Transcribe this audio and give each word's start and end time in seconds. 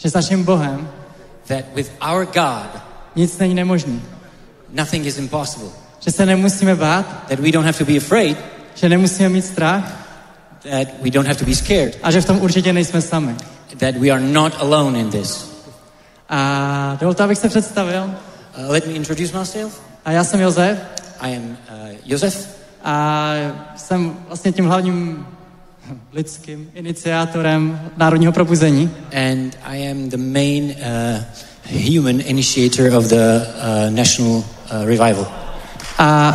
že 0.00 0.10
s 0.10 0.14
naším 0.14 0.44
Bohem 0.44 0.88
that 1.46 1.64
with 1.74 1.90
our 2.00 2.26
God, 2.26 2.80
nic 3.16 3.38
není 3.38 3.54
nemožný. 3.54 4.02
nothing 4.72 5.06
is 5.06 5.18
impossible. 5.18 5.68
Že 6.00 6.10
se 6.10 6.26
nemusíme 6.26 6.74
bát, 6.74 7.06
That 7.28 7.40
we 7.40 7.52
don't 7.52 7.66
have 7.66 7.78
to 7.78 7.84
be 7.84 7.96
afraid, 7.96 8.38
že 8.74 8.88
nemusíme 8.88 9.28
mít 9.28 9.46
strach 9.46 9.84
that 10.62 10.88
we 11.02 11.10
don't 11.10 11.26
have 11.26 11.38
to 11.38 11.44
be 11.44 11.54
scared, 11.54 11.98
a 12.02 12.10
že 12.10 12.20
v 12.20 12.24
tom 12.24 12.40
určitě 12.40 12.72
nejsme 12.72 13.00
sami. 13.00 13.36
that 13.78 13.94
we 13.96 14.10
are 14.10 14.20
not 14.20 14.52
alone 14.60 14.98
in 15.00 15.10
this. 15.10 15.50
A 16.28 16.96
dovolte, 17.00 17.22
abych 17.24 17.38
se 17.38 17.48
představil. 17.48 18.04
Uh, 18.04 18.70
let 18.70 18.86
me 18.86 18.92
introduce 18.92 19.38
myself. 19.38 19.80
A 20.04 20.12
já 20.12 20.24
jsem 20.24 20.40
Josef 20.40 20.78
I 21.20 21.36
am 21.36 21.42
uh, 21.42 21.56
Josef, 22.04 22.48
a 22.84 23.32
jsem 23.76 24.16
vlastně 24.28 24.52
tím 24.52 24.66
hlavním 24.66 25.26
lidským 26.12 26.70
iniciátorem 26.74 27.80
národního 27.96 28.32
probuzení. 28.32 28.90
and 29.32 29.56
I 29.64 29.90
am 29.90 30.08
the 30.10 30.16
main 30.16 30.64
uh, 30.64 31.22
human 31.94 32.20
initiator 32.20 32.94
of 32.96 33.04
the 33.04 33.16
uh, 33.16 33.90
national 33.94 34.32
uh, 34.36 34.44
revival. 34.84 35.26
A 35.98 36.32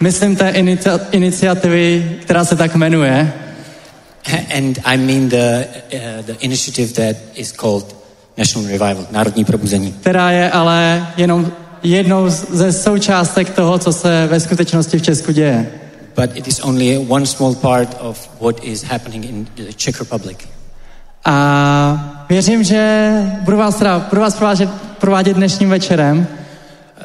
myslím 0.00 0.36
té 0.36 0.50
inicia- 0.50 1.00
iniciativy, 1.10 2.16
která 2.22 2.44
se 2.44 2.56
tak 2.56 2.74
jmenuje, 2.74 3.32
And 4.58 4.78
I 4.84 4.96
mean 4.96 5.28
the, 5.28 5.64
uh, 5.94 6.26
the 6.26 6.32
initiative 6.40 6.92
that 6.92 7.16
is 7.34 7.52
called 7.52 7.96
National 8.36 8.68
Revival, 8.68 9.06
Národní 9.10 9.44
probuzení. 9.44 9.92
která 9.92 10.30
je 10.30 10.50
ale 10.50 11.06
jenom 11.16 11.52
jednou 11.82 12.30
ze 12.30 12.72
součástek 12.72 13.50
toho, 13.50 13.78
co 13.78 13.92
se 13.92 14.26
ve 14.30 14.40
skutečnosti 14.40 14.98
v 14.98 15.02
Česku 15.02 15.32
děje. 15.32 15.72
But 16.16 16.30
it 16.36 16.48
is 16.48 16.60
only 16.60 17.06
one 17.08 17.26
small 17.26 17.54
part 17.54 17.96
of 18.00 18.28
what 18.40 18.64
is 18.64 18.82
happening 18.82 19.24
in 19.24 19.46
the 19.56 19.72
Czech 19.76 20.00
Republic. 20.00 20.38
A 21.24 22.24
věřím, 22.28 22.64
že 22.64 23.10
budu 23.40 23.56
vás, 23.56 23.74
teda, 23.74 23.98
budu 23.98 24.20
vás 24.20 24.34
provádět, 24.34 24.70
provádět 24.98 25.34
dnešním 25.34 25.70
večerem 25.70 26.26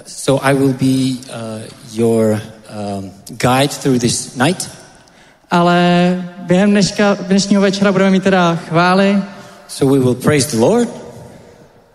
So 0.06 0.46
I 0.46 0.54
will 0.54 0.74
be 0.74 0.86
uh, 0.86 1.62
your 1.94 2.42
um, 2.98 3.12
guide 3.28 3.74
through 3.82 4.00
this 4.00 4.36
night. 4.36 4.70
ale 5.52 6.24
během 6.40 6.72
dneška, 6.72 7.18
dnešního 7.28 7.62
večera 7.62 7.92
budeme 7.92 8.12
mít 8.12 8.24
teda 8.24 8.56
chvály, 8.70 9.24
So 9.68 9.98
we 9.98 10.04
will 10.04 10.16
praise 10.16 10.58
the 10.58 10.62
Lord, 10.64 10.90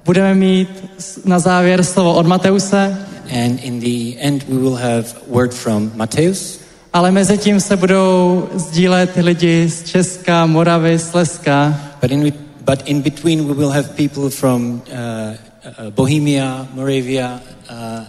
budeme 0.09 0.35
mít 0.35 0.69
na 1.25 1.39
závěr 1.39 1.85
slovo 1.85 2.15
od 2.15 2.27
Mateuse, 2.27 3.07
and 3.45 3.61
in 3.65 3.81
the 3.81 4.21
end 4.21 4.49
we 4.49 4.59
will 4.59 4.75
have 4.75 5.05
word 5.27 5.55
from 5.55 5.93
Matthäus. 5.95 6.61
ale 6.93 7.11
mezi 7.11 7.39
tím 7.39 7.61
se 7.61 7.77
budou 7.77 8.49
sdílet 8.55 9.17
lidi 9.17 9.69
z 9.69 9.85
Česka, 9.85 10.47
Moravy, 10.47 10.99
Slezska 10.99 11.81
But 12.01 12.11
in, 12.11 12.33
but 12.65 12.83
in 12.85 13.03
between 13.03 13.49
we 13.49 13.55
will 13.55 13.71
have 13.71 13.83
people 13.83 14.31
from 14.31 14.73
uh, 14.73 15.37
uh, 15.85 15.91
Bohemia, 15.91 16.67
Moravia, 16.75 17.41
uh, 17.71 18.05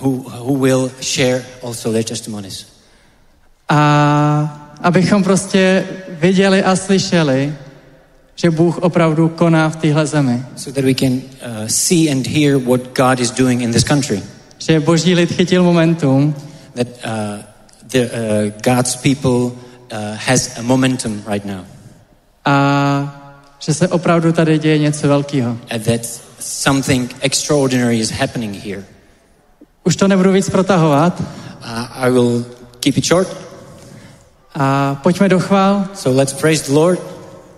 who, 0.00 0.10
who 0.18 0.54
will 0.54 0.90
share 1.00 1.42
also 1.62 1.92
their 1.92 2.04
testimonies. 2.04 2.66
a 3.68 4.68
abychom 4.82 5.22
prostě 5.22 5.84
viděli 6.08 6.62
a 6.62 6.76
slyšeli, 6.76 7.54
že 8.42 8.50
Bůh 8.50 8.78
opravdu 8.78 9.28
koná 9.28 9.68
v 9.68 9.76
téhle 9.76 10.06
zemi. 10.06 10.42
So 10.56 10.80
that 10.80 10.84
we 10.84 10.94
can 10.94 11.12
uh, 11.12 11.66
see 11.66 12.10
and 12.10 12.26
hear 12.26 12.58
what 12.58 12.80
God 12.98 13.20
is 13.20 13.30
doing 13.30 13.62
in 13.62 13.72
this 13.72 13.84
country. 13.84 14.22
Že 14.58 14.80
boží 14.80 15.14
lid 15.14 15.32
chytil 15.32 15.64
momentum 15.64 16.34
That 16.74 16.86
uh, 16.88 17.42
the, 17.92 17.98
uh, 17.98 18.52
God's 18.62 18.96
people 18.96 19.52
uh, 19.92 20.16
has 20.26 20.58
a 20.58 20.62
momentum 20.62 21.22
right 21.26 21.44
now. 21.44 21.64
a 22.44 23.18
že 23.58 23.74
se 23.74 23.88
opravdu 23.88 24.32
tady 24.32 24.58
děje 24.58 24.78
něco 24.78 25.08
velkého. 25.08 25.58
And 25.70 25.84
that 25.84 26.00
something 26.40 27.14
extraordinary 27.20 28.00
is 28.00 28.10
happening 28.10 28.64
here. 28.64 28.84
Už 29.84 29.96
to 29.96 30.08
nebudu 30.08 30.32
víc 30.32 30.50
protahovat 30.50 31.22
Uh, 31.64 31.86
I 31.92 32.10
will 32.10 32.44
keep 32.80 32.96
it 32.98 33.04
short. 33.04 33.28
a 34.54 34.94
pojďme 35.02 35.28
do 35.28 35.38
chvál, 35.38 35.88
So 35.94 36.18
let's 36.18 36.32
praise 36.32 36.66
the 36.66 36.72
Lord. 36.72 37.11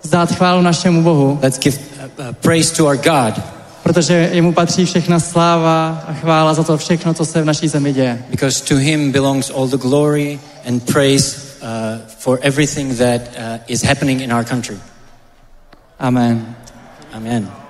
Zdát 0.05 0.35
chválu 0.35 0.61
našemu 0.61 1.03
Bohu, 1.03 1.39
Let's 1.41 1.59
give 1.59 1.77
uh, 1.77 2.27
uh, 2.27 2.33
praise 2.33 2.75
to 2.75 2.85
our 2.85 2.97
God 2.97 3.55
protože 3.85 4.29
jemu 4.33 4.53
patří 4.53 4.85
všechna 4.85 5.19
sláva 5.19 6.03
a 6.07 6.13
chvála 6.13 6.53
za 6.53 6.63
to 6.63 6.77
všechno, 6.77 7.13
co 7.13 7.25
se 7.25 7.41
v 7.41 7.45
naší 7.45 7.67
zemi 7.67 7.93
děje. 7.93 8.25
because 8.29 8.63
to 8.63 8.75
Him 8.75 9.11
belongs 9.11 9.49
all 9.49 9.67
the 9.67 9.77
glory 9.77 10.39
and 10.67 10.91
praise 10.93 11.37
uh, 11.61 11.67
for 12.19 12.39
everything 12.41 12.97
that 12.97 13.21
uh, 13.21 13.57
is 13.67 13.83
happening 13.83 14.21
in 14.21 14.33
our 14.33 14.45
country. 14.45 14.77
Amen. 15.99 16.55
Amen. 17.13 17.64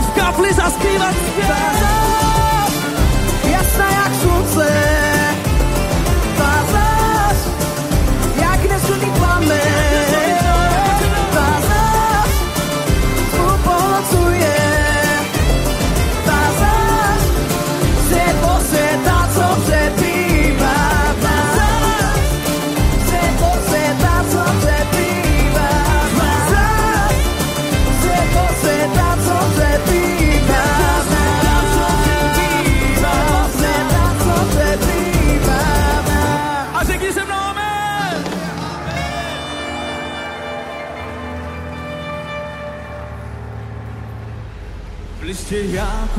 v 0.00 0.10
kapli 0.10 0.54
zaspívat 0.54 1.14
zpět. 1.14 1.50
Jasná 3.50 3.90
jak 3.90 4.14
slunce. 4.14 4.99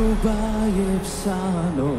Jakuba 0.01 0.65
je 0.65 1.00
psáno, 1.05 1.93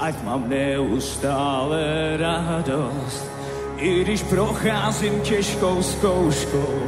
ať 0.00 0.14
mám 0.24 0.48
neustále 0.48 2.16
radost. 2.16 3.28
I 3.76 4.00
když 4.00 4.22
procházím 4.22 5.20
těžkou 5.20 5.82
zkouškou, 5.82 6.82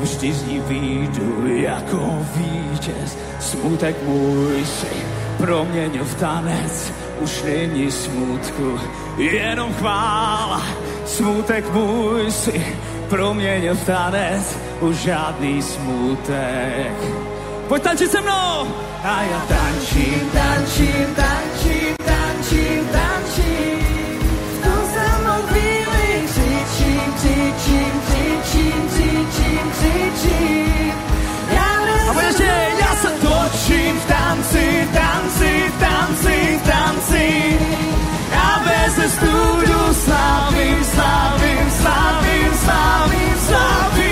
vždy 0.00 0.32
z 0.32 0.42
ní 0.44 0.60
výjdu 0.60 1.56
jako 1.56 2.26
vítěz. 2.36 3.16
Smutek 3.40 3.96
můj 4.02 4.64
si 4.64 4.92
proměnil 5.38 6.04
v 6.04 6.14
tanec, 6.14 6.92
už 7.20 7.42
není 7.42 7.90
smutku, 7.90 8.78
jenom 9.16 9.74
chvála. 9.74 10.62
Smutek 11.06 11.72
můj 11.72 12.30
si 12.30 12.76
proměnil 13.08 13.74
v 13.74 13.86
tanec, 13.86 14.58
už 14.80 14.96
žádný 14.96 15.62
smutek. 15.62 16.96
Pojď 17.68 17.82
tančit 17.82 18.10
se 18.10 18.20
mnou! 18.20 18.93
A 19.04 19.22
já 19.22 19.40
tančím, 19.40 20.30
tančím, 20.32 21.14
tančím, 21.14 21.96
tančím, 22.04 22.88
tančím. 22.88 23.78
V 24.48 24.62
tu 24.62 24.74
samou 24.94 25.42
chvíli 25.46 26.24
křičím, 26.26 27.12
křičím, 27.16 27.92
křičím, 28.06 28.88
křičím, 28.88 29.72
křičím. 29.72 30.92
Já 31.54 32.12
pojď 32.12 32.26
ještě, 32.26 32.52
já 32.80 32.96
se 32.96 33.08
točím 33.08 34.00
v 34.00 34.06
tanci, 34.06 34.88
tanci, 34.92 35.72
tanci, 35.80 36.60
tanci. 36.64 37.58
Já 38.32 38.62
bez 38.64 39.12
studu 39.12 39.94
slavím, 40.04 40.84
slavím, 40.84 41.70
slavím, 41.70 42.52
slavím, 42.64 43.34
slavím. 43.46 44.03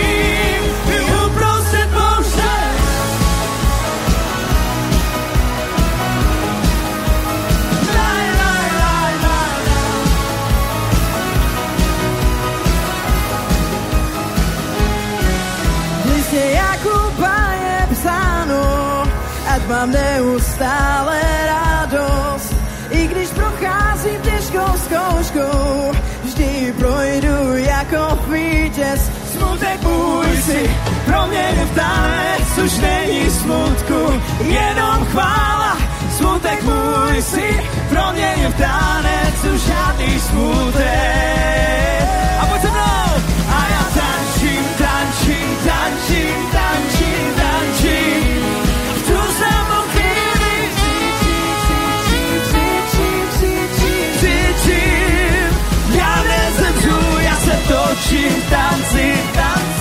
Mám 19.83 19.91
neustále 19.91 21.21
radost. 21.47 22.55
I 22.91 23.07
když 23.07 23.29
procházím 23.29 24.21
těžkou 24.23 24.73
zkouškou, 24.85 25.93
vždy 26.25 26.75
projdu 26.79 27.57
jako 27.57 28.19
vítěz. 28.33 29.11
Smutek 29.33 29.83
můj 29.83 30.37
si 30.43 30.71
proměnil 31.05 31.67
v 31.67 31.75
tanec, 31.75 32.59
už 32.65 32.79
není 32.79 33.31
smutku, 33.31 34.23
jenom 34.39 35.07
chvála. 35.11 35.77
Smutek 36.17 36.63
můj 36.63 37.23
si 37.23 37.61
proměnil 37.89 38.51
v 38.51 38.59
tanec, 38.59 39.55
už 39.55 39.61
žádný 39.61 40.21
smutek. 40.21 40.87
A 42.41 42.47
pojď 42.47 42.63
se 42.63 42.71
mnou! 42.71 43.13
A 43.49 43.67
já 43.71 43.85
tančím, 43.95 44.65
tančím, 44.79 45.57
tančím, 45.67 46.51
tančím, 46.53 47.35
tančím. 47.35 47.42
Se 57.93 57.99
točím 57.99 58.33
v 58.33 58.51
tanci, 58.51 59.72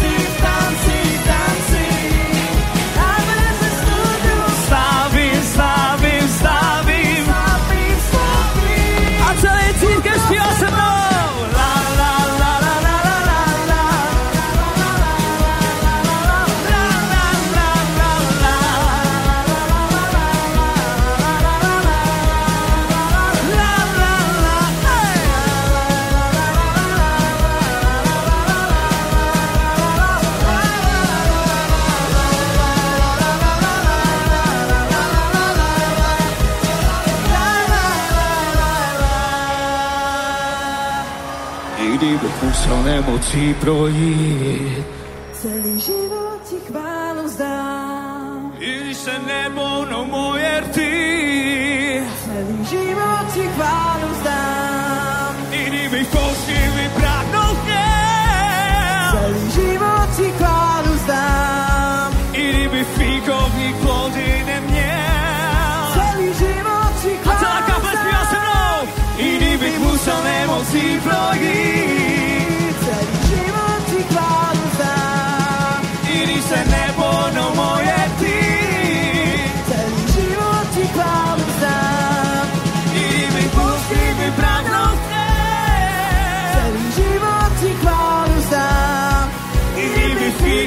musel 42.52 42.84
nemocí 42.84 43.54
projít, 43.54 44.86
Celý 45.42 45.80
život 45.80 46.40
ti 46.50 46.56
chválu 46.68 47.24
vzdám. 47.24 48.54
i 48.60 48.80
když 48.84 48.98
se 48.98 49.12
nebounou 49.28 50.06
moje 50.06 50.60
rty, 50.62 50.92
Celý 52.26 52.66
život 52.66 53.26
ti 53.34 53.44
chválu 53.56 54.08
vzdám. 54.12 55.36
i 55.52 55.66
kdybych 55.66 56.08
poušti 56.08 56.58
vyprázdnout 56.76 57.58
měl, 57.64 59.12
Celý 59.16 59.52
život 59.52 60.08
ti 60.18 60.28
chválu 60.38 60.92
vzdám. 60.94 62.12
i 62.34 62.44
kdyby 62.54 62.84
fíkovní 62.84 63.74
plody 63.82 64.44
neměl. 64.46 65.84
Celý 65.94 66.28
život 66.34 66.92
ti 67.02 67.12
A 67.30 67.36
celá 67.40 67.62
chválu 67.62 67.66
kaple 67.68 67.92
zpívá 68.02 68.24
se 68.32 68.38
mnou, 68.46 68.78
i 69.18 69.38
kdybych 69.38 69.80
musel 69.80 70.20
nemocí 70.24 71.00
projít, 71.04 71.81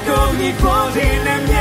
kdyby 0.04 0.16
fíkovní 0.16 0.52
plody 0.52 1.20
neměl, 1.24 1.53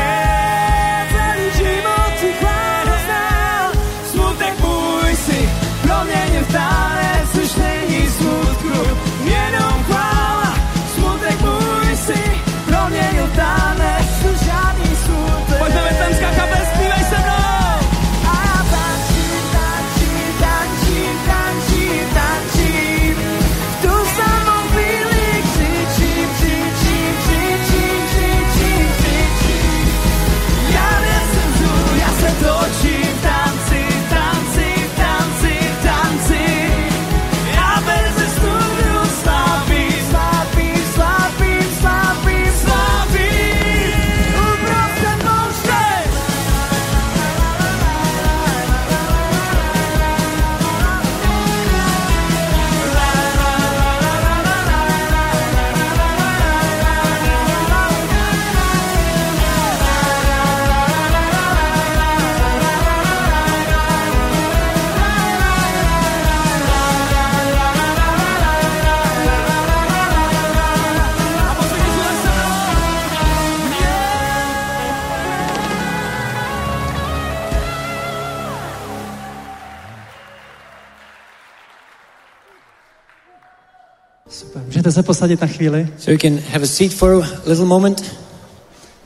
se 84.94 85.04
posadit 85.04 85.42
na 85.42 85.48
chvíli 85.48 85.88
So 85.98 86.12
you 86.12 86.18
can 86.18 86.40
have 86.54 86.64
a 86.64 86.68
seat 86.68 86.94
for 86.94 87.24
a 87.24 87.28
little 87.50 87.66
moment. 87.66 88.16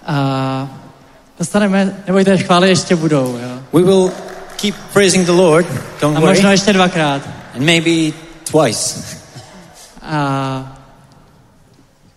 a 0.06 0.68
dostaneme, 1.40 1.98
nebojte, 2.08 2.38
chvály 2.38 2.70
ještě 2.70 2.96
budou. 2.96 3.38
Jo? 3.44 3.60
We 3.74 3.84
will 3.84 4.12
keep 4.56 4.76
praising 4.94 5.26
the 5.26 5.32
Lord. 5.32 5.66
Don't 6.02 6.18
A 6.18 6.20
worry. 6.20 6.34
možná 6.36 6.52
ještě 6.52 6.74
dvakrát. 6.74 7.22
And 7.56 7.66
maybe 7.66 8.18
twice. 8.52 9.00
A 10.02 10.78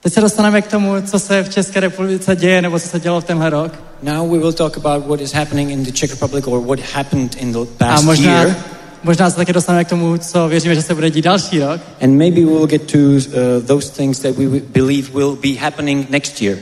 teď 0.00 0.12
se 0.12 0.20
dostaneme 0.20 0.62
k 0.62 0.66
tomu, 0.66 0.94
co 1.06 1.18
se 1.18 1.42
v 1.42 1.48
České 1.48 1.80
republice 1.80 2.36
děje, 2.36 2.62
nebo 2.62 2.80
co 2.80 2.88
se 2.88 3.00
dělo 3.00 3.20
v 3.20 3.24
tenhle 3.24 3.50
rok. 3.50 3.72
Now 4.02 4.30
we 4.32 4.38
will 4.38 4.52
talk 4.52 4.76
about 4.76 5.06
what 5.06 5.20
is 5.20 5.32
happening 5.32 5.70
in 5.70 5.84
the 5.84 5.92
Czech 5.92 6.10
Republic 6.10 6.46
or 6.46 6.60
what 6.60 6.78
happened 6.94 7.36
in 7.40 7.52
the 7.52 7.58
A 7.58 7.64
past 7.78 8.04
možná 8.04 8.32
year. 8.32 8.56
Možná 9.02 9.30
se 9.30 9.36
také 9.36 9.52
dostaneme 9.52 9.84
k 9.84 9.88
tomu, 9.88 10.18
co 10.18 10.48
věříme, 10.48 10.74
že 10.74 10.82
se 10.82 10.94
bude 10.94 11.10
dít 11.10 11.24
další 11.24 11.58
rok. 11.58 11.80
And 12.02 12.18
maybe 12.18 12.40
we'll 12.40 12.66
get 12.66 12.92
to 12.92 12.98
uh, 12.98 13.66
those 13.66 13.92
things 13.92 14.18
that 14.18 14.36
we 14.36 14.60
believe 14.60 15.12
will 15.12 15.36
be 15.36 15.54
happening 15.60 16.10
next 16.10 16.42
year. 16.42 16.58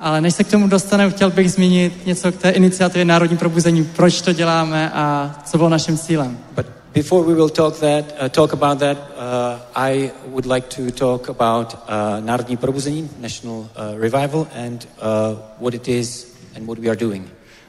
Ale 0.00 0.20
než 0.20 0.34
se 0.34 0.44
k 0.44 0.50
tomu 0.50 0.68
dostaneme, 0.68 1.10
chtěl 1.10 1.30
bych 1.30 1.52
zmínit 1.52 2.06
něco 2.06 2.32
k 2.32 2.36
té 2.36 2.50
iniciativě 2.50 3.04
Národní 3.04 3.36
probuzení, 3.36 3.84
proč 3.84 4.20
to 4.20 4.32
děláme 4.32 4.90
a 4.94 5.34
co 5.44 5.56
bylo 5.56 5.68
naším 5.68 5.98
cílem. 5.98 6.38
But 6.56 6.66
before 6.94 7.28
we 7.28 7.34
will 7.34 7.48
talk 7.48 7.78
that, 7.78 8.04
uh, 8.22 8.28
talk 8.28 8.52
about 8.52 8.78
that, 8.78 8.98
uh, 8.98 9.58
I 9.74 10.10
would 10.26 10.46
like 10.46 10.76
to 10.76 10.90
talk 10.90 11.28
about 11.28 11.74
uh, 11.74 12.24
Národní 12.24 12.56
probuzení, 12.56 13.10
National 13.20 13.56
uh, 13.58 13.66
Revival, 14.00 14.46
and 14.66 14.88
uh, 14.98 15.38
what 15.60 15.74
it 15.74 15.88
is 15.88 16.26
and 16.56 16.66
what 16.66 16.78
we 16.78 16.88
are 16.88 16.96
doing. 16.96 17.26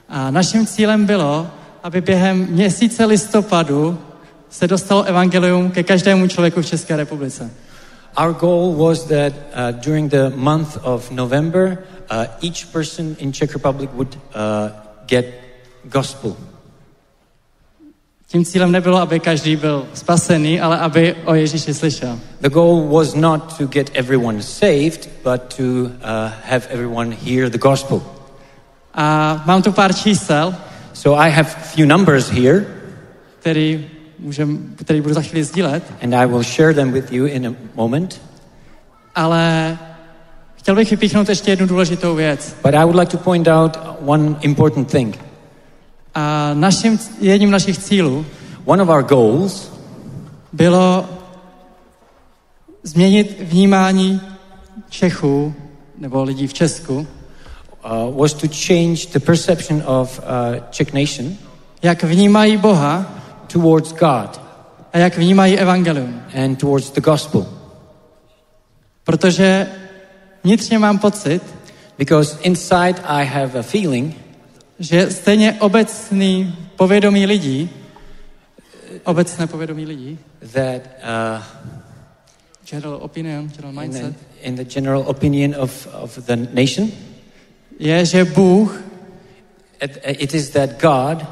A 0.10 0.32
naším 0.32 0.68
cílem 0.68 1.06
bylo, 1.06 1.48
aby 1.84 2.02
během 2.02 2.48
měsíce 2.50 3.06
listopadu 3.06 4.00
se 4.50 4.68
dostalo 4.68 5.04
evangelium 5.04 5.72
ke 5.72 5.84
každému 5.84 6.28
člověku 6.28 6.62
v 6.62 6.66
České 6.66 6.96
republice. 6.96 7.52
Our 8.18 8.34
goal 8.34 8.76
was 8.76 9.04
that 9.04 9.34
uh, 9.34 9.72
during 9.72 10.12
the 10.12 10.30
month 10.36 10.78
of 10.84 11.12
November, 11.12 11.78
uh, 12.12 12.26
each 12.44 12.66
person 12.72 13.16
in 13.20 13.34
Czech 13.34 13.54
Republic 13.54 13.90
would 13.94 14.16
uh, 14.16 14.72
get 15.06 15.26
gospel. 15.84 16.36
Tím 18.28 18.46
cílem 18.46 18.72
nebylo, 18.72 18.98
aby 18.98 19.20
každý 19.20 19.56
byl 19.56 19.88
spasený, 19.94 20.62
ale 20.62 20.80
aby 20.80 21.16
o 21.26 21.36
Ježíši 21.36 21.74
slyšel. 21.74 22.20
The 22.42 22.50
goal 22.50 22.88
was 22.88 23.16
not 23.16 23.58
to 23.58 23.68
get 23.68 23.90
everyone 23.94 24.42
saved, 24.42 25.10
but 25.24 25.42
to 25.58 25.64
uh, 25.64 25.90
have 26.44 26.68
everyone 26.70 27.16
hear 27.16 27.50
the 27.50 27.58
gospel. 27.58 28.02
A 28.94 29.44
mám 29.46 29.62
tu 29.62 29.72
pár 29.72 29.94
čísel, 29.96 30.56
So 31.02 31.20
I 31.20 31.30
have 31.30 31.50
few 31.50 31.88
numbers 31.88 32.30
here, 32.30 32.66
který, 33.40 33.88
můžem, 34.20 34.76
který 34.76 35.02
budu 35.02 35.14
za 35.14 35.22
chvíli 35.22 35.44
sdílet, 35.44 35.84
and 36.04 36.14
I 36.14 36.28
will 36.28 36.44
share 36.44 36.74
them 36.74 36.92
with 36.92 37.12
you 37.12 37.26
in 37.26 37.48
a 37.48 37.54
moment. 37.76 38.22
ale 39.16 39.78
chtěl 40.56 40.76
bych 40.76 40.92
vypíchnout 40.92 41.30
ještě 41.30 41.52
jednu 41.52 41.68
důležitou 41.68 42.16
věc. 42.16 42.56
But 42.64 42.74
I 42.76 42.84
would 42.84 42.96
like 42.96 43.12
to 43.12 43.18
point 43.18 43.48
out 43.48 43.78
one 44.06 44.36
important 44.42 44.92
thing. 44.92 45.20
A 46.16 46.54
naším, 46.54 47.00
jedním 47.22 47.52
našich 47.52 47.78
cílů 47.78 48.26
One 48.66 48.84
of 48.84 48.90
our 48.90 49.04
goals 49.04 49.72
bylo 50.54 51.06
změnit 52.84 53.38
vnímání 53.40 54.22
Čechů 54.90 55.54
nebo 55.98 56.24
lidí 56.24 56.48
v 56.48 56.54
Česku, 56.54 57.08
was 58.16 58.34
to 58.34 58.48
change 58.48 59.06
the 59.14 59.20
perception 59.20 59.84
of 59.86 60.20
uh, 60.20 60.26
Czech 60.70 60.94
nation 60.94 61.38
jak 61.84 62.04
vnímají 62.04 62.58
Boha 62.58 63.06
towards 63.48 63.92
God 63.92 64.42
a 64.94 64.98
jak 64.98 65.18
vnímají 65.18 65.58
evangelium. 65.60 66.22
and 66.44 66.60
towards 66.60 66.92
the 66.92 67.02
gospel. 67.02 67.46
Protože 69.04 69.68
vnitřně 70.44 70.80
mám 70.80 71.00
pocit, 71.00 71.44
Because 71.98 72.38
inside 72.44 72.96
I 73.04 73.26
have 73.26 73.60
a 73.60 73.62
feeling 73.62 74.16
že 74.82 75.12
stejně 75.12 75.54
obecný 75.60 76.56
povědomí 76.76 77.26
lidí, 77.26 77.70
obecné 79.04 79.48
povědomí 79.48 79.86
lidí, 79.86 80.20
that 80.54 80.82
uh, 81.04 81.44
general 82.70 83.00
opinion, 83.02 83.50
general 83.50 83.74
in, 83.74 83.80
mindset, 83.80 84.16
the, 84.18 84.48
in 84.48 84.56
the 84.56 84.64
general 84.64 85.04
opinion 85.08 85.56
of, 85.58 85.88
of 85.94 86.18
the 86.18 86.36
nation, 86.54 86.92
je, 87.82 88.06
že 88.06 88.26
Bůh 88.26 88.84
it, 89.84 89.98
it 90.04 90.34
is 90.34 90.50
that 90.50 90.70
God 90.82 91.26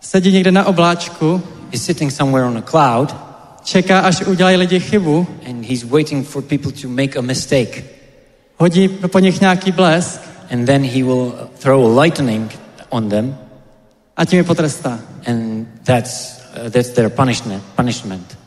sedí 0.00 0.32
někde 0.32 0.50
na 0.52 0.64
obláčku, 0.64 1.42
is 1.72 1.84
sitting 1.84 2.12
somewhere 2.12 2.46
on 2.46 2.58
a 2.58 2.62
cloud 2.62 3.16
čeká, 3.64 4.00
až 4.00 4.20
udělají 4.20 4.56
lidi 4.56 4.80
chybu, 4.80 5.26
and 5.48 5.64
he's 5.64 5.84
waiting 5.84 6.26
for 6.28 6.42
people 6.42 6.72
to 6.72 6.88
make 6.88 7.18
a 7.18 7.22
mistake. 7.22 7.84
hodí 8.56 8.88
po 8.88 9.18
nich 9.18 9.40
nějaký 9.40 9.72
blesk 9.72 10.20
And 10.52 10.66
then 10.66 10.84
he 10.84 11.02
will 11.02 11.34
throw 11.58 11.84
a 11.84 12.02
lightning 12.02 12.58
on 12.88 13.08
them, 13.08 13.38
a 14.16 14.24
tím 14.24 14.38
je 14.38 14.44
potrestá. 14.44 14.98
and 15.26 15.66
that's, 15.84 16.40
uh, 16.64 16.70
that's 16.70 16.90
their 16.90 17.10
punishment, 17.10 17.62
punishment. 17.76 18.38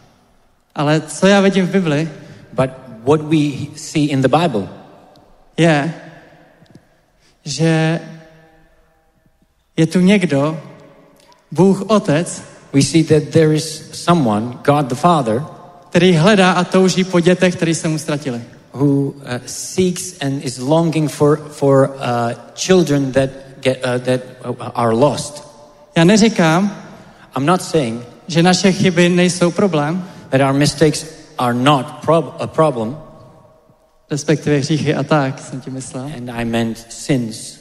Ale 0.76 1.02
co 1.02 1.28
já 1.28 1.42
vidím 1.42 1.68
v 1.68 1.72
Bibli, 1.72 2.10
But 2.54 2.70
what 3.06 3.22
we 3.22 3.68
see 3.76 4.06
in 4.06 4.22
the 4.22 4.28
Bible 4.28 4.68
je, 5.58 5.94
že 7.50 8.00
je 9.78 9.88
tu 9.88 10.00
někdo, 10.00 10.60
Bůh 11.52 11.82
Otec, 11.88 12.42
we 12.74 12.82
see 12.82 13.04
that 13.04 13.24
there 13.30 13.56
is 13.56 13.90
someone, 13.94 14.58
God 14.66 14.86
the 14.86 14.96
Father, 14.96 15.44
který 15.90 16.14
hledá 16.14 16.52
a 16.52 16.64
touží 16.64 17.04
po 17.04 17.20
dětech, 17.20 17.56
které 17.56 17.76
se 17.76 17.88
mu 17.88 17.98
ztratili. 17.98 18.42
who 18.72 19.10
uh, 19.10 19.42
seeks 19.46 20.14
and 20.22 20.46
is 20.46 20.60
longing 20.60 21.10
for, 21.10 21.38
for 21.38 21.90
uh, 21.90 22.34
children 22.56 23.12
that, 23.12 23.30
get, 23.62 23.84
uh, 23.84 23.98
that 23.98 24.22
are 24.76 24.94
lost. 24.94 25.44
Já 25.96 26.04
neříkám, 26.04 26.78
I'm 27.36 27.46
not 27.46 27.62
saying 27.62 28.04
že 28.30 28.44
naše 28.44 28.72
chyby 28.72 29.10
nejsou 29.10 29.52
problém, 29.52 30.06
that 30.30 30.42
our 30.42 30.54
mistakes 30.54 31.06
are 31.38 31.54
not 31.54 32.06
prob- 32.06 32.34
a 32.40 32.48
problem, 32.48 32.98
respektive 34.12 34.58
hříchy 34.58 34.96
a 34.96 35.04
tak, 35.04 35.40
jsem 35.40 35.62
ti 35.62 35.70
myslel. 35.70 36.12
and 36.18 36.30
I 36.30 36.46
meant 36.46 36.78
sins. 36.90 37.60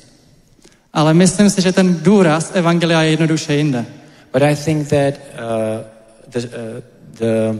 Ale 0.92 1.14
myslím 1.14 1.50
si, 1.50 1.62
že 1.62 1.72
ten 1.72 1.96
důraz 2.02 2.50
Evangelia 2.54 3.02
je 3.02 3.10
jednoduše 3.10 3.54
jinde. 3.54 3.84
But 4.32 4.42
I 4.42 4.56
think 4.56 4.88
that 4.88 5.14
uh, 5.14 5.84
the, 6.28 6.38
uh, 6.38 6.82
the 7.18 7.50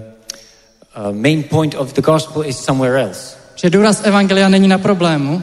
uh, 0.96 1.12
main 1.12 1.42
point 1.42 1.74
of 1.74 1.92
the 1.92 2.03
gospel 2.03 2.44
is 2.46 2.59
somewhere 2.64 3.03
else. 3.03 3.37
Že 3.55 3.70
důraz 3.70 4.01
Evangelia 4.05 4.48
není 4.48 4.68
na 4.68 4.79
problému, 4.79 5.42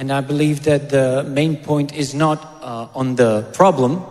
And 0.00 0.12
I 0.12 0.22
believe 0.22 0.60
that 0.60 0.88
the 0.88 1.22
main 1.34 1.56
point 1.56 1.92
is 1.94 2.14
not 2.14 2.38
uh, 2.62 2.68
on 2.92 3.16
the 3.16 3.44
problem, 3.56 4.02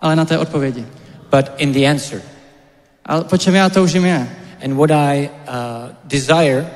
ale 0.00 0.16
na 0.16 0.24
té 0.24 0.38
odpovědi. 0.38 0.86
but 1.30 1.50
in 1.58 1.72
the 1.72 1.86
answer. 1.90 2.20
A 3.06 3.20
po 3.20 3.38
čem 3.38 3.54
já 3.54 3.68
toužím 3.68 4.04
je, 4.04 4.28
And 4.64 4.74
what 4.76 4.90
I 4.90 5.30
uh, 5.48 5.54
desire, 6.04 6.66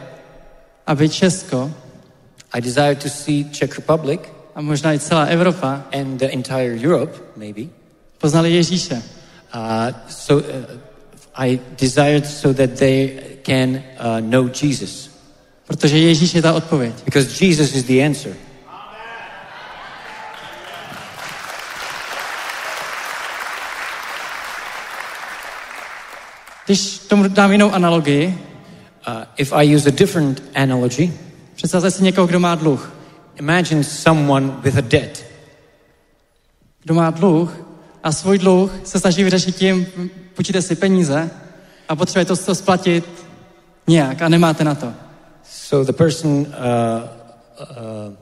aby 0.87 1.09
Česko 1.09 1.73
I 2.53 2.61
desire 2.61 2.95
to 2.95 3.09
see 3.09 3.45
Czech 3.45 3.77
Republic 3.77 4.21
a 4.55 4.61
možná 4.61 4.93
i 4.95 4.99
celá 4.99 5.25
Evropa 5.25 5.85
and 5.93 6.19
the 6.19 6.29
entire 6.33 6.79
Europe, 6.87 7.13
maybe. 7.37 7.63
poznali 8.19 8.53
Ježíše. 8.53 9.03
Uh, 9.55 9.95
so 10.09 10.47
uh, 10.47 10.55
I 11.35 11.61
desired 11.81 12.27
so 12.27 12.55
that 12.67 12.79
they 12.79 13.19
can 13.43 13.77
uh, 13.77 14.21
know 14.21 14.49
Jesus, 14.63 15.11
Protože 15.67 15.99
Ježíš 15.99 16.35
je 16.35 16.43
ta 16.43 16.53
odpověď. 16.53 16.95
because 17.05 17.45
Jesus 17.45 17.75
is 17.75 17.85
the 17.85 18.07
answer. 18.07 18.37
Když 26.67 26.99
tomu 26.99 27.29
dám 27.29 27.53
jinou 27.53 27.73
analogii, 27.73 28.39
Uh, 29.07 29.25
if 29.37 29.53
I 29.53 29.75
use 29.75 29.89
a 29.89 29.93
different 29.93 30.43
analogy, 30.55 31.13
představte 31.55 31.91
si 31.91 32.03
někoho, 32.03 32.27
kdo 32.27 32.41
má 32.41 32.55
dluh. 32.55 32.97
imagine 33.39 33.85
someone 33.85 34.61
with 34.63 34.77
a 34.77 34.81
debt. 34.81 35.25
Kdo 36.83 36.95
má 36.95 37.11
dluh 37.11 37.51
a 38.03 38.13
svůj 38.13 38.39
dluh 38.39 38.71
se 38.85 39.01
snaží 39.01 39.25
vyřešit 39.25 39.57
tím, 39.57 39.87
půjčíte 40.35 40.63
si 40.63 40.77
peníze 40.77 41.31
a 41.89 41.97
potřebujete 41.97 42.37
to, 42.37 42.45
to 42.45 42.55
splatit 42.55 43.27
nějak 43.87 44.23
a 44.23 44.29
nemáte 44.29 44.65
na 44.65 44.75
to. 44.75 44.93
So 45.45 45.93
the 45.93 45.99
person 45.99 46.31
uh, 46.31 46.47
uh, 47.61 48.15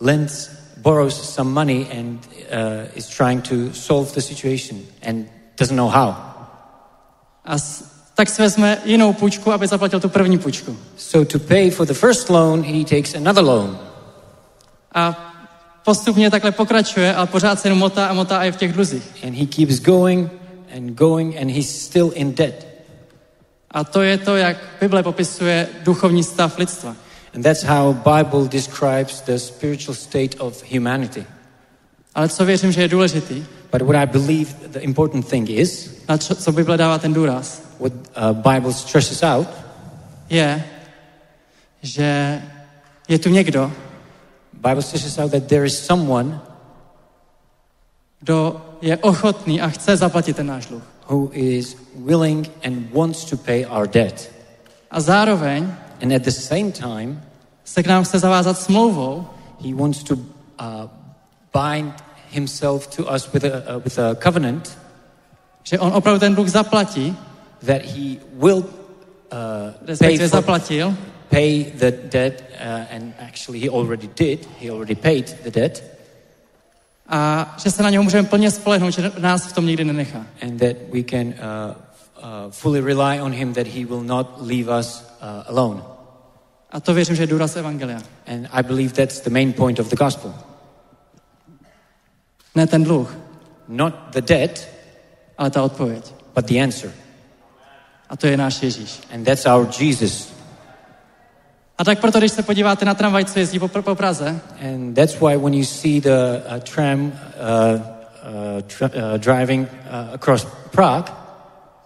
lends, 0.00 0.50
borrows 0.76 1.34
some 1.34 1.50
money 1.50 1.86
and 1.98 2.28
uh, 2.50 2.98
is 2.98 3.08
trying 3.08 3.48
to 3.48 3.74
solve 3.74 4.12
the 4.14 4.20
situation 4.20 4.80
and 5.02 5.26
doesn't 5.58 5.76
know 5.76 5.88
how. 5.88 6.14
A 7.44 7.58
s, 7.58 7.91
tak 8.14 8.28
si 8.28 8.42
vezme 8.42 8.78
jinou 8.84 9.12
půjčku, 9.12 9.52
aby 9.52 9.66
zaplatil 9.66 10.00
tu 10.00 10.08
první 10.08 10.38
půjčku. 10.38 10.76
So 10.96 11.32
to 11.32 11.38
pay 11.38 11.70
for 11.70 11.86
the 11.86 11.94
first 11.94 12.30
loan, 12.30 12.62
he 12.62 12.84
takes 12.84 13.14
another 13.14 13.44
loan. 13.44 13.78
A 14.94 15.34
postupně 15.84 16.30
takhle 16.30 16.52
pokračuje, 16.52 17.14
ale 17.14 17.26
pořád 17.26 17.60
se 17.60 17.66
jenom 17.66 17.78
motá 17.78 18.06
a 18.06 18.12
motá 18.12 18.44
i 18.44 18.52
v 18.52 18.56
těch 18.56 18.72
dluzích. 18.72 19.24
And 19.26 19.34
he 19.34 19.46
keeps 19.46 19.80
going 19.80 20.30
and 20.76 20.90
going 20.90 21.36
and 21.40 21.50
he's 21.50 21.82
still 21.84 22.12
in 22.14 22.34
debt. 22.34 22.66
A 23.70 23.84
to 23.84 24.02
je 24.02 24.18
to, 24.18 24.36
jak 24.36 24.56
Bible 24.80 25.02
popisuje 25.02 25.68
duchovní 25.84 26.24
stav 26.24 26.58
lidstva. 26.58 26.96
And 27.34 27.42
that's 27.42 27.62
how 27.62 27.92
Bible 27.92 28.48
describes 28.48 29.20
the 29.20 29.36
spiritual 29.36 29.94
state 29.94 30.34
of 30.38 30.64
humanity. 30.72 31.24
Ale 32.14 32.28
co 32.28 32.44
věřím, 32.44 32.72
že 32.72 32.82
je 32.82 32.88
důležitý, 32.88 33.44
But 33.72 33.82
what 33.82 33.96
I 33.96 34.06
believe 34.06 34.54
the 34.68 34.80
important 34.80 35.28
thing 35.28 35.50
is, 35.50 35.90
na 36.08 36.16
čo, 36.18 36.34
co 36.34 36.52
Bible 36.52 36.76
dává 36.76 36.98
ten 36.98 37.12
důraz, 37.12 37.62
what 37.82 37.92
uh, 38.14 38.32
Bible 38.32 38.72
stresses 38.72 39.22
out, 39.22 39.48
je, 40.30 40.64
že 41.82 42.42
je 43.08 43.18
tu 43.18 43.28
někdo, 43.28 43.72
Bible 44.52 44.82
stresses 44.82 45.18
out 45.18 45.30
that 45.30 45.46
there 45.46 45.66
is 45.66 45.86
someone 45.86 46.40
kdo 48.22 48.62
je 48.80 48.96
ochotný 48.96 49.60
a 49.60 49.68
chce 49.68 49.96
zaplatit 49.96 50.36
ten 50.36 50.46
náš 50.46 50.66
dluh. 50.66 50.82
who 51.10 51.30
is 51.34 51.76
willing 51.94 52.46
and 52.62 52.86
wants 52.94 53.24
to 53.24 53.36
pay 53.36 53.66
our 53.66 53.86
debt. 53.86 54.30
A 54.90 55.00
zároveň 55.00 55.74
And 56.02 56.12
at 56.12 56.22
the 56.22 56.30
same 56.30 56.72
time, 56.72 57.22
se 57.64 57.82
k 57.82 57.86
nám 57.86 58.04
chce 58.04 58.18
zavázat 58.18 58.58
smlouvou, 58.58 59.26
he 59.62 59.74
wants 59.74 60.02
to 60.02 60.14
uh, 60.58 60.90
bind 61.54 61.94
himself 62.30 62.86
to 62.96 63.06
us 63.14 63.32
with 63.32 63.44
a, 63.44 63.76
uh, 63.76 63.78
with 63.84 63.98
a 63.98 64.14
covenant 64.14 64.78
že 65.62 65.78
on 65.78 65.92
opravdu 65.94 66.20
ten 66.20 66.34
dluh 66.34 66.48
zaplatí, 66.48 67.16
that 67.66 67.82
he 67.82 68.18
will 68.32 68.64
uh, 69.30 69.72
pay, 69.98 70.18
for, 70.28 70.42
pay 71.30 71.62
the 71.62 71.90
debt, 71.90 72.42
uh, 72.60 72.94
and 72.94 73.14
actually 73.18 73.60
he 73.60 73.68
already 73.68 74.08
did. 74.14 74.46
He 74.60 74.70
already 74.70 74.94
paid 74.94 75.26
the 75.44 75.50
debt, 75.50 75.82
a 77.08 77.54
že 77.58 77.70
se 77.70 77.82
na 77.82 77.90
něho 77.90 78.04
můžeme 78.04 78.28
plně 78.28 78.50
spolehnout, 78.50 78.92
že 78.92 79.12
nás 79.18 79.46
v 79.46 79.52
tom 79.52 79.66
nikdy 79.66 79.84
nenechá. 79.84 80.26
and 80.42 80.58
that 80.58 80.76
we 80.92 81.02
can 81.02 81.26
uh, 81.26 81.32
uh, 81.34 82.50
fully 82.50 82.80
rely 82.80 83.20
on 83.20 83.32
him 83.32 83.54
that 83.54 83.66
he 83.66 83.84
will 83.84 84.02
not 84.02 84.26
leave 84.40 84.78
us 84.78 85.04
uh, 85.20 85.42
alone. 85.46 85.82
A 86.70 86.80
to 86.80 86.94
věřím, 86.94 87.16
že 87.16 87.22
je 87.22 87.26
důraz 87.26 87.56
Evangelia. 87.56 87.98
And 88.26 88.48
I 88.52 88.62
believe 88.62 88.92
that's 88.94 89.20
the 89.20 89.30
main 89.30 89.52
point 89.52 89.78
of 89.80 89.90
the 89.90 89.96
gospel. 89.96 90.34
Ne 92.54 92.66
ten 92.66 92.84
dluh, 92.84 93.08
Not 93.68 93.94
the 94.10 94.20
debt, 94.20 94.68
ale 95.38 95.50
ta 95.50 95.62
odpověď. 95.62 96.14
but 96.34 96.46
the 96.46 96.62
answer. 96.62 96.92
A 98.12 98.16
to 98.16 98.26
je 98.28 98.36
náš 98.36 98.62
Ježíš. 98.62 99.00
And 99.14 99.24
that's 99.24 99.46
our 99.48 99.64
Jesus. 99.80 100.28
A 101.78 101.84
tak 101.84 102.00
proto, 102.00 102.18
když 102.18 102.32
se 102.32 102.42
podíváte 102.42 102.84
na 102.84 102.94
tramvaj, 102.94 103.24
co 103.24 103.38
jezdí 103.38 103.58
po, 103.58 103.68
po 103.68 103.94
Praze, 103.94 104.40
And 104.60 104.94
that's 104.94 105.20
why 105.20 105.36
when 105.36 105.54
you 105.54 105.64
see 105.64 106.00
the 106.00 106.42
uh, 106.46 106.60
tram 106.74 107.00
uh, 107.08 107.12
uh, 107.12 108.62
tr- 108.62 108.84
uh, 108.92 109.18
driving 109.18 109.68
uh, 109.68 110.14
across 110.14 110.46
Prague, 110.70 111.12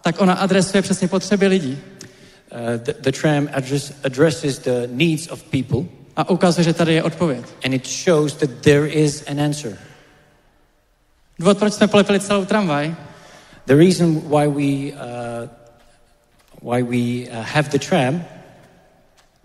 tak 0.02 0.20
ona 0.20 0.34
adresuje 0.34 0.82
přesně 0.82 1.08
potřeby 1.08 1.46
lidí 1.46 1.78
uh, 2.52 2.58
the, 2.76 2.92
the 3.00 3.12
tram 3.20 3.48
address, 3.52 3.92
addresses 4.04 4.58
the 4.58 4.86
needs 4.90 5.28
of 5.30 5.42
people 5.42 5.80
a 6.16 6.30
ukazuje, 6.30 6.64
že 6.64 6.72
tady 6.72 6.94
je 6.94 7.02
odpověď. 7.02 7.44
and 7.64 7.74
it 7.74 7.86
shows 7.86 8.34
that 8.34 8.50
there 8.60 8.88
is 8.88 9.24
an 9.30 9.40
answer. 9.40 9.78
Důvod, 11.38 11.58
proč 11.58 11.72
jsme 11.72 11.86
polepili 11.88 12.20
celou 12.20 12.44
tramvaj, 12.44 12.94
The 13.66 13.74
reason 13.74 14.14
why 14.14 14.46
we, 14.46 14.92
uh, 14.92 15.48
why 16.62 16.82
we 16.82 17.30
uh, 17.30 17.44
have 17.54 17.68
the 17.68 17.78
tram, 17.78 18.24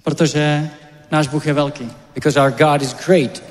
protože 0.04 0.70
náš 1.12 1.28
Bůh 1.28 1.48
je 1.48 1.54
velký. 1.54 1.92
because 2.14 2.40
our 2.42 2.52
God 2.52 2.82
is 2.82 2.94
great. 3.06 3.44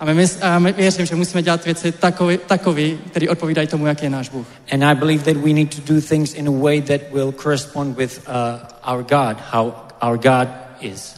A 0.00 0.04
my, 0.04 0.26
a 0.42 0.58
my 0.58 0.72
věřím, 0.72 1.06
že 1.06 1.14
musíme 1.14 1.42
dělat 1.42 1.64
věci 1.64 1.92
takový, 1.92 2.38
takový, 2.46 2.98
který 3.10 3.28
odpovídají 3.28 3.66
tomu, 3.68 3.86
jak 3.86 4.02
je 4.02 4.10
náš 4.10 4.28
Bůh. 4.28 4.46
And 4.72 4.84
I 4.84 4.94
believe 4.94 5.24
that 5.24 5.42
we 5.42 5.52
need 5.52 5.74
to 5.84 5.94
do 5.94 6.00
things 6.00 6.34
in 6.34 6.48
a 6.48 6.50
way 6.50 6.80
that 6.82 7.00
will 7.12 7.32
correspond 7.32 7.96
with 7.96 8.28
uh, 8.28 8.92
our 8.94 9.02
God, 9.02 9.36
how 9.50 9.72
our 10.02 10.18
God 10.18 10.48
is. 10.80 11.14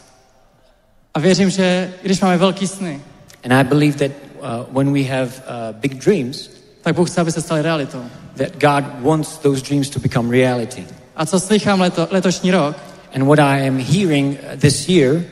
A 1.13 1.19
věřím, 1.19 1.49
že 1.49 1.93
když 2.03 2.21
máme 2.21 2.37
velký 2.37 2.67
sny, 2.67 3.01
And 3.43 3.53
I 3.53 3.63
believe 3.63 3.97
that 4.09 4.11
uh, 4.41 4.75
when 4.75 4.93
we 4.93 5.03
have 5.03 5.25
uh, 5.25 5.75
big 5.79 5.93
dreams, 6.05 6.49
tak 6.81 6.95
Bůh 6.95 7.09
chce, 7.09 7.21
aby 7.21 7.31
se 7.31 7.41
staly 7.41 7.61
realitou. 7.61 8.03
that 8.35 8.51
God 8.59 9.01
wants 9.01 9.37
those 9.37 9.61
dreams 9.61 9.89
to 9.89 9.99
become 9.99 10.31
reality. 10.31 10.85
A 11.17 11.25
co 11.25 11.39
slychám 11.39 11.81
leto, 11.81 12.07
letošní 12.11 12.51
rok, 12.51 12.75
And 13.15 13.25
what 13.25 13.39
I 13.39 13.67
am 13.67 13.77
hearing 13.79 14.37
uh, 14.39 14.59
this 14.59 14.89
year, 14.89 15.23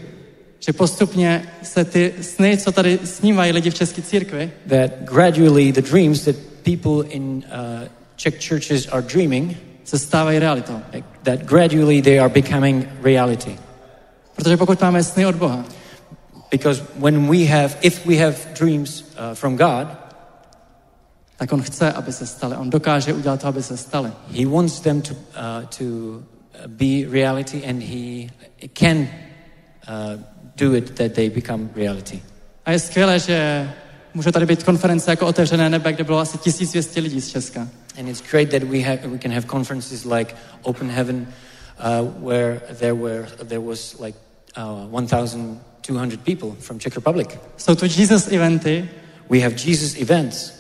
že 0.59 0.73
postupně 0.73 1.43
se 1.63 1.85
ty 1.85 2.13
sny, 2.21 2.57
co 2.57 2.71
tady 2.71 2.99
snívají 3.03 3.51
lidi 3.51 3.69
v 3.69 3.73
České 3.73 4.01
církvi, 4.01 4.51
that 4.69 4.91
gradually 5.03 5.71
the 5.71 5.81
dreams 5.81 6.25
that 6.25 6.35
people 6.63 7.09
in 7.09 7.43
uh, 7.51 7.87
Czech 8.15 8.47
churches 8.49 8.87
are 8.87 9.01
dreaming, 9.01 9.57
se 9.83 9.99
stávají 9.99 10.39
realitou. 10.39 10.81
that 11.23 11.39
gradually 11.39 12.01
they 12.01 12.19
are 12.19 12.29
becoming 12.29 12.87
reality. 13.03 13.51
Protože 14.35 14.57
pokud 14.57 14.81
máme 14.81 15.03
sny 15.03 15.25
od 15.25 15.35
Boha, 15.35 15.65
Because 16.51 16.83
when 16.95 17.27
we 17.27 17.45
have, 17.45 17.75
if 17.81 18.05
we 18.05 18.15
have 18.15 18.35
dreams 18.59 19.01
uh, 19.01 19.33
from 19.33 19.57
God, 19.57 19.87
tak 21.37 21.53
on 21.53 21.61
chce, 21.61 21.91
aby 21.91 22.13
se 22.13 22.25
staly. 22.25 22.55
On 22.55 22.69
dokáže 22.69 23.13
udělat 23.13 23.41
to, 23.41 23.47
aby 23.47 23.63
se 23.63 23.77
staly. 23.77 24.11
He 24.31 24.45
wants 24.45 24.79
them 24.79 25.01
to, 25.01 25.13
uh, 25.13 25.65
to 25.77 25.85
be 26.67 27.05
reality 27.11 27.65
and 27.69 27.81
He 27.83 28.29
can 28.73 29.07
uh, 29.87 30.21
do 30.55 30.73
it 30.73 30.95
that 30.95 31.11
they 31.11 31.29
become 31.29 31.69
reality. 31.75 32.21
A 32.65 32.71
je 32.71 32.79
skvělé, 32.79 33.19
že 33.19 33.69
může 34.13 34.31
tady 34.31 34.45
být 34.45 34.63
konference 34.63 35.11
jako 35.11 35.27
Otevřené 35.27 35.69
nebe, 35.69 35.93
kde 35.93 36.03
bylo 36.03 36.19
asi 36.19 36.37
1200 36.37 36.99
lidí 36.99 37.21
z 37.21 37.29
Česka. 37.29 37.67
And 37.99 38.07
it's 38.07 38.23
great 38.31 38.49
that 38.49 38.63
we, 38.63 38.79
have, 38.79 39.07
we 39.07 39.17
can 39.17 39.31
have 39.31 39.47
conferences 39.47 40.05
like 40.05 40.35
Open 40.61 40.89
Heaven, 40.89 41.27
uh, 41.79 42.27
where 42.27 42.61
there, 42.79 42.95
were, 42.95 43.27
there 43.37 43.61
was 43.61 43.99
like 43.99 44.17
uh, 44.57 44.87
1,200 44.87 46.23
people 46.23 46.49
from 46.59 46.79
Czech 46.79 46.95
Republic. 46.95 47.39
Jsou 47.57 47.75
tu 47.75 47.85
Jesus 47.85 48.27
eventy, 48.27 48.89
We 49.29 49.39
have 49.39 49.55
Jesus 49.55 49.95
events 49.95 50.54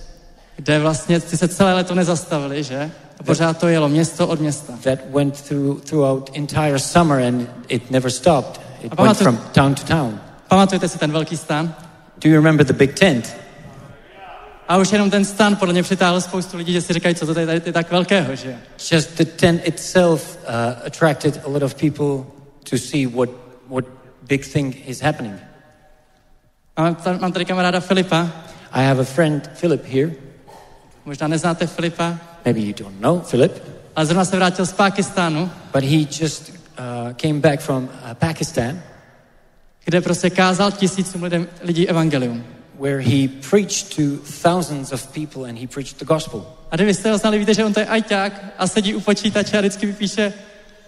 kde 0.55 0.79
vlastně 0.79 1.19
ty 1.19 1.37
se 1.37 1.47
celé 1.47 1.73
leto 1.73 1.95
nezastavili, 1.95 2.63
že? 2.63 2.91
A 3.19 3.23
pořád 3.23 3.57
to 3.57 3.67
jelo 3.67 3.89
město 3.89 4.27
od 4.27 4.39
města. 4.39 4.73
that 4.83 4.99
went 5.09 5.41
through, 5.41 5.81
throughout 5.83 6.29
entire 6.33 6.79
summer 6.79 7.21
and 7.23 7.49
it 7.67 7.91
never 7.91 8.11
stopped. 8.11 8.61
It 8.81 8.93
A 8.97 9.03
went 9.03 9.17
pamatuj- 9.17 9.23
from 9.23 9.37
town 9.51 9.75
to 9.75 9.83
town. 9.83 10.19
Pamatujete 10.47 10.87
si 10.89 10.97
ten 10.99 11.11
velký 11.11 11.37
stan? 11.37 11.75
Do 12.23 12.29
you 12.29 12.35
remember 12.35 12.65
the 12.65 12.73
big 12.73 12.93
tent? 12.99 13.37
A 14.67 14.77
už 14.77 14.91
jenom 14.91 15.09
ten 15.09 15.25
stan 15.25 15.55
podle 15.55 15.73
mě 15.73 15.83
přitáhl 15.83 16.21
spoustu 16.21 16.57
lidí, 16.57 16.73
že 16.73 16.81
si 16.81 16.93
říkají, 16.93 17.15
co 17.15 17.25
to 17.25 17.33
tady, 17.33 17.45
tady 17.45 17.61
je 17.65 17.73
tak 17.73 17.91
velkého, 17.91 18.35
že? 18.35 18.57
Just 18.91 19.17
the 19.17 19.25
tent 19.25 19.61
itself 19.67 20.37
uh, 20.37 20.87
attracted 20.87 21.41
a 21.45 21.49
lot 21.49 21.63
of 21.63 21.75
people 21.75 22.31
to 22.69 22.77
see 22.77 23.07
what, 23.07 23.29
what 23.69 23.85
big 24.27 24.47
thing 24.53 24.89
is 24.89 25.01
happening. 25.01 25.35
A 26.75 26.81
mám 26.81 26.97
mám 27.21 27.31
tady 27.31 27.45
kamaráda 27.45 27.79
Filipa, 27.79 28.27
I 28.71 28.85
have 28.85 29.01
a 29.01 29.03
friend, 29.03 29.49
Philip, 29.59 29.85
here. 29.85 30.11
Možná 31.05 31.27
neznáte 31.27 31.67
Filipa, 31.67 32.17
Maybe 32.45 32.59
you 32.59 32.73
don't 32.73 33.01
know 33.01 33.19
Philip, 33.19 33.63
ale 33.95 34.05
zrovna 34.05 34.25
se 34.25 34.35
vrátil 34.35 34.65
z 34.65 34.73
Pákistánu, 34.73 35.51
but 35.73 35.83
he 35.83 35.97
just 36.21 36.49
uh, 36.49 37.13
came 37.13 37.39
back 37.39 37.59
from 37.59 37.83
uh, 37.83 38.13
Pakistan, 38.13 38.79
kde 39.85 40.01
prostě 40.01 40.29
kázal 40.29 40.71
tisícům 40.71 41.23
lidem, 41.23 41.47
lidí 41.61 41.89
evangelium. 41.89 42.43
where 42.79 42.99
he 43.01 43.27
preached 43.49 43.95
to 43.95 44.17
thousands 44.41 44.91
of 44.91 45.13
people 45.13 45.45
and 45.45 45.57
he 45.57 45.67
preached 45.67 45.99
the 45.99 46.05
gospel. 46.05 46.45
A 46.71 46.75
kdybyste 46.75 47.11
ho 47.11 47.17
znali, 47.17 47.39
víte, 47.39 47.53
že 47.53 47.65
on 47.65 47.73
to 47.73 47.79
je 47.79 47.85
ajťák 47.85 48.45
a 48.57 48.67
sedí 48.67 48.95
u 48.95 48.99
počítače 48.99 49.57
a 49.57 49.61
vždycky 49.61 49.85
vypíše, 49.85 50.33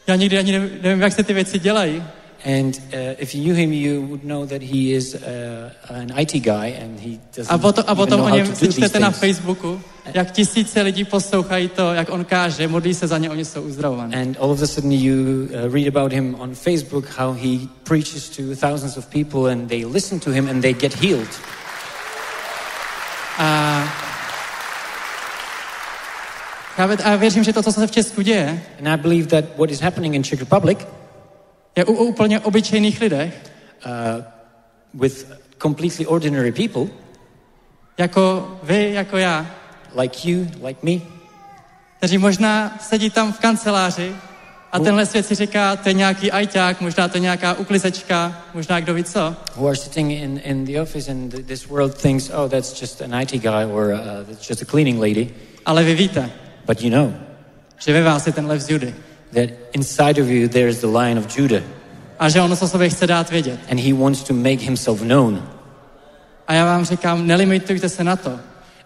já 0.07 0.15
nikdy 0.15 0.37
ani 0.37 0.51
nevím, 0.51 0.69
nevím 0.81 1.01
jak 1.01 1.13
se 1.13 1.23
ty 1.23 1.33
věci 1.33 1.59
dělají. 1.59 2.03
And 2.47 2.79
uh, 2.93 3.19
if 3.19 3.35
you 3.35 3.41
knew 3.43 3.53
him, 3.53 3.73
you 3.73 4.01
would 4.03 4.23
know 4.23 4.45
that 4.45 4.61
he 4.61 4.93
is 4.93 5.15
uh, 5.15 5.73
an 5.89 6.17
IT 6.17 6.39
guy 6.43 6.67
and 6.67 6.97
he 6.97 7.19
doesn't 7.35 7.51
A 7.51 7.57
potom, 7.57 7.83
a 7.87 7.93
potom 7.93 8.19
know 8.19 8.25
o 8.25 8.29
how 8.29 8.35
něm 8.35 8.47
to 8.47 8.55
si 8.55 8.65
do 8.65 8.71
these 8.71 8.79
čtete 8.79 8.99
na. 8.99 9.11
Facebooku, 9.11 9.81
jak 10.13 10.31
tisíce 10.31 10.81
lidí 10.81 11.03
poslouchají 11.03 11.69
to, 11.69 11.93
jak 11.93 12.09
on 12.09 12.25
káže, 12.25 12.67
modlí 12.67 12.93
se 12.93 13.07
za 13.07 13.17
ně, 13.17 13.29
oni 13.29 13.45
jsou 13.45 13.61
uzdravovaní. 13.61 14.15
And 14.15 14.37
all 14.39 14.51
of 14.51 14.61
a 14.61 14.67
sudden, 14.67 14.91
you 14.91 15.13
uh, 15.13 15.73
read 15.73 15.87
about 15.95 16.13
him 16.13 16.35
on 16.39 16.55
Facebook 16.55 17.05
how 17.17 17.33
he 17.33 17.67
preaches 17.83 18.29
to 18.29 18.55
thousands 18.55 18.97
of 18.97 19.05
people 19.05 19.51
and 19.51 19.67
they 19.67 19.85
listen 19.85 20.19
to 20.19 20.31
him 20.31 20.47
and 20.49 20.61
they 20.61 20.73
get 20.73 20.93
healed. 20.93 21.39
A 23.37 23.83
já, 26.77 27.15
věřím, 27.15 27.43
že 27.43 27.53
to, 27.53 27.63
co 27.63 27.71
se 27.71 27.87
v 27.87 27.91
Česku 27.91 28.21
děje, 28.21 28.63
And 28.79 28.87
I 28.87 28.97
believe 28.97 29.27
that 29.27 29.45
what 29.57 29.71
is 29.71 29.81
happening 29.81 30.15
in 30.15 30.23
Czech 30.23 30.39
Republic 30.39 30.79
je 31.77 31.85
u, 31.85 31.93
úplně 31.93 32.39
obyčejných 32.39 33.01
lidech, 33.01 33.33
uh, 33.85 34.23
with 35.01 35.25
completely 35.61 36.05
ordinary 36.05 36.51
people 36.51 36.87
jako 37.97 38.51
vy, 38.63 38.93
jako 38.93 39.17
já, 39.17 39.45
like 40.01 40.29
you, 40.29 40.47
like 40.63 40.79
me, 40.83 41.01
kteří 41.97 42.17
možná 42.17 42.77
sedí 42.81 43.09
tam 43.09 43.33
v 43.33 43.39
kanceláři 43.39 44.15
a 44.71 44.79
tenhle 44.79 45.05
svět 45.05 45.25
si 45.25 45.35
říká, 45.35 45.75
to 45.75 45.89
je 45.89 45.93
nějaký 45.93 46.31
ajťák, 46.31 46.81
možná 46.81 47.07
to 47.07 47.17
je 47.17 47.21
nějaká 47.21 47.53
uklizečka, 47.53 48.41
možná 48.53 48.79
kdo 48.79 48.93
ví 48.93 49.03
co. 49.03 49.35
who 49.55 49.67
are 49.67 49.75
sitting 49.75 50.11
in, 50.11 50.41
in 50.43 50.65
the 50.65 50.81
office 50.81 51.11
and 51.11 51.33
th- 51.33 51.45
this 51.45 51.67
world 51.67 52.01
thinks, 52.01 52.29
oh, 52.29 52.51
that's 52.51 52.81
just 52.81 53.01
an 53.01 53.21
IT 53.21 53.31
guy 53.31 53.65
or 53.71 53.93
uh, 53.93 54.27
that's 54.27 54.49
just 54.49 54.61
a 54.61 54.65
cleaning 54.65 54.99
lady. 54.99 55.29
Ale 55.65 55.83
vy 55.83 55.95
víte, 55.95 56.31
But 56.65 56.81
you 56.81 56.89
know 56.89 57.13
že 57.79 57.93
ve 57.93 58.03
vás 58.03 58.27
je 58.27 58.33
ten 58.33 58.47
lev 58.47 58.61
z 58.61 58.69
Judy. 58.69 58.95
That 59.33 59.49
inside 59.73 60.21
of 60.21 60.29
you 60.29 60.47
there 60.47 60.67
is 60.69 60.79
the 60.81 60.87
Lion 60.87 61.17
of 61.17 61.37
Judah 61.37 61.63
A 62.19 62.29
že 62.29 62.41
on 62.41 62.51
o 62.51 62.55
sobě 62.67 62.89
chce 62.89 63.07
dát 63.07 63.29
vědět. 63.29 63.59
and 63.71 63.79
he 63.79 63.93
wants 63.93 64.23
to 64.23 64.33
make 64.33 64.57
himself 64.61 65.01
known. 65.01 65.43
A 66.47 66.53
já 66.53 66.65
vám 66.65 66.85
říkám, 66.85 67.27
nelimitujte 67.27 67.89
se 67.89 68.03
na 68.03 68.15
to, 68.15 68.39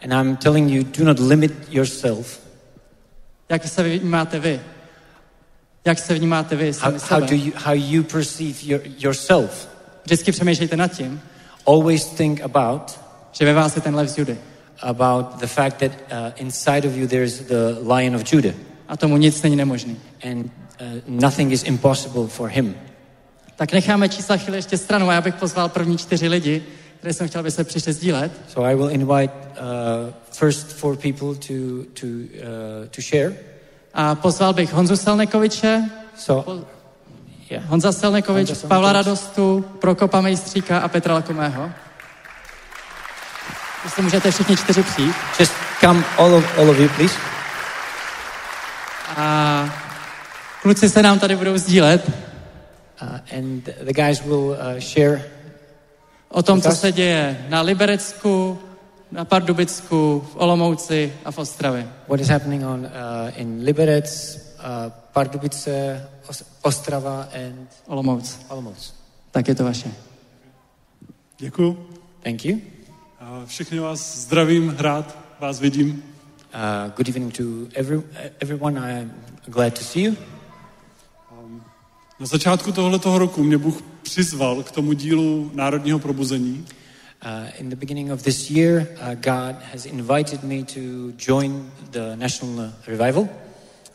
And 0.04 0.14
I'm 0.14 0.36
telling 0.36 0.72
you, 0.72 0.84
do 0.98 1.06
not 1.06 1.20
limit 1.20 1.54
yourself. 1.70 2.40
jak 3.50 3.68
se 3.68 3.84
vnímáte 3.84 4.40
vy. 4.40 4.60
Jak 5.86 6.00
se 6.00 6.14
vnímáte 6.14 6.56
vy 6.56 6.72
How, 6.82 6.92
how, 7.10 7.20
do 7.20 7.36
you, 7.36 7.52
how 7.56 7.74
you 7.76 8.04
perceive 8.04 8.58
your, 8.64 8.82
yourself. 8.98 9.68
Vždycky 10.04 10.32
přemýšlejte 10.32 10.78
nad 10.78 10.88
tím, 10.88 11.22
Always 11.68 12.06
think 12.06 12.42
about 12.42 13.00
že 13.34 13.46
ve 13.46 13.54
vás 13.54 13.76
je 13.76 13.82
ten 13.82 13.96
lev 13.96 14.10
z 14.10 14.18
Judy. 14.18 14.38
about 14.82 15.40
the 15.40 15.48
fact 15.48 15.78
that 15.78 15.92
uh, 15.92 16.32
inside 16.36 16.88
of 16.88 16.96
you 16.96 17.08
there's 17.08 17.40
the 17.40 17.94
Lion 17.94 18.16
of 18.16 18.34
Judah, 18.34 18.54
a 18.92 18.98
tomu 18.98 19.18
nic 19.18 19.42
není 19.42 19.56
nemožný. 19.56 19.98
and 20.32 20.52
uh, 20.82 20.88
nothing 21.08 21.52
is 21.52 21.64
impossible 21.64 22.28
for 22.28 22.50
him. 22.50 22.76
Tak 23.56 23.74
necháme 23.74 24.10
čísla 24.10 24.38
chvíli 24.38 24.58
ještě 24.58 24.78
stranou 24.78 25.10
a 25.10 25.14
já 25.14 25.22
bych 25.22 25.36
pozval 25.36 25.70
první 25.70 25.98
čtyři 25.98 26.28
lidi, 26.28 26.64
které 27.00 27.14
jsem 27.14 27.28
chtěl, 27.28 27.40
aby 27.40 27.52
se 27.52 27.64
přišli 27.64 27.94
sdílet. 27.94 28.32
So 28.48 28.72
I 28.72 28.76
will 28.76 28.90
invite 28.92 29.34
uh, 29.34 30.14
first 30.32 30.68
four 30.74 30.96
people 30.98 31.36
to 31.36 31.84
to 32.00 32.08
uh, 32.08 32.88
to 32.96 33.02
share. 33.02 33.34
A 33.94 34.16
pozval 34.16 34.54
bych 34.54 34.74
Honzu 34.74 34.98
Selnekoviče, 34.98 35.90
So 36.18 36.66
yeah, 37.50 37.66
Honza 37.66 37.92
Selnekovič, 37.92 38.50
Honza. 38.50 38.68
Pavla 38.68 38.94
Radostu, 38.94 39.66
Prokopa 39.80 40.22
Mejstříka 40.22 40.80
a 40.80 40.88
Petra 40.88 41.14
Lakomého. 41.14 41.72
Jestli 43.84 44.04
můžete 44.04 44.32
všichni 44.32 44.58
čtyři 44.58 44.84
přijít. 44.84 45.16
just 45.40 45.54
come 45.82 46.04
all 46.18 46.36
of 46.36 46.60
all 46.60 46.70
of 46.70 46.80
you, 46.80 46.90
please. 46.90 47.16
A 49.18 49.70
kluci 50.62 50.90
se 50.90 51.04
nám 51.04 51.20
tady 51.20 51.36
budou 51.36 51.58
sdílet 51.58 52.12
Uh, 53.02 53.38
and 53.38 53.64
the 53.64 53.94
guys 53.94 54.22
will 54.22 54.56
uh, 54.60 54.80
share 54.80 55.24
o 56.30 56.44
tom, 56.44 56.62
co 56.62 56.72
se 56.72 56.92
děje 56.92 57.46
na 57.50 57.62
Liberecku, 57.62 58.60
na 59.12 59.26
Pardubicku, 59.26 60.28
v 60.32 60.36
Olomouci 60.36 61.14
a 61.26 61.32
v 61.32 61.38
Ostravě. 61.38 61.88
what 62.08 62.20
is 62.20 62.28
happening 62.28 62.66
on 62.66 62.80
uh, 62.80 62.88
in 63.36 63.60
Liberec, 63.64 64.38
uh, 64.60 64.92
Pardubice, 65.14 66.08
Os- 66.30 66.44
Ostrava, 66.62 67.28
and 67.48 67.68
Olomouc. 67.88 68.40
Olomouc. 68.50 68.94
Tak 69.32 69.48
je 69.48 69.56
to 69.56 69.64
vaše. 69.64 69.92
Děkuju. 71.38 71.88
Thank 72.24 72.46
you. 72.46 72.60
A 73.20 73.42
Všechny 73.46 73.80
vás 73.80 74.18
zdravím, 74.18 74.76
rád 74.80 75.18
vás 75.40 75.60
vidím. 75.60 76.04
Uh, 76.54 76.90
good 76.90 77.08
evening 77.08 77.32
to 77.32 77.70
every, 77.76 78.04
everyone. 78.42 78.78
I'm 78.78 79.14
glad 79.50 79.74
to 79.76 79.84
see 79.84 80.02
you. 80.02 80.18
Na 82.20 82.26
začátku 82.26 82.72
tohoto 82.72 83.18
roku 83.18 83.44
mě 83.44 83.58
Bůh 83.58 83.82
přizval 84.02 84.64
k 84.64 84.72
tomu 84.72 84.94
dílu 84.94 85.52
Národního 85.54 86.00
probuzení. 86.00 86.66
Uh, 87.26 87.62
in 87.62 87.70
the 87.70 87.76
beginning 87.76 88.12
of 88.12 88.24
this 88.24 88.50
year, 88.50 88.80
uh, 88.80 89.14
God 89.14 89.56
has 89.72 89.86
invited 89.86 90.44
me 90.44 90.64
to 90.64 90.80
join 91.18 91.72
the 91.92 92.16
National 92.16 92.72
Revival. 92.88 93.30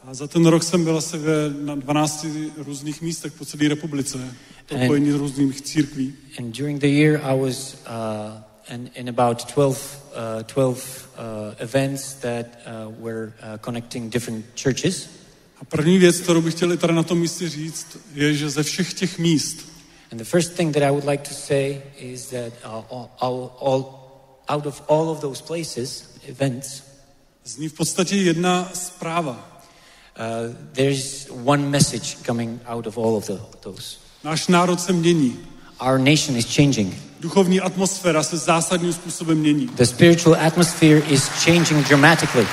A 0.04 0.14
za 0.14 0.26
ten 0.26 0.46
rok 0.46 0.62
jsem 0.62 0.84
byl 0.84 0.96
asi 0.96 1.18
ve, 1.18 1.32
na 1.62 1.74
12 1.74 2.26
různých 2.56 3.02
místech 3.02 3.32
po 3.32 3.44
celé 3.44 3.68
republice, 3.68 4.18
propojení 4.66 5.12
různých 5.12 5.60
církví. 5.60 6.14
And 6.38 6.56
during 6.58 6.80
the 6.80 6.88
year, 6.88 7.20
I 7.22 7.40
was 7.40 7.74
uh, 7.74 8.74
in, 8.74 8.90
in 8.94 9.08
about 9.08 9.54
12, 9.54 10.12
uh, 10.38 10.42
12 10.54 10.76
uh, 10.76 11.05
events 11.58 12.14
that 12.14 12.46
uh, 12.46 13.02
were 13.02 13.32
uh, 13.42 13.58
connecting 13.58 14.12
different 14.12 14.44
churches. 14.62 15.08
A 15.60 15.64
první 15.64 15.98
věc, 15.98 16.20
kterou 16.20 16.40
bych 16.40 16.54
chtěl 16.54 16.72
i 16.72 16.76
tady 16.76 16.92
na 16.92 17.02
tom 17.02 17.18
místě 17.18 17.48
říct, 17.48 17.98
je, 18.14 18.34
že 18.34 18.50
ze 18.50 18.62
všech 18.62 18.94
těch 18.94 19.18
míst 19.18 19.76
And 20.10 20.18
the 20.18 20.24
first 20.24 20.52
thing 20.52 20.72
that 20.72 20.82
I 20.82 20.90
would 20.90 21.04
like 21.04 21.24
to 21.24 21.34
say 21.34 21.82
is 21.98 22.30
that 22.30 22.52
uh, 22.64 22.82
all, 22.90 23.10
all, 23.20 23.56
all, 23.60 24.42
out 24.48 24.66
of 24.66 24.80
all 24.88 25.10
of 25.10 25.20
those 25.20 25.42
places, 25.42 26.18
events, 26.28 26.82
zní 27.44 27.68
v 27.68 27.72
podstatě 27.72 28.16
jedna 28.16 28.70
zpráva. 28.74 29.62
uh, 30.16 30.54
there's 30.72 31.28
one 31.30 31.70
message 31.70 32.16
coming 32.22 32.60
out 32.66 32.86
of 32.86 32.98
all 32.98 33.16
of 33.16 33.26
the, 33.26 33.38
those. 33.60 33.98
Náš 34.24 34.48
národ 34.48 34.80
se 34.80 34.92
mění. 34.92 35.38
Our 35.80 35.98
nation 35.98 36.36
is 36.36 36.56
changing. 36.56 36.94
Duchovní 37.26 37.60
atmosféra 37.60 38.22
se 38.22 38.36
zásadním 38.36 38.92
způsobem 38.92 39.38
mění. 39.38 39.66
The 39.66 39.84
spiritual 39.84 40.36
atmosphere 40.46 40.98
is 40.98 41.28
changing 41.28 41.88
dramatically. 41.88 42.46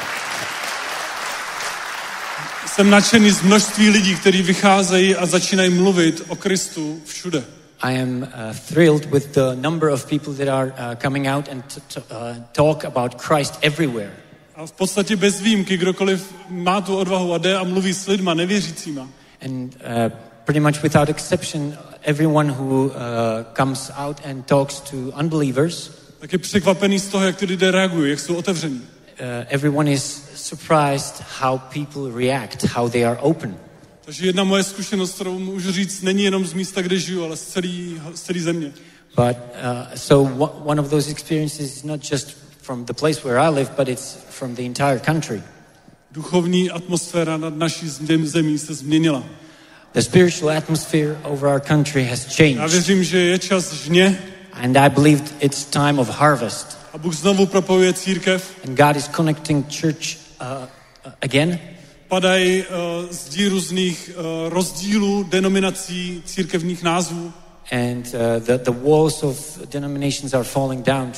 Jsem 2.66 2.90
nadšený 2.90 3.32
z 3.32 3.42
množství 3.42 3.90
lidí, 3.90 4.16
kteří 4.16 4.42
vycházejí 4.42 5.16
a 5.16 5.26
začínají 5.26 5.70
mluvit 5.70 6.22
o 6.28 6.36
Kristu 6.36 7.02
všude. 7.06 7.44
I 7.82 8.02
am 8.02 8.22
uh, 8.22 8.28
thrilled 8.68 9.06
with 9.06 9.28
the 9.32 9.56
number 9.56 9.90
of 9.90 10.06
people 10.06 10.34
that 10.34 10.48
are 10.48 10.68
uh, 10.72 10.96
coming 11.02 11.28
out 11.28 11.50
and 11.52 11.62
t- 11.74 11.82
t- 11.94 12.02
uh, 12.12 12.44
talk 12.52 12.86
about 12.86 13.22
Christ 13.22 13.58
everywhere. 13.62 14.12
A 14.56 14.66
v 14.66 14.72
podstatě 14.72 15.16
bez 15.16 15.42
výjimky, 15.42 15.78
kdokoliv 15.78 16.34
má 16.50 16.82
tu 16.82 16.98
odvahu 16.98 17.34
a 17.34 17.38
jde 17.38 17.58
a 17.58 17.64
mluví 17.64 17.94
s 17.94 18.08
lidma 18.08 18.34
nevěřícíma, 18.34 19.08
And 19.46 19.76
uh, 19.76 20.33
pretty 20.46 20.60
much 20.60 20.84
without 20.84 21.10
exception, 21.10 21.78
everyone 22.04 22.50
who 22.50 22.86
uh, 22.86 23.44
comes 23.54 23.92
out 23.96 24.26
and 24.26 24.46
talks 24.46 24.80
to 24.80 24.98
unbelievers, 25.20 25.92
tak 26.20 26.34
je 26.34 26.40
překvapený 26.40 27.00
z 27.00 27.08
toho, 27.08 27.26
jak 27.26 27.36
ty 27.36 27.46
lidé 27.46 27.72
reagují, 27.72 28.10
jak 28.10 28.20
jsou 28.20 28.36
otevření. 28.36 28.82
uh, 29.20 29.46
everyone 29.50 29.92
is 29.92 30.24
surprised 30.36 31.24
how 31.40 31.58
people 31.58 32.12
react, 32.12 32.64
how 32.64 32.90
they 32.90 33.06
are 33.06 33.18
open. 33.20 33.56
Takže 34.06 34.26
jedna 34.26 34.44
moje 34.44 34.64
zkušenost, 34.64 35.16
kterou 35.16 35.40
můžu 35.40 35.72
říct, 35.72 36.02
není 36.02 36.24
jenom 36.24 36.46
z 36.46 36.54
místa, 36.54 36.82
kde 36.82 37.00
žiju, 37.00 37.24
ale 37.24 37.38
z 37.38 37.42
celé, 37.42 37.68
z 38.14 38.22
celé 38.22 38.40
země. 38.40 38.74
But 39.16 39.38
uh, 39.38 39.96
so 39.96 40.46
one 40.66 40.82
of 40.82 40.90
those 40.90 41.12
experiences 41.12 41.60
is 41.60 41.84
not 41.84 42.12
just 42.12 42.38
from 42.62 42.86
the 42.86 42.94
place 42.94 43.22
where 43.24 43.40
I 43.40 43.50
live, 43.54 43.72
but 43.78 43.88
it's 43.88 44.18
from 44.30 44.56
the 44.56 44.62
entire 44.62 45.00
country. 45.00 45.42
Duchovní 46.12 46.72
atmosféra 46.72 47.38
nad 47.38 47.58
naší 47.58 47.90
zem- 47.90 48.26
zemí 48.26 48.58
se 48.58 48.74
změnila. 48.74 49.24
The 49.94 50.02
spiritual 50.02 50.50
atmosphere 50.58 51.18
over 51.24 51.48
our 51.48 51.60
country 51.60 52.04
has 52.04 52.26
changed. 52.36 52.72
věřím, 52.72 53.04
že 53.04 53.20
je 53.20 53.40
čas 53.40 53.74
žně 53.74 54.20
And 54.54 54.78
I 54.78 54.90
believe 54.90 55.24
it's 55.40 55.66
time 55.66 56.00
of 56.00 56.10
harvest. 56.10 56.78
a 56.94 56.98
Bůh 56.98 57.14
znovu 57.16 57.46
propojuje 57.46 57.94
církev. 57.94 58.52
And 58.68 58.78
God 58.78 58.96
is 58.96 59.08
connecting 59.08 59.66
church 59.82 60.18
uh, 60.42 60.48
uh, 61.06 61.12
again. 61.22 61.60
Padají 62.08 62.64
uh, 62.64 62.68
zdí 63.12 63.48
různých 63.48 64.12
uh, 64.16 64.50
rozdílů, 64.50 65.24
denominací, 65.24 66.24
církevních 66.26 66.84
názvů. 66.84 67.34
And 67.72 68.14
uh, 68.14 68.44
the, 68.46 68.58
the 68.58 68.72
walls 68.90 69.24
of 69.24 69.60
denominations 69.70 70.34
are 70.34 70.44
falling 70.44 70.86
down, 70.86 71.12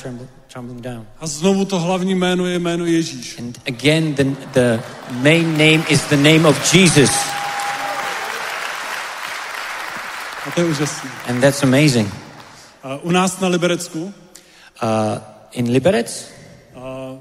trembling 0.48 0.80
down. 0.80 1.06
A 1.20 1.26
znovu 1.26 1.64
to 1.64 1.80
hlavní 1.80 2.14
jméno 2.14 2.46
je 2.46 2.58
jméno 2.58 2.84
Ježíš. 2.84 3.38
And 3.38 3.58
again, 3.68 4.14
the, 4.14 4.24
the 4.52 4.80
main 5.10 5.52
name 5.52 5.84
is 5.88 6.02
the 6.02 6.16
name 6.16 6.48
of 6.48 6.74
Jesus. 6.74 7.10
A 10.45 10.45
to 10.56 10.60
je 10.60 10.66
úžasné. 10.72 11.10
And 11.28 11.40
that's 11.40 11.60
amazing. 11.62 12.08
A 12.82 12.96
u 13.04 13.10
nás 13.10 13.40
na 13.40 13.48
Liberecku 13.48 14.12
Uh, 14.82 15.18
in 15.52 15.70
Liberec, 15.72 16.28
a 16.74 17.16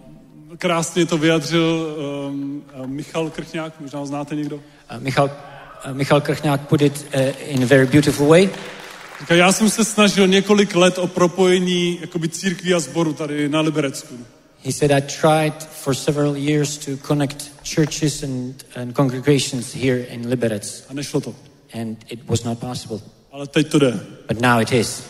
krásně 0.57 1.05
to 1.05 1.17
vyjadřil 1.17 1.95
um, 2.29 2.63
Michal 2.85 3.29
Krchňák, 3.29 3.79
možná 3.79 3.99
ho 3.99 4.05
znáte 4.05 4.35
někdo. 4.35 4.55
uh, 4.55 4.61
Michal, 4.99 5.25
uh, 5.87 5.93
Michal 5.93 6.21
Krchňák 6.21 6.67
put 6.67 6.81
it 6.81 7.05
uh, 7.15 7.21
in 7.47 7.63
a 7.63 7.65
very 7.65 7.85
beautiful 7.85 8.27
way. 8.27 8.49
Říká, 9.19 9.35
já 9.35 9.51
jsem 9.51 9.69
se 9.69 9.85
snažil 9.85 10.27
několik 10.27 10.75
let 10.75 10.97
o 10.97 11.07
propojení 11.07 11.97
jakoby 12.01 12.29
církví 12.29 12.73
a 12.73 12.79
sboru 12.79 13.13
tady 13.13 13.49
na 13.49 13.61
Liberecku. 13.61 14.17
He 14.65 14.71
said, 14.71 14.91
I 14.91 15.01
tried 15.01 15.63
for 15.71 15.95
several 15.95 16.35
years 16.37 16.77
to 16.77 16.91
connect 17.07 17.51
churches 17.75 18.23
and, 18.23 18.65
and 18.75 18.93
congregations 18.95 19.73
here 19.75 19.99
in 19.99 20.27
Liberec, 20.27 20.83
A 20.89 20.93
nešlo 20.93 21.21
to. 21.21 21.35
and 21.73 21.97
it 22.09 22.19
was 22.29 22.43
not 22.43 22.59
possible. 22.59 22.99
Ale 23.35 23.47
teď 23.47 23.67
to 23.67 23.79
jde. 23.79 23.99
But 24.27 24.41
now 24.41 24.61
it 24.61 24.71
is. 24.71 25.03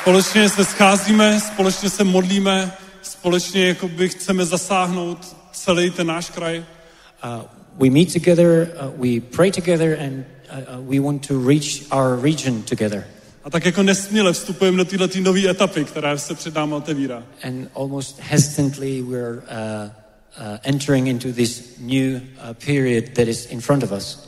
Společně 0.00 0.48
se 0.48 0.64
scházíme, 0.64 1.40
společně 1.40 1.90
se 1.90 2.04
modlíme, 2.04 2.72
společně 3.02 3.66
jakoby 3.68 4.08
chceme 4.08 4.44
zasáhnout 4.44 5.36
celý 5.52 5.90
ten 5.90 6.06
náš 6.06 6.30
kraj. 6.30 6.58
Uh, 6.58 7.42
we 7.78 7.90
meet 7.90 8.12
together, 8.12 8.68
uh, 8.82 9.04
we 9.04 9.20
pray 9.36 9.50
together, 9.50 9.98
and 10.00 10.24
uh, 10.52 10.78
uh, 10.78 10.90
we 10.90 11.00
want 11.00 11.28
to 11.28 11.48
reach 11.48 11.92
our 11.92 12.20
region 12.22 12.62
together. 12.62 13.04
A 13.44 13.50
tak 13.50 13.64
jako 13.64 13.82
nesměle 13.82 14.32
vstupujeme 14.32 14.76
do 14.76 14.84
této 14.84 15.20
nové 15.20 15.48
etapy, 15.48 15.84
která 15.84 16.18
se 16.18 16.34
před 16.34 16.54
námi 16.54 16.74
otevírá. 16.74 17.22
And 17.44 17.68
almost 17.74 18.20
hesitantly, 18.20 19.02
we're 19.02 19.36
uh, 19.36 20.05
uh, 20.38 20.58
entering 20.62 21.06
into 21.08 21.32
this 21.32 21.78
new 21.78 22.16
uh, 22.16 22.54
period 22.66 23.14
that 23.14 23.28
is 23.28 23.46
in 23.46 23.60
front 23.60 23.82
of 23.82 23.92
us. 23.92 24.26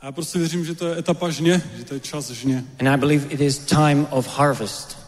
A 0.00 0.06
já 0.06 0.12
prostě 0.12 0.38
věřím, 0.38 0.64
že 0.64 0.74
to 0.74 0.86
je 0.88 0.98
etapa 0.98 1.30
žně, 1.30 1.62
že 1.78 1.84
to 1.84 1.94
je 1.94 2.00
čas 2.00 2.30
žně. 2.30 2.64
And 2.80 2.88
I 2.88 2.96
believe 2.96 3.26
it 3.34 3.40
is 3.40 3.58
time 3.58 4.06
of 4.10 4.38
harvest. 4.38 4.98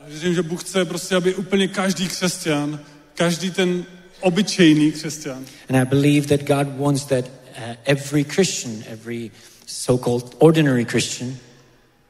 A 0.00 0.08
věřím, 0.08 0.34
že 0.34 0.42
Bůh 0.42 0.64
chce 0.64 0.84
prostě, 0.84 1.16
aby 1.16 1.34
úplně 1.34 1.68
každý 1.68 2.08
křesťan, 2.08 2.80
každý 3.14 3.50
ten 3.50 3.84
obyčejný 4.20 4.92
křesťan, 4.92 5.44
And 5.68 5.76
I 5.76 5.84
believe 5.84 6.26
that 6.38 6.46
God 6.46 6.76
wants 6.78 7.04
that 7.04 7.24
uh, 7.24 7.74
every 7.84 8.24
Christian, 8.24 8.84
every 8.92 9.30
so 9.66 10.04
called 10.04 10.34
ordinary 10.38 10.84
Christian, 10.84 11.36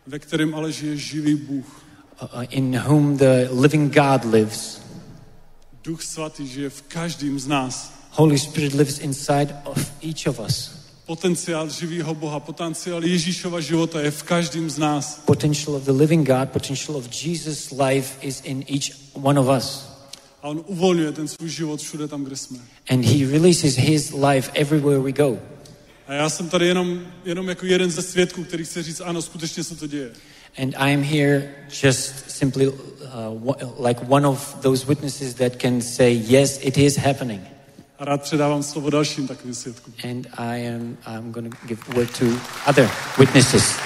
ve 0.06 0.18
kterém 0.18 0.54
ale 0.54 0.72
žije 0.72 0.96
živý 0.96 1.34
Bůh. 1.34 1.82
uh, 2.22 2.28
uh, 2.38 2.44
in 2.50 2.78
whom 2.86 3.16
the 3.16 3.48
living 3.50 3.94
God 3.94 4.24
lives, 4.32 4.80
Duch 5.88 6.02
svatý 6.02 6.44
žije 6.48 6.70
v 6.70 6.82
každém 6.82 7.38
z 7.40 7.46
nás. 7.46 7.92
Holy 8.10 8.38
Spirit 8.38 8.74
lives 8.74 8.98
inside 8.98 9.56
of 9.64 9.92
each 10.04 10.26
of 10.28 10.40
us. 10.40 10.70
Potenciál 11.06 11.70
živého 11.70 12.14
Boha, 12.14 12.40
potenciál 12.40 13.04
Ježíšova 13.04 13.60
života 13.60 14.00
je 14.00 14.10
v 14.10 14.22
každém 14.22 14.70
z 14.70 14.78
nás. 14.78 15.22
Potential 15.24 15.76
of 15.76 15.82
the 15.88 15.96
living 15.96 16.28
God, 16.28 16.52
potential 16.52 16.96
of 16.96 17.08
Jesus' 17.08 17.72
life 17.72 18.20
is 18.20 18.40
in 18.44 18.64
each 18.68 18.92
one 19.12 19.40
of 19.40 19.48
us. 19.48 19.88
A 20.42 20.48
on 20.48 20.60
uvolňuje 20.66 21.12
ten 21.12 21.28
svůj 21.28 21.48
život 21.48 21.80
všude 21.80 22.08
tam, 22.08 22.24
kde 22.24 22.36
jsme. 22.36 22.58
And 22.90 23.04
He 23.04 23.24
releases 23.24 23.76
His 23.76 24.12
life 24.12 24.50
everywhere 24.54 25.00
we 25.00 25.12
go. 25.12 25.38
A 26.06 26.12
já 26.12 26.28
jsem 26.28 26.48
tady 26.48 26.66
jenom, 26.66 27.00
jenom 27.24 27.48
jako 27.48 27.66
jeden 27.66 27.90
ze 27.90 28.02
svědků, 28.02 28.44
který 28.44 28.64
chce 28.64 28.82
říct, 28.82 29.00
ano, 29.00 29.22
skutečně 29.22 29.64
se 29.64 29.76
to 29.76 29.86
děje. 29.86 30.10
And 30.58 30.74
I 30.76 30.94
am 30.94 31.02
here 31.02 31.54
just 31.82 32.30
simply 32.30 32.72
like 33.78 34.00
one 34.08 34.26
of 34.26 34.60
those 34.62 34.86
witnesses 34.86 35.34
that 35.34 35.58
can 35.58 35.80
say, 35.80 36.12
yes, 36.12 36.58
it 36.62 36.78
is 36.78 36.96
happening. 36.96 37.40
A 37.98 38.04
rád 38.04 38.22
předávám 38.22 38.62
slovo 38.62 38.90
dalším 38.90 39.28
takovým 39.28 39.54
svědkům. 39.54 39.94
And 40.10 40.26
I 40.38 40.68
am 40.68 40.96
I'm 41.06 41.32
going 41.32 41.54
to 41.54 41.66
give 41.66 41.82
word 41.94 42.18
to 42.18 42.24
other 42.66 42.90
witnesses. 43.18 43.76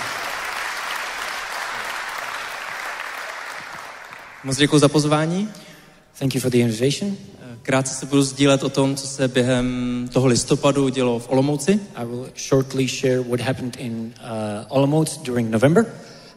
Moc 4.44 4.56
děkuji 4.56 4.78
za 4.78 4.88
pozvání. 4.88 5.48
Thank 6.18 6.34
you 6.34 6.40
for 6.40 6.50
the 6.50 6.58
invitation. 6.58 7.16
Krátce 7.62 7.94
se 7.94 8.06
budu 8.06 8.22
sdílet 8.22 8.62
o 8.62 8.68
tom, 8.68 8.96
co 8.96 9.06
se 9.06 9.28
během 9.28 10.08
toho 10.12 10.26
listopadu 10.26 10.88
dělo 10.88 11.18
v 11.18 11.28
Olomouci. 11.28 11.80
I 11.94 12.04
will 12.04 12.28
shortly 12.48 12.88
share 12.88 13.20
what 13.20 13.40
happened 13.40 13.76
in 13.76 14.14
uh, 14.20 14.30
Olomouc 14.68 15.18
during 15.18 15.50
November. 15.50 15.86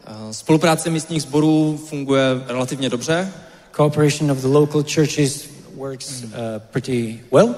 Eh, 0.06 0.32
Spolupráce 0.34 0.90
místních 0.90 1.22
sborů 1.22 1.80
funguje 1.88 2.22
relativně 2.46 2.88
dobře 2.90 3.32
Cooperation 3.76 4.30
of 4.30 4.38
the 4.38 4.46
local 4.48 4.82
churches 4.94 5.48
works 5.74 6.22
uh, 6.22 6.30
pretty 6.70 7.20
well. 7.32 7.54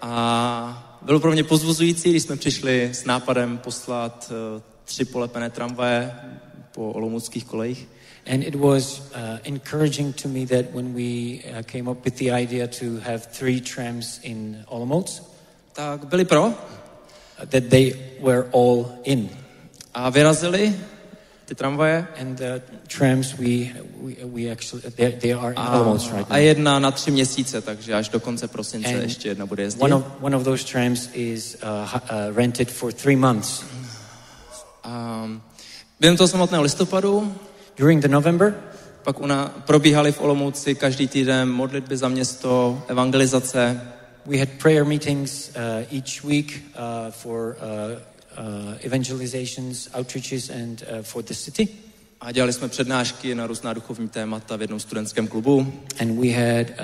a 0.00 0.98
bylo 1.02 1.20
pro 1.20 1.32
mě 1.32 1.44
pozbuzující, 1.44 2.10
když 2.10 2.22
jsme 2.22 2.36
přišli 2.36 2.90
s 2.92 3.04
nápadem 3.04 3.58
poslat 3.58 4.32
eh, 4.58 4.62
tři 4.84 5.04
polepené 5.04 5.50
tramvaje 5.50 6.14
po 6.74 6.92
olomouckých 6.92 7.44
kolejích. 7.44 7.88
And 8.32 8.42
it 8.42 8.54
was 8.54 9.00
uh, 9.00 9.38
encouraging 9.44 10.22
to 10.22 10.28
me 10.28 10.46
that 10.46 10.64
when 10.74 10.94
we 10.94 11.38
uh, 11.38 11.62
came 11.62 11.90
up 11.90 12.04
with 12.04 12.14
the 12.18 12.30
idea 12.42 12.66
to 12.66 12.84
have 13.02 13.18
three 13.38 13.60
trams 13.60 14.20
in 14.22 14.64
Olomouc, 14.66 15.22
Tak 15.72 16.04
byli 16.04 16.24
pro 16.24 16.46
uh, 16.46 16.52
that 17.48 17.64
they 17.68 17.94
were 18.20 18.44
all 18.52 18.86
in. 19.04 19.28
a 19.94 20.10
vyrazili 20.10 20.74
ty 21.48 21.54
tramvaje 21.54 22.06
And 22.20 22.38
the 22.38 22.62
trams 22.86 23.34
we 23.38 23.72
we, 24.00 24.16
we 24.24 24.50
actually 24.52 24.82
they, 24.96 25.12
they 25.12 25.32
are 25.32 25.52
in 25.52 25.58
a, 25.58 25.80
Olomouc 25.80 26.12
right 26.12 26.26
a 26.30 26.34
now. 26.36 26.42
jedna 26.42 26.78
na 26.78 26.90
tři 26.90 27.10
měsíce, 27.10 27.60
takže 27.60 27.94
až 27.94 28.08
do 28.08 28.20
konce 28.20 28.48
prosince 28.48 28.88
And 28.88 29.02
ještě 29.02 29.28
jedna 29.28 29.46
bude 29.46 29.62
jezdit. 29.62 29.82
One 29.82 29.94
of 29.94 30.04
one 30.20 30.36
of 30.36 30.44
those 30.44 30.64
trams 30.64 31.08
is 31.14 31.56
uh, 31.62 31.68
uh, 31.94 32.36
rented 32.36 32.70
for 32.70 32.92
three 32.92 33.16
months. 33.16 33.64
A 34.84 35.28
během 36.00 36.16
toho 36.16 36.28
samotného 36.28 36.62
listopadu 36.62 37.34
During 37.76 38.02
the 38.02 38.08
November, 38.08 38.54
Pak 39.04 39.20
una, 39.20 39.48
probíhaly 39.66 40.12
v 40.12 40.20
Olomouci 40.20 40.74
každý 40.74 41.08
týden 41.08 41.48
modlitby 41.48 41.96
za 41.96 42.08
město, 42.08 42.82
evangelizace. 42.88 43.80
we 44.26 44.38
had 44.38 44.48
prayer 44.58 44.84
meetings 44.84 45.50
uh, 45.56 45.96
each 45.96 46.24
week 46.24 46.62
uh, 46.76 47.10
for 47.10 47.56
uh, 47.60 47.98
evangelizations, 48.80 49.88
outreaches, 49.94 50.50
and 50.50 50.82
uh, 50.82 51.02
for 51.02 51.24
the 51.24 51.34
city. 51.34 51.68
A 52.20 52.32
dělali 52.32 52.52
jsme 52.52 52.68
přednášky 52.68 53.34
na 53.34 53.46
různá 53.46 53.72
duchovní 53.72 54.08
témata 54.08 54.56
v 54.56 54.60
jednom 54.60 54.80
studentském 54.80 55.28
klubu. 55.28 55.72
And 56.00 56.20
we 56.20 56.28
had 56.28 56.66
uh, 56.70 56.76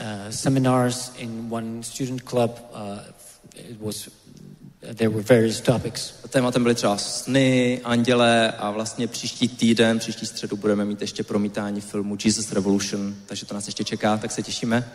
uh, 0.00 0.30
seminars 0.30 1.12
in 1.18 1.46
one 1.50 1.82
student 1.82 2.22
club. 2.22 2.50
Uh, 2.74 2.98
it 3.70 3.80
was 3.80 4.08
there 4.94 5.08
were 5.08 5.22
various 5.22 5.60
topics. 5.60 6.14
Tématem 6.28 6.62
byly 6.62 6.74
třeba 6.74 6.96
sny, 6.96 7.80
anděle 7.84 8.50
a 8.50 8.70
vlastně 8.70 9.06
příští 9.06 9.48
týden, 9.48 9.98
příští 9.98 10.26
středu 10.26 10.56
budeme 10.56 10.84
mít 10.84 11.00
ještě 11.00 11.22
promítání 11.22 11.80
filmu 11.80 12.16
Jesus 12.24 12.52
Revolution, 12.52 13.14
takže 13.26 13.46
to 13.46 13.54
nás 13.54 13.66
ještě 13.66 13.84
čeká, 13.84 14.16
tak 14.16 14.32
se 14.32 14.42
těšíme. 14.42 14.88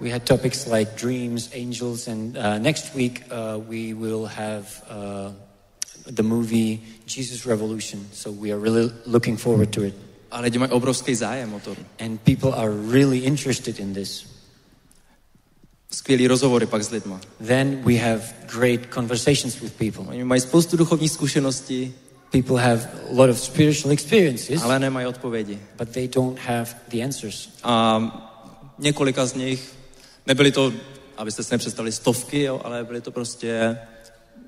We 0.00 0.10
had 0.10 0.26
topics 0.26 0.66
like 0.66 0.96
dreams, 0.96 1.48
angels, 1.52 2.08
and 2.08 2.36
uh, 2.36 2.58
next 2.58 2.94
week 2.94 3.22
uh, 3.30 3.60
we 3.68 3.94
will 3.94 4.26
have 4.26 4.66
uh, 4.90 5.30
the 6.06 6.22
movie 6.22 6.80
Jesus 7.06 7.46
Revolution. 7.46 8.06
So 8.12 8.30
we 8.32 8.50
are 8.52 8.58
really 8.58 8.90
looking 9.06 9.36
forward 9.36 9.72
to 9.72 9.82
it. 9.82 9.94
A 10.30 10.40
lidi 10.40 10.58
mají 10.58 10.70
obrovský 10.72 11.14
zájem 11.14 11.54
o 11.54 11.60
to. 11.60 11.76
And 11.98 12.18
people 12.24 12.52
are 12.54 12.70
really 12.70 13.18
interested 13.18 13.78
in 13.80 13.92
this. 13.94 14.26
Skvělý 15.90 16.26
rozhovory 16.26 16.66
pak 16.66 16.82
s 16.82 16.90
lidma. 16.90 17.20
Then 17.46 17.82
we 17.84 17.94
have 17.96 18.22
great 18.46 18.80
conversations 18.94 19.60
with 19.60 19.72
people. 19.78 20.04
Oni 20.08 20.24
mají 20.24 20.40
spoustu 20.40 20.76
duchovních 20.76 21.10
zkušeností, 21.12 21.94
People 22.30 22.56
have 22.56 22.88
a 23.10 23.12
lot 23.12 23.30
of 23.30 23.38
spiritual 23.38 23.92
experiences, 23.92 24.62
ale 24.62 24.78
nemají 24.78 25.06
odpovědi. 25.06 25.58
but 25.78 25.88
they 25.88 26.08
don't 26.08 26.38
have 26.38 26.66
the 26.88 27.04
answers. 27.04 27.48
A 27.62 28.00
několika 28.78 29.26
z 29.26 29.34
nich, 29.34 29.72
nebyly 30.26 30.52
to, 30.52 30.72
abyste 31.16 31.42
si 31.42 31.54
nepředstavili 31.54 31.92
stovky, 31.92 32.42
jo, 32.42 32.60
ale 32.64 32.84
byly 32.84 33.00
to 33.00 33.10
prostě, 33.10 33.78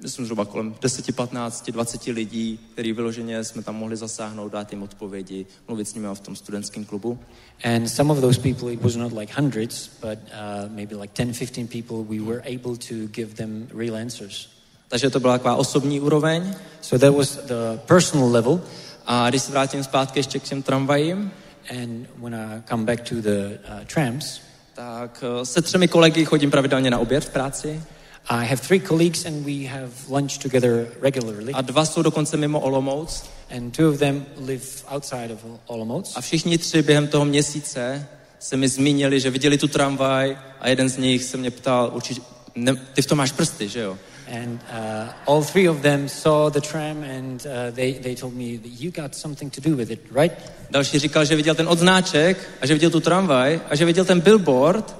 myslím 0.02 0.24
zhruba 0.24 0.44
kolem 0.44 0.74
10, 0.82 1.16
15, 1.16 1.70
20 1.70 2.06
lidí, 2.06 2.60
který 2.72 2.92
vyloženě 2.92 3.44
jsme 3.44 3.62
tam 3.62 3.76
mohli 3.76 3.96
zasáhnout, 3.96 4.52
dát 4.52 4.72
jim 4.72 4.82
odpovědi, 4.82 5.46
mluvit 5.68 5.88
s 5.88 5.94
nimi 5.94 6.08
v 6.14 6.20
tom 6.20 6.36
studentském 6.36 6.84
klubu. 6.84 7.18
And 7.64 7.88
some 7.88 8.12
of 8.12 8.20
those 8.20 8.40
people, 8.40 8.72
it 8.72 8.82
was 8.82 8.96
not 8.96 9.12
like 9.12 9.34
hundreds, 9.36 9.90
but 10.00 10.18
uh, 10.18 10.74
maybe 10.74 10.96
like 10.96 11.14
10, 11.14 11.34
15 11.34 11.68
people, 11.68 11.96
we 12.18 12.24
were 12.24 12.40
able 12.40 12.76
to 12.76 12.94
give 13.06 13.34
them 13.34 13.68
real 13.74 13.96
answers. 13.96 14.48
Takže 14.88 15.10
to 15.10 15.20
byla 15.20 15.38
taková 15.38 15.56
osobní 15.56 16.00
úroveň. 16.00 16.54
So 16.80 17.06
that 17.06 17.16
was 17.16 17.36
the 17.36 17.80
personal 17.86 18.32
level. 18.32 18.60
A 19.06 19.30
když 19.30 19.42
se 19.42 19.52
vrátím 19.52 19.84
zpátky 19.84 20.18
ještě 20.18 20.38
k 20.38 20.42
těm 20.42 20.62
tramvajím, 20.62 21.30
And 21.70 22.06
when 22.20 22.34
I 22.34 22.62
come 22.68 22.84
back 22.84 23.04
to 23.08 23.22
the 23.22 23.58
uh, 23.64 23.84
trams, 23.84 24.40
tak 24.74 25.24
eh, 25.40 25.46
se 25.46 25.62
třemi 25.62 25.88
kolegy 25.88 26.24
chodím 26.24 26.50
pravidelně 26.50 26.90
na 26.90 26.98
oběd 26.98 27.24
v 27.24 27.28
práci 27.30 27.82
I 28.28 28.46
have 28.46 28.56
three 28.62 28.80
colleagues 28.80 29.26
and 29.26 29.44
we 29.44 29.68
have 29.68 29.90
lunch 30.08 30.38
together 30.38 30.86
regularly. 31.00 31.52
a 31.52 31.60
dva 31.60 31.84
jsou 31.84 32.02
dokonce 32.02 32.36
mimo 32.36 32.60
Olomouc 32.60 33.24
And 33.56 33.76
two 33.76 33.88
of 33.90 33.98
them 33.98 34.26
live 34.46 34.64
outside 34.94 35.34
of 35.34 35.40
Olomouc. 35.66 36.12
a 36.16 36.20
všichni 36.20 36.58
tři 36.58 36.82
během 36.82 37.08
toho 37.08 37.24
měsíce 37.24 38.08
se 38.38 38.56
mi 38.56 38.68
zmínili, 38.68 39.20
že 39.20 39.30
viděli 39.30 39.58
tu 39.58 39.68
tramvaj 39.68 40.38
a 40.60 40.68
jeden 40.68 40.88
z 40.88 40.96
nich 40.96 41.24
se 41.24 41.36
mě 41.36 41.50
ptal, 41.50 41.90
určitě, 41.94 42.20
ne, 42.54 42.76
ty 42.94 43.02
v 43.02 43.06
tom 43.06 43.18
máš 43.18 43.32
prsty, 43.32 43.68
že 43.68 43.80
jo? 43.80 43.98
And 44.26 44.60
uh, 44.72 45.12
all 45.26 45.42
three 45.42 45.68
of 45.68 45.82
them 45.82 46.08
saw 46.08 46.50
the 46.50 46.60
tram 46.60 47.02
and 47.02 47.46
uh, 47.46 47.70
they, 47.70 47.92
they 47.92 48.14
told 48.14 48.34
me 48.34 48.56
that 48.56 48.68
you 48.68 48.90
got 48.90 49.14
something 49.14 49.50
to 49.50 49.60
do 49.60 49.76
with 49.76 49.90
it, 49.90 50.00
right? 50.10 50.32
Další 50.70 50.98
říkal, 50.98 51.24
že 51.24 51.36
viděl 51.36 51.54
ten 51.54 51.68
odznáček 51.68 52.50
a 52.60 52.66
že 52.66 52.74
viděl 52.74 52.90
tu 52.90 53.00
tramvaj 53.00 53.60
a 53.70 53.76
že 53.76 53.84
viděl 53.84 54.04
ten 54.04 54.20
billboard 54.20 54.96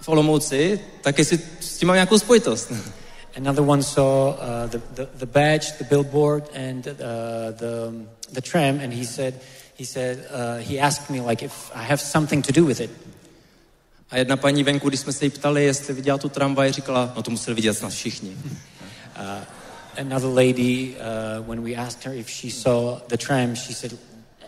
v 0.00 0.08
Olomouci, 0.08 0.80
tak 1.00 1.18
jestli 1.18 1.38
s 1.60 1.78
tím 1.78 1.86
mám 1.86 1.94
nějakou 1.94 2.18
spojitost. 2.18 2.72
Another 3.36 3.64
one 3.64 3.82
saw 3.82 4.02
uh, 4.02 4.66
the, 4.70 4.78
the, 4.94 5.08
the 5.14 5.26
badge, 5.26 5.72
the 5.78 5.84
billboard, 5.84 6.44
and 6.54 6.86
uh, 6.86 6.94
the, 7.50 8.06
the 8.32 8.40
tram, 8.40 8.78
and 8.78 8.92
he 8.92 9.04
said, 9.04 9.34
he 9.76 9.84
said, 9.84 10.24
uh, 10.30 10.58
he 10.58 10.78
asked 10.78 11.10
me 11.10 11.20
like 11.20 11.42
if 11.42 11.70
I 11.74 11.82
have 11.82 12.00
something 12.00 12.42
to 12.42 12.52
do 12.52 12.64
with 12.64 12.80
it. 12.80 12.90
A 14.14 14.18
jedna 14.18 14.36
paní 14.36 14.64
venku, 14.64 14.88
když 14.88 15.00
jsme 15.00 15.12
se 15.12 15.24
jí 15.24 15.30
ptali, 15.30 15.64
jestli 15.64 15.94
viděla 15.94 16.18
tu 16.18 16.28
tramvaj, 16.28 16.72
říkala, 16.72 17.12
no 17.16 17.22
to 17.22 17.30
museli 17.30 17.54
vidět 17.54 17.74
snad 17.74 17.92
všichni. 17.92 18.36
Another 20.00 20.28
lady, 20.28 20.94
uh, 20.94 21.48
when 21.48 21.64
we 21.64 21.74
asked 21.74 22.04
her 22.04 22.14
if 22.14 22.30
she 22.30 22.50
saw 22.50 23.00
the 23.08 23.16
tram, 23.16 23.56
she 23.56 23.74
said 23.74 23.98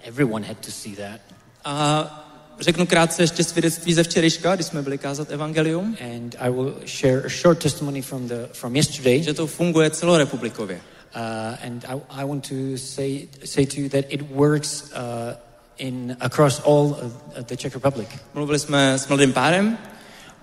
everyone 0.02 0.46
had 0.46 0.58
to 0.58 0.70
see 0.70 0.96
that. 0.96 1.20
A 1.64 2.56
řeknu 2.60 2.86
krátce 2.86 3.22
ještě 3.22 3.44
svědectví 3.44 3.94
ze 3.94 4.02
včerejška, 4.02 4.54
když 4.54 4.66
jsme 4.66 4.82
byli 4.82 4.98
kázat 4.98 5.30
evangelium, 5.30 5.96
And 6.14 6.36
I 6.38 6.50
will 6.50 6.74
share 6.86 7.22
a 7.26 7.28
short 7.28 7.58
testimony 7.58 8.02
from 8.02 8.28
the 8.28 8.48
from 8.52 8.76
yesterday. 8.76 9.22
že 9.22 9.34
to 9.34 9.46
funguje 9.46 9.90
celorepublikově. 9.90 10.76
Uh, 10.76 11.66
and 11.66 11.84
I, 11.84 12.22
I 12.22 12.24
want 12.24 12.48
to 12.48 12.78
say 12.78 13.28
say 13.44 13.66
to 13.66 13.80
you 13.80 13.88
that 13.88 14.04
it 14.08 14.22
works 14.30 14.82
uh, 14.82 15.45
in 15.78 16.16
across 16.20 16.60
all 16.64 16.96
the 17.42 17.56
Czech 17.56 17.74
Republic. 17.74 18.08
Mluvili 18.34 18.58
jsme 18.58 18.98
s 18.98 19.08
mladým 19.08 19.32
párem, 19.32 19.78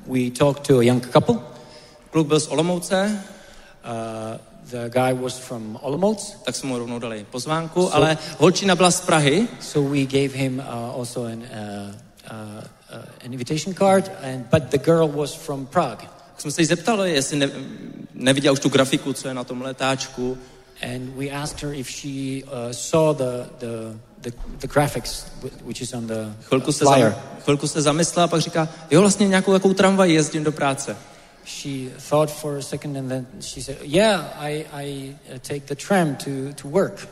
We 0.08 0.32
talked 0.38 0.68
to 0.68 0.78
a 0.80 0.84
young 0.84 1.12
couple. 1.12 1.36
kluk 2.12 2.28
byl 2.28 2.40
z 2.40 2.48
Olomouce, 2.48 3.24
Uh, 3.86 4.38
the 4.72 4.90
guy 4.90 5.14
was 5.14 5.38
from 5.38 5.80
Olomouc, 5.82 6.38
tak 6.46 6.56
jsme 6.56 6.70
mu 6.70 6.78
rovnou 6.78 7.00
dali 7.00 7.26
pozvánku, 7.32 7.96
ale 7.96 8.18
holčina 8.38 8.76
byla 8.76 8.92
z 8.92 9.02
Prahy 9.02 9.48
so 9.60 9.90
we 9.96 10.06
gave 10.06 10.38
him 10.38 10.60
uh, 10.60 11.00
also 11.00 11.24
an 11.26 11.34
uh, 11.34 11.40
uh, 11.40 12.64
uh, 12.94 13.26
an 13.26 13.34
invitation 13.34 13.74
card. 13.76 14.12
And 14.24 14.46
but 14.52 14.64
the 14.70 14.78
girl 14.78 15.08
was 15.08 15.34
from 15.34 15.66
Prague, 15.66 16.08
Tak 16.32 16.42
jsme 16.42 16.52
se 16.52 16.62
jí 16.62 16.66
zeptali, 16.66 17.12
jestli 17.14 17.38
ne, 17.38 17.50
neviděla 18.14 18.54
už 18.54 18.60
tu 18.60 18.70
grafiku, 18.70 19.14
co 19.14 19.28
je 19.28 19.34
na 19.34 19.44
tom 19.44 19.62
letáčku. 19.62 20.38
and 20.94 21.16
we 21.18 21.30
asked 21.30 21.62
her 21.64 21.74
if 21.74 21.90
she 21.90 22.44
uh, 22.44 22.50
saw 22.72 23.18
the, 23.18 23.50
the 23.60 23.98
the 24.24 24.32
the 24.60 24.68
graphics 24.68 25.26
wh- 25.44 25.68
which 25.68 25.82
is 25.82 25.94
on 25.94 26.08
the 26.08 26.34
Chvilku 26.50 26.72
se, 26.72 26.86
flyer. 26.86 27.10
zam, 27.12 27.22
chvilku 27.44 27.68
se 27.68 27.82
zamyslela 27.82 28.26
a 28.26 28.28
pak 28.28 28.42
říká, 28.42 28.70
jo, 28.92 29.02
vlastně 29.02 29.28
nějakou 29.28 29.52
takovou 29.54 29.74
tramvaj 29.74 30.12
jezdím 30.14 30.44
do 30.44 30.52
práce. 30.52 30.96
she 31.46 31.90
thought 32.10 32.32
for 32.32 32.58
a 32.58 32.62
second 32.62 32.98
and 32.98 33.10
then 33.10 33.26
she 33.42 33.62
said, 33.64 33.78
Yeah, 33.82 34.34
I, 34.40 34.66
I 34.74 35.16
uh, 35.34 35.40
take 35.40 35.60
the 35.60 35.76
tram 35.76 36.16
to, 36.16 36.32
to 36.62 36.68
work 36.70 37.08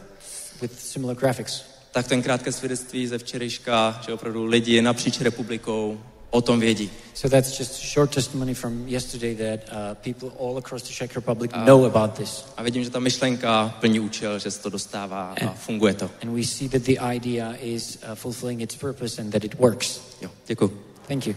with 0.61 0.79
similar 0.79 1.15
graphics. 1.15 1.61
Tak 1.91 2.07
ten 2.07 2.21
krátké 2.21 2.51
svědectví 2.51 3.07
ze 3.07 3.17
včerejška, 3.17 4.01
že 4.05 4.13
opravdu 4.13 4.45
lidi 4.45 4.81
napříč 4.81 5.21
republikou 5.21 5.99
o 6.31 6.41
tom 6.41 6.59
vědí. 6.59 6.89
So 7.13 7.29
that's 7.29 7.59
just 7.59 7.83
a 7.83 7.85
short 7.85 8.11
testimony 8.11 8.53
from 8.53 8.87
yesterday 8.87 9.35
that 9.35 9.59
uh, 9.69 9.95
people 9.95 10.29
all 10.39 10.57
across 10.57 10.83
the 10.83 10.93
Czech 10.93 11.15
Republic 11.15 11.51
know 11.65 11.85
about 11.85 12.13
this. 12.13 12.45
A 12.57 12.63
vidím, 12.63 12.83
že 12.83 12.89
ta 12.89 12.99
myšlenka 12.99 13.75
plní 13.79 13.99
účel, 13.99 14.39
že 14.39 14.51
se 14.51 14.61
to 14.61 14.69
dostává 14.69 15.35
a 15.47 15.53
funguje 15.53 15.93
to. 15.93 16.09
And 16.23 16.35
we 16.35 16.43
see 16.43 16.69
that 16.69 16.81
the 16.81 16.97
idea 17.15 17.55
is 17.61 17.97
uh, 17.97 18.15
fulfilling 18.15 18.61
its 18.61 18.75
purpose 18.75 19.21
and 19.21 19.31
that 19.31 19.43
it 19.43 19.59
works. 19.59 20.01
Jo, 20.21 20.29
děkuji. 20.47 20.71
Thank 21.07 21.27
you. 21.27 21.35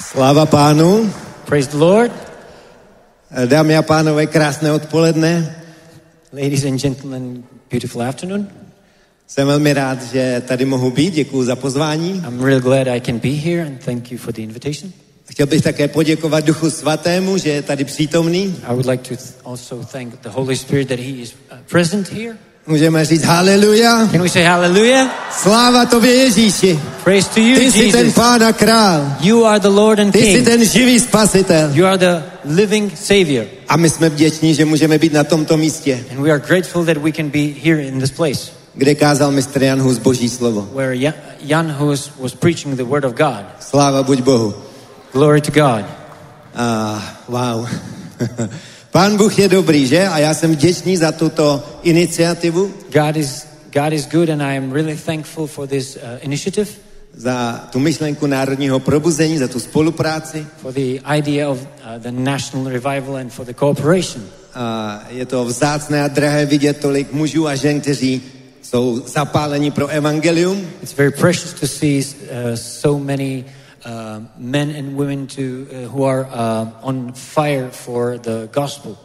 Sláva 0.00 0.46
pánu. 0.46 1.12
Praise 1.44 1.70
the 1.70 1.76
Lord. 1.76 2.12
Dámy 3.46 3.76
a 3.76 3.82
pánové, 3.82 4.26
krásné 4.26 4.72
odpoledne. 4.72 5.62
Ladies 6.32 6.64
and 6.64 6.78
gentlemen, 6.78 7.44
beautiful 7.70 8.02
afternoon. 8.02 8.63
Jsem 9.34 9.46
velmi 9.46 9.72
rád, 9.72 10.02
že 10.12 10.42
tady 10.46 10.64
mohu 10.64 10.90
být. 10.90 11.14
Děkuji 11.14 11.44
za 11.44 11.56
pozvání. 11.56 12.24
I'm 12.28 12.40
really 12.44 12.60
glad 12.60 12.86
I 12.86 13.00
can 13.00 13.18
be 13.18 13.28
here 13.28 13.66
and 13.66 13.84
thank 13.84 14.12
you 14.12 14.18
for 14.18 14.34
the 14.34 14.42
invitation. 14.42 14.92
Chtěl 15.30 15.46
bych 15.46 15.62
také 15.62 15.88
poděkovat 15.88 16.44
Duchu 16.44 16.70
Svatému, 16.70 17.38
že 17.38 17.50
je 17.50 17.62
tady 17.62 17.84
přítomný. 17.84 18.56
I 18.64 18.72
would 18.72 18.86
like 18.86 19.16
to 19.16 19.22
also 19.44 19.80
thank 19.92 20.22
the 20.22 20.28
Holy 20.28 20.56
Spirit 20.56 20.88
that 20.88 20.98
He 20.98 21.06
is 21.06 21.34
uh, 21.52 21.58
present 21.70 22.12
here. 22.12 22.36
Můžeme 22.66 23.04
říct 23.04 23.22
haleluja. 23.22 24.08
Can 24.12 24.22
we 24.22 24.28
say 24.28 24.42
hallelujah? 24.42 25.32
Sláva 25.42 25.86
tobě 25.86 26.14
Ježíši. 26.14 26.78
Praise 27.04 27.28
to 27.34 27.40
you, 27.40 27.56
Ty 27.56 27.72
jsi 27.72 27.92
ten 27.92 28.00
Jesus. 28.00 28.14
pán 28.14 28.42
a 28.44 28.52
král. 28.52 29.16
You 29.20 29.44
are 29.44 29.60
the 29.60 29.68
Lord 29.68 30.00
and 30.00 30.12
Ty 30.12 30.18
jsi 30.18 30.34
King. 30.34 30.44
ten 30.44 30.64
živý 30.64 31.00
spasitel. 31.00 31.70
You 31.72 31.86
are 31.86 31.98
the 31.98 32.22
living 32.44 32.98
Savior. 32.98 33.46
A 33.68 33.76
my 33.76 33.90
jsme 33.90 34.08
vděční, 34.08 34.54
že 34.54 34.64
můžeme 34.64 34.98
být 34.98 35.12
na 35.12 35.24
tomto 35.24 35.56
místě, 35.56 36.04
And 36.10 36.20
we 36.22 36.30
are 36.30 36.42
grateful 36.48 36.84
that 36.84 36.96
we 36.96 37.12
can 37.12 37.30
be 37.30 37.48
here 37.64 37.82
in 37.82 38.00
this 38.00 38.10
place 38.10 38.63
kde 38.74 38.94
kázal 38.94 39.30
mistr 39.30 39.62
Jan 39.62 39.80
Hus 39.82 39.98
Boží 39.98 40.28
slovo. 40.28 40.68
where 40.74 40.94
Ja- 40.96 41.14
Jan 41.40 41.72
Hus 41.72 42.10
was 42.20 42.34
preaching 42.34 42.76
the 42.76 42.84
Word 42.84 43.04
of 43.04 43.12
God. 43.12 43.44
Sláva 43.60 44.02
buď 44.02 44.20
Bohu. 44.22 44.54
Glory 45.12 45.40
to 45.40 45.50
God. 45.52 45.84
A 46.54 47.02
wow. 47.28 47.66
Pán 48.90 49.16
Bůh 49.16 49.38
je 49.38 49.48
dobrý, 49.48 49.86
že? 49.86 50.08
A 50.08 50.18
já 50.18 50.34
jsem 50.34 50.52
vděčný 50.52 50.96
za 50.96 51.12
tuto 51.12 51.62
iniciativu, 51.82 52.70
God 52.92 53.16
is, 53.16 53.46
God 53.72 53.92
is 53.92 54.06
good, 54.06 54.28
and 54.30 54.42
I 54.42 54.56
am 54.58 54.72
really 54.72 54.96
thankful 55.06 55.46
for 55.46 55.66
this 55.68 55.96
uh, 55.96 56.02
initiative, 56.20 56.70
za 57.16 57.64
tu 57.72 57.78
myšlenku 57.78 58.26
národního 58.26 58.80
probuzení, 58.80 59.38
za 59.38 59.48
tu 59.48 59.60
spolupráci. 59.60 60.46
for 60.62 60.72
the 60.72 61.00
idea 61.18 61.48
of 61.50 61.58
uh, 61.62 61.66
the 62.02 62.10
national 62.12 62.64
revival, 62.72 63.16
and 63.16 63.32
for 63.32 63.46
the 63.46 63.54
cooperation. 63.54 64.24
A 64.54 65.00
je 65.10 65.26
to 65.26 65.44
vzácné 65.44 66.02
a 66.02 66.08
drahé 66.08 66.46
vidět 66.46 66.76
tolik 66.80 67.12
mužů 67.12 67.46
a 67.46 67.54
žen, 67.54 67.80
kteří 67.80 68.22
jsou 68.64 69.02
zapáleni 69.06 69.70
pro 69.70 69.86
evangelium. 69.88 70.70
It's 70.82 70.96
very 70.96 71.10
precious 71.10 71.52
to 71.60 71.66
see 71.66 71.98
uh, 71.98 72.56
so 72.56 73.04
many 73.04 73.44
uh, 73.86 74.22
men 74.38 74.74
and 74.78 74.96
women 74.96 75.26
to, 75.26 75.42
uh, 75.42 75.88
who 75.88 76.04
are 76.04 76.24
uh, 76.24 76.88
on 76.88 77.12
fire 77.12 77.68
for 77.70 78.18
the 78.18 78.48
gospel. 78.52 78.96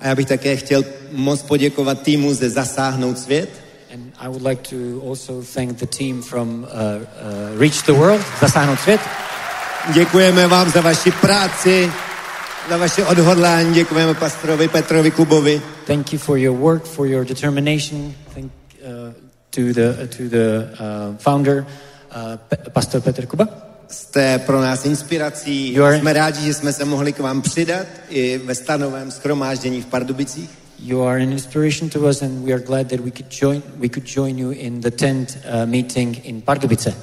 A 0.00 0.06
já 0.06 0.14
bych 0.14 0.26
také 0.26 0.56
chtěl 0.56 0.84
moc 1.12 1.42
poděkovat 1.42 2.02
týmu 2.02 2.34
ze 2.34 2.50
Zasáhnout 2.50 3.18
svět, 3.18 3.48
And 3.94 4.12
I 4.20 4.28
would 4.28 4.42
like 4.42 4.62
to 4.70 5.00
also 5.08 5.42
thank 5.42 5.78
the 5.78 5.86
team 5.86 6.22
from 6.22 6.64
uh, 6.64 6.68
uh, 6.68 7.58
Reach 7.58 7.86
the 7.86 7.94
World, 7.94 8.22
Zasáhnout 8.40 8.80
svět. 8.80 9.00
Děkujeme 9.94 10.46
vám 10.46 10.70
za 10.70 10.80
vaši 10.80 11.10
práci, 11.10 11.92
za 12.70 12.76
vaše 12.76 13.04
odhodlání, 13.04 13.74
děkujeme 13.74 14.14
pastorovi 14.14 14.68
Petrovi 14.68 15.10
Kubovi. 15.10 15.62
Thank 15.86 16.12
you 16.12 16.18
for 16.18 16.38
your 16.38 16.56
work, 16.56 16.84
for 16.84 17.06
your 17.06 17.24
determination. 17.24 18.14
Uh, 18.82 19.12
to 19.50 19.72
the 19.72 20.06
to 20.16 20.28
the 20.28 20.68
uh, 20.78 21.16
founder, 21.18 21.66
uh, 22.10 22.36
Pastor 22.70 23.00
Petr 23.00 23.26
Kuba. 23.26 23.48
Jste 23.88 24.38
pro 24.38 24.60
nás 24.60 24.84
inspirací. 24.84 25.72
You 25.74 25.84
are- 25.84 25.98
Jsme 26.00 26.12
rádi, 26.12 26.40
že 26.46 26.54
jsme 26.54 26.72
se 26.72 26.84
mohli 26.84 27.12
k 27.12 27.18
vám 27.18 27.42
přidat 27.42 27.86
i 28.08 28.38
ve 28.44 28.54
stanovém 28.54 29.10
schromáždění 29.10 29.82
v 29.82 29.86
Pardubicích. 29.86 30.50
You 30.78 31.02
are 31.02 31.22
an 31.22 31.32
inspiration 31.32 31.88
to 31.90 32.00
us, 32.00 32.22
and 32.22 32.44
we 32.44 32.52
are 32.52 32.62
glad 32.62 32.86
that 32.88 33.00
we 33.00 33.10
could 33.10 33.32
join 33.42 33.62
we 33.76 33.88
could 33.88 34.16
join 34.16 34.38
you 34.38 34.50
in 34.50 34.80
the 34.80 34.90
tent 34.90 35.38
uh, 35.44 35.66
meeting 35.70 36.26
in 36.26 36.40
Pardubice. 36.42 36.94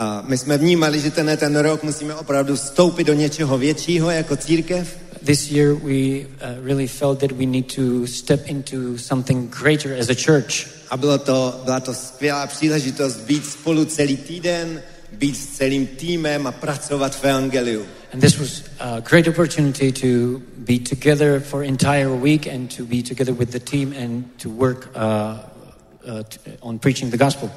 A 0.00 0.22
my 0.26 0.38
jsme 0.38 0.58
vnímali, 0.58 1.00
že 1.00 1.10
tenhle 1.10 1.36
ten 1.36 1.56
rok 1.56 1.82
musíme 1.82 2.14
opravdu 2.14 2.56
vstoupit 2.56 3.04
do 3.04 3.14
něčeho 3.14 3.58
většího 3.58 4.10
jako 4.10 4.36
církev. 4.36 4.98
This 5.24 5.50
year, 5.50 5.74
we 5.74 6.20
uh, 6.20 6.64
really 6.66 6.86
felt 6.86 7.18
that 7.18 7.32
we 7.32 7.46
need 7.46 7.74
to 7.74 8.06
step 8.06 8.46
into 8.46 8.98
something 8.98 9.56
greater 9.62 9.98
as 10.00 10.08
a 10.08 10.14
church. 10.14 10.68
A 10.90 10.96
bylo 10.96 11.18
to, 11.18 11.60
byla 11.64 11.80
to 11.80 11.94
skvělá 11.94 12.46
příležitost 12.46 13.16
být 13.16 13.46
spolu 13.46 13.84
celý 13.84 14.16
týden, 14.16 14.82
být 15.12 15.36
s 15.36 15.46
celým 15.46 15.86
týmem 15.86 16.46
a 16.46 16.52
pracovat 16.52 17.16
v 17.16 17.24
evangeliu. 17.24 17.86
And 18.12 18.20
this 18.20 18.38
was 18.38 18.62
a 18.78 19.00
great 19.00 19.28
opportunity 19.28 19.92
to 19.92 20.40
be 20.56 20.78
together 20.78 21.40
for 21.40 21.64
entire 21.64 22.08
week 22.08 22.46
and 22.46 22.76
to 22.76 22.84
be 22.84 23.02
together 23.02 23.34
with 23.34 23.50
the 23.50 23.60
team 23.60 23.94
and 24.04 24.24
to 24.42 24.48
work 24.48 24.90
uh, 24.94 25.00
uh, 25.00 26.22
on 26.60 26.78
preaching 26.78 27.10
the 27.10 27.18
gospel. 27.18 27.50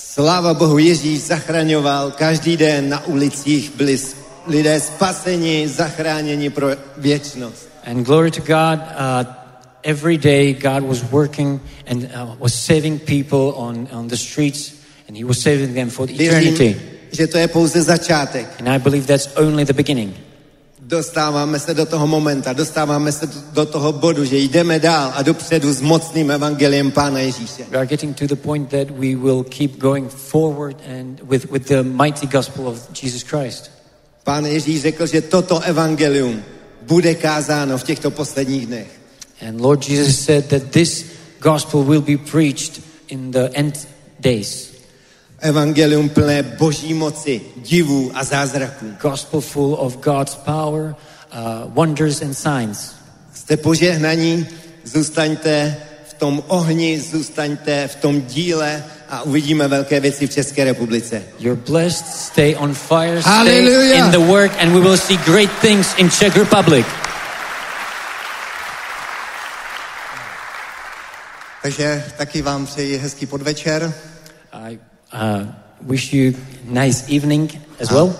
Sláva 0.00 0.54
Bohu, 0.54 0.78
Ježíš 0.78 1.20
zachraňoval 1.20 2.10
každý 2.10 2.56
den 2.56 2.88
na 2.88 3.06
ulicích, 3.06 3.72
byli 3.76 3.98
lidé 4.46 4.80
spaseni, 4.80 5.68
zachráněni 5.68 6.50
pro 6.50 6.68
věčnost. 6.96 7.68
And 7.86 8.04
glory 8.04 8.30
to 8.30 8.40
God, 8.40 8.80
uh, 8.80 9.34
every 9.82 10.18
day 10.18 10.54
God 10.54 10.82
was 10.82 11.02
working 11.10 11.60
and 11.86 12.02
uh, 12.02 12.34
was 12.38 12.54
saving 12.54 12.98
people 12.98 13.52
on, 13.56 13.88
on 13.92 14.08
the 14.08 14.16
streets 14.16 14.72
and 15.08 15.18
He 15.18 15.24
was 15.24 15.38
saving 15.38 15.74
them 15.74 15.90
for 15.90 16.06
the 16.06 16.14
eternity. 16.14 16.64
Věřím, 16.64 16.80
že 17.12 17.26
to 17.26 17.38
je 17.38 17.48
pouze 17.48 17.82
začátek. 17.82 18.46
And 18.60 18.68
I 18.68 18.78
believe 18.78 19.06
that's 19.06 19.36
only 19.36 19.64
the 19.64 19.72
beginning. 19.72 20.16
Dostáváme 20.90 21.58
se 21.58 21.74
do 21.74 21.86
toho 21.86 22.06
momenta, 22.06 22.52
dostáváme 22.52 23.12
se 23.12 23.30
do 23.52 23.66
toho 23.66 23.92
bodu, 23.92 24.24
že 24.24 24.36
jdeme 24.38 24.78
dál 24.78 25.12
a 25.14 25.22
dopředu 25.22 25.72
s 25.72 25.80
mocným 25.80 26.30
evangeliem 26.30 26.90
Pána 26.90 27.18
Ježíše. 27.18 27.64
We 27.70 27.78
are 27.78 27.86
getting 27.86 28.16
to 28.16 28.26
the 28.26 28.36
point 28.36 28.70
that 28.70 28.90
we 28.90 29.16
will 29.16 29.44
keep 29.44 29.78
going 29.78 30.10
forward 30.10 30.76
and 31.00 31.20
with, 31.22 31.50
with 31.50 31.68
the 31.68 31.82
mighty 31.82 32.26
gospel 32.26 32.68
of 32.68 33.02
Jesus 33.02 33.22
Christ. 33.22 33.70
Pán 34.24 34.46
Ježíš 34.46 34.82
řekl, 34.82 35.06
že 35.06 35.20
toto 35.20 35.60
evangelium 35.60 36.42
bude 36.82 37.14
kázáno 37.14 37.78
v 37.78 37.82
těchto 37.82 38.10
posledních 38.10 38.66
dnech. 38.66 39.00
And 39.48 39.60
Lord 39.60 39.88
Jesus 39.88 40.24
said 40.24 40.46
that 40.46 40.62
this 40.62 41.04
gospel 41.40 41.82
will 41.82 42.02
be 42.02 42.16
preached 42.16 42.80
in 43.08 43.30
the 43.30 43.50
end 43.52 43.88
days. 44.20 44.69
Evangelium 45.40 46.08
plné 46.08 46.42
boží 46.42 46.94
moci, 46.94 47.40
divů 47.56 48.12
a 48.14 48.24
zázraků. 48.24 48.86
Gospel 49.00 49.40
full 49.40 49.74
of 49.74 49.96
God's 49.96 50.34
power, 50.34 50.82
uh, 50.84 51.74
wonders 51.74 52.22
and 52.22 52.34
signs. 52.34 52.92
Jste 53.34 53.56
požehnaní, 53.56 54.46
zůstaňte 54.84 55.76
v 56.08 56.14
tom 56.14 56.42
ohni, 56.46 57.00
zůstaňte 57.00 57.88
v 57.88 57.94
tom 57.94 58.22
díle 58.22 58.84
a 59.08 59.22
uvidíme 59.22 59.68
velké 59.68 60.00
věci 60.00 60.26
v 60.26 60.32
České 60.32 60.64
republice. 60.64 61.22
You're 61.38 61.62
blessed, 61.66 62.06
stay 62.06 62.56
on 62.58 62.74
fire, 62.74 63.20
stay 63.20 63.32
Hallelujah. 63.32 64.06
in 64.06 64.10
the 64.10 64.32
work, 64.32 64.52
and 64.62 64.72
we 64.72 64.80
will 64.80 64.98
see 64.98 65.16
great 65.16 65.50
things 65.60 65.94
in 65.96 66.10
Czech 66.10 66.36
Republic. 66.36 66.86
Takže 71.62 72.04
taky 72.16 72.42
vám 72.42 72.66
přeji 72.66 72.98
hezký 72.98 73.26
podvečer. 73.26 73.92
I 74.52 74.78
uh, 75.12 75.46
wish 75.86 76.12
you 76.12 76.32
nice 76.64 77.04
evening 77.08 77.50
as 77.80 77.90
well. 77.90 78.14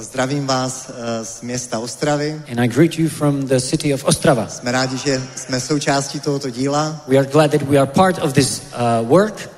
Zdravím 0.00 0.46
vás 0.46 0.90
eh, 0.90 1.24
z 1.24 1.42
města 1.42 1.78
Ostravy. 1.78 2.42
And 2.50 2.60
I 2.60 2.68
greet 2.68 2.98
you 2.98 3.08
from 3.08 3.46
the 3.46 3.60
city 3.60 3.94
of 3.94 4.04
Ostrava. 4.04 4.48
Jsme 4.48 4.72
rádi, 4.72 4.98
že 4.98 5.22
jsme 5.36 5.60
součástí 5.60 6.20
tohoto 6.20 6.50
díla. 6.50 7.04
We 7.08 7.16
are 7.16 7.26
glad 7.26 7.50
that 7.50 7.62
we 7.62 7.78
are 7.78 7.90
part 7.90 8.18
of 8.22 8.32
this 8.32 8.62
uh, 8.62 9.08
work. 9.08 9.50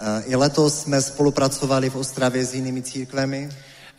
Eh, 0.00 0.22
I 0.26 0.36
letos 0.36 0.80
jsme 0.80 1.02
spolupracovali 1.02 1.90
v 1.90 1.96
Ostravě 1.96 2.44
s 2.44 2.54
jinými 2.54 2.82
církvemi 2.82 3.50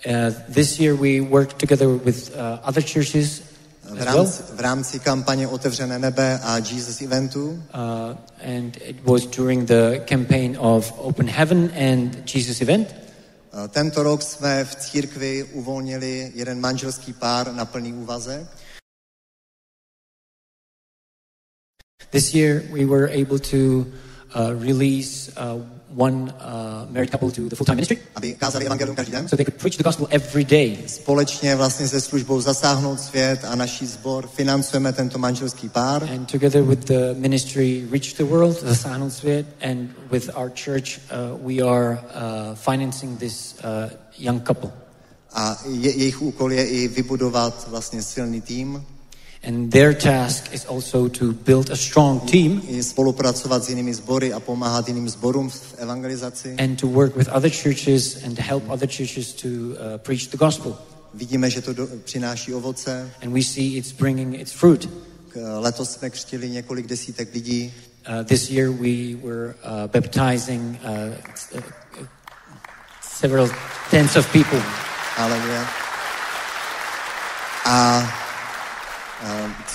Uh, 0.05 0.31
this 0.53 0.79
year 0.79 0.95
we 0.95 1.19
worked 1.21 1.57
together 1.57 1.87
with 1.87 2.29
uh, 2.35 2.59
other 2.61 2.83
churches 2.83 3.41
v 3.87 3.99
as 3.99 4.05
well. 4.05 4.15
rámci, 4.15 4.43
v 4.53 4.59
rámci 4.59 4.99
kampaně 4.99 5.47
Otevřené 5.47 5.99
nebe 5.99 6.39
a 6.43 6.57
Jesus 6.57 7.01
Eventu. 7.01 7.49
Uh, 7.49 7.59
and 8.43 8.77
it 8.81 8.95
was 9.03 9.25
during 9.25 9.67
the 9.67 9.99
campaign 10.05 10.57
of 10.59 10.93
Open 10.97 11.27
Heaven 11.27 11.71
and 11.75 12.35
Jesus 12.35 12.61
Event. 12.61 12.95
Eh, 13.53 13.67
Tento 13.67 14.03
rok 14.03 14.21
jsme 14.21 14.65
v 14.65 14.75
církvi 14.75 15.43
uvolnili 15.43 16.31
jeden 16.35 16.59
manželský 16.59 17.13
pár 17.13 17.53
na 17.53 17.65
plný 17.65 17.93
úvazek. 17.93 18.47
This 22.11 22.33
year 22.33 22.63
we 22.71 22.85
were 22.85 23.09
able 23.09 23.39
to 23.39 23.85
uh, 24.35 24.53
release 24.63 25.31
uh, 25.35 25.61
one 25.95 26.33
uh, 26.39 26.85
married 26.89 27.11
couple 27.11 27.31
to 27.31 27.49
the 27.49 27.55
full-time 27.55 27.75
ministry, 27.75 27.97
aby 28.15 28.33
kázali 28.33 28.65
evangelium 28.65 28.95
každý 28.95 29.11
den. 29.11 29.27
so 29.27 29.35
they 29.35 29.45
could 29.45 29.57
preach 29.61 29.77
the 29.77 29.83
gospel 29.83 30.07
every 30.09 30.45
day. 30.45 30.77
Společně 30.87 31.55
vlastně 31.55 31.87
se 31.87 32.01
službou 32.01 32.41
Zasáhnout 32.41 32.99
svět 32.99 33.45
a 33.45 33.55
naší 33.55 33.87
sbor 33.87 34.27
financujeme 34.27 34.93
tento 34.93 35.17
manželský 35.17 35.69
pár. 35.69 36.03
And 36.03 36.31
together 36.31 36.63
with 36.63 36.85
the 36.85 37.13
ministry 37.13 37.87
Reach 37.91 38.13
the 38.17 38.23
World, 38.23 38.75
Sahel 38.75 39.09
Svet, 39.09 39.45
and 39.61 39.89
with 40.11 40.29
our 40.35 40.51
church, 40.65 40.99
uh, 41.11 41.37
we 41.47 41.61
are 41.61 41.93
uh, 41.93 42.55
financing 42.55 43.17
this 43.17 43.55
uh, 43.63 43.89
young 44.17 44.41
couple. 44.41 44.71
A 45.33 45.57
je, 45.69 45.91
jejich 45.91 46.21
úkol 46.21 46.51
je 46.51 46.67
i 46.67 46.87
vybudovat 46.87 47.67
vlastně 47.69 48.03
silný 48.03 48.41
tým, 48.41 48.85
And 49.47 49.71
their 49.71 49.93
task 49.93 50.53
is 50.53 50.65
also 50.65 51.07
to 51.07 51.31
build 51.33 51.69
a 51.69 51.75
strong 51.75 52.19
team 52.25 52.61
i 52.67 52.83
spolupracovat 52.83 53.63
s 53.63 53.69
jinými 53.69 53.93
sbory 53.93 54.33
a 54.33 54.39
pomáhat 54.39 54.87
jiným 54.87 55.09
sborům 55.09 55.49
v 55.49 55.75
evangelizaci. 55.77 56.55
and 56.59 56.79
to 56.79 56.87
work 56.87 57.15
with 57.15 57.27
other 57.29 57.51
churches 57.51 58.23
and 58.23 58.35
to 58.35 58.41
help 58.41 58.63
other 58.69 58.87
churches 58.89 59.33
to 59.33 59.47
uh, 59.47 59.97
preach 59.97 60.27
the 60.27 60.37
gospel. 60.37 60.77
Vidíme, 61.13 61.49
že 61.49 61.61
to 61.61 61.73
do, 61.73 61.87
přináší 62.03 62.53
ovoce. 62.53 63.11
And 63.23 63.33
we 63.33 63.41
see 63.43 63.77
it's 63.77 63.91
bringing 63.91 64.35
its 64.39 64.51
fruit. 64.51 64.89
K- 65.29 65.59
Letos 65.59 65.91
jsme 65.91 66.09
křtili 66.09 66.49
několik 66.49 66.87
desítek 66.87 67.33
lidí. 67.33 67.73
Uh, 68.09 68.23
this 68.23 68.49
year 68.49 68.69
we 68.71 69.15
were 69.23 69.53
uh, 69.63 69.87
baptizing 69.87 70.79
uh, 70.83 71.61
several 73.19 73.49
tens 73.91 74.15
of 74.15 74.31
people. 74.31 74.61
Haleluja. 75.15 75.67
A, 77.65 77.99
a 78.23 78.26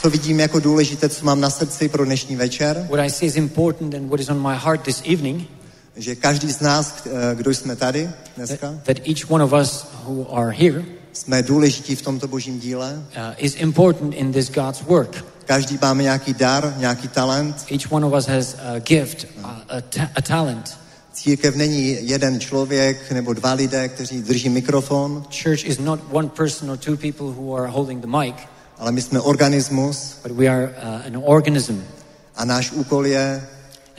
co 0.03 0.11
vidím 0.11 0.41
jako 0.41 0.61
důležité, 0.61 1.09
co 1.09 1.25
mám 1.25 1.41
na 1.41 1.51
srdci 1.51 1.89
pro 1.89 2.05
dnešní 2.05 2.37
večer, 2.37 2.87
What 2.91 3.01
I 3.01 3.11
see 3.11 3.29
is 3.29 3.37
important 3.37 3.95
and 3.95 4.09
what 4.09 4.21
is 4.21 4.29
on 4.29 4.43
my 4.43 4.57
heart 4.57 4.83
this 4.83 5.03
evening 5.13 5.49
že 5.97 6.15
každý 6.17 6.53
z 6.53 6.61
nás, 6.61 6.95
eh, 7.07 7.35
kdo 7.35 7.51
jsme 7.51 7.77
tady 7.77 8.11
dneska, 8.37 8.71
that, 8.71 8.83
that 8.83 8.97
each 9.09 9.31
one 9.31 9.45
of 9.45 9.53
us 9.53 9.87
who 10.05 10.37
are 10.37 10.51
here 10.57 10.85
jsme 11.13 11.43
důležití 11.43 11.95
v 11.95 12.03
tomto 12.03 12.29
božím 12.29 12.61
díle. 12.61 12.93
uh, 13.17 13.23
is 13.37 13.55
important 13.57 14.15
in 14.15 14.33
this 14.33 14.51
God's 14.51 14.83
work. 14.83 15.25
Každý 15.45 15.79
máme 15.83 16.03
nějaký 16.03 16.35
dar, 16.35 16.75
nějaký 16.79 17.09
talent. 17.09 17.57
Each 17.71 17.93
one 17.93 18.07
of 18.07 18.13
us 18.19 18.27
has 18.27 18.57
a 18.75 18.79
gift, 18.79 19.27
a, 19.43 19.63
a, 19.69 19.81
ta- 19.81 20.11
a 20.15 20.23
talent. 20.23 20.79
Církev 21.13 21.57
není 21.57 21.97
jeden 22.01 22.41
člověk 22.41 23.13
nebo 23.13 23.33
dva 23.33 23.53
lidé, 23.53 23.89
kteří 23.89 24.23
drží 24.23 24.49
mikrofon, 24.49 25.25
Church 25.43 25.65
is 25.65 25.79
not 25.79 26.01
one 26.11 26.29
person 26.29 26.71
or 26.71 26.77
two 26.77 26.97
people 26.97 27.27
who 27.27 27.57
are 27.57 27.67
holding 27.69 28.01
the 28.01 28.07
mic, 28.19 28.35
ale 28.83 28.93
my 28.93 29.03
jsme 29.03 29.21
organismus 29.21 30.17
but 30.23 30.33
we 30.33 30.47
are 30.49 30.65
uh, 30.83 31.07
an 31.07 31.23
organism. 31.25 31.79
a 32.37 32.45
náš 32.45 32.73
úkol 32.75 33.07
je 33.07 33.43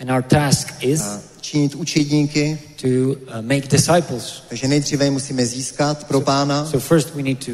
And 0.01 0.11
our 0.11 0.21
task 0.23 0.73
is 0.81 1.01
eh, 1.01 1.21
činit 1.41 1.75
učedníky, 1.75 2.59
to 2.81 2.87
uh, 2.87 3.41
make 3.41 3.67
disciples. 3.67 4.43
takže 4.49 4.67
nejdříve 4.67 5.09
musíme 5.11 5.45
získat 5.45 6.03
pro 6.07 6.21
pána 6.21 6.65
So 6.65 6.79
first 6.79 7.15
we 7.15 7.21
need 7.23 7.45
to 7.45 7.51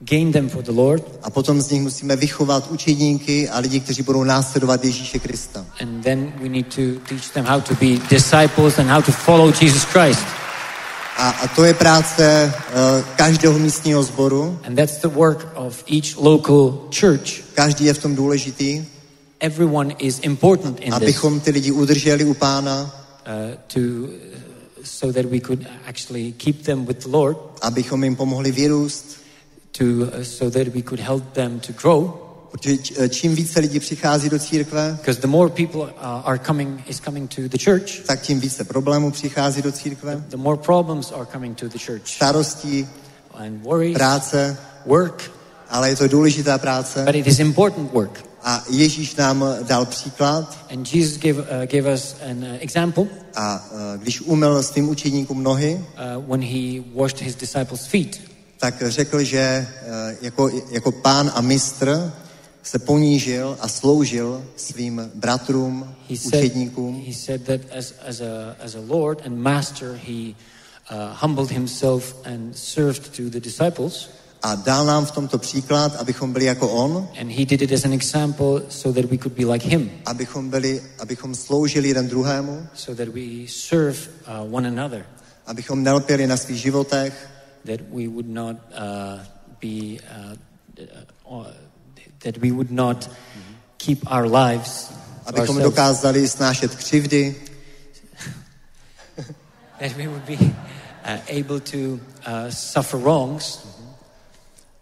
gain 0.00 0.32
them 0.32 0.48
for 0.48 0.62
the 0.62 0.70
Lord, 0.72 1.02
a 1.22 1.30
potom 1.30 1.60
z 1.60 1.70
nich 1.70 1.82
musíme 1.82 2.16
vychovat 2.16 2.70
učedníky 2.70 3.48
a 3.48 3.58
lidi, 3.58 3.80
kteří 3.80 4.02
budou 4.02 4.24
následovat 4.24 4.84
Ježíše 4.84 5.18
Krista. 5.18 5.66
and 5.80 6.02
then 6.04 6.32
we 6.42 6.48
need 6.48 6.66
to 6.74 6.82
teach 7.08 7.28
them 7.34 7.44
how 7.44 7.60
to 7.60 7.74
be 7.74 7.98
disciples 8.10 8.78
and 8.78 8.86
how 8.90 9.02
to 9.02 9.12
follow 9.12 9.52
Jesus 9.62 9.84
Christ. 9.84 10.22
A, 11.18 11.30
a 11.30 11.48
to 11.48 11.64
je 11.64 11.74
práce 11.74 12.52
uh, 12.54 13.04
každého 13.16 13.58
místního 13.58 14.02
sboru. 14.02 14.58
And 14.66 14.76
that's 14.76 14.98
the 14.98 15.08
work 15.08 15.48
of 15.54 15.84
each 15.86 16.16
local 16.16 16.78
church. 17.00 17.42
Každý 17.54 17.84
je 17.84 17.94
v 17.94 18.02
tom 18.02 18.14
důležitý, 18.14 18.84
Everyone 19.40 19.94
is 19.98 20.18
important 20.22 20.80
in 20.80 20.92
this 20.92 20.94
abychom 20.94 21.40
ty 21.40 21.50
lidi 21.50 21.70
udrželi 21.70 22.24
u 22.24 22.34
pána, 22.34 22.82
uh, 22.82 23.54
to 23.66 23.80
so 24.84 25.12
that 25.12 25.30
we 25.30 25.40
could 25.40 25.66
actually 25.86 26.32
keep 26.32 26.62
them 26.62 26.84
with 26.84 26.98
the 26.98 27.08
Lord, 27.08 27.36
abychom 27.62 28.04
jim 28.04 28.16
pomohli 28.16 28.52
vyrůst, 28.52 29.16
to 29.72 29.84
uh, 29.84 30.22
so 30.22 30.58
that 30.58 30.74
we 30.74 30.82
could 30.82 31.00
help 31.00 31.32
them 31.32 31.60
to 31.60 31.72
grow. 31.72 32.27
Protože 32.50 32.76
eh, 32.96 33.08
čím 33.08 33.34
více 33.34 33.60
lidí 33.60 33.80
přichází 33.80 34.28
do 34.28 34.38
církve, 34.38 34.98
the 35.20 35.26
more 35.26 35.50
people 35.50 35.80
uh, 35.80 35.88
are 36.24 36.38
coming 36.38 36.90
is 36.90 37.00
coming 37.00 37.34
to 37.34 37.42
the 37.48 37.58
church, 37.64 38.00
tak 38.06 38.20
tím 38.20 38.40
více 38.40 38.64
problémů 38.64 39.10
přichází 39.10 39.62
do 39.62 39.72
církve. 39.72 40.24
the 40.28 40.36
more 40.36 40.56
problems 40.62 41.12
are 41.12 41.26
coming 41.32 41.58
to 41.58 41.68
the 41.68 41.78
church 41.86 42.06
Starostí, 42.06 42.88
and 43.34 43.62
worries, 43.62 43.94
práce, 43.94 44.56
work. 44.86 45.30
ale 45.70 45.88
je 45.88 45.96
to 45.96 46.08
důležitá 46.08 46.58
práce. 46.58 47.02
But 47.04 47.14
it 47.14 47.26
is 47.26 47.38
important 47.38 47.92
work. 47.92 48.24
A 48.42 48.64
Ježíš 48.70 49.16
nám 49.16 49.44
dal 49.62 49.86
příklad 49.86 50.58
And 50.72 50.94
Jesus 50.94 51.18
gave 51.18 51.38
uh, 51.40 51.66
gave 51.66 51.94
us 51.94 52.16
an 52.30 52.38
uh, 52.38 52.56
example 52.60 53.04
a 53.38 53.68
eh, 53.72 53.98
když 53.98 54.20
umyl 54.20 54.62
svým 54.62 54.88
učedníkům 54.88 55.42
nohy, 55.42 55.84
uh, 56.16 56.30
when 56.30 56.42
he 56.42 56.82
washed 56.94 57.20
his 57.20 57.36
disciples' 57.36 57.86
feet. 57.86 58.20
tak 58.58 58.82
řekl, 58.86 59.22
že 59.22 59.38
eh, 59.38 60.16
jako, 60.20 60.50
jako 60.70 60.92
pán 60.92 61.32
a 61.34 61.40
mistr 61.40 62.12
se 62.68 62.78
ponížil 62.78 63.56
a 63.60 63.68
sloužil 63.68 64.44
svým 64.56 65.10
bratrům, 65.14 65.94
He 66.08 66.16
said, 66.16 66.34
učedníkům. 66.34 67.02
he 67.06 67.14
said 67.14 67.42
that 67.42 67.60
as, 67.78 67.94
as, 68.06 68.20
a, 68.20 68.56
as 68.60 68.74
a 68.74 68.80
Lord 68.86 69.26
and 69.26 69.38
Master, 69.38 70.00
he 70.06 70.34
uh, 70.90 70.96
humbled 71.12 71.50
himself 71.50 72.14
and 72.26 72.56
served 72.56 73.16
to 73.16 73.30
the 73.30 73.40
disciples. 73.40 74.10
A 74.42 74.54
dal 74.54 74.86
nám 74.86 75.06
v 75.06 75.10
tomto 75.10 75.38
příklad, 75.38 75.96
abychom 75.96 76.32
byli 76.32 76.44
jako 76.44 76.68
on, 76.68 77.08
And 77.20 77.30
he 77.30 77.44
did 77.44 77.62
it 77.62 77.72
as 77.72 77.84
an 77.84 77.92
example 77.92 78.62
so 78.68 79.00
that 79.00 79.10
we 79.10 79.18
could 79.18 79.32
be 79.36 79.44
like 79.46 79.68
him, 79.68 79.90
abychom, 80.06 80.50
byli, 80.50 80.82
abychom 80.98 81.34
sloužili 81.34 81.88
jeden 81.88 82.08
druhému, 82.08 82.66
so 82.74 83.04
that 83.04 83.14
we 83.14 83.46
serve 83.46 83.98
uh, 83.98 84.54
one 84.54 84.68
another, 84.68 85.06
abychom 85.46 85.82
nelpěli 85.82 86.26
na 86.26 86.36
svých 86.36 86.58
životech, 86.58 87.30
that 87.66 87.80
we 87.80 88.08
would 88.08 88.28
not 88.28 88.56
uh, 88.56 89.20
be, 89.60 90.02
uh, 91.28 91.38
uh, 91.40 91.46
that 92.24 92.38
we 92.38 92.50
would 92.50 92.70
not 92.70 93.10
keep 93.76 94.04
our 94.10 94.26
lives 94.26 94.92
abychom 95.26 95.56
ourselves, 95.56 95.64
dokázali 95.64 96.28
snášet 96.28 96.74
křivdy, 96.74 97.36
that 99.80 99.96
we 99.96 100.08
would 100.08 100.24
be 100.26 100.38
uh, 101.04 101.20
able 101.28 101.60
to 101.60 102.00
uh, 102.26 102.50
suffer 102.50 103.00
wrongs 103.00 103.58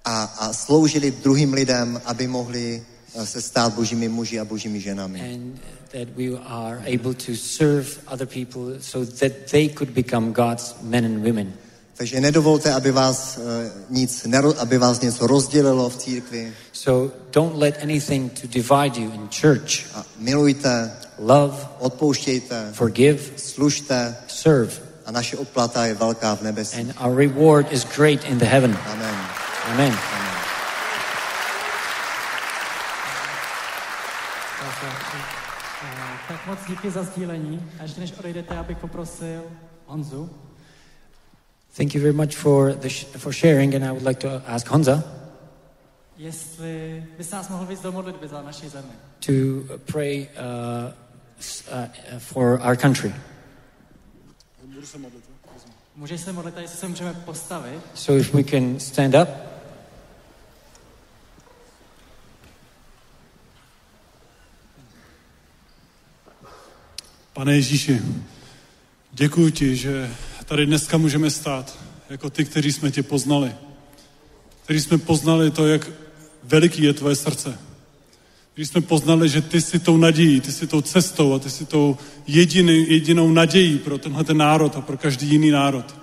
a, 0.04 0.24
a 0.24 0.52
sloužili 0.52 1.10
druhým 1.10 1.52
lidem, 1.52 2.00
aby 2.04 2.26
mohli 2.26 2.82
eh, 3.14 3.26
se 3.26 3.42
stát 3.42 3.74
božími 3.74 4.08
muži 4.08 4.40
a 4.40 4.44
božími 4.44 4.80
ženami. 4.80 5.20
and 5.20 5.60
that 5.92 6.08
we 6.16 6.38
are 6.46 6.82
able 6.86 7.14
to 7.14 7.34
serve 7.34 7.98
other 8.06 8.26
people 8.26 8.80
so 8.80 9.04
that 9.04 9.32
they 9.50 9.68
could 9.68 9.94
become 9.94 10.32
God's 10.32 10.74
men 10.82 11.04
and 11.04 11.22
women. 11.22 11.52
Takže 11.96 12.20
nedovolte, 12.20 12.74
aby 12.74 12.92
vás, 12.92 13.38
eh, 13.38 13.72
nic, 13.90 14.26
aby 14.58 14.78
vás 14.78 15.00
něco 15.00 15.26
rozdělilo 15.26 15.88
v 15.88 15.96
církvi. 15.96 16.52
So 16.72 17.14
don't 17.32 17.56
let 17.56 17.78
anything 17.82 18.40
to 18.40 18.46
divide 18.46 19.00
you 19.00 19.10
in 19.12 19.28
church. 19.40 19.96
A 19.96 20.04
milujte, 20.18 20.92
Love, 21.18 21.56
odpouštějte, 21.78 22.70
forgive, 22.72 23.18
služte 23.36 24.16
serve, 24.28 24.72
a 25.06 25.10
naše 25.10 25.36
odplata 25.36 25.86
je 25.86 25.94
velká 25.94 26.36
v 26.36 26.42
nebesí. 26.42 26.80
and 26.80 26.92
our 27.00 27.16
reward 27.16 27.72
is 27.72 27.84
great 27.96 28.24
in 28.24 28.38
the 28.38 28.44
heaven. 28.44 28.78
Amen. 28.86 29.14
Amen. 29.72 29.98
Tak 36.28 36.46
moc 36.46 36.58
díky 36.68 36.90
za 36.90 37.02
sdílení. 37.02 37.70
A 37.80 37.82
ještě 37.82 38.00
než 38.00 38.12
odejdete, 38.12 38.58
abych 38.58 38.78
poprosil 38.78 39.42
Honzu. 39.86 40.45
Thank 41.76 41.94
you 41.94 42.00
very 42.00 42.14
much 42.14 42.34
for 42.36 42.72
the 42.72 42.88
sh- 42.88 43.04
for 43.18 43.32
sharing, 43.32 43.74
and 43.74 43.84
I 43.84 43.92
would 43.92 44.02
like 44.04 44.20
to 44.20 44.42
ask 44.46 44.66
Honza 44.66 45.02
Jestli 46.18 47.04
bys 47.18 47.30
nás 47.30 47.48
mohl 47.48 47.66
víc 47.66 47.80
do 47.80 47.92
modlitby 47.92 48.28
za 48.28 48.42
naši 48.42 48.68
zemi. 48.68 48.92
to 49.20 49.32
pray 49.92 50.28
uh, 50.36 50.92
uh, 51.72 52.18
for 52.18 52.60
our 52.62 52.76
country. 52.76 53.12
Můžeš 55.96 56.20
se 56.20 56.32
modlit, 56.32 56.56
jestli 56.58 56.78
se 56.78 56.88
můžeme 56.88 57.14
postavit. 57.14 57.80
So 57.94 58.20
if 58.20 58.34
we 58.34 58.42
can 58.44 58.80
stand 58.80 59.14
up. 59.14 59.28
Pane 67.32 67.54
Ježíši, 67.54 68.02
děkuji 69.12 69.50
ti, 69.52 69.76
že 69.76 70.10
tady 70.46 70.66
dneska 70.66 70.98
můžeme 70.98 71.30
stát 71.30 71.78
jako 72.10 72.30
ty, 72.30 72.44
kteří 72.44 72.72
jsme 72.72 72.90
tě 72.90 73.02
poznali. 73.02 73.52
Kteří 74.64 74.80
jsme 74.80 74.98
poznali 74.98 75.50
to, 75.50 75.66
jak 75.66 75.90
veliký 76.42 76.82
je 76.82 76.92
tvoje 76.92 77.16
srdce. 77.16 77.58
Když 78.54 78.68
jsme 78.68 78.80
poznali, 78.80 79.28
že 79.28 79.42
ty 79.42 79.60
jsi 79.60 79.78
tou 79.78 79.96
nadějí, 79.96 80.40
ty 80.40 80.52
jsi 80.52 80.66
tou 80.66 80.80
cestou 80.80 81.34
a 81.34 81.38
ty 81.38 81.50
jsi 81.50 81.64
tou 81.64 81.96
jediný, 82.26 82.86
jedinou 82.88 83.30
nadějí 83.30 83.78
pro 83.78 83.98
tenhle 83.98 84.24
ten 84.24 84.36
národ 84.36 84.76
a 84.76 84.80
pro 84.80 84.96
každý 84.96 85.30
jiný 85.30 85.50
národ. 85.50 85.94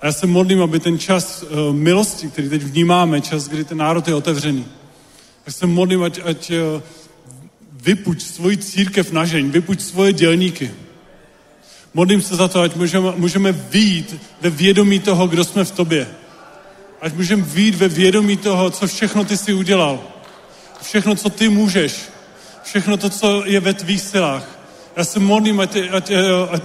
A 0.00 0.06
já 0.06 0.12
se 0.12 0.26
modlím, 0.26 0.62
aby 0.62 0.80
ten 0.80 0.98
čas 0.98 1.42
uh, 1.42 1.74
milosti, 1.74 2.30
který 2.30 2.48
teď 2.48 2.62
vnímáme, 2.62 3.20
čas, 3.20 3.48
kdy 3.48 3.64
ten 3.64 3.78
národ 3.78 4.08
je 4.08 4.14
otevřený, 4.14 4.66
tak 5.44 5.54
se 5.54 5.66
modlím, 5.66 6.02
ať, 6.02 6.20
ať 6.24 6.50
uh, 6.50 6.82
vypuď 7.72 8.22
svoji 8.22 8.56
církev 8.56 9.12
na 9.12 9.24
žeň, 9.24 9.50
vypuď 9.50 9.80
svoje 9.80 10.12
dělníky. 10.12 10.70
Modlím 11.94 12.22
se 12.22 12.36
za 12.36 12.48
to, 12.48 12.60
ať 12.60 12.76
můžeme, 12.76 13.12
můžeme 13.16 13.52
výjít 13.52 14.20
ve 14.40 14.50
vědomí 14.50 15.00
toho, 15.00 15.26
kdo 15.26 15.44
jsme 15.44 15.64
v 15.64 15.70
tobě. 15.70 16.06
Ať 17.00 17.14
můžeme 17.14 17.42
výjít 17.42 17.74
ve 17.74 17.88
vědomí 17.88 18.36
toho, 18.36 18.70
co 18.70 18.86
všechno 18.86 19.24
ty 19.24 19.36
si 19.36 19.52
udělal. 19.52 20.00
Všechno, 20.82 21.14
co 21.14 21.30
ty 21.30 21.48
můžeš. 21.48 21.94
Všechno 22.62 22.96
to, 22.96 23.10
co 23.10 23.42
je 23.46 23.60
ve 23.60 23.74
tvých 23.74 24.00
silách. 24.00 24.58
Já 24.96 25.04
se 25.04 25.20
modlím, 25.20 25.60
ať, 25.60 25.76
ať, 25.92 26.12
ať 26.50 26.62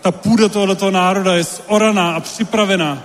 ta 0.00 0.10
půda 0.10 0.48
tohoto 0.48 0.90
národa 0.90 1.34
je 1.34 1.44
zoraná 1.44 2.14
a 2.14 2.20
připravená. 2.20 3.02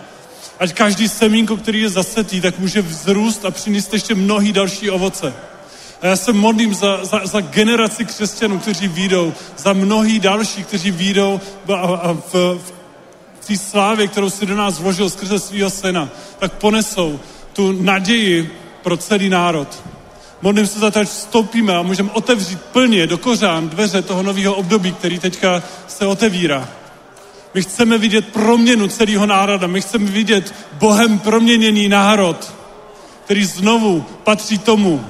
Ať 0.60 0.74
každý 0.74 1.10
semínko, 1.10 1.58
který 1.58 1.82
je 1.82 1.90
zasetý, 1.90 2.42
tak 2.42 2.60
může 2.60 2.82
vzrůst 2.82 3.46
a 3.46 3.52
přinést 3.52 3.94
ještě 3.94 4.16
mnohý 4.16 4.54
další 4.54 4.90
ovoce. 4.90 5.34
A 6.02 6.08
já 6.08 6.16
se 6.16 6.34
modlím 6.34 6.74
za, 6.74 7.06
za, 7.06 7.22
za 7.24 7.42
generaci 7.42 8.06
křesťanů, 8.06 8.60
kteří 8.60 8.88
výjdou, 8.88 9.34
za 9.58 9.74
mnohý 9.74 10.20
další, 10.20 10.64
kteří 10.64 10.92
výjdou 10.92 11.42
a 11.76 12.14
v, 12.14 12.34
v 13.42 13.48
té 13.48 13.58
slávě, 13.58 14.08
kterou 14.08 14.30
si 14.30 14.46
do 14.46 14.56
nás 14.56 14.80
vložil 14.80 15.10
skrze 15.10 15.40
svého 15.40 15.70
syna, 15.70 16.10
tak 16.40 16.54
ponesou 16.54 17.20
tu 17.54 17.72
naději 17.72 18.52
pro 18.84 18.98
celý 18.98 19.30
národ. 19.30 19.84
Modlím 20.42 20.68
se 20.68 20.80
za 20.80 20.92
to, 20.92 21.00
ať 21.00 21.08
vstoupíme 21.08 21.76
a 21.76 21.82
můžeme 21.82 22.12
otevřít 22.12 22.62
plně 22.62 23.08
do 23.08 23.18
kořán 23.18 23.70
dveře 23.70 24.02
toho 24.02 24.24
nového 24.24 24.56
období, 24.56 24.92
který 24.92 25.20
teďka 25.20 25.64
se 25.88 26.06
otevírá. 26.06 26.70
My 27.54 27.62
chceme 27.62 27.98
vidět 27.98 28.28
proměnu 28.28 28.88
celého 28.88 29.26
národa. 29.26 29.68
My 29.68 29.82
chceme 29.82 30.06
vidět 30.06 30.56
Bohem 30.74 31.20
proměněný 31.20 31.90
národ, 31.90 32.54
který 33.26 33.46
znovu 33.46 34.06
patří 34.24 34.58
tomu, 34.58 35.06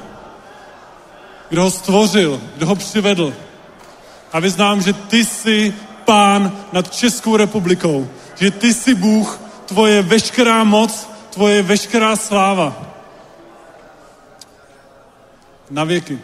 kdo 1.52 1.64
ho 1.64 1.72
stvořil, 1.72 2.42
kdo 2.56 2.66
ho 2.66 2.76
přivedl. 2.76 3.34
A 4.34 4.40
vyznám, 4.40 4.82
že 4.82 4.94
ty 4.94 5.26
jsi 5.26 5.74
pán 6.06 6.52
nad 6.72 6.96
Českou 6.96 7.38
republikou. 7.38 8.10
Že 8.36 8.52
ty 8.52 8.74
jsi 8.74 8.96
Bůh, 8.96 9.40
tvoje 9.66 10.02
veškerá 10.02 10.64
moc, 10.64 11.10
tvoje 11.30 11.62
veškerá 11.62 12.16
sláva. 12.16 12.76
Na 15.70 15.84
věky. 15.84 16.20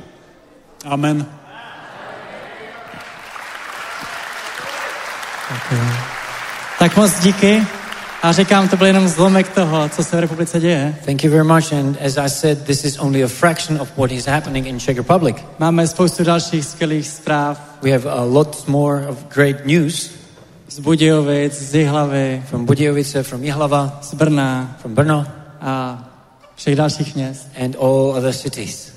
Amen. 0.86 1.26
Tak 6.80 6.96
moc 6.96 7.20
díky. 7.20 7.68
A 8.22 8.32
říkám, 8.32 8.70
to 8.70 8.78
byl 8.78 8.88
jenom 8.88 9.08
zlomek 9.08 9.50
toho, 9.50 9.90
co 9.90 10.04
se 10.04 10.18
v 10.18 10.20
republice 10.20 10.60
děje. 10.60 10.96
Thank 11.06 11.24
you 11.24 11.32
very 11.32 11.44
much. 11.44 11.74
And 11.74 11.98
as 12.06 12.18
I 12.18 12.30
said, 12.30 12.64
this 12.64 12.86
is 12.86 13.00
only 13.00 13.24
a 13.24 13.28
fraction 13.28 13.82
of 13.82 13.98
what 13.98 14.12
is 14.12 14.26
happening 14.26 14.68
in 14.68 14.80
Czech 14.80 14.98
Republic. 14.98 15.36
Máme 15.60 15.88
spoustu 15.88 16.24
dalších 16.24 16.66
skvělých 16.66 17.08
zpráv 17.08 17.62
We 17.82 17.92
have 17.92 18.12
a 18.12 18.24
lot 18.24 18.68
more 18.68 19.08
of 19.08 19.18
great 19.36 19.66
news 19.66 20.12
z 20.70 20.80
Budějovic, 20.80 21.54
z 21.54 21.76
Jihlavy, 21.76 22.44
from 22.50 22.66
Budějovice, 22.66 23.24
from 23.24 23.44
Jihlava, 23.44 24.00
z 24.02 24.14
Brna 24.14 24.76
from 24.82 24.96
Brno, 24.96 25.26
a 25.62 26.04
všech 26.56 26.76
dalších 26.76 27.16
měst. 27.16 27.48
and 27.64 27.76
all 27.76 28.14
other 28.18 28.34
cities. 28.34 28.94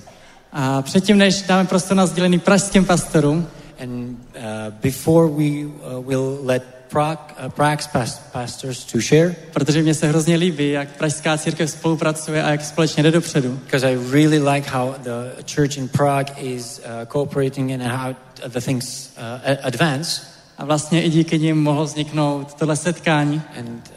A 0.52 0.82
předtím, 0.82 1.18
než 1.18 1.42
dáme 1.42 1.64
prostor 1.64 1.96
na 1.96 2.06
sdělený 2.06 2.38
pražským 2.38 2.84
pastorům, 2.84 3.46
And 3.82 4.18
uh, 4.36 4.74
before 4.82 5.28
we 5.28 5.64
uh, 5.64 6.08
will 6.08 6.38
let 6.42 6.79
Prague, 6.90 7.34
Prague's 7.48 7.86
pastors 8.32 8.84
to 8.84 9.00
share, 9.00 9.36
protože 9.52 9.82
mně 9.82 9.94
se 9.94 10.08
hrozně 10.08 10.36
líbí, 10.36 10.70
jak 10.70 10.88
pražská 10.88 11.38
církev 11.38 11.70
spolupracuje 11.70 12.42
a 12.42 12.50
jak 12.50 12.64
společně 12.64 13.02
jde 13.02 13.10
dopředu. 13.10 13.60
because 13.64 13.86
I 13.86 13.98
really 14.10 14.38
like 14.38 14.70
how 14.70 14.94
the 14.98 15.44
church 15.54 15.76
in 15.76 15.88
Prague 15.88 16.32
is 16.38 16.78
uh, 16.78 17.06
cooperating 17.06 17.72
and 17.72 17.82
how 17.82 18.14
the 18.48 18.60
things 18.60 19.12
uh, 19.16 19.56
advance. 19.62 20.22
A 20.58 20.64
vlastně 20.64 21.02
i 21.02 21.10
díky 21.10 21.38
nim 21.38 21.62
mohlo 21.62 21.84
vzniknout 21.84 22.54
tohle 22.54 22.76
setkání. 22.76 23.42
And 23.58 23.92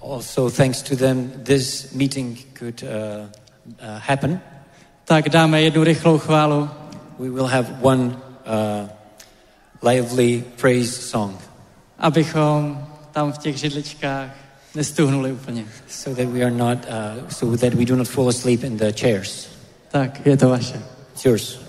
uh, 0.00 0.12
also 0.14 0.50
thanks 0.50 0.82
to 0.82 0.96
them, 0.96 1.32
this 1.42 1.92
meeting 1.92 2.38
could 2.58 2.82
uh, 2.82 2.88
uh, 2.88 3.74
happen. 3.98 4.40
Tak 5.04 5.28
dáme 5.28 5.62
jednu 5.62 5.84
rychlou 5.84 6.18
chválu. 6.18 6.70
We 7.18 7.30
will 7.30 7.46
have 7.46 7.68
one 7.80 8.06
uh, 8.06 8.88
lively 9.82 10.44
praise 10.56 11.02
song 11.02 11.47
abychom 11.98 12.86
tam 13.12 13.32
v 13.32 13.38
těch 13.38 13.56
židličkách 13.56 14.30
nestuhnuli 14.74 15.32
úplně. 15.32 15.64
so 15.88 16.22
that 16.22 16.32
we 16.32 16.42
are 16.42 16.50
not, 16.50 16.78
uh, 16.78 17.28
so 17.28 17.56
that 17.56 17.74
we 17.74 17.84
do 17.84 17.96
not 17.96 18.08
fall 18.08 18.28
asleep 18.28 18.64
in 18.64 18.76
the 18.76 18.92
chairs. 18.92 19.48
Tak, 19.90 20.26
je 20.26 20.36
to 20.36 20.48
vaše. 20.48 20.82
It's 21.14 21.24
yours. 21.24 21.67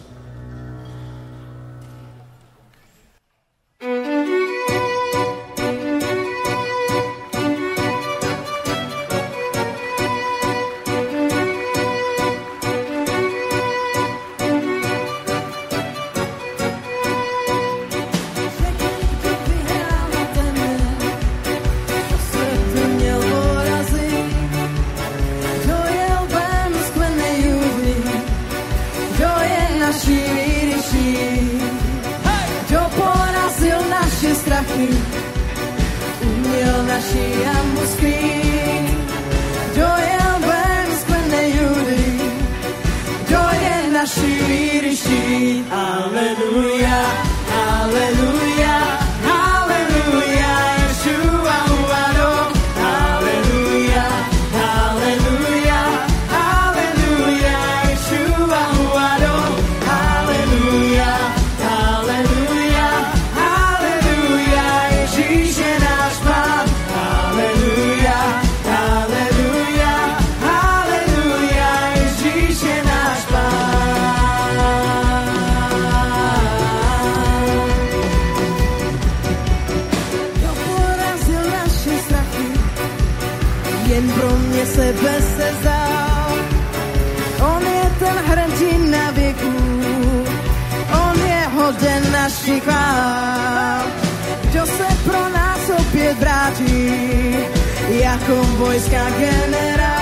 Jako 98.10 98.36
vojská 98.43 99.10
generál. 99.10 99.99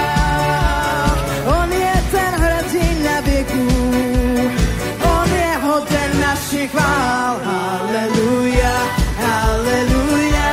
On 1.46 1.72
je 1.72 1.94
ten 2.12 2.34
hrdina 2.42 3.22
věků, 3.22 3.68
on 5.20 5.30
je 5.32 5.58
hoden 5.64 6.22
naši 6.22 6.68
chvál. 6.68 7.40
Haleluja, 7.44 8.76
haleluja, 9.22 10.50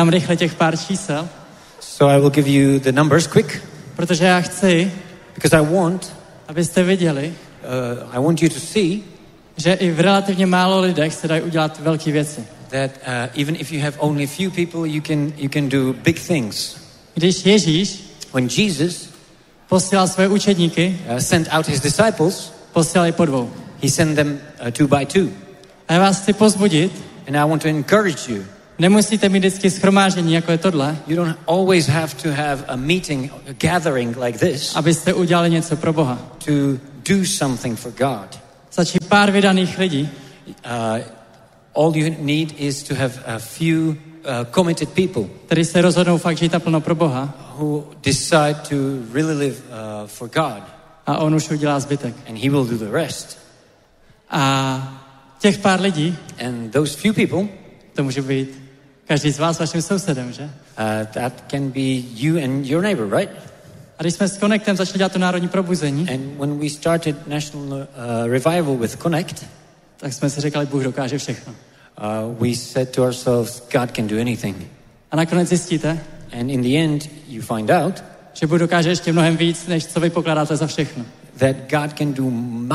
Dám 0.00 0.08
rychle 0.08 0.36
těch 0.36 0.54
pár 0.54 0.76
čísel, 0.76 1.28
So 1.80 2.16
I 2.16 2.20
will 2.20 2.30
give 2.30 2.50
you 2.50 2.78
the 2.78 2.92
numbers 2.92 3.26
quick 3.26 3.62
protože 3.96 4.24
já 4.24 4.40
chci, 4.40 4.92
because 5.34 5.56
I 5.56 5.74
want 5.74 6.12
abyste 6.48 6.82
viděli, 6.82 7.34
uh, 8.02 8.16
I 8.16 8.24
want 8.24 8.42
you 8.42 8.48
to 8.48 8.60
see 8.60 9.00
že 9.56 9.72
i 9.72 9.90
v 9.90 10.00
relativně 10.00 10.46
málo 10.46 10.80
lidech 10.80 11.14
se 11.14 11.28
dají 11.28 11.42
udělat 11.42 11.80
velké 11.80 12.12
věci. 12.12 12.44
that 12.70 12.90
uh, 13.06 13.40
even 13.42 13.56
if 13.58 13.72
you 13.72 13.80
have 13.82 13.96
only 13.98 14.24
a 14.24 14.26
few 14.26 14.50
people, 14.50 14.88
you 14.88 15.02
can 15.02 15.32
you 15.36 15.48
can 15.48 15.68
do 15.68 15.92
big 15.92 16.26
things. 16.26 16.76
Když 17.14 17.46
Ježíš 17.46 18.04
When 18.34 18.48
Jesus 18.56 19.08
posílal 19.68 20.08
své 20.08 20.28
učedníky, 20.28 20.98
uh, 21.12 21.18
sent 21.18 21.48
out 21.50 21.68
his 21.68 21.80
disciples, 21.80 22.52
posílal 22.72 23.06
je 23.06 23.12
po 23.12 23.24
dvou. 23.24 23.50
he 23.82 23.90
sent 23.90 24.16
them 24.16 24.40
uh, 24.64 24.70
two 24.70 24.88
by 24.88 25.06
two, 25.06 25.28
A 25.88 25.92
já 25.92 26.00
vás 26.00 26.22
chci 26.22 26.32
pozbudit, 26.32 26.92
and 27.28 27.36
I 27.36 27.48
want 27.48 27.62
to 27.62 27.68
encourage 27.68 28.32
you. 28.32 28.44
Nemusíte 28.80 29.28
mít 29.28 29.38
vždycky 29.38 29.70
schromáždění, 29.70 30.32
jako 30.32 30.52
je 30.52 30.58
tohle, 30.58 30.96
You 31.06 31.16
don't 31.16 31.38
always 31.46 31.88
have 31.88 32.14
to 32.22 32.28
have 32.30 32.64
a 32.68 32.76
meeting, 32.76 33.32
a 33.32 33.52
gathering 33.58 34.16
like 34.16 34.38
this 34.38 34.76
abyste 34.76 35.14
udělali 35.14 35.50
něco 35.50 35.76
pro 35.76 35.92
Boha. 35.92 36.18
to 36.44 36.52
do 37.14 37.24
something 37.24 37.78
for 37.78 37.92
God. 37.92 38.40
Stačí 38.70 38.98
pár 39.08 39.30
vydaných 39.30 39.78
lidí, 39.78 40.08
Uh, 40.64 40.98
all 41.76 41.96
you 41.96 42.14
need 42.18 42.54
is 42.58 42.82
to 42.82 42.94
have 42.94 43.12
a 43.26 43.38
few 43.38 43.90
uh, 43.90 43.94
committed 44.54 44.88
people 44.88 45.22
kteří 45.46 45.64
se 45.64 45.82
rozhodnou 45.82 46.18
fakt 46.18 46.38
žít 46.38 46.52
naplno 46.52 46.80
pro 46.80 46.94
Boha 46.94 47.34
who 47.58 47.84
decide 48.02 48.54
to 48.68 48.76
really 49.14 49.34
live 49.38 49.56
uh, 49.56 50.06
for 50.06 50.28
God, 50.28 50.62
a 51.06 51.18
on 51.18 51.34
už 51.34 51.50
udělá 51.50 51.80
zbytek. 51.80 52.14
and 52.28 52.38
He 52.38 52.50
will 52.50 52.64
do 52.64 52.78
the 52.78 52.90
rest. 52.92 53.38
A 54.30 55.02
těch 55.40 55.58
pár 55.58 55.80
lidí, 55.80 56.16
And 56.46 56.72
those 56.72 56.96
few 56.98 57.14
people, 57.14 57.48
to 57.94 58.04
může 58.04 58.22
být 58.22 58.62
každý 59.10 59.30
z 59.30 59.38
vás 59.38 59.58
vaším 59.58 59.82
sousedem, 59.82 60.32
že? 60.32 60.42
uh, 60.44 60.50
that 61.12 61.32
can 61.50 61.70
be 61.70 62.02
you 62.14 62.38
and 62.44 62.66
your 62.66 62.82
neighbor, 62.82 63.18
right? 63.18 63.30
A 63.98 64.02
když 64.02 64.14
jsme 64.14 64.28
s 64.28 64.38
Connectem 64.38 64.76
začali 64.76 64.98
dělat 64.98 65.12
to 65.12 65.18
národní 65.18 65.48
probuzení, 65.48 66.08
And 66.10 66.38
when 66.38 66.58
we 66.58 66.68
started 66.70 67.26
National 67.28 67.78
uh, 67.78 67.86
Revival 68.26 68.76
with 68.76 68.96
Connect, 69.02 69.46
tak 69.96 70.12
jsme 70.12 70.30
si 70.30 70.40
říkali, 70.40 70.66
Bůh 70.66 70.82
dokáže 70.82 71.18
všechno. 71.18 71.52
uh, 71.52 72.46
we 72.46 72.54
said 72.54 72.90
to 72.90 73.02
ourselves, 73.02 73.62
God 73.72 73.90
can 73.96 74.06
do 74.06 74.20
anything. 74.20 74.56
A 75.10 75.16
nakonec 75.16 75.48
zjistíte, 75.48 75.98
And 76.40 76.50
in 76.50 76.62
the 76.62 76.76
end, 76.84 77.08
you 77.28 77.42
find 77.42 77.70
out 77.70 78.02
že 78.32 78.46
Bůh 78.46 78.58
dokáže 78.58 78.88
ještě 78.88 79.12
mnohem 79.12 79.36
víc, 79.36 79.66
než 79.66 79.86
co 79.86 80.00
vy 80.00 80.10
pokládáte 80.10 80.56
za 80.56 80.66
všechno. 80.66 81.04
that 81.38 81.56
God 81.70 81.98
can 81.98 82.12
do 82.14 82.22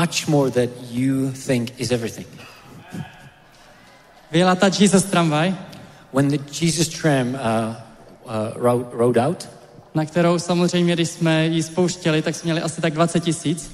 much 0.00 0.26
more 0.28 0.50
that 0.50 0.70
you 0.90 1.32
think 1.46 1.80
is 1.80 1.90
everything. 1.90 2.26
Vyjela 4.30 4.54
ta 4.54 4.70
Jesus 4.80 5.04
tramvaj, 5.04 5.54
When 6.12 6.28
the 6.28 6.38
Jesus 6.60 6.88
tram 6.88 7.34
uh, 7.34 7.40
uh, 8.24 8.52
rode, 8.56 8.84
rode 8.92 9.20
out, 9.26 9.48
na 9.94 10.04
kterou 10.04 10.38
samozřejmě, 10.38 10.94
když 10.94 11.08
jsme 11.08 11.46
ji 11.46 11.62
spouštěli, 11.62 12.22
tak 12.22 12.34
jsme 12.34 12.46
měli 12.46 12.60
asi 12.60 12.80
tak 12.80 12.92
20 12.94 13.20
tisíc. 13.20 13.70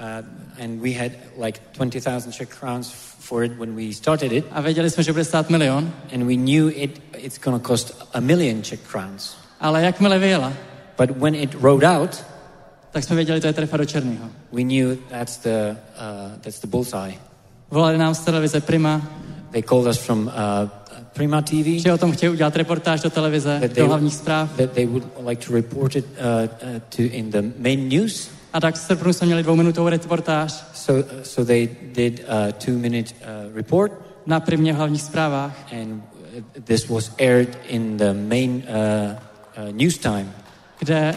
uh, 0.00 0.64
and 0.64 0.80
we 0.82 0.90
had 0.90 1.12
like 1.44 1.60
20,000 1.74 2.32
Czech 2.32 2.48
crowns 2.60 2.90
for 3.18 3.44
it 3.44 3.52
when 3.58 3.76
we 3.76 3.92
started 3.94 4.32
it, 4.32 4.44
A 4.50 4.60
věděli 4.60 4.90
jsme, 4.90 5.02
že 5.02 5.12
bude 5.12 5.24
stát 5.24 5.50
milion. 5.50 5.92
and 6.14 6.24
we 6.26 6.34
knew 6.34 6.70
it 6.74 7.02
it's 7.16 7.38
going 7.38 7.62
to 7.62 7.68
cost 7.68 8.06
a 8.14 8.20
million 8.20 8.62
Czech 8.62 8.80
crowns. 8.90 9.36
Ale 9.60 9.82
jakmile 9.82 10.18
vyjela, 10.18 10.52
But 10.98 11.10
when 11.16 11.34
it 11.34 11.54
rode 11.60 11.86
out, 11.88 12.24
tak 12.90 13.04
jsme 13.04 13.16
věděli, 13.16 13.40
to 13.40 13.46
je 13.46 13.52
trefa 13.52 13.76
do 13.76 13.84
černého. 13.84 14.28
we 14.52 14.62
knew 14.62 14.96
that's 15.10 15.36
the 15.38 15.70
uh, 15.70 16.38
that's 16.40 16.60
the 16.60 16.66
bullseye. 16.66 17.14
Volali 17.70 17.98
nám 17.98 18.14
z 18.14 18.18
televize 18.20 18.60
Prima, 18.60 19.02
They 19.50 19.62
called 19.62 19.86
us 19.86 19.98
from 19.98 20.26
uh, 20.26 20.32
Prima 21.12 21.42
TV 21.42 21.66
že 21.78 21.92
o 21.92 21.98
tom 21.98 22.12
chtějí 22.12 22.30
udělat 22.30 22.56
reportáž 22.56 23.00
do 23.00 23.10
televize, 23.10 23.60
do 23.76 23.86
hlavních 23.86 24.14
zpráv. 24.14 24.50
that 24.56 24.72
they 24.72 24.86
would 24.86 25.04
like 25.26 25.46
to 25.46 25.52
report 25.54 25.96
it 25.96 26.04
uh, 26.04 26.18
uh, 26.74 26.80
to 26.96 27.02
in 27.02 27.30
the 27.30 27.42
main 27.58 27.88
news. 27.88 28.30
A 28.52 28.60
tak 28.60 28.74
v 28.74 28.78
srpnu 28.78 29.12
jsme 29.12 29.26
měli 29.26 29.42
dvouminutovou 29.42 29.88
reportáž 29.88 30.52
So 30.74 31.04
uh, 31.04 31.22
so 31.22 31.46
they 31.46 31.68
did 31.94 32.24
a 32.28 32.52
two-minute 32.52 33.14
uh, 33.20 33.56
report, 33.56 33.92
na 34.26 34.40
Primě 34.40 34.72
v 34.72 34.76
hlavních 34.76 35.02
zprávách. 35.02 35.72
and 35.72 35.92
uh, 35.92 36.42
this 36.64 36.88
was 36.88 37.10
aired 37.18 37.58
in 37.68 37.96
the 37.96 38.12
main 38.12 38.50
uh, 38.68 39.64
uh, 39.66 39.72
news 39.72 39.98
time. 39.98 40.32
kde 40.78 41.14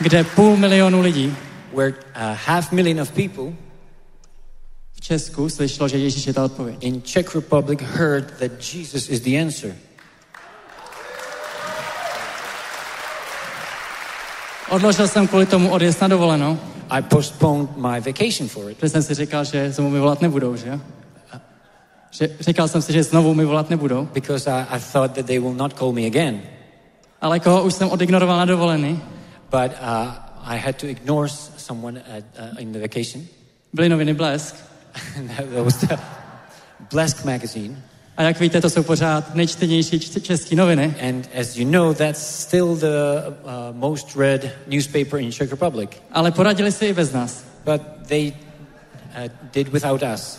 kde 0.00 0.24
půl 0.24 0.56
milionu 0.56 1.00
lidí 1.00 1.36
where 1.74 1.94
a 2.14 2.32
half 2.46 2.72
million 2.72 3.00
of 3.00 3.10
people 3.10 3.44
Česku 5.12 5.48
slyšelo, 5.48 5.88
že 5.88 5.98
Ježíš 5.98 6.26
je 6.26 6.32
ta 6.34 6.44
odpověď. 6.44 6.76
in 6.80 7.02
Czech 7.02 7.34
Republic 7.34 7.80
heard 7.80 8.32
that 8.40 8.52
Jesus 8.74 9.08
is 9.08 9.20
the 9.20 9.36
answer. 9.42 9.76
Odložil 14.70 15.08
jsem 15.08 15.28
kvůli 15.28 15.46
tomu 15.46 15.70
odjezd 15.70 16.00
na 16.00 16.08
dovolenou, 16.08 16.58
I 16.90 17.02
postponed 17.02 17.76
my 17.76 18.00
vacation 18.00 18.48
for 18.48 18.70
it 18.70 18.76
protože 18.76 18.88
jsem 18.88 19.02
si 19.02 19.14
říkal, 19.14 19.44
že 19.44 19.72
znovu 19.72 19.90
mi 19.90 19.98
volat 19.98 20.20
nebudou, 20.20 20.56
že? 20.56 20.80
Že, 22.10 22.36
říkal 22.40 22.68
jsem 22.68 22.82
si, 22.82 22.92
že 22.92 23.02
znovu 23.02 23.34
mi 23.34 23.44
volat 23.44 23.70
nebudou, 23.70 24.08
because 24.12 24.50
I, 24.50 24.64
I 24.76 24.80
thought 24.92 25.12
that 25.12 25.26
they 25.26 25.38
will 25.38 25.54
not 25.54 25.78
call 25.78 25.92
me 25.92 26.06
again. 26.06 26.40
ale 27.20 27.40
koho 27.40 27.62
už 27.62 27.74
jsem 27.74 27.90
odignoroval 27.90 28.36
na 28.36 28.44
dovolený, 28.44 29.00
But 29.50 29.72
uh, 29.80 30.08
I 30.44 30.58
had 30.58 30.76
to 30.76 30.86
ignore 30.86 31.28
someone 31.56 32.00
at, 32.00 32.24
uh, 32.38 32.60
in 32.62 32.72
the 32.72 32.78
vacation. 32.80 33.24
byly 33.72 33.88
noviny 33.88 34.14
Blesk. 34.14 34.71
Blesk 36.92 37.24
magazine. 37.24 37.76
A 38.16 38.22
jak 38.22 38.40
víte, 38.40 38.60
to 38.60 38.70
jsou 38.70 38.82
pořád 38.82 39.34
nejčtenější 39.34 40.00
české 40.00 40.56
noviny. 40.56 40.94
And 41.08 41.28
as 41.40 41.56
you 41.56 41.70
know, 41.70 41.94
that's 41.94 42.20
still 42.42 42.76
the 42.76 42.86
uh, 43.28 43.76
most 43.76 44.16
read 44.16 44.40
newspaper 44.66 45.20
in 45.20 45.32
Czech 45.32 45.50
Republic. 45.50 45.90
Ale 46.12 46.30
poradili 46.30 46.72
si 46.72 46.86
i 46.86 46.94
bez 46.94 47.12
nás. 47.12 47.44
But 47.64 47.82
they 48.06 48.32
uh, 48.32 49.28
did 49.52 49.68
without 49.68 50.02
us. 50.14 50.38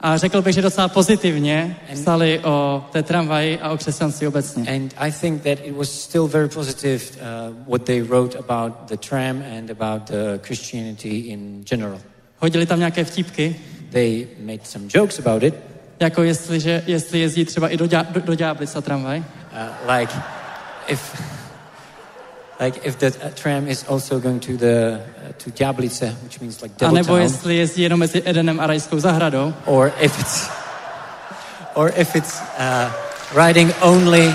A 0.00 0.16
řekl 0.16 0.42
bych, 0.42 0.54
že 0.54 0.62
docela 0.62 0.88
pozitivně 0.88 1.76
psali 1.94 2.40
o 2.44 2.84
té 2.92 3.02
tramvaji 3.02 3.58
a 3.58 3.70
o 3.70 3.76
křesťanství 3.76 4.26
obecně. 4.26 4.70
And 4.74 4.94
I 4.98 5.12
think 5.12 5.42
that 5.42 5.58
it 5.64 5.76
was 5.76 5.90
still 5.90 6.26
very 6.26 6.48
positive 6.48 7.04
uh, 7.14 7.56
what 7.68 7.82
they 7.82 8.02
wrote 8.02 8.38
about 8.38 8.72
the 8.88 8.96
tram 8.96 9.42
and 9.58 9.70
about 9.70 10.02
the 10.10 10.38
Christianity 10.42 11.08
in 11.08 11.64
general. 11.68 11.98
Hodili 12.38 12.66
tam 12.66 12.78
nějaké 12.78 13.04
vtípky, 13.04 13.56
They 13.90 14.28
made 14.38 14.60
some 14.64 14.88
jokes 14.94 15.18
about 15.18 15.42
it, 15.42 15.54
jako 16.00 16.22
jestli, 16.22 16.60
že, 16.60 16.82
jestli 16.86 17.18
jezdí 17.20 17.44
třeba 17.44 17.68
i 17.68 17.76
do, 17.76 17.86
do, 17.86 18.20
do 18.20 18.34
Ďáblica 18.34 18.80
tramvaj, 18.80 19.18
uh, 19.18 19.96
like 19.96 20.12
if 20.88 21.22
like 22.60 22.80
if 22.88 22.96
the 22.96 23.06
uh, 23.06 23.30
tram 23.34 23.68
is 23.68 23.84
also 23.88 24.20
going 24.20 24.46
to 24.46 24.56
the 24.56 25.00
uh, 25.00 25.32
to 25.44 25.50
Diablice, 25.50 26.16
which 26.22 26.40
means 26.40 26.62
like 26.62 26.86
a 26.86 26.90
nebo 26.90 27.12
town, 27.12 27.22
jestli 27.22 27.56
jezdí 27.56 27.82
jenom 27.82 28.00
mezi 28.00 28.22
Edenem 28.24 28.60
a 28.60 28.66
Rajskou 28.66 29.00
zahradou, 29.00 29.54
or 29.64 29.92
if 30.00 30.20
it's 30.20 30.50
or 31.74 31.92
if 31.96 32.16
it's 32.16 32.40
uh, 32.58 32.90
riding 33.34 33.72
only 33.82 34.34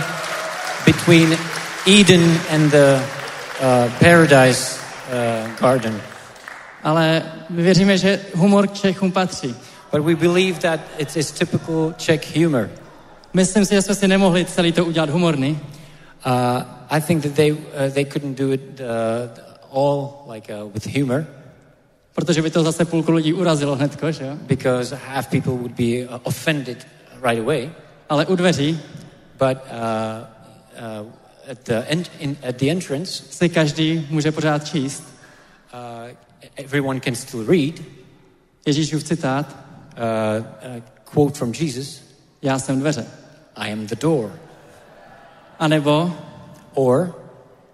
between 0.85 1.37
Eden 1.85 2.39
and 2.49 2.71
the 2.71 3.01
uh, 3.61 3.89
paradise 3.99 4.79
uh, 5.11 5.47
garden. 5.59 6.01
Ale 6.83 7.23
my 7.49 7.63
věříme, 7.63 7.97
že 7.97 8.19
humor 8.35 8.67
k 8.67 8.73
Čechům 8.73 9.11
patří. 9.11 9.55
But 9.91 10.01
we 10.01 10.15
believe 10.15 10.59
that 10.59 10.79
it 10.97 11.17
is 11.17 11.31
typical 11.31 11.93
Czech 11.97 12.35
humor. 12.35 12.69
Myslím 13.33 13.65
si, 13.65 13.75
že 13.75 13.81
jsme 13.81 13.95
si 13.95 14.07
nemohli 14.07 14.45
celý 14.45 14.71
to 14.71 14.85
udělat 14.85 15.09
humorný, 15.09 15.59
Uh, 16.25 16.61
I 16.89 17.01
think 17.01 17.23
that 17.23 17.33
they, 17.33 17.51
uh, 17.51 17.89
they 17.93 18.05
couldn't 18.05 18.37
do 18.37 18.51
it 18.51 18.79
uh, 18.79 19.27
all 19.71 20.25
like 20.33 20.49
uh, 20.49 20.69
with 20.73 20.85
humor 20.85 21.25
protože 22.13 22.41
by 22.41 22.49
to 22.49 22.63
zase 22.63 22.85
půlku 22.85 23.11
lidí 23.11 23.33
urazilo 23.33 23.75
hnedko, 23.75 24.11
že 24.11 24.25
jo? 24.25 24.37
because 24.41 24.95
half 24.95 25.27
people 25.27 25.51
would 25.53 25.71
be 25.71 26.05
uh, 26.05 26.19
offended 26.23 26.87
right 27.23 27.41
away. 27.41 27.69
Ale 28.09 28.25
u 28.25 28.35
dveří 28.35 28.79
But 29.39 29.57
uh, 29.57 31.01
uh, 31.01 31.51
at, 31.51 31.57
the 31.63 31.73
en- 31.87 32.03
in, 32.19 32.37
at 32.49 32.55
the 32.55 32.69
entrance, 32.71 33.23
si 33.29 33.49
každý 33.49 34.07
může 34.09 34.31
pořád 34.31 34.67
číst 34.67 35.03
uh, 35.73 36.09
everyone 36.63 36.99
can 36.99 37.15
still 37.15 37.45
read. 37.45 37.81
Ježíšův 38.65 39.03
citát, 39.03 39.55
uh, 39.97 40.45
a 40.77 40.81
quote 41.03 41.37
from 41.37 41.53
Jesus. 41.59 42.01
Já 42.41 42.59
jsem 42.59 42.79
dveře. 42.79 43.05
I 43.55 43.73
am 43.73 43.87
the 43.87 43.95
door. 43.95 44.31
A 45.59 45.67
nebo? 45.67 46.13
Or, 46.73 47.15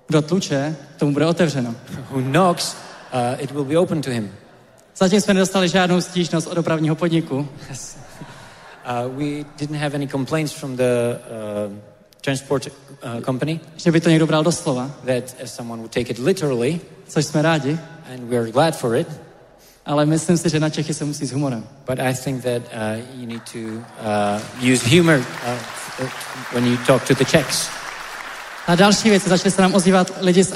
kdo 0.08 0.22
tluče, 0.22 0.76
tomu 0.98 1.14
bude 1.14 1.26
otevřeno. 1.26 1.76
who 2.10 2.22
knocks, 2.22 2.76
uh, 3.14 3.44
it 3.44 3.52
will 3.52 3.66
be 3.66 3.78
open 3.78 4.02
to 4.02 4.10
him. 4.10 4.32
Zatím 4.96 5.22
jsme 5.22 5.34
nedostali 5.34 5.70
žádnou 5.70 6.02
stížnost 6.02 6.48
od 6.48 6.54
dopravního 6.54 6.96
podniku, 6.96 7.48
Uh, 8.88 9.10
we 9.10 9.44
didn't 9.58 9.76
have 9.76 9.96
any 9.96 10.08
complaints 10.08 10.54
from 10.54 10.78
the 10.78 11.20
uh, 11.30 11.74
transport 12.22 12.68
uh, 12.68 13.22
company. 13.22 13.60
Že 13.76 13.92
by 13.92 14.02
to 14.02 14.10
někdo 14.10 14.28
bral 14.28 14.44
doslova, 14.44 14.92
that 15.06 15.36
uh, 15.42 15.46
someone 15.46 15.82
would 15.82 15.92
take 15.92 16.10
it 16.10 16.20
literally, 16.20 16.80
což 17.08 17.26
jsme 17.26 17.42
rádi, 17.42 17.80
and 18.14 18.30
we 18.30 18.38
are 18.38 18.52
glad 18.52 18.76
for 18.76 18.96
it. 18.96 19.08
ale 19.86 20.06
myslím 20.06 20.38
si, 20.38 20.50
že 20.50 20.60
na 20.60 20.70
Čechy 20.70 20.94
se 20.94 21.06
musí 21.06 21.26
s 21.26 21.32
humorem. 21.32 21.64
But 21.86 22.00
I 22.00 22.14
think 22.14 22.44
that 22.44 22.62
uh, 22.62 23.20
you 23.20 23.26
need 23.26 23.42
to 23.52 23.60
uh, 23.60 24.74
use 24.74 24.96
humor 24.96 25.20
uh, 25.20 26.08
when 26.54 26.66
you 26.66 26.78
talk 26.88 27.08
to 27.08 27.14
the 27.14 27.26
Czechs. 27.26 27.70
A 28.68 28.76
další 28.76 29.10
věc, 29.10 29.28
začali 29.28 29.52
se 29.52 29.62
nám 29.62 29.76
ozývat 29.76 30.12
lidi 30.22 30.44
z, 30.44 30.54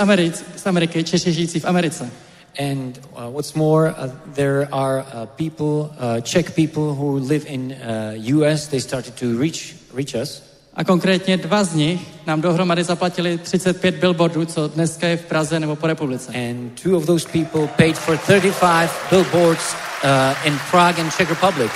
z 0.56 0.66
Ameriky, 0.66 1.04
Češi 1.04 1.34
žijící 1.34 1.60
v 1.60 1.66
Americe. 1.66 2.10
And 2.60 3.00
uh, 3.14 3.34
what's 3.34 3.54
more, 3.54 3.90
uh, 3.90 4.12
there 4.34 4.68
are 4.72 5.00
uh, 5.00 5.26
people, 5.26 5.96
uh, 5.98 6.22
Czech 6.22 6.52
people 6.52 6.84
who 6.84 7.18
live 7.18 7.46
in 7.48 7.72
uh, 7.72 8.38
U.S. 8.38 8.68
They 8.68 8.82
started 8.82 9.16
to 9.16 9.40
reach 9.40 9.76
reach 9.94 10.16
us, 10.16 10.42
A 10.76 10.84
konkrétně 10.84 11.38
dva 11.38 11.64
z 11.64 11.74
nich 11.76 12.02
nám 12.28 12.42
dohromady 12.42 12.84
zaplatili 12.84 13.38
35 13.38 13.96
billboardů, 13.96 14.46
co 14.46 14.68
dneska 14.68 15.08
je 15.08 15.18
v 15.18 15.26
Praze 15.26 15.60
nebo 15.60 15.76
po 15.76 15.88
republice. 15.88 16.32
and 16.34 16.82
two 16.84 16.98
of 16.98 17.06
those 17.06 17.28
people 17.30 17.68
paid 17.68 17.98
for 17.98 18.18
35 18.18 18.90
billboards 19.10 19.76
uh, 20.04 20.48
in 20.48 20.60
Prague 20.72 21.02
and 21.04 21.12
Czech 21.18 21.30
Republic. 21.30 21.72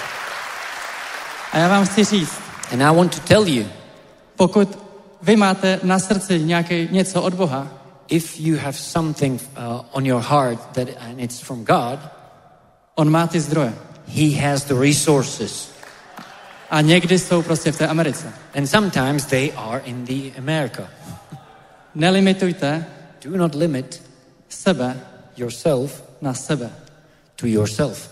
A 1.51 1.57
já 1.57 1.67
vám 1.67 1.85
chci 1.85 2.03
říct, 2.03 2.33
And 2.73 2.81
I 2.81 2.95
want 2.95 3.15
to 3.15 3.21
tell 3.27 3.47
you, 3.47 3.65
pokud 4.35 4.77
vy 5.21 5.35
máte 5.35 5.79
na 5.83 5.99
srdci 5.99 6.39
nějaké 6.43 6.85
něco 6.85 7.21
od 7.21 7.33
Boha, 7.33 7.67
if 8.07 8.39
you 8.39 8.57
have 8.57 8.73
something 8.73 9.41
uh, 9.57 9.81
on 9.91 10.05
your 10.05 10.21
heart 10.21 10.59
that 10.73 10.87
and 11.09 11.19
it's 11.19 11.39
from 11.39 11.65
God, 11.65 11.99
on 12.95 13.09
má 13.09 13.27
ty 13.27 13.39
zdroje. 13.39 13.73
He 14.07 14.41
has 14.49 14.63
the 14.63 14.73
resources, 14.79 15.69
A 16.70 16.82
někdy 16.82 17.20
jsou 17.20 17.41
prostě 17.41 17.72
v 17.72 17.78
té 17.78 17.88
Americe. 17.88 18.34
and 18.55 18.68
sometimes 18.68 19.26
they 19.26 19.51
are 19.55 19.82
in 19.86 20.05
the 20.05 20.38
America. 20.38 20.89
Nelimitujte 21.95 22.86
Do 23.26 23.38
not 23.38 23.55
limit 23.55 24.01
sebe 24.49 24.97
yourself 25.38 26.03
na 26.22 26.34
sebe. 26.34 26.70
to 27.36 27.47
yourself. 27.47 28.09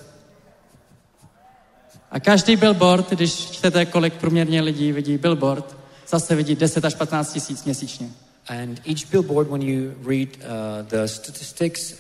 A 2.12 2.20
každý 2.20 2.56
billboard, 2.56 3.10
když 3.10 3.34
čtete, 3.51 3.86
kolik 3.86 4.14
průměrně 4.14 4.62
lidí 4.62 4.91
vidí 4.91 5.18
billboard, 5.18 5.78
zase 6.08 6.36
vidí 6.36 6.56
10 6.56 6.86
až 6.86 6.95
15 6.95 7.34
tisíc 7.34 7.64
měsíčně. 7.64 8.08
And 8.47 8.82
each 8.88 9.10
billboard, 9.12 9.49
when 9.49 9.62
you 9.62 9.91
read 10.08 10.28
uh, 10.38 10.88
the 10.88 11.06
statistics, 11.06 11.91
uh, 11.93 11.97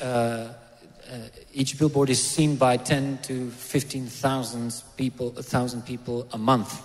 each 1.53 1.77
billboard 1.77 2.09
is 2.09 2.21
seen 2.21 2.55
by 2.55 2.77
10 2.77 3.17
to 3.27 3.33
15,000 3.57 4.83
people, 4.95 5.43
thousand 5.43 5.81
people 5.85 6.25
a 6.31 6.37
month. 6.37 6.83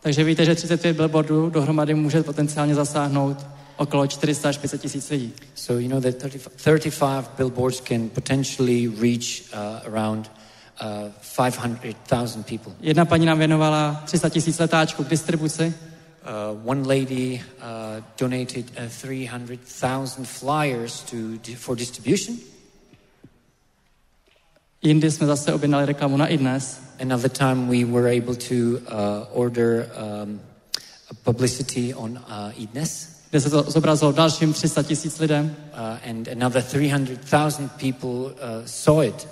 Takže 0.00 0.24
víte, 0.24 0.44
že 0.44 0.54
35 0.54 0.96
billboardů 0.96 1.50
dohromady 1.50 1.94
může 1.94 2.22
potenciálně 2.22 2.74
zasáhnout 2.74 3.46
okolo 3.76 4.06
400 4.06 4.48
až 4.48 4.58
500 4.58 4.80
tisíc 4.80 5.10
lidí. 5.10 5.32
So 5.54 5.82
you 5.82 5.88
know 5.88 6.00
that 6.00 6.16
30, 6.16 6.52
35 6.56 7.30
billboards 7.36 7.80
can 7.80 8.08
potentially 8.08 8.92
reach 9.00 9.42
uh, 9.52 9.92
around 9.94 10.30
uh, 10.80 11.10
500,000 11.36 12.46
people. 12.46 12.72
Jedna 12.80 13.04
paní 13.04 13.26
nám 13.26 13.38
věnovala 13.38 14.02
300 14.04 14.28
tisíc 14.28 14.58
letáčků 14.58 15.04
k 15.04 15.08
distribuci 15.08 15.74
Uh, 16.26 16.58
one 16.64 16.82
lady 16.82 17.40
uh, 17.62 18.02
donated 18.16 18.64
uh, 18.76 18.88
300,000 18.88 20.26
flyers 20.26 21.02
to, 21.02 21.16
for 21.54 21.76
distribution. 21.76 22.36
Jindy 24.86 25.10
jsme 25.10 25.26
zase 25.26 25.52
objednali 25.52 25.86
reklamu 25.86 26.16
na 26.16 26.26
iDnes 26.26 26.80
Another 27.02 27.30
time 27.30 27.68
we 27.68 27.84
were 27.84 28.08
able 28.18 28.34
to 28.36 28.54
uh, 28.54 29.40
order 29.40 29.86
um, 30.22 30.40
a 31.10 31.14
publicity 31.24 31.94
on 31.94 32.10
uh, 32.28 32.62
eDnes, 32.62 33.08
kde 33.30 33.40
se 33.40 33.50
to 33.50 33.62
zobrazilo 33.68 34.12
dalším 34.12 34.52
300 34.52 34.82
tisíc 34.82 35.18
lidem. 35.18 35.56
uh, 35.72 36.10
and 36.10 36.28
another 36.28 36.62
300,000 36.62 37.68
people 37.76 38.10
uh, 38.10 38.32
saw 38.66 39.04
it. 39.04 39.28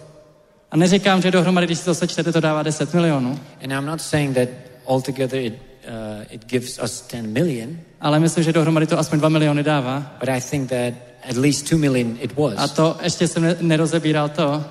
A 0.71 0.77
neříkám, 0.77 1.23
že 1.23 1.31
dohromady, 1.31 1.67
když 1.67 1.79
si 1.79 1.85
to 1.85 1.95
sečtete, 1.95 2.33
to 2.33 2.41
dává 2.41 2.63
10 2.63 2.95
milionů, 2.95 3.39
And 3.63 3.73
I'm 3.73 3.87
not 3.87 4.01
saying 4.03 4.35
that 4.37 4.49
altogether 4.87 5.41
it, 5.41 5.55
uh, 5.55 6.25
it 6.31 6.45
gives 6.47 6.79
us 6.85 7.05
10 7.13 7.27
million, 7.33 7.79
ale 8.01 8.21
myslím, 8.21 8.45
že 8.45 8.53
dohromady 8.53 8.87
to 8.87 8.99
aspoň 8.99 9.19
2 9.19 9.29
miliony 9.29 9.63
dává. 9.63 10.17
but 10.21 10.29
I 10.29 10.41
think 10.41 10.69
that 10.71 10.95
at 11.31 11.37
least 11.37 11.71
2 11.71 11.79
million 11.79 12.19
it 12.21 12.33
A 12.37 12.41
was. 12.41 12.71
to 12.71 12.97
ještě 13.03 13.29
jsem 13.29 13.43
ne- 13.43 13.57
nerozebíral 13.61 14.29
to, 14.29 14.65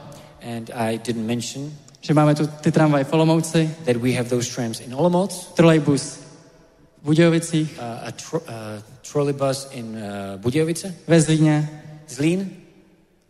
And 0.43 0.69
I 0.75 0.97
didn't 0.97 1.25
mention 1.25 1.71
že 2.03 2.13
máme 2.13 2.35
tu 2.35 2.47
ty 2.47 2.71
tramvaj 2.71 3.03
v 3.03 3.13
Olomouci, 3.13 3.75
that 3.85 3.95
we 3.95 4.11
have 4.11 4.29
those 4.29 4.55
trams 4.55 4.79
in 4.79 4.95
Olomouc, 4.95 5.55
trolejbus 5.55 6.19
v 7.01 7.05
Budějovicích, 7.05 7.79
uh, 7.79 8.07
a 8.07 8.11
tro- 8.11 8.41
uh, 8.43 8.83
trolleybus 9.11 9.67
in 9.71 9.85
uh, 9.95 10.41
Budějovice, 10.41 10.95
ve 11.07 11.21
Zlíně, 11.21 11.69
Zlín, 12.07 12.49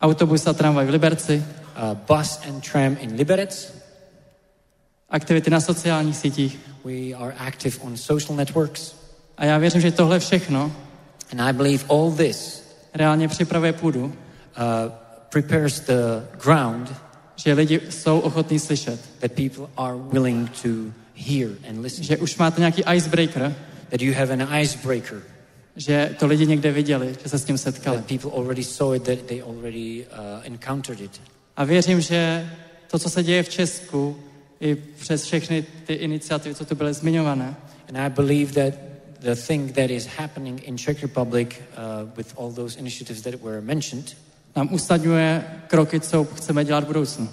autobus 0.02 0.48
a 0.48 0.54
tramvaj 0.54 0.86
v 0.86 0.90
Liberci, 0.90 1.38
uh, 1.38 1.98
bus 2.18 2.40
and 2.50 2.72
tram 2.72 2.98
in 3.00 3.14
Liberec. 3.16 3.74
aktivity 5.10 5.50
na 5.50 5.62
sociálních 5.62 6.18
sítích. 6.18 6.60
We 6.86 7.14
are 7.14 7.34
active 7.38 7.78
on 7.82 7.98
social 7.98 8.36
networks. 8.38 8.96
A 9.38 9.46
já 9.46 9.58
věřím, 9.58 9.82
že 9.82 9.92
tohle 9.92 10.20
všechno 10.20 10.72
And 11.32 11.42
I 11.42 11.54
believe 11.54 11.86
all 11.90 12.12
this 12.12 12.64
reálně 12.94 13.28
připravuje 13.28 13.74
půdu, 13.74 14.06
uh, 14.06 14.14
prepares 15.30 15.80
the 15.80 16.26
ground 16.44 17.03
že 17.36 17.54
lidi 17.54 17.82
jsou 17.90 18.20
ochotní 18.20 18.60
slyšet. 18.60 19.00
that 19.20 19.32
people 19.32 19.68
are 19.78 19.98
willing 20.12 20.50
to 20.62 20.70
hear 21.16 21.50
and 21.70 21.82
listen. 21.82 22.04
Že 22.04 22.18
už 22.18 22.38
máte 22.38 22.60
nějaký 22.62 22.84
icebreaker, 22.96 23.56
That 23.90 24.02
you 24.02 24.14
have 24.14 24.34
an 24.34 24.48
icebreaker. 24.62 25.22
že 25.76 26.16
to 26.20 26.28
lidi 26.28 26.46
někde 26.48 26.72
viděli, 26.72 27.16
že 27.24 27.30
se 27.30 27.40
s 27.40 27.46
tím 27.46 27.58
setkali. 27.58 27.98
That 27.98 28.06
people 28.06 28.32
already 28.32 28.64
saw 28.64 28.96
it, 28.96 29.04
that 29.04 29.22
they 29.22 29.42
already 29.42 30.06
uh, 30.12 30.18
encountered 30.44 31.02
it. 31.02 31.22
A 31.58 31.64
věřím, 31.64 32.02
že 32.02 32.50
to, 32.92 33.00
co 33.00 33.10
se 33.10 33.24
děje 33.24 33.44
v 33.44 33.50
Česku, 33.50 34.18
i 34.62 34.76
přes 34.76 35.24
všechny 35.26 35.66
ty 35.86 35.94
iniciativy, 35.94 36.56
co 36.56 36.66
tu 36.66 36.76
byly 36.76 36.94
zmiňované, 36.94 37.56
And 37.90 37.98
I 37.98 38.10
believe 38.10 38.54
that 38.54 38.80
the 39.20 39.36
thing 39.36 39.72
that 39.72 39.90
is 39.92 40.06
happening 40.06 40.64
in 40.68 40.78
Czech 40.78 41.02
Republic 41.02 41.56
uh, 41.78 42.10
with 42.18 42.34
all 42.38 42.52
those 42.52 42.80
initiatives 42.80 43.22
that 43.22 43.42
were 43.42 43.62
mentioned, 43.62 44.16
nám 44.56 44.74
usnadňuje 44.74 45.44
kroky, 45.68 46.00
co 46.00 46.24
chceme 46.36 46.66
dělat 46.66 46.84
v 46.84 46.88
budoucnu. 46.88 47.30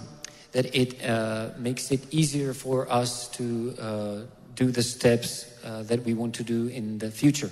that 0.53 0.67
it 0.73 0.95
uh, 0.95 1.63
makes 1.65 1.91
it 1.91 2.01
easier 2.15 2.53
for 2.53 2.87
us 3.03 3.29
to 3.29 3.43
uh, 3.45 4.27
do 4.61 4.73
the 4.73 4.83
steps 4.83 5.47
uh, 5.65 5.87
that 5.87 6.01
we 6.07 6.15
want 6.15 6.37
to 6.37 6.43
do 6.43 6.69
in 6.69 6.99
the 6.99 7.11
future. 7.11 7.51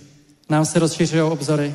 Nám 0.48 0.64
se 0.64 0.78
rozšiřují 0.78 1.22
obzory. 1.22 1.74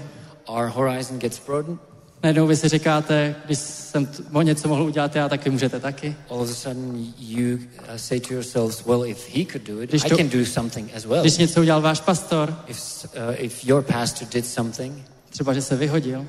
Our 0.49 0.65
horizon 0.67 1.19
gets 1.19 1.41
broadened. 1.45 1.79
Najednou 2.23 2.47
vy 2.47 2.55
si 2.55 2.69
říkáte, 2.69 3.35
když 3.45 3.59
jsem 3.59 4.07
o 4.33 4.41
něco 4.41 4.67
mohl 4.67 4.83
udělat 4.83 5.15
já, 5.15 5.29
tak 5.29 5.45
vy 5.45 5.51
můžete 5.51 5.79
taky. 5.79 6.15
All 6.29 6.41
of 6.41 6.49
a 6.49 6.53
sudden, 6.53 7.13
you 7.19 7.55
uh, 7.57 7.95
say 7.95 8.19
to 8.19 8.33
yourselves, 8.33 8.85
"Well, 8.85 9.05
if 9.05 9.35
he 9.35 9.45
could 9.45 9.67
do 9.67 9.81
it, 9.81 9.89
Když 9.89 10.05
I 10.05 10.09
to- 10.09 10.17
can 10.17 10.29
do 10.29 10.45
something 10.45 10.95
as 10.95 11.05
well." 11.05 11.21
Když 11.21 11.37
něco 11.37 11.61
udělal 11.61 11.81
váš 11.81 12.01
pastor, 12.01 12.55
If 12.67 13.05
uh, 13.05 13.35
if 13.37 13.65
your 13.65 13.81
pastor 13.83 14.27
did 14.27 14.45
something, 14.45 15.03
třeba, 15.29 15.53
že 15.53 15.61
se 15.61 15.75
vyhodil, 15.75 16.25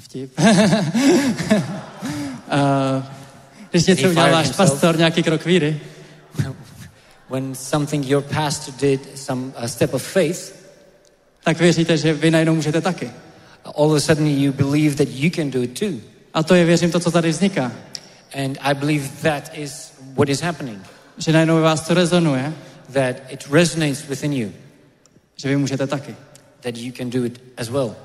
vtip. 0.00 0.38
uh, 0.38 0.44
když 3.70 3.86
něco 3.86 4.02
He 4.02 4.08
udělal 4.08 4.26
fired 4.26 4.34
váš 4.36 4.46
himself. 4.46 4.70
pastor, 4.70 4.98
nějaký 4.98 5.22
krok 5.22 5.44
víry, 5.44 5.80
when 7.30 7.54
something 7.54 8.06
your 8.06 8.22
pastor 8.22 8.74
did, 8.80 9.18
some 9.18 9.52
a 9.56 9.68
step 9.68 9.94
of 9.94 10.02
faith, 10.02 10.52
tak 11.44 11.58
věříte, 11.58 11.96
že 11.96 12.14
vy 12.14 12.30
najednou 12.30 12.54
můžete 12.54 12.80
taky. 12.80 13.10
all 13.76 13.90
of 13.92 13.96
a 13.96 14.00
sudden 14.00 14.26
you 14.26 14.52
believe 14.52 14.96
that 14.96 15.08
you 15.10 15.30
can 15.30 15.50
do 15.50 15.62
it 15.62 15.78
too. 15.78 15.92
A 16.34 16.42
to 16.42 16.54
je, 16.54 16.64
věřím, 16.64 16.90
to, 16.90 17.00
co 17.00 17.10
tady 17.10 17.30
vzniká. 17.30 17.72
And 18.44 18.58
I 18.60 18.74
believe 18.74 19.08
that 19.22 19.50
is 19.54 19.92
what 20.16 20.28
is 20.28 20.40
happening. 20.40 20.78
Že 21.18 21.32
najednou 21.32 21.62
vás 21.62 21.80
to 21.88 21.94
rezonuje, 21.94 22.52
That 22.92 23.16
it 23.28 23.46
resonates 23.50 24.08
within 24.08 24.32
you. 24.32 24.52
že 25.36 25.48
vy 25.48 25.56
můžete 25.56 25.86
taky. 25.86 26.16
That 26.60 26.76
you 26.76 26.92
can 26.92 27.10
do 27.10 27.24
it 27.24 27.40
as 27.56 27.68
well. 27.68 27.96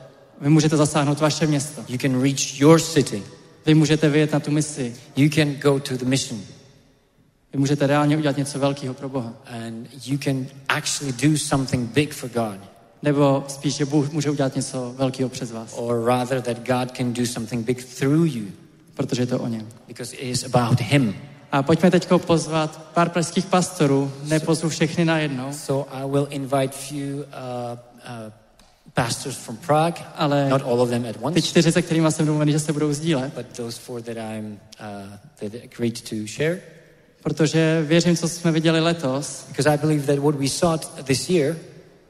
Vy 0.42 0.50
můžete 0.50 0.78
zasáhnout 0.78 1.20
vaše 1.20 1.48
město. 1.48 1.82
You 1.88 1.98
can 1.98 2.22
reach 2.22 2.60
your 2.60 2.82
city. 2.82 3.24
Vy 3.66 3.74
můžete 3.74 4.10
vyjet 4.10 4.32
na 4.32 4.40
tu 4.40 4.52
misi. 4.52 4.96
You 5.16 5.30
can 5.30 5.54
go 5.54 5.80
to 5.80 5.98
the 5.98 6.06
mission. 6.06 6.42
Vy 7.54 7.60
můžete 7.60 7.88
reálně 7.88 8.18
udělat 8.18 8.38
něco 8.38 8.60
velkého 8.60 8.94
pro 8.94 9.10
Boha. 9.10 9.34
And 9.46 9.88
you 10.06 10.18
can 10.18 10.48
actually 10.70 11.14
do 11.14 11.38
something 11.38 11.92
big 11.94 12.14
for 12.14 12.30
God. 12.30 12.60
Nebo 13.02 13.44
spíš, 13.48 13.76
že 13.76 13.86
Bůh 13.86 14.12
může 14.12 14.30
udělat 14.30 14.56
něco 14.56 14.94
velkého 14.98 15.30
přes 15.30 15.52
vás. 15.52 15.74
Or 15.76 16.06
rather, 16.06 16.42
that 16.42 16.58
God 16.58 16.98
can 16.98 17.14
do 17.14 17.26
something 17.26 17.66
big 17.66 17.86
through 17.86 18.36
you. 18.36 18.46
Protože 18.94 19.22
je 19.22 19.28
to 19.28 19.40
o 19.40 19.48
něm. 19.48 19.68
Because 19.88 20.16
it 20.16 20.24
is 20.24 20.44
about 20.44 20.82
Him. 20.82 21.16
A 21.52 21.64
pojďme 21.64 21.92
teď 21.92 22.10
pozvat 22.18 22.90
pár 22.94 23.10
pražských 23.10 23.46
pastorů. 23.46 24.12
Nepozvu 24.24 24.70
všechny 24.70 25.06
najednou, 25.06 25.54
So 25.54 25.96
I 25.96 26.12
will 26.12 26.28
invite 26.30 26.74
few 26.78 26.98
uh, 26.98 27.24
uh, 28.26 28.34
pastors 28.94 29.38
from 29.38 29.58
Prague, 29.58 30.00
ale 30.16 30.50
not 30.50 30.62
all 30.62 30.82
of 30.82 30.90
them 30.90 31.06
at 31.06 31.16
ty 31.16 31.24
once, 31.24 31.42
čtyři, 31.42 31.72
se 31.72 31.82
kterými 31.82 32.12
jsem 32.12 32.26
domluvený, 32.26 32.52
že 32.52 32.60
se 32.60 32.74
budou 32.74 32.94
sdílet. 32.94 33.34
but 33.34 33.46
those 33.58 33.80
four 33.82 34.02
that 34.02 34.18
I'm 34.18 34.60
uh, 34.80 35.12
that 35.40 35.54
agreed 35.64 36.02
to 36.10 36.16
share. 36.38 36.60
Protože 37.24 37.84
věřím, 37.88 38.18
co 38.18 38.30
jsme 38.30 38.52
viděli 38.52 38.80
letos, 38.80 39.46
Because 39.48 39.70
I 39.70 39.78
believe 39.78 40.06
that 40.08 40.24
what 40.24 40.36
we 40.36 40.48
saw 40.50 40.78
this 41.04 41.30
year, 41.30 41.56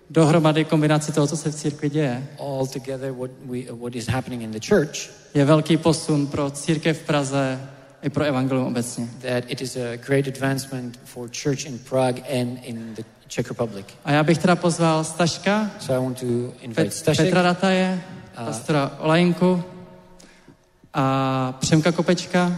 dohromady 0.09 0.65
kombinaci 0.65 1.11
toho, 1.11 1.27
co 1.27 1.37
se 1.37 1.51
v 1.51 1.55
církvi 1.55 1.89
děje, 1.89 2.27
all 2.39 2.67
together, 2.67 3.11
what 3.11 3.31
we 3.45 3.59
what 3.71 3.95
is 3.95 4.07
happening 4.07 4.41
in 4.41 4.51
the 4.51 4.59
church, 4.67 5.09
je 5.33 5.45
velký 5.45 5.77
posun 5.77 6.27
pro 6.27 6.51
církev 6.51 6.99
v 7.01 7.05
Praze 7.05 7.59
i 8.03 8.09
pro 8.09 8.23
evangelium 8.23 8.67
obecně. 8.67 9.07
that 9.21 9.43
it 9.47 9.61
is 9.61 9.75
a 9.77 9.95
great 10.07 10.27
advancement 10.27 10.99
for 11.05 11.29
church 11.43 11.65
in 11.65 11.79
Prague 11.79 12.21
and 12.41 12.59
in 12.63 12.93
the 12.95 13.03
Czech 13.31 13.47
Republic. 13.49 13.85
A 14.05 14.11
já 14.11 14.23
bych 14.23 14.37
teda 14.37 14.55
pozval 14.55 15.03
Staška, 15.03 15.71
So 15.79 15.93
I 16.01 16.05
want 16.05 16.19
to 16.19 16.25
invite 16.61 16.83
Pet, 16.83 16.93
Stashek, 16.93 17.25
Petra 17.25 17.41
Rataje, 17.41 18.01
A- 18.35 18.45
pastora 18.45 18.91
Olajinku 18.99 19.63
a 20.93 21.51
Přemka 21.59 21.91
Kopečka. 21.91 22.55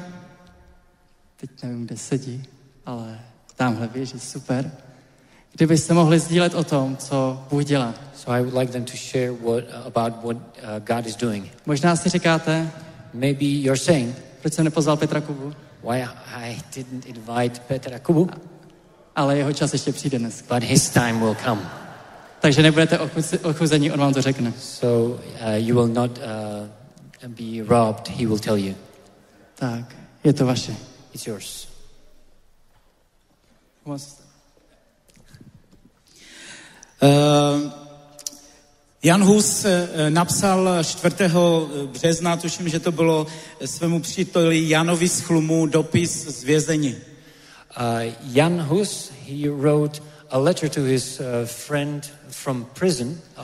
Teď 1.37 1.49
nevím, 1.63 1.85
kde 1.85 1.97
sedí, 1.97 2.43
ale 2.85 3.19
tamhle 3.55 3.87
běží, 3.87 4.19
super. 4.19 4.71
Kdybyste 5.51 5.93
mohli 5.93 6.19
sdílet 6.19 6.53
o 6.53 6.63
tom, 6.63 6.97
co 6.97 7.43
Bůh 7.49 7.65
dělá. 7.65 7.93
So 8.15 8.31
I 8.37 8.41
would 8.41 8.57
like 8.57 8.71
them 8.71 8.83
to 8.85 8.93
share 8.97 9.31
what 9.31 9.63
about 9.85 10.23
what 10.23 10.37
uh, 10.37 10.95
God 10.95 11.05
is 11.07 11.15
doing. 11.15 11.51
Možná 11.65 11.95
si 11.95 12.09
říkáte, 12.09 12.71
Maybe 13.13 13.45
you're 13.45 13.77
saying, 13.79 14.15
proč 14.41 14.53
jsem 14.53 14.65
nepozval 14.65 14.97
Petra 14.97 15.21
Kubu, 15.21 15.53
why 15.89 16.03
I 16.35 16.57
didn't 16.75 17.05
invite 17.05 17.59
Petra 17.67 17.99
Kubu, 17.99 18.29
ale 19.15 19.37
jeho 19.37 19.53
čas 19.53 19.73
ještě 19.73 19.91
přijde 19.91 20.19
dnes. 20.19 20.43
but 20.49 20.63
his 20.63 20.89
time 20.89 21.19
will 21.19 21.37
come. 21.45 21.61
Takže 22.41 22.61
nebudete 22.61 22.97
ochuze- 22.97 23.49
ochuzení, 23.49 23.91
on 23.91 23.99
vám 23.99 24.13
to 24.13 24.21
řekne. 24.21 24.53
So 24.59 25.15
uh, 25.15 25.53
you 25.55 25.75
will 25.75 25.87
not 25.87 26.17
uh, 26.17 27.27
be 27.27 27.63
robbed. 27.67 28.07
He 28.07 28.27
will 28.27 28.39
tell 28.39 28.57
you. 28.57 28.75
Tak, 29.55 29.95
je 30.23 30.33
to 30.33 30.45
vaše. 30.45 30.75
It's 31.13 31.27
yours. 31.27 31.67
Eh, 37.01 37.71
Jan 39.03 39.23
Hus 39.23 39.65
eh, 39.65 40.09
napsal 40.09 40.83
4. 40.83 41.15
března, 41.85 42.37
tuším, 42.37 42.69
že 42.69 42.79
to 42.79 42.91
bylo 42.91 43.27
eh, 43.59 43.67
svému 43.67 43.99
příteli 43.99 44.69
Janovi 44.69 45.07
z 45.09 45.19
Chlumu 45.19 45.65
dopis 45.65 46.11
z 46.27 46.43
vězení. 46.43 46.95
Uh, 47.75 48.11
Jan 48.33 48.59
Hus, 48.59 49.11
he 49.25 49.49
wrote 49.49 49.99
a 50.29 50.39
letter 50.39 50.69
to 50.69 50.81
his 50.81 51.19
uh, 51.19 51.45
friend 51.45 52.05
from 52.29 52.65
prison. 52.73 53.21
Uh, 53.37 53.43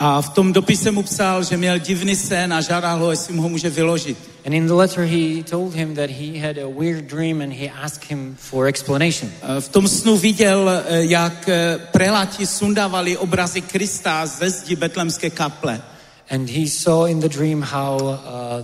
A 0.00 0.22
v 0.22 0.28
tom 0.28 0.52
dopise 0.52 0.90
mu 0.90 1.02
psal, 1.02 1.44
že 1.44 1.56
měl 1.56 1.78
divný 1.78 2.16
sen 2.16 2.52
a 2.52 2.60
žádal 2.60 2.98
ho, 2.98 3.10
jestli 3.10 3.34
mu 3.34 3.42
ho 3.42 3.48
může 3.48 3.70
vyložit. 3.70 4.18
And 4.46 4.54
in 4.54 4.66
the 4.66 4.72
letter, 4.72 5.04
he 5.04 5.42
told 5.42 5.74
him 5.74 5.94
that 5.94 6.10
he 6.10 6.40
had 6.40 6.56
a 6.58 6.68
weird 6.68 7.04
dream 7.04 7.42
and 7.42 7.52
he 7.52 7.68
asked 7.68 8.10
him 8.10 8.36
for 8.40 8.66
explanation. 8.66 9.30
Eh, 9.42 9.60
V 9.60 9.68
tom 9.68 9.88
snu 9.88 10.16
viděl, 10.16 10.70
eh, 10.70 11.04
jak 11.04 11.48
eh, 11.48 11.78
preláti 11.92 12.46
sundávali 12.46 13.16
obrazy 13.16 13.60
Krista 13.60 14.26
ze 14.26 14.50
zdi 14.50 14.76
betlemské 14.76 15.30
kaple. 15.30 15.82
And 16.30 16.50
he 16.50 16.66
saw 16.68 17.04
in 17.06 17.20
the 17.20 17.28
dream 17.28 17.62
how 17.62 18.00
uh, 18.00 18.16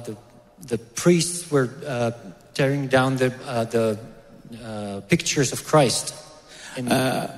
the, 0.04 0.16
the 0.68 0.78
priests 1.02 1.50
were 1.50 1.68
uh, 1.68 2.32
tearing 2.52 2.88
down 2.88 3.16
the, 3.16 3.26
uh, 3.26 3.64
the 3.64 3.92
uh, 3.92 3.96
pictures 5.08 5.52
of 5.52 5.62
Christ 5.70 6.14
in 6.76 6.86
uh, 6.86 6.92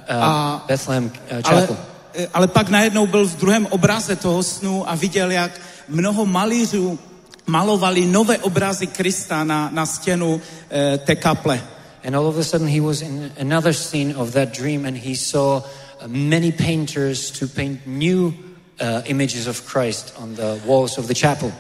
a- 0.09 0.65
Bethlehem 0.69 1.05
uh, 1.05 1.41
Ale, 1.45 1.61
chapel. 1.61 1.77
eh, 2.15 2.29
ale 2.35 2.47
pak 2.49 2.69
najednou 2.69 3.07
byl 3.07 3.27
v 3.27 3.37
druhém 3.37 3.67
obraze 3.67 4.17
toho 4.17 4.43
snu 4.43 4.91
a 4.91 4.95
viděl, 4.95 5.31
jak 5.31 5.61
mnoho 5.89 6.27
malířů 6.27 6.99
malovali 7.47 8.07
nové 8.07 8.39
obrazy 8.39 8.87
Krista 8.87 9.45
na, 9.45 9.71
na 9.73 9.87
stěnu 9.87 10.41
eh, 10.71 10.99
té 10.99 11.17
kaple. 11.17 11.61
And 12.05 12.15
all 12.17 12.27
of 12.27 12.37
a 12.39 12.45
sudden, 12.45 12.69
he 12.69 12.81
was 12.81 13.03
in 13.03 13.33
another 13.41 13.73
scene 13.75 14.15
of 14.17 14.31
that 14.33 14.49
dream, 14.59 14.87
and 14.87 14.97
he 14.97 15.17
saw 15.17 15.57
uh, 15.57 15.63
many 16.07 16.53
painters 16.53 17.31
to 17.31 17.49
paint 17.49 17.81
new 17.87 18.33
uh, 18.81 19.03
images 19.05 19.47
of 19.47 19.61
Christ 19.73 20.15
on 20.17 20.35
the 20.35 20.61
walls 20.67 20.99
of 20.99 21.07
the 21.07 21.15
chapel. 21.15 21.53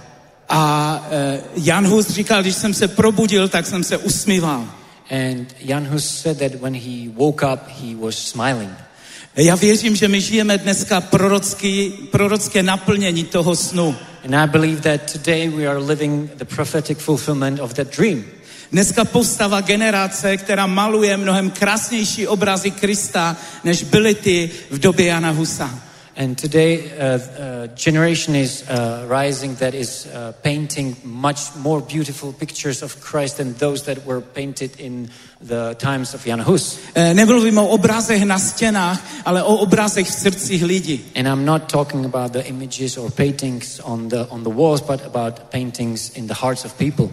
A 0.49 1.05
eh, 1.11 1.41
Jan 1.57 1.87
Hus 1.87 2.07
říkal, 2.11 2.43
když 2.43 2.55
jsem 2.57 2.75
se 2.75 2.89
probudil, 2.89 3.49
tak 3.49 3.67
jsem 3.67 3.85
se 3.85 3.97
usmíval. 3.97 4.65
And 5.11 5.55
Jan 5.61 5.87
Hus 5.87 6.05
said 6.05 6.39
that 6.39 6.61
when 6.61 6.75
he 6.75 7.09
woke 7.17 7.43
up, 7.43 7.69
he 7.69 7.95
was 7.95 8.19
smiling. 8.19 8.71
Já 9.37 9.55
věřím, 9.55 9.97
že 9.97 10.09
my 10.09 10.21
žijeme 10.21 10.59
dneska 10.59 11.01
prorocký, 11.01 11.91
prorocké 12.11 12.63
naplnění 12.63 13.25
toho 13.25 13.57
snu. 13.57 13.97
And 14.25 14.35
I 14.35 14.47
believe 14.47 14.81
that 14.81 15.13
today 15.13 15.49
we 15.49 15.67
are 15.67 15.79
living 15.79 16.31
the 16.35 16.45
prophetic 16.45 16.99
fulfillment 16.99 17.61
of 17.61 17.75
that 17.75 17.97
dream. 17.97 18.25
Dneska 18.73 19.05
postava 19.05 19.61
generace, 19.61 20.37
která 20.37 20.67
maluje 20.67 21.17
mnohem 21.17 21.51
krásnější 21.51 22.27
obrazy 22.27 22.71
Krista, 22.71 23.37
než 23.65 23.83
byly 23.83 24.15
ty 24.15 24.51
v 24.71 24.79
době 24.79 25.07
Jana 25.07 25.31
Husa. 25.31 25.88
And 26.19 26.37
today, 26.37 26.91
uh, 26.99 27.05
uh, 27.05 27.66
generation 27.77 28.35
is 28.35 28.69
uh, 28.69 29.07
rising 29.07 29.55
that 29.62 29.73
is 29.73 30.07
uh, 30.07 30.32
painting 30.43 30.97
much 31.05 31.55
more 31.55 31.81
beautiful 31.81 32.32
pictures 32.32 32.82
of 32.82 33.01
Christ 33.01 33.36
than 33.36 33.55
those 33.55 33.85
that 33.85 34.05
were 34.05 34.20
painted 34.20 34.81
in 34.81 35.11
the 35.40 35.77
times 35.78 36.15
of 36.15 36.24
Jan 36.24 36.40
Hus. 36.40 36.81
Nemluvím 36.97 37.59
o 37.59 37.69
obrazech 37.69 38.24
na 38.24 38.39
stěnách, 38.39 38.99
ale 39.24 39.43
o 39.43 39.57
obrazech 39.57 40.09
v 40.09 40.12
srdcích 40.12 40.62
lidí. 40.65 41.05
And 41.15 41.28
I'm 41.28 41.45
not 41.45 41.70
talking 41.70 42.05
about 42.05 42.32
the 42.32 42.43
images 42.43 42.99
or 42.99 43.11
paintings 43.11 43.81
on 43.81 44.09
the 44.09 44.27
on 44.31 44.43
the 44.43 44.51
walls, 44.51 44.82
but 44.82 45.07
about 45.07 45.51
paintings 45.51 46.11
in 46.19 46.27
the 46.27 46.35
hearts 46.35 46.65
of 46.65 46.74
people. 46.74 47.12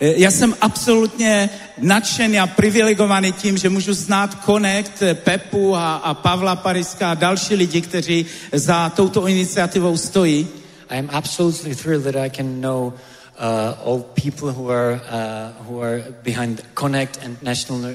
Eh, 0.00 0.14
Já 0.16 0.30
jsem 0.30 0.54
absolutně 0.60 1.50
nadšený 1.78 2.40
a 2.40 2.46
privilegovaný 2.46 3.32
tím, 3.32 3.58
že 3.58 3.68
můžu 3.68 3.94
znát 3.94 4.38
Connect, 4.44 5.02
eh, 5.02 5.14
Pepu 5.14 5.76
a, 5.76 5.96
a 5.96 6.14
Pavla 6.14 6.56
Pariska 6.56 7.10
a 7.10 7.14
další 7.14 7.54
lidi, 7.54 7.80
kteří 7.80 8.26
za 8.52 8.90
touto 8.90 9.26
iniciativou 9.26 9.96
stojí. 9.96 10.48
I 10.88 10.98
am 10.98 11.08
absolutely 11.12 11.74
thrilled 11.74 12.04
that 12.04 12.16
I 12.16 12.30
can 12.30 12.60
know 12.60 12.92
uh, 13.38 13.88
all 13.88 14.04
people 14.14 14.52
who 14.52 14.70
are 14.70 14.94
uh, 14.94 15.66
who 15.66 15.82
are 15.82 16.04
behind 16.22 16.62
Connect 16.74 17.18
and 17.24 17.42
National 17.42 17.80
uh, 17.80 17.90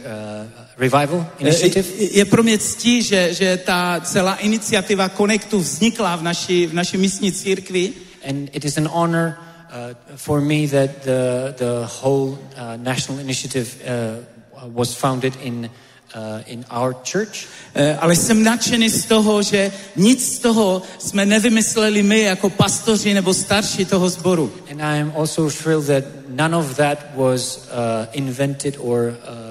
Revival 0.77 1.25
Initiative. 1.39 1.87
Je, 1.97 2.17
je 2.17 2.25
pro 2.25 2.43
mě 2.43 2.57
ctí, 2.57 3.01
že, 3.01 3.33
že 3.33 3.57
ta 3.57 4.01
celá 4.03 4.35
iniciativa 4.35 5.09
Connectu 5.09 5.59
vznikla 5.59 6.15
v 6.15 6.23
naší, 6.23 6.67
v 6.67 6.73
naší 6.73 6.97
místní 6.97 7.31
církvi. 7.31 7.93
And 8.29 8.49
it 8.53 8.65
is 8.65 8.77
an 8.77 8.87
honor 8.87 9.33
uh, 9.71 9.95
for 10.15 10.41
me 10.41 10.67
that 10.67 11.03
the, 11.03 11.53
the 11.57 11.87
whole 12.01 12.37
uh, 12.57 12.77
national 12.77 13.19
initiative 13.19 13.81
uh, 13.81 14.67
was 14.67 14.93
founded 14.95 15.35
in, 15.41 15.69
uh, 16.13 16.43
in 16.47 16.65
our 16.69 16.93
church. 16.93 17.47
Eh, 17.75 17.97
Ale 17.99 18.15
jsem 18.15 18.43
nadšený 18.43 18.89
z 18.89 19.05
toho, 19.05 19.41
že 19.41 19.71
nic 19.95 20.35
z 20.35 20.39
toho 20.39 20.81
jsme 20.99 21.25
nevymysleli 21.25 22.03
my 22.03 22.19
jako 22.19 22.49
pastoři 22.49 23.13
nebo 23.13 23.33
starší 23.33 23.85
toho 23.85 24.09
sboru. 24.09 24.51
And 24.71 24.81
I 24.81 25.01
am 25.01 25.13
also 25.15 25.49
thrilled 25.49 25.87
that 25.87 26.03
none 26.29 26.55
of 26.55 26.75
that 26.75 26.97
was 27.15 27.57
uh, 27.57 28.07
invented 28.13 28.77
or 28.79 28.99
uh, 28.99 29.29
uh, 29.29 29.50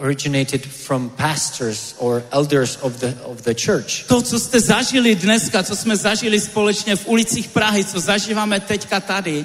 originated 0.00 0.66
from 0.66 1.10
pastors 1.10 1.94
or 1.98 2.22
elders 2.30 2.78
of 2.82 3.00
the, 3.00 3.14
of 3.24 3.42
the 3.42 3.54
church. 3.54 4.04
To, 4.06 4.22
co 4.22 4.40
jste 4.40 4.60
zažili 4.60 5.14
dneska, 5.14 5.62
co 5.62 5.76
jsme 5.76 5.96
zažili 5.96 6.40
společně 6.40 6.96
v 6.96 7.08
ulicích 7.08 7.48
Prahy, 7.48 7.84
co 7.84 8.00
zažíváme 8.00 8.60
teďka 8.60 9.00
tady, 9.00 9.44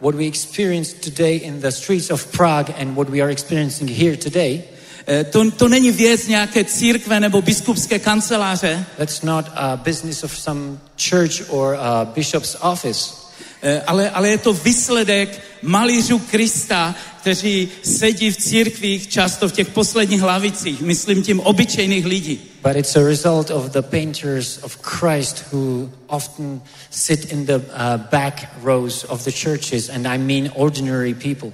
What 0.00 0.14
we 0.14 0.26
experienced 0.26 1.00
today 1.00 1.36
in 1.36 1.60
the 1.60 1.70
streets 1.72 2.10
of 2.10 2.26
Prague 2.32 2.74
and 2.78 2.94
what 2.94 3.08
we 3.08 3.20
are 3.22 3.30
experiencing 3.32 3.88
here 3.88 4.16
today, 4.16 4.62
eh, 5.06 5.24
to, 5.24 5.50
to 5.50 5.68
není 5.68 5.90
věc 5.90 6.26
nějaké 6.26 6.64
církve 6.64 7.20
nebo 7.20 7.42
biskupské 7.42 7.98
kanceláře. 7.98 8.84
that's 8.96 9.22
not 9.22 9.46
a 9.54 9.76
business 9.76 10.24
of 10.24 10.38
some 10.38 10.78
church 11.10 11.42
or 11.48 11.76
a 11.80 12.04
bishop's 12.04 12.56
office. 12.60 13.14
eh, 13.62 13.82
ale, 13.86 14.10
ale 14.10 14.28
je 14.28 14.38
to 14.38 14.52
výsledek 14.52 15.40
malířů 15.62 16.18
Krista, 16.18 16.94
kteří 17.24 17.68
sedí 17.82 18.30
v 18.30 18.36
církvích, 18.36 19.08
často 19.08 19.48
v 19.48 19.52
těch 19.52 19.68
posledních 19.68 20.22
lavicích, 20.22 20.80
myslím 20.80 21.22
tím 21.22 21.40
obyčejných 21.40 22.06
lidí. 22.06 22.40
But 22.62 22.76
it's 22.76 22.96
a 22.96 23.02
result 23.02 23.50
of 23.50 23.72
the 23.72 23.82
painters 23.82 24.58
of 24.62 24.78
Christ 24.82 25.44
who 25.52 25.88
often 26.06 26.60
sit 26.90 27.32
in 27.32 27.46
the 27.46 27.56
uh, 27.56 27.96
back 28.10 28.48
rows 28.62 29.04
of 29.08 29.24
the 29.24 29.32
churches, 29.32 29.88
and 29.88 30.06
I 30.06 30.18
mean 30.18 30.50
ordinary 30.54 31.14
people. 31.14 31.52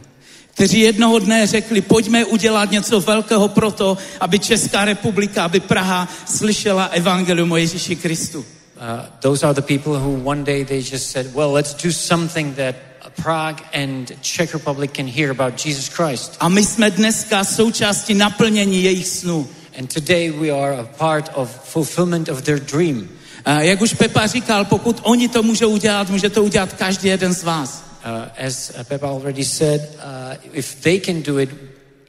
kteří 0.55 0.81
jednoho 0.81 1.19
dne 1.19 1.47
řekli, 1.47 1.81
pojďme 1.81 2.25
udělat 2.25 2.71
něco 2.71 3.01
velkého 3.01 3.49
proto, 3.49 3.99
aby 4.21 4.39
Česká 4.39 4.85
republika, 4.85 5.45
aby 5.45 5.61
Praha 5.61 6.09
slyšela 6.27 6.85
evangelium 6.85 7.53
o 7.53 7.57
Ježíši 7.57 7.97
Kristu. 7.97 8.39
Uh, 8.39 8.45
those 9.21 9.47
are 9.47 9.55
the 9.55 9.79
people 9.79 9.93
who 9.93 10.31
one 10.31 10.45
day 10.45 10.65
they 10.65 10.79
just 10.79 11.11
said, 11.11 11.35
well, 11.35 11.53
let's 11.53 11.75
do 11.85 11.93
something 11.93 12.57
that 12.57 12.90
Prague 13.23 13.65
and 13.73 14.13
Czech 14.21 14.55
Republic 14.55 14.91
can 14.97 15.07
hear 15.07 15.31
about 15.31 15.67
Jesus 15.67 15.89
Christ. 15.89 16.37
A 16.41 16.49
my 16.49 16.65
jsme 16.65 16.91
dneska 16.91 17.45
součástí 17.45 18.15
naplnění 18.15 18.83
jejich 18.83 19.07
snů. 19.07 19.49
And 19.79 19.95
today 19.95 20.31
we 20.31 20.51
are 20.51 20.77
a 20.79 20.85
part 20.85 21.31
of 21.35 21.49
fulfillment 21.65 22.29
of 22.29 22.43
their 22.43 22.61
dream. 22.61 23.09
A 23.45 23.61
jak 23.61 23.81
už 23.81 23.95
Pepa 23.95 24.27
říkal, 24.27 24.65
pokud 24.65 25.01
oni 25.03 25.29
to 25.29 25.43
můžou 25.43 25.69
udělat, 25.69 26.11
může 26.11 26.31
to 26.31 26.43
udělat 26.43 26.73
každý 26.73 27.09
jeden 27.09 27.35
z 27.35 27.43
vás. 27.43 27.85
Uh, 28.07 28.47
as 28.47 28.73
Pepa 28.89 29.09
already 29.09 29.45
said, 29.45 29.81
uh, 29.81 30.37
if 30.53 30.75
they 30.75 31.01
can 31.01 31.23
do 31.23 31.39
it, 31.39 31.51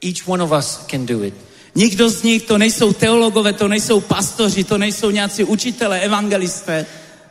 each 0.02 0.28
one 0.28 0.42
of 0.42 0.52
us 0.52 0.80
can 0.90 1.06
do 1.06 1.22
it. 1.22 1.34
Nikdo 1.74 2.10
z 2.10 2.22
nich 2.22 2.42
to 2.42 2.58
nejsou 2.58 2.92
teologové, 2.92 3.52
to 3.52 3.68
nejsou 3.68 4.00
pastoři, 4.00 4.64
to 4.64 4.78
nejsou 4.78 5.10
nějací 5.10 5.44
učitelé, 5.44 6.00
evangelisté. 6.00 6.86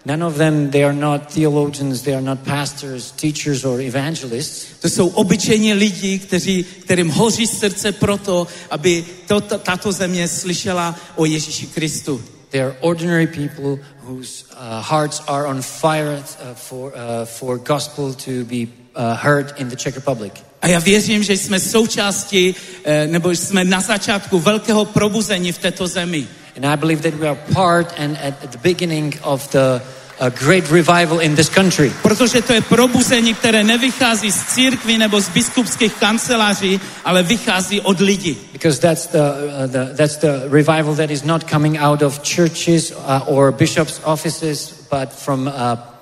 None 0.05 0.25
of 0.25 0.37
them, 0.37 0.71
they 0.71 0.83
are 0.83 0.93
not 0.93 1.33
theologians, 1.33 2.01
they 2.01 2.13
are 2.13 2.21
not 2.21 2.43
pastors, 2.43 3.11
teachers, 3.11 3.65
or 3.65 3.81
evangelists. 3.81 4.65
To 4.81 4.89
jsou 4.89 5.07
obyčejní 5.07 5.73
lidi, 5.73 6.19
kteří, 6.19 6.63
kterým 6.63 7.09
hoří 7.09 7.47
srdce 7.47 7.91
proto, 7.91 8.47
aby 8.69 9.05
to, 9.27 9.41
tato 9.41 9.91
země 9.91 10.27
slyšela 10.27 10.95
o 11.15 11.25
Ježíši 11.25 11.67
Kristu. 11.67 12.21
They 12.49 12.61
are 12.61 12.75
ordinary 12.81 13.27
people 13.27 13.77
whose 14.03 14.43
uh, 14.51 14.81
hearts 14.81 15.21
are 15.27 15.47
on 15.47 15.61
fire 15.61 16.17
uh, 16.17 16.53
for, 16.55 16.91
uh, 16.91 17.25
for 17.25 17.57
gospel 17.57 18.13
to 18.13 18.31
be 18.43 18.67
uh, 18.95 19.15
heard 19.15 19.53
in 19.57 19.69
the 19.69 19.75
Czech 19.75 19.95
Republic. 19.95 20.33
A 20.61 20.67
já 20.67 20.79
věřím, 20.79 21.23
že 21.23 21.33
jsme 21.33 21.59
součástí, 21.59 22.55
eh, 22.83 23.07
nebo 23.07 23.31
jsme 23.31 23.63
na 23.63 23.81
začátku 23.81 24.39
velkého 24.39 24.85
probuzení 24.85 25.51
v 25.51 25.57
této 25.57 25.87
zemi. 25.87 26.27
And 26.55 26.65
I 26.65 26.75
believe 26.75 27.01
that 27.01 27.13
we 27.13 27.27
are 27.27 27.39
part 27.53 27.93
and 27.97 28.17
at 28.17 28.51
the 28.51 28.57
beginning 28.57 29.13
of 29.23 29.51
the 29.51 29.81
a 30.21 30.29
great 30.29 30.69
revival 30.71 31.19
in 31.19 31.35
this 31.35 31.49
country. 31.49 31.91
Protože 32.01 32.41
to 32.41 32.53
je 32.53 32.61
probuzení, 32.61 33.33
které 33.33 33.63
nevychází 33.63 34.31
z 34.31 34.43
církví 34.43 34.97
nebo 34.97 35.21
z 35.21 35.29
biskupských 35.29 35.93
kanceláří, 35.93 36.79
ale 37.05 37.23
vychází 37.23 37.81
od 37.81 37.99
lidí. 37.99 38.37
Because 38.51 38.81
that's 38.81 39.07
the, 39.07 39.17
uh, 39.17 39.67
the 39.67 39.95
that's 39.95 40.17
the 40.17 40.41
revival 40.49 40.95
that 40.95 41.11
is 41.11 41.23
not 41.23 41.49
coming 41.49 41.77
out 41.79 42.01
of 42.01 42.21
churches 42.35 42.91
uh, 42.91 43.21
or 43.25 43.51
bishops' 43.51 44.01
offices, 44.03 44.73
but 44.91 45.09
from 45.09 45.47
uh, 45.47 45.53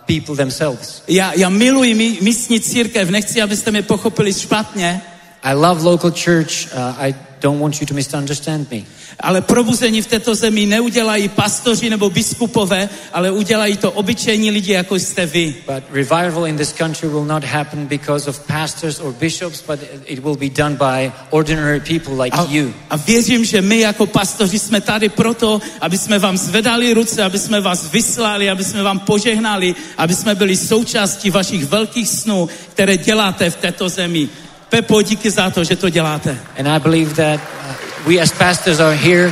people 0.06 0.36
themselves. 0.36 1.02
Já, 1.08 1.34
já 1.34 1.50
miluji 1.50 1.96
mí, 1.96 2.18
místní 2.22 2.60
církev, 2.60 3.10
nechci, 3.10 3.42
abyste 3.42 3.72
mě 3.72 3.82
pochopili 3.82 4.34
špatně. 4.34 5.02
I 5.44 5.54
love 5.54 5.84
local 5.84 6.12
church. 6.12 6.74
Uh, 6.74 7.04
I 7.04 7.16
don't 7.42 7.60
want 7.60 7.82
you 7.82 7.88
to 7.88 7.94
misunderstand 7.94 8.72
me. 8.72 8.82
Ale 9.20 9.42
probuzení 9.42 10.02
v 10.02 10.08
této 10.08 10.36
zemi 10.36 10.66
neudělají 10.66 11.30
pastoři 11.30 11.90
nebo 11.90 12.10
biskupové, 12.10 12.90
ale 13.14 13.32
udělají 13.32 13.78
to 13.78 13.92
obyčejní 13.92 14.52
lidi, 14.52 14.74
jako 14.74 14.96
jste 14.96 15.26
vy. 15.26 15.56
But 15.66 15.84
revival 15.92 16.48
in 16.48 16.58
this 16.58 16.74
country 16.74 17.10
will 17.10 17.26
not 17.26 17.44
happen 17.44 17.86
because 17.88 18.30
of 18.30 18.40
pastors 18.48 19.00
or 19.00 19.14
bishops, 19.14 19.64
but 19.68 19.80
it 20.06 20.20
will 20.20 20.36
be 20.36 20.50
done 20.50 20.76
by 20.76 21.12
ordinary 21.30 21.80
people 21.80 22.24
like 22.24 22.38
a, 22.38 22.48
you. 22.50 22.74
A 22.90 22.96
věřím, 22.96 23.46
že 23.46 23.62
my 23.62 23.80
jako 23.80 24.06
pastoři 24.06 24.60
jsme 24.60 24.82
tady 24.82 25.10
proto, 25.10 25.62
aby 25.82 25.98
jsme 25.98 26.20
vám 26.20 26.38
zvedali 26.38 26.94
ruce, 26.94 27.24
aby 27.24 27.40
jsme 27.40 27.62
vás 27.62 27.92
vyslali, 27.92 28.50
aby 28.50 28.64
jsme 28.64 28.84
vám 28.84 29.00
požehnali, 29.00 29.76
aby 29.98 30.16
jsme 30.16 30.36
byli 30.36 30.58
součástí 30.58 31.30
vašich 31.30 31.66
velkých 31.66 32.10
snů, 32.10 32.50
které 32.74 32.98
děláte 32.98 33.50
v 33.50 33.56
této 33.56 33.90
zemi. 33.90 34.30
Pepo, 34.70 35.02
díky 35.02 35.32
za 35.32 35.50
to, 35.50 35.64
že 35.64 35.76
to 35.76 35.90
děláte. 35.90 36.38
And 36.60 36.68
I 36.68 36.80
believe 36.80 37.14
that 37.14 37.40
uh, 37.40 38.08
we 38.08 38.22
as 38.22 38.32
pastors 38.32 38.80
are 38.80 38.96
here 38.96 39.32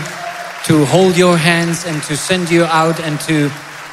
to 0.67 0.85
hold 0.85 1.17
your 1.17 1.37
hands 1.37 1.85
and 1.85 2.07
to 2.07 2.17
send 2.17 2.51
you 2.51 2.65
out 2.65 2.99
and 2.99 3.25
to 3.25 3.33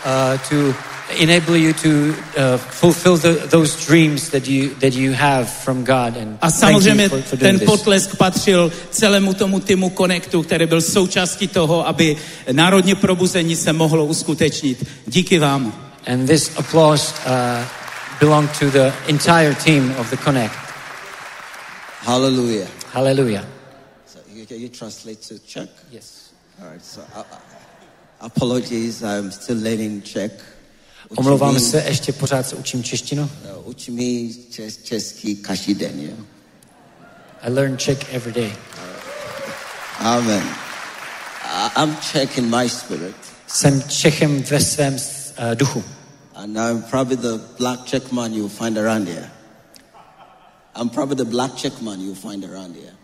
uh, 0.04 0.38
to 0.48 0.74
enable 1.18 1.56
you 1.56 1.72
to 1.72 1.88
uh, 1.88 2.58
fulfill 2.58 3.16
the, 3.16 3.46
those 3.50 3.86
dreams 3.86 4.28
that 4.30 4.48
you 4.48 4.74
that 4.80 4.94
you 4.94 5.12
have 5.12 5.48
from 5.64 5.84
God 5.84 6.16
and 6.16 6.38
A 6.40 6.50
samozřejmě 6.50 7.08
for, 7.08 7.22
for 7.22 7.38
ten 7.38 7.58
this. 7.58 7.66
potlesk 7.66 8.16
patřil 8.16 8.72
celému 8.90 9.34
tomu 9.34 9.60
týmu 9.60 9.90
Connectu, 9.90 10.42
který 10.42 10.66
byl 10.66 10.80
součástí 10.80 11.48
toho, 11.48 11.88
aby 11.88 12.16
národně 12.52 12.94
probuzení 12.94 13.56
se 13.56 13.72
mohlo 13.72 14.04
uskutečnit. 14.04 14.86
Díky 15.06 15.38
vám. 15.38 15.72
And 16.06 16.26
this 16.26 16.50
applause 16.58 17.14
uh, 17.26 17.64
belonged 18.20 18.58
to 18.58 18.70
the 18.70 18.92
entire 19.08 19.54
team 19.54 19.94
of 19.98 20.10
the 20.10 20.16
Connect. 20.16 20.63
Hallelujah. 22.04 22.68
Hallelujah. 22.92 23.44
So 24.06 24.18
you, 24.32 24.46
can 24.46 24.60
you 24.60 24.68
translate 24.68 25.22
to 25.22 25.38
Czech? 25.38 25.68
Yes. 25.90 26.32
All 26.60 26.68
right. 26.70 26.82
So 26.84 27.00
uh, 27.16 27.24
apologies, 28.20 29.02
I'm 29.02 29.30
still 29.32 29.56
learning 29.58 30.02
Czech. 30.04 30.30
Učím 31.10 31.18
Omlouvám 31.26 31.60
se, 31.60 31.84
ještě 31.88 32.12
pořád 32.12 32.48
se 32.48 32.56
učím 32.56 32.82
češtinu. 32.82 33.22
uh, 33.22 33.68
Učí 33.68 33.90
mi 33.90 34.34
čes, 34.50 34.76
český 34.82 35.36
každý 35.36 35.74
den, 35.74 36.00
jo? 36.00 36.16
I 37.42 37.50
learn 37.50 37.76
Czech 37.76 38.14
every 38.14 38.32
day. 38.32 38.52
Amen. 40.00 40.42
I- 41.44 41.82
I'm 41.82 41.96
Czech 41.96 42.38
in 42.38 42.56
my 42.56 42.68
spirit, 42.68 43.16
Jsem 43.46 43.82
Čechem 43.82 44.42
ve 44.42 44.60
svém 44.60 44.94
uh, 44.94 45.54
duchu. 45.54 45.84
and 46.34 46.56
I'm 46.58 46.82
probably 46.82 47.16
the 47.16 47.38
black 47.58 47.84
Czech 47.84 48.12
man 48.12 48.34
you'll 48.34 48.48
find 48.48 48.78
around 48.78 49.08
here. 49.08 49.30
I'm 50.76 50.90
probably 50.90 51.16
the 51.16 51.30
black 51.30 51.56
Czech 51.56 51.82
man 51.82 52.00
you'll 52.00 52.14
find 52.14 52.44
around 52.44 52.76
here. 52.76 52.94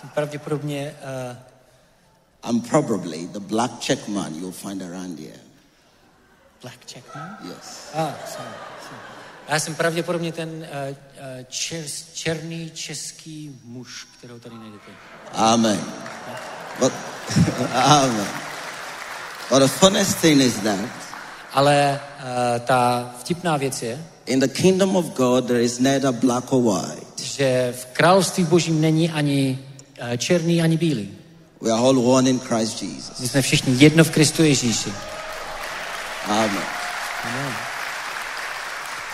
Jsem 0.00 0.08
pravděpodobně 0.08 0.94
uh, 1.02 2.50
I'm 2.50 2.60
probably 2.60 3.26
the 3.26 3.40
black 3.40 3.80
Czech 3.80 4.08
man 4.08 4.34
you'll 4.34 4.52
find 4.52 4.82
around 4.82 5.18
here. 5.18 5.40
Black 6.62 6.86
Czech 6.86 7.14
man? 7.14 7.36
Yes. 7.44 7.90
Ah, 7.94 8.14
sorry, 8.26 8.54
sorry. 8.88 9.00
Já 9.48 9.60
jsem 9.60 9.74
pravděpodobně 9.74 10.32
ten 10.32 10.48
uh, 10.48 10.64
uh, 10.64 10.96
čer, 11.48 11.84
černý 12.12 12.70
český 12.70 13.60
muž, 13.64 14.08
kterou 14.18 14.38
tady 14.38 14.54
najdete. 14.54 14.90
Amen. 15.32 15.80
But, 16.80 16.92
amen. 17.74 18.28
But 19.50 19.58
the 19.58 19.68
funniest 19.68 20.20
thing 20.20 20.40
is 20.40 20.54
that 20.54 20.78
Ale 21.52 22.00
uh, 22.00 22.60
ta 22.60 23.10
vtipná 23.20 23.56
věc 23.56 23.82
je, 23.82 24.04
in 24.30 24.40
the 24.40 24.48
kingdom 24.48 24.96
of 24.96 25.04
God 25.16 25.46
there 25.46 25.60
is 25.62 25.78
neither 25.78 26.12
black 26.12 26.52
or 26.52 26.62
white. 26.62 27.20
že 27.22 27.74
v 27.76 27.86
království 27.92 28.44
božím 28.44 28.80
není 28.80 29.10
ani 29.10 29.58
uh, 30.02 30.16
černý, 30.16 30.62
ani 30.62 30.76
bílý. 30.76 31.08
We 31.60 31.70
are 31.70 31.80
all 31.80 31.98
one 31.98 32.30
in 32.30 32.38
Christ 32.38 32.82
Jesus. 32.82 33.20
My 33.20 33.28
jsme 33.28 33.42
všichni 33.42 33.74
jedno 33.78 34.04
v 34.04 34.10
Kristu 34.10 34.42
Ježíši. 34.42 34.92
Amen. 36.26 36.62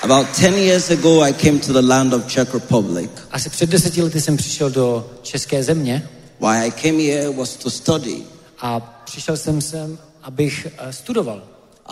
About 0.02 0.26
10 0.36 0.55
years 0.59 0.90
ago, 0.90 1.22
I 1.22 1.32
came 1.32 1.59
to 1.59 1.72
the 1.72 1.82
land 1.82 2.12
of 2.12 2.26
Czech 2.26 2.55
Republic. 2.55 3.10
Asi 3.30 3.51
před 3.51 3.70
deseti 3.70 4.02
lety 4.02 4.20
jsem 4.20 4.36
přišel 4.36 4.70
do 4.70 5.10
české 5.22 5.62
země 5.62 6.09
Why 6.40 6.66
I 6.68 6.70
came 6.72 7.02
here 7.02 7.30
was 7.30 7.56
to 7.56 7.70
study. 7.70 8.22
a 8.60 8.80
přišel 8.80 9.36
jsem 9.36 9.60
sem, 9.60 9.98
abych 10.22 10.66
uh, 10.84 10.90
studoval. 10.90 11.43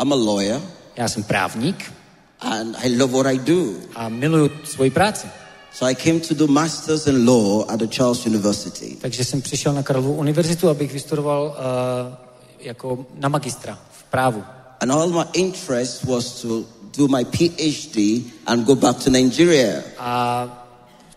I'm 0.03 0.13
a 0.13 0.17
lawyer 0.17 0.61
Já 0.97 1.09
jsem 1.09 1.23
právník 1.23 1.93
and 2.41 2.77
I 2.77 2.89
love 2.97 3.13
what 3.13 3.27
I 3.27 3.39
do. 3.39 3.75
a 3.95 4.09
miluju 4.09 4.51
svoji 4.65 4.91
práci. 4.91 5.29
So 5.73 5.91
I 5.91 5.95
came 5.95 6.21
to 6.21 6.35
do 6.35 6.47
masters 6.47 7.07
in 7.07 7.27
law 7.27 7.65
at 7.69 7.79
the 7.79 7.87
Charles 7.87 8.27
University. 8.27 8.97
Takže 9.01 9.25
jsem 9.25 9.43
přišel 9.43 9.73
na 9.73 9.83
Karlovu 9.83 10.15
univerzitu, 10.15 10.69
abych 10.69 10.93
vystudoval 10.93 11.47
uh, 11.47 12.15
jako 12.59 13.07
na 13.15 13.29
magistra 13.29 13.79
v 13.93 14.03
právu. 14.03 14.45
And 14.81 14.93
all 14.93 15.09
my 15.09 15.25
interest 15.33 16.05
was 16.05 16.43
to 16.43 16.65
do 16.97 17.09
my 17.09 17.25
PhD 17.25 18.23
and 18.47 18.65
go 18.65 18.75
back 18.75 19.05
to 19.05 19.11
Nigeria. 19.11 19.83
A 19.99 20.49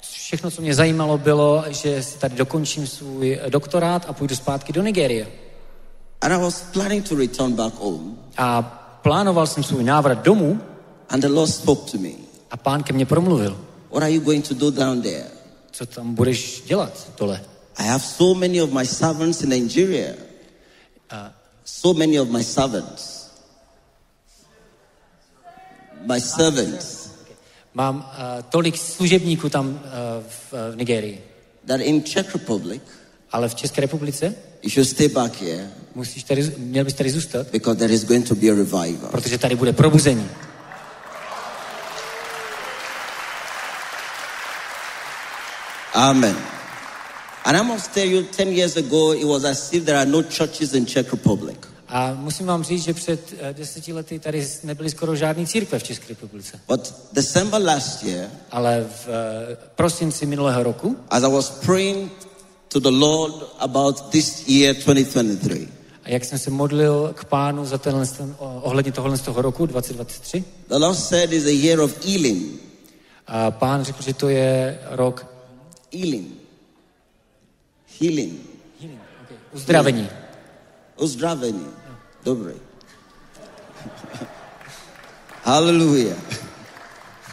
všechno, 0.01 0.51
co 0.51 0.61
mě 0.61 0.75
zajímalo, 0.75 1.17
bylo, 1.17 1.63
že 1.69 2.03
si 2.03 2.19
tady 2.19 2.35
dokončím 2.35 2.87
svůj 2.87 3.39
doktorát 3.49 4.05
a 4.09 4.13
půjdu 4.13 4.35
zpátky 4.35 4.73
do 4.73 4.81
Nigérie. 4.81 5.27
And 6.21 6.33
I 6.33 6.37
was 6.37 6.61
planning 6.73 7.09
to 7.09 7.15
return 7.15 7.53
back 7.53 7.73
home. 7.75 8.17
A 8.37 8.61
plánoval 9.03 9.47
jsem 9.47 9.63
svůj 9.63 9.83
návrat 9.83 10.23
domů 10.23 10.61
And 11.09 11.23
the 11.23 11.29
Lord 11.29 11.49
spoke 11.49 11.91
to 11.91 11.97
me. 11.97 12.11
a 12.51 12.57
pán 12.57 12.83
ke 12.83 12.93
mně 12.93 13.05
promluvil. 13.05 13.57
What 13.91 14.03
are 14.03 14.11
you 14.13 14.21
going 14.21 14.47
to 14.47 14.53
do 14.53 14.71
down 14.71 15.01
there? 15.01 15.25
Co 15.71 15.85
tam 15.85 16.15
budeš 16.15 16.61
dělat 16.67 17.11
dole? 17.19 17.41
I 17.77 17.83
have 17.83 18.03
so 18.05 18.39
many 18.39 18.61
of 18.61 18.69
my 18.71 18.85
servants 18.85 19.41
in 19.41 19.49
Nigeria. 19.49 20.13
So 21.65 21.99
many 21.99 22.19
of 22.19 22.29
my 22.29 22.43
servants. 22.43 23.27
my 26.05 26.21
servants, 26.21 27.07
Mám 27.73 27.95
uh, 27.97 28.43
tolik 28.49 28.77
služebníků 28.77 29.49
tam 29.49 29.69
uh, 29.69 29.79
v, 30.27 30.53
v 30.71 30.75
Nigerii. 30.75 31.23
that 31.67 31.79
in 31.81 32.03
Czech 32.03 32.33
Republic, 32.35 32.81
Ale 33.31 33.49
v 33.49 33.55
České 33.55 33.81
republice 33.81 34.35
you 34.63 34.69
should 34.69 34.87
stay 34.89 35.07
back 35.07 35.41
here 35.41 35.69
musíš 35.95 36.23
tady, 36.23 36.51
měl 36.57 36.85
bys 36.85 36.93
tady 36.93 37.11
zůstat, 37.11 37.47
because 37.51 37.79
there 37.79 37.93
is 37.93 38.03
going 38.05 38.27
to 38.27 38.35
be 38.35 38.47
a 38.49 38.55
revival. 38.55 39.11
protože 39.11 39.37
tady 39.37 39.55
bude 39.55 39.73
probuzení. 39.73 40.27
Amen. 45.97 46.35
And 47.43 47.57
I 47.57 47.63
must 47.63 47.91
tell 47.93 48.05
you, 48.07 48.23
10 48.23 48.51
years 48.53 48.77
ago, 48.77 49.13
it 49.13 49.25
was 49.25 49.43
as 49.45 49.73
if 49.73 49.83
there 49.85 49.97
are 49.97 50.05
no 50.05 50.21
churches 50.21 50.73
in 50.75 50.85
Czech 50.85 51.11
Republic. 51.11 51.57
A 51.87 52.13
musím 52.13 52.45
vám 52.45 52.63
říct, 52.63 52.83
že 52.83 52.93
před 52.93 53.33
eh, 53.39 53.53
deseti 53.53 53.93
lety 53.93 54.19
tady 54.19 54.47
nebyly 54.63 54.89
skoro 54.89 55.15
žádný 55.15 55.47
církve 55.47 55.79
v 55.79 55.83
České 55.83 56.07
republice. 56.09 56.59
But 56.67 56.93
December 57.13 57.61
last 57.61 58.03
year, 58.03 58.29
Ale 58.51 58.85
v 58.89 59.07
eh, 59.07 59.57
prosinci 59.75 60.25
minulého 60.25 60.63
roku, 60.63 60.97
as 61.09 61.23
I 61.23 61.31
was 61.31 61.49
praying 61.49 62.11
to 62.67 62.79
the 62.79 62.91
Lord 62.91 63.33
about 63.59 64.09
this 64.09 64.47
year 64.47 64.75
2023, 64.75 65.67
a 66.03 66.09
jak 66.09 66.25
jsem 66.25 66.39
se 66.39 66.49
modlil 66.49 67.13
k 67.15 67.25
pánu 67.25 67.65
za 67.65 67.77
tenhle, 67.77 68.07
ohledně 68.39 68.91
tohohle 68.91 69.17
z 69.17 69.21
toho 69.21 69.41
roku 69.41 69.65
2023, 69.65 70.43
the 70.67 70.75
Lord 70.75 70.99
said 70.99 71.33
it's 71.33 71.45
a 71.45 71.65
year 71.65 71.79
of 71.79 72.05
healing. 72.05 72.61
a 73.27 73.51
pán 73.51 73.83
řekl, 73.83 74.03
že 74.03 74.13
to 74.13 74.29
je 74.29 74.79
rok 74.89 75.36
Healing. 75.91 76.39
Healing. 77.87 78.47
Healing, 78.79 78.99
Okay. 79.23 79.37
uzdravení. 79.53 80.09
Uzdravení. 80.97 81.67
Dobrý. 82.23 82.53
Hallelujah. 85.43 86.17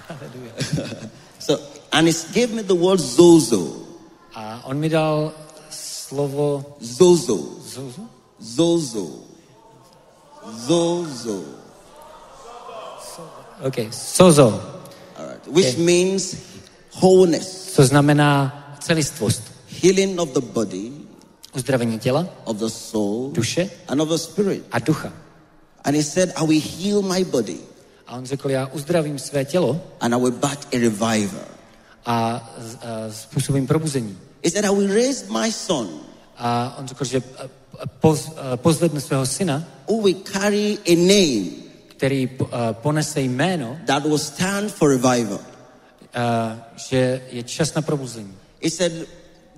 Hallelujah. 0.08 1.10
so, 1.38 1.58
and 1.92 2.08
it 2.08 2.26
gave 2.32 2.52
me 2.52 2.62
the 2.62 2.74
word 2.74 3.00
zozo. 3.00 3.86
A 4.36 4.60
on 4.64 4.80
mi 4.80 4.88
dal 4.88 5.32
slovo 5.70 6.76
Zozo. 6.82 7.58
Zozo? 7.62 8.08
Zozo. 8.42 9.24
Zozo. 10.66 11.44
OK, 13.62 13.88
sozo, 13.90 14.60
All 15.16 15.26
right. 15.26 15.46
Which 15.48 15.74
Okay. 15.74 15.82
means 15.84 16.34
wholeness, 17.00 17.72
co 17.74 17.84
znamená 17.86 18.60
celistvost. 18.80 19.42
healing 19.82 20.20
of 20.20 20.28
the 20.32 20.40
body, 20.40 20.92
Uzdravení 21.56 21.98
těla, 21.98 22.26
of 22.44 22.56
the 22.56 22.66
soul, 22.68 23.30
duše 23.32 23.70
and 23.88 24.00
of 24.00 24.08
the 24.08 24.16
spirit. 24.18 24.64
a 24.72 24.78
ducha. 24.78 25.12
And 25.84 25.96
he 25.96 26.02
said, 26.02 26.32
I 26.36 26.46
will 26.46 26.60
heal 26.78 27.02
my 27.02 27.24
body 27.24 27.58
A 28.06 28.16
on 28.16 28.26
řekl, 28.26 28.50
já 28.50 28.66
uzdravím 28.66 29.18
své 29.18 29.44
tělo 29.44 29.80
and 30.00 30.14
I 30.14 30.18
will 30.20 30.30
back 30.32 30.58
a 30.74 30.78
revival. 30.78 31.44
a, 32.06 32.14
a 32.26 32.50
způsobím 33.10 33.66
probuzení. 33.66 34.18
He 34.44 34.50
said, 34.50 34.64
I 34.64 34.68
will 34.74 34.94
raise 34.94 35.24
my 35.42 35.52
son 35.52 35.88
A 36.36 36.76
on 36.78 36.88
řekl, 36.88 37.04
že 37.04 37.22
a 37.78 37.86
poz, 37.86 38.28
eh, 38.36 38.56
pozvedne 38.56 39.00
svého 39.00 39.26
syna, 39.26 39.64
who 39.88 40.02
will 40.02 40.16
carry 40.32 40.78
a 40.86 40.94
name 40.96 41.50
který 41.86 42.26
po- 42.26 42.48
ponese 42.72 43.20
jméno, 43.20 43.76
that 43.86 44.02
will 44.02 44.18
stand 44.18 44.72
for 44.72 44.90
revival. 44.90 45.38
A, 46.14 46.58
že 46.76 47.22
je 47.30 47.42
čas 47.42 47.74
na 47.74 47.82
probuzení. 47.82 48.34
He 48.62 48.70
said, 48.70 48.92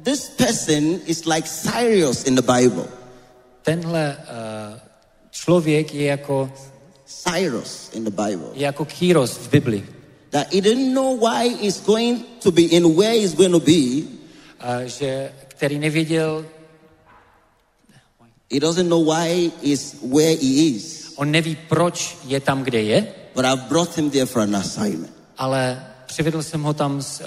This 0.02 0.28
person 0.28 1.00
is 1.06 1.24
like 1.26 1.48
Cyrus 1.48 2.24
in 2.24 2.34
the 2.34 2.42
Bible. 2.42 2.84
Tenhle 3.62 4.16
a, 4.16 4.80
člověk 5.30 5.94
je 5.94 6.06
jako, 6.06 6.50
Cyrus 7.06 7.90
in 7.92 8.04
the 8.04 8.10
Bible. 8.10 8.48
je 8.54 8.64
jako 8.64 8.84
Kýros 8.84 9.30
v 9.38 9.50
Bibli. 9.50 9.86
That 10.30 10.52
he 10.52 10.60
didn't 10.60 10.92
know 10.94 11.16
why 11.16 11.48
he's 11.62 11.80
going 11.80 12.24
to 12.42 12.50
be 12.50 12.62
in 12.62 12.96
where 12.96 13.14
he's 13.20 13.34
going 13.34 13.52
to 13.52 13.60
be. 13.60 14.02
A, 14.60 14.84
že, 14.84 15.32
který 15.48 15.78
nevěděl, 15.78 16.46
He 18.50 18.60
doesn't 18.60 18.88
know 18.88 19.02
why 19.04 19.50
he's 19.62 19.96
where 20.02 20.36
he 20.36 20.70
is. 20.76 21.12
on 21.16 21.30
neví, 21.30 21.56
proč 21.68 22.16
je 22.24 22.40
tam, 22.40 22.62
kde 22.62 22.82
je, 22.82 23.06
But 23.34 23.44
I've 23.44 23.68
brought 23.68 23.96
him 23.96 24.10
there 24.10 24.26
for 24.26 24.42
an 24.42 24.56
assignment. 24.56 25.12
ale 25.38 25.86
přivedl 26.06 26.42
jsem 26.42 26.62
ho 26.62 26.72
tam 26.74 27.02
s, 27.02 27.20
a, 27.20 27.24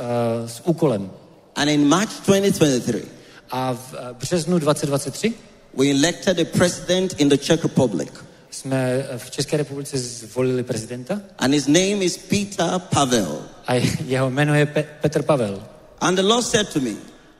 s 0.47 0.61
úkolem. 0.65 1.11
And 1.55 1.69
in 1.69 1.87
March 1.87 2.09
2023, 2.25 3.05
A 3.51 3.73
v 3.73 3.93
a, 3.93 4.13
březnu 4.13 4.59
2023 4.59 5.33
we 5.77 5.85
elected 5.89 6.39
a 6.39 6.45
president 6.57 7.13
in 7.17 7.29
the 7.29 7.37
Czech 7.37 7.63
Republic. 7.63 8.09
jsme 8.51 8.77
eh, 9.09 9.17
v 9.17 9.31
České 9.31 9.57
republice 9.57 9.97
zvolili 9.97 10.63
prezidenta 10.63 11.21
And 11.39 11.51
his 11.53 11.67
name 11.67 12.03
is 12.03 12.17
Peter 12.17 12.79
Pavel. 12.79 13.41
a 13.67 13.73
jeho 14.05 14.29
jméno 14.29 14.55
je 14.55 14.65
Pe- 14.65 14.85
Petr 15.01 15.21
Pavel. 15.23 15.63
And 16.01 16.15
the 16.15 16.21
Lord 16.21 16.45
said 16.45 16.69
to 16.73 16.79
me, 16.79 16.91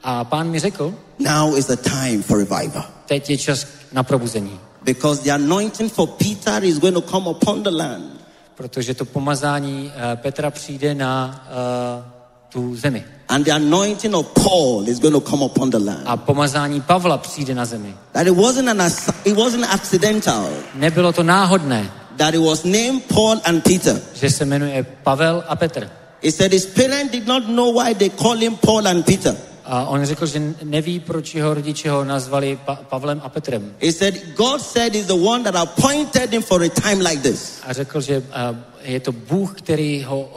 A 0.03 0.23
pán 0.23 0.49
mi 0.49 0.59
řekl, 0.59 0.93
Now 1.19 1.57
is 1.57 1.65
the 1.65 1.75
time 1.77 2.23
for 2.23 2.37
revival. 2.37 2.83
teď 3.05 3.29
je 3.29 3.37
čas 3.37 3.67
na 3.91 4.03
probuzení, 4.03 4.59
Because 4.83 5.21
the 5.23 5.31
anointing 5.31 5.91
for 5.93 6.07
Peter 6.07 6.63
is 6.63 6.79
going 6.79 6.95
to 6.95 7.01
come 7.01 7.29
upon 7.29 7.63
the 7.63 7.69
land. 7.71 8.18
Protože 8.60 8.94
to 8.94 9.06
pomazání 9.06 9.91
eh, 9.95 10.15
Petra 10.15 10.52
přijde 10.52 10.95
na 10.95 11.45
uh, 11.48 12.03
tu 12.49 12.76
zemi. 12.76 13.06
And 13.27 13.45
the 13.45 13.52
anointing 13.52 14.15
of 14.15 14.26
Paul 14.44 14.84
is 14.88 14.99
going 14.99 15.14
to 15.14 15.22
come 15.22 15.45
upon 15.45 15.69
the 15.69 15.77
land. 15.77 16.03
A 16.06 16.18
pomazání 16.18 16.81
Pavla 16.81 17.18
přijde 17.18 17.56
na 17.56 17.65
zemi. 17.65 17.95
That 18.11 18.27
it 18.27 18.34
wasn't 18.36 18.69
an 18.69 18.91
it 19.26 19.38
wasn't 19.38 19.65
accidental. 19.73 20.49
Nebylo 20.76 21.14
to 21.14 21.23
náhodné, 21.23 21.91
That 22.18 22.34
it 22.34 22.41
was 22.41 22.64
named 22.64 23.02
Paul 23.07 23.40
and 23.44 23.64
Peter. 23.64 24.02
že 24.14 24.30
se 24.30 24.45
jmenuje 24.45 24.86
Pavel 25.03 25.44
a 25.48 25.56
Petr. 25.56 25.90
He 26.23 26.31
said 26.31 26.52
his 26.53 26.65
parents 26.65 27.11
did 27.11 27.27
not 27.27 27.48
know 27.48 27.72
why 27.72 27.94
they 27.94 28.10
call 28.10 28.36
him 28.36 28.57
Paul 28.57 28.88
and 28.88 29.06
Peter. 29.06 29.36
A 29.71 29.85
on 29.85 30.05
řekl, 30.05 30.25
že 30.25 30.53
neví, 30.63 30.99
proč 30.99 31.35
jeho 31.35 31.53
rodiče 31.53 31.89
ho 31.91 32.03
nazvali 32.03 32.59
pa- 32.65 32.79
Pavlem 32.89 33.21
a 33.23 33.29
Petrem. 33.29 33.75
He 33.81 33.93
said 33.93 34.15
God 34.35 34.61
said 34.61 34.95
he's 34.95 35.05
the 35.05 35.13
one 35.13 35.43
that 35.43 35.55
appointed 35.55 36.31
him 36.33 36.41
for 36.41 36.63
a 36.63 36.69
time 36.69 36.99
like 37.01 37.21
this. 37.21 37.59
A 37.63 37.73
řekl, 37.73 38.01
že 38.01 38.17
uh, 38.17 38.57
je 38.83 38.99
to 38.99 39.11
Bůh, 39.11 39.61
který 39.61 40.03
ho 40.03 40.19
uh, 40.21 40.29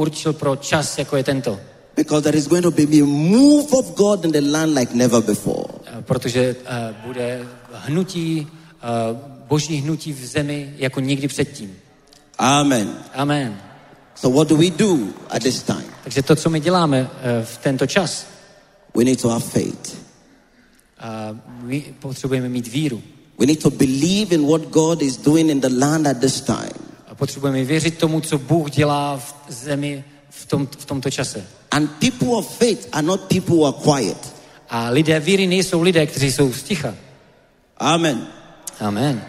určil 0.00 0.32
pro 0.32 0.56
čas, 0.56 0.98
jako 0.98 1.16
je 1.16 1.24
tento. 1.24 1.58
Because 1.96 2.22
there 2.22 2.38
is 2.38 2.46
going 2.46 2.62
to 2.62 2.70
be 2.70 2.82
a 2.82 3.04
move 3.04 3.66
of 3.72 3.94
God 3.96 4.24
in 4.24 4.32
the 4.32 4.40
land 4.40 4.74
like 4.78 4.94
never 4.94 5.22
before. 5.22 5.64
Uh, 5.66 6.02
protože 6.02 6.56
uh, 6.60 7.06
bude 7.06 7.40
hnutí, 7.72 8.46
uh, 9.10 9.18
boží 9.48 9.76
hnutí 9.76 10.12
v 10.12 10.26
zemi 10.26 10.74
jako 10.76 11.00
nikdy 11.00 11.28
předtím. 11.28 11.76
Amen. 12.38 12.94
Amen. 13.14 13.60
So 14.14 14.36
what 14.38 14.48
do 14.48 14.56
we 14.56 14.70
do 14.70 14.98
at 15.30 15.42
this 15.42 15.62
time? 15.62 15.84
Takže 16.04 16.22
to, 16.22 16.36
co 16.36 16.50
my 16.50 16.60
děláme 16.60 17.02
uh, 17.02 17.08
v 17.44 17.58
tento 17.58 17.86
čas, 17.86 18.26
We 18.96 19.04
need 19.04 19.20
to 19.20 19.28
have 19.28 19.44
faith. 19.44 20.06
uh, 21.00 21.38
my 21.62 21.84
potřebujeme 22.00 22.48
mít 22.48 22.66
víru. 22.66 23.02
We 23.38 23.46
need 23.46 23.62
to 23.62 23.70
believe 23.70 24.34
in 24.34 24.46
what 24.46 24.62
God 24.70 25.02
is 25.02 25.16
doing 25.16 25.50
in 25.50 25.60
the 25.60 25.68
land 25.68 26.06
at 26.06 26.20
this 26.20 26.40
time. 26.40 26.72
A 27.06 27.14
potřebujeme 27.14 27.64
věřit 27.64 27.98
tomu, 27.98 28.20
co 28.20 28.38
Bůh 28.38 28.70
dělá 28.70 29.16
v 29.16 29.34
zemi 29.48 30.04
v, 30.30 30.46
tom, 30.46 30.68
v 30.78 30.84
tomto 30.84 31.10
čase. 31.10 31.46
And 31.70 31.90
people 31.90 32.28
of 32.28 32.58
faith 32.58 32.88
are 32.92 33.06
not 33.06 33.20
people 33.20 33.56
who 33.56 33.64
are 33.66 33.76
quiet. 33.84 34.34
A 34.68 34.88
lidé 34.90 35.20
víry 35.20 35.46
nejsou 35.46 35.82
lidé, 35.82 36.06
kteří 36.06 36.32
jsou 36.32 36.52
sticha. 36.52 36.94
Amen. 37.76 38.26
Amen. 38.80 39.24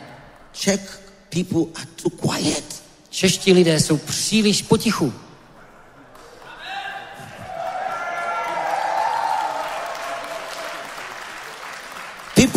Czech 0.51 1.01
people 1.29 1.61
are 1.75 1.87
too 1.95 2.09
quiet. 2.09 2.83
Čeští 3.09 3.53
lidé 3.53 3.79
jsou 3.79 3.97
příliš 3.97 4.61
potichu. 4.61 5.13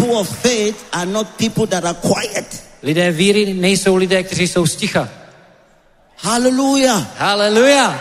People 0.01 0.17
of 0.19 0.29
faith 0.43 0.77
are 0.93 1.05
not 1.07 1.27
people 1.37 1.67
that 1.67 1.85
are 1.85 1.95
quiet. 2.01 2.63
Lidé 2.83 3.13
víry 3.13 3.55
nejsou 3.55 3.97
lidé, 3.97 4.23
kteří 4.23 4.49
jsou 4.49 4.67
sticha. 4.67 5.09
Hallelujah. 6.17 7.07
Haleluja! 7.19 8.01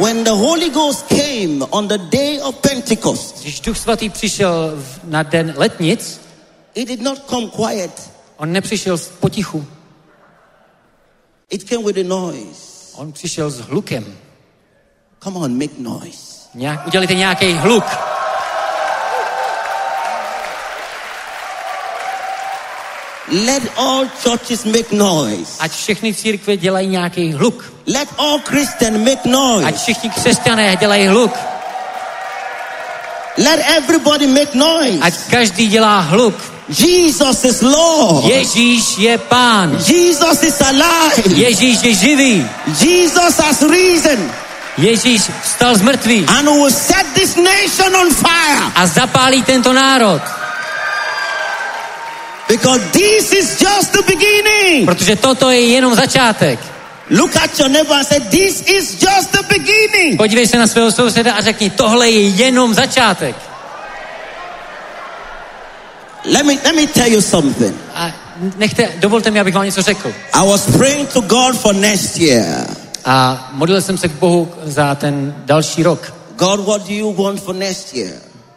When 0.00 0.24
the 0.24 0.30
Holy 0.30 0.70
Ghost 0.70 1.08
came 1.08 1.64
on 1.70 1.88
the 1.88 1.98
day 1.98 2.40
of 2.40 2.54
Pentecost, 2.56 3.42
Když 3.42 3.60
Duch 3.60 3.78
Svatý 3.78 4.08
přišel 4.08 4.82
na 5.04 5.22
den 5.22 5.54
letnic, 5.56 6.20
it 6.74 6.88
did 6.88 7.00
not 7.02 7.18
come 7.30 7.46
quiet. 7.48 8.10
on 8.36 8.52
nepřišel 8.52 8.98
potichu, 9.20 9.66
It 11.50 11.68
came 11.68 11.84
with 11.84 11.98
a 11.98 12.08
noise. 12.08 12.94
on 12.94 13.12
přišel 13.12 13.50
s 13.50 13.58
hlukem. 13.60 14.04
Come 15.24 15.38
on, 15.38 15.58
make 15.58 15.74
noise. 15.78 16.48
Nějak, 16.54 16.86
udělejte 16.86 17.14
nějaký 17.14 17.52
hluk. 17.52 17.84
Let 23.32 23.62
all 23.76 24.04
churches 24.22 24.64
make 24.64 24.92
noise. 24.92 25.56
Ať 25.60 25.72
všechny 25.72 26.14
církve 26.14 26.56
dělají 26.56 26.88
nějaký 26.88 27.32
hluk. 27.32 27.64
Let 27.86 28.08
all 28.18 28.38
Christians 28.44 28.98
make 28.98 29.24
Ať 29.24 29.26
noise. 29.26 29.72
všichni 29.82 30.10
křesťané 30.10 30.76
dělají 30.76 31.06
hluk. 31.06 31.32
Let 33.38 33.60
everybody 33.76 34.26
make 34.26 34.54
noise. 34.54 34.98
Ať 35.00 35.14
každý 35.30 35.66
dělá 35.68 36.00
hluk. 36.00 36.34
Jesus 36.68 37.44
is 37.44 37.62
Lord. 37.62 38.24
Ježíš 38.24 38.98
je 38.98 39.18
pán. 39.18 39.78
Jesus 39.88 40.42
is 40.42 40.60
alive. 40.60 41.36
Ježíš 41.36 41.82
je 41.82 41.94
živý. 41.94 42.46
Jesus 42.80 43.38
has 43.38 43.62
risen 43.62 44.32
Ježíš 44.78 45.22
vstal 45.44 45.74
z 45.76 45.82
mrtvých 45.82 46.28
and 46.28 46.44
will 46.48 46.70
set 46.70 47.06
this 47.14 47.36
nation 47.36 47.96
on 47.96 48.14
fire. 48.14 48.72
a 48.74 48.86
zapálí 48.86 49.42
tento 49.42 49.72
národ. 49.72 50.41
Because 52.52 52.84
this 52.92 53.32
is 53.32 53.60
just 53.60 53.92
the 53.92 54.02
beginning. 54.02 54.84
Protože 54.84 55.16
toto 55.16 55.50
je 55.50 55.60
jenom 55.60 55.94
začátek. 55.94 56.58
Look 57.10 57.36
at 57.36 57.58
your 57.58 57.70
neighbor 57.70 57.96
and 57.96 58.06
say, 58.06 58.20
This 58.20 58.60
is 58.68 59.00
just 59.02 59.32
the 59.32 59.42
beginning. 59.48 60.16
Podívej 60.16 60.46
se 60.46 60.58
na 60.58 60.66
svého 60.66 60.92
souseda 60.92 61.32
a 61.32 61.40
řekni, 61.40 61.70
tohle 61.70 62.10
je 62.10 62.28
jenom 62.28 62.74
začátek. 62.74 63.36
Let 66.24 66.46
me 66.46 66.52
let 66.64 66.76
me 66.76 66.86
tell 66.86 67.12
you 67.12 67.20
something. 67.20 67.74
A 67.94 68.12
nechte, 68.56 68.88
dovolte 68.96 69.30
mi, 69.30 69.40
abych 69.40 69.54
vám 69.54 69.64
něco 69.64 69.82
řekl. 69.82 70.12
I 70.32 70.46
was 70.46 70.66
praying 70.76 71.08
to 71.08 71.20
God 71.20 71.56
for 71.56 71.74
next 71.74 72.16
year. 72.16 72.66
A 73.04 73.48
modlil 73.52 73.80
jsem 73.80 73.98
se 73.98 74.08
k 74.08 74.12
Bohu 74.12 74.52
za 74.64 74.94
ten 74.94 75.34
další 75.44 75.82
rok. 75.82 76.14
God, 76.36 76.60
what 76.66 76.88
do 76.88 76.94
you 76.94 77.12
want 77.12 77.40
for 77.40 77.54
next 77.54 77.94
year? 77.94 78.12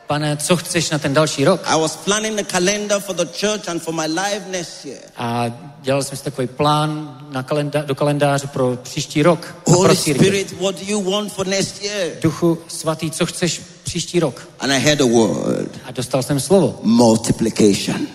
Pane, 0.08 0.38
co 0.38 0.58
chceš 0.58 0.90
na 0.90 1.00
ten 1.00 1.14
další 1.14 1.46
rok? 1.46 1.62
I 1.66 1.80
was 1.82 1.96
planning 1.96 2.36
the 2.36 2.44
calendar 2.44 3.00
for 3.02 3.16
the 3.16 3.26
church 3.26 3.68
and 3.70 3.82
for 3.84 3.94
my 3.94 4.06
life 4.08 4.42
next 4.52 4.86
year. 4.86 5.00
A 5.18 5.46
dělal 5.82 6.04
jsem 6.04 6.18
si 6.18 6.24
takový 6.24 6.48
plán 6.48 7.18
na 7.32 7.44
kalendá, 7.44 7.82
do 7.82 7.96
kalendáře 7.96 8.48
pro 8.48 8.78
příští 8.84 9.24
rok. 9.24 9.56
Holy 9.68 9.88
pro. 9.88 9.96
Spirit, 9.96 10.62
what 10.62 10.76
do 10.80 10.86
you 10.86 11.12
want 11.12 11.34
for 11.34 11.48
next 11.48 11.84
year? 11.84 12.12
Duchu 12.22 12.58
svatý, 12.68 13.12
co 13.12 13.26
chceš 13.26 13.62
příští 13.84 14.20
rok? 14.20 14.48
And 14.60 14.72
I 14.72 14.80
heard 14.80 15.02
a 15.02 15.06
word 15.06 15.70
A 15.86 15.92
dostal 15.92 16.24
jsem 16.24 16.40
slovo. 16.40 16.80
multiplication. 16.84 18.08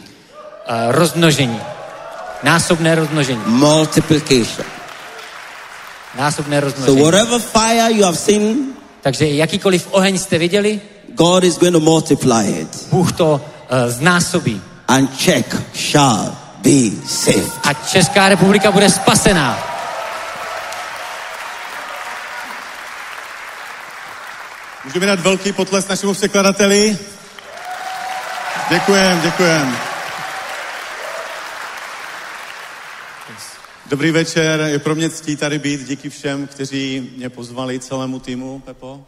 A 0.66 0.92
rozmnožení. 0.92 1.60
Násobné 2.42 2.94
rozmnožení. 2.94 3.40
Multiplication. 3.46 4.66
Násobné 6.18 6.60
So, 6.60 6.64
rozmnožení. 6.64 7.02
whatever 7.02 7.40
fire 7.40 7.92
you 7.92 8.04
have 8.04 8.16
seen, 8.16 8.56
Takže 9.02 9.28
jakýkoliv 9.28 9.88
oheň 9.90 10.18
jste 10.18 10.38
viděli, 10.38 10.80
God 11.14 11.44
is 11.44 11.58
going 11.58 11.74
to 11.74 11.80
multiply 11.80 12.46
it. 12.46 12.86
Bůh 12.90 13.12
to 13.12 13.32
uh, 13.34 13.40
znásobí. 13.88 14.62
And 14.88 15.18
Czech 15.18 15.56
shall 15.74 16.36
be 16.58 16.90
saved. 17.06 17.52
A 17.64 17.74
Česká 17.74 18.28
republika 18.28 18.70
bude 18.72 18.90
spasená. 18.90 19.58
Můžeme 24.84 25.06
dát 25.06 25.20
velký 25.20 25.52
potles 25.52 25.88
našemu 25.88 26.14
překladateli. 26.14 26.98
Děkujem, 28.70 29.20
děkujem. 29.20 29.76
Dobrý 33.86 34.10
večer, 34.10 34.60
je 34.60 34.78
pro 34.78 34.94
mě 34.94 35.10
ctí 35.10 35.36
tady 35.36 35.58
být. 35.58 35.88
Díky 35.88 36.10
všem, 36.10 36.46
kteří 36.46 37.10
mě 37.16 37.30
pozvali, 37.30 37.78
celému 37.78 38.18
týmu, 38.18 38.60
Pepo. 38.60 39.06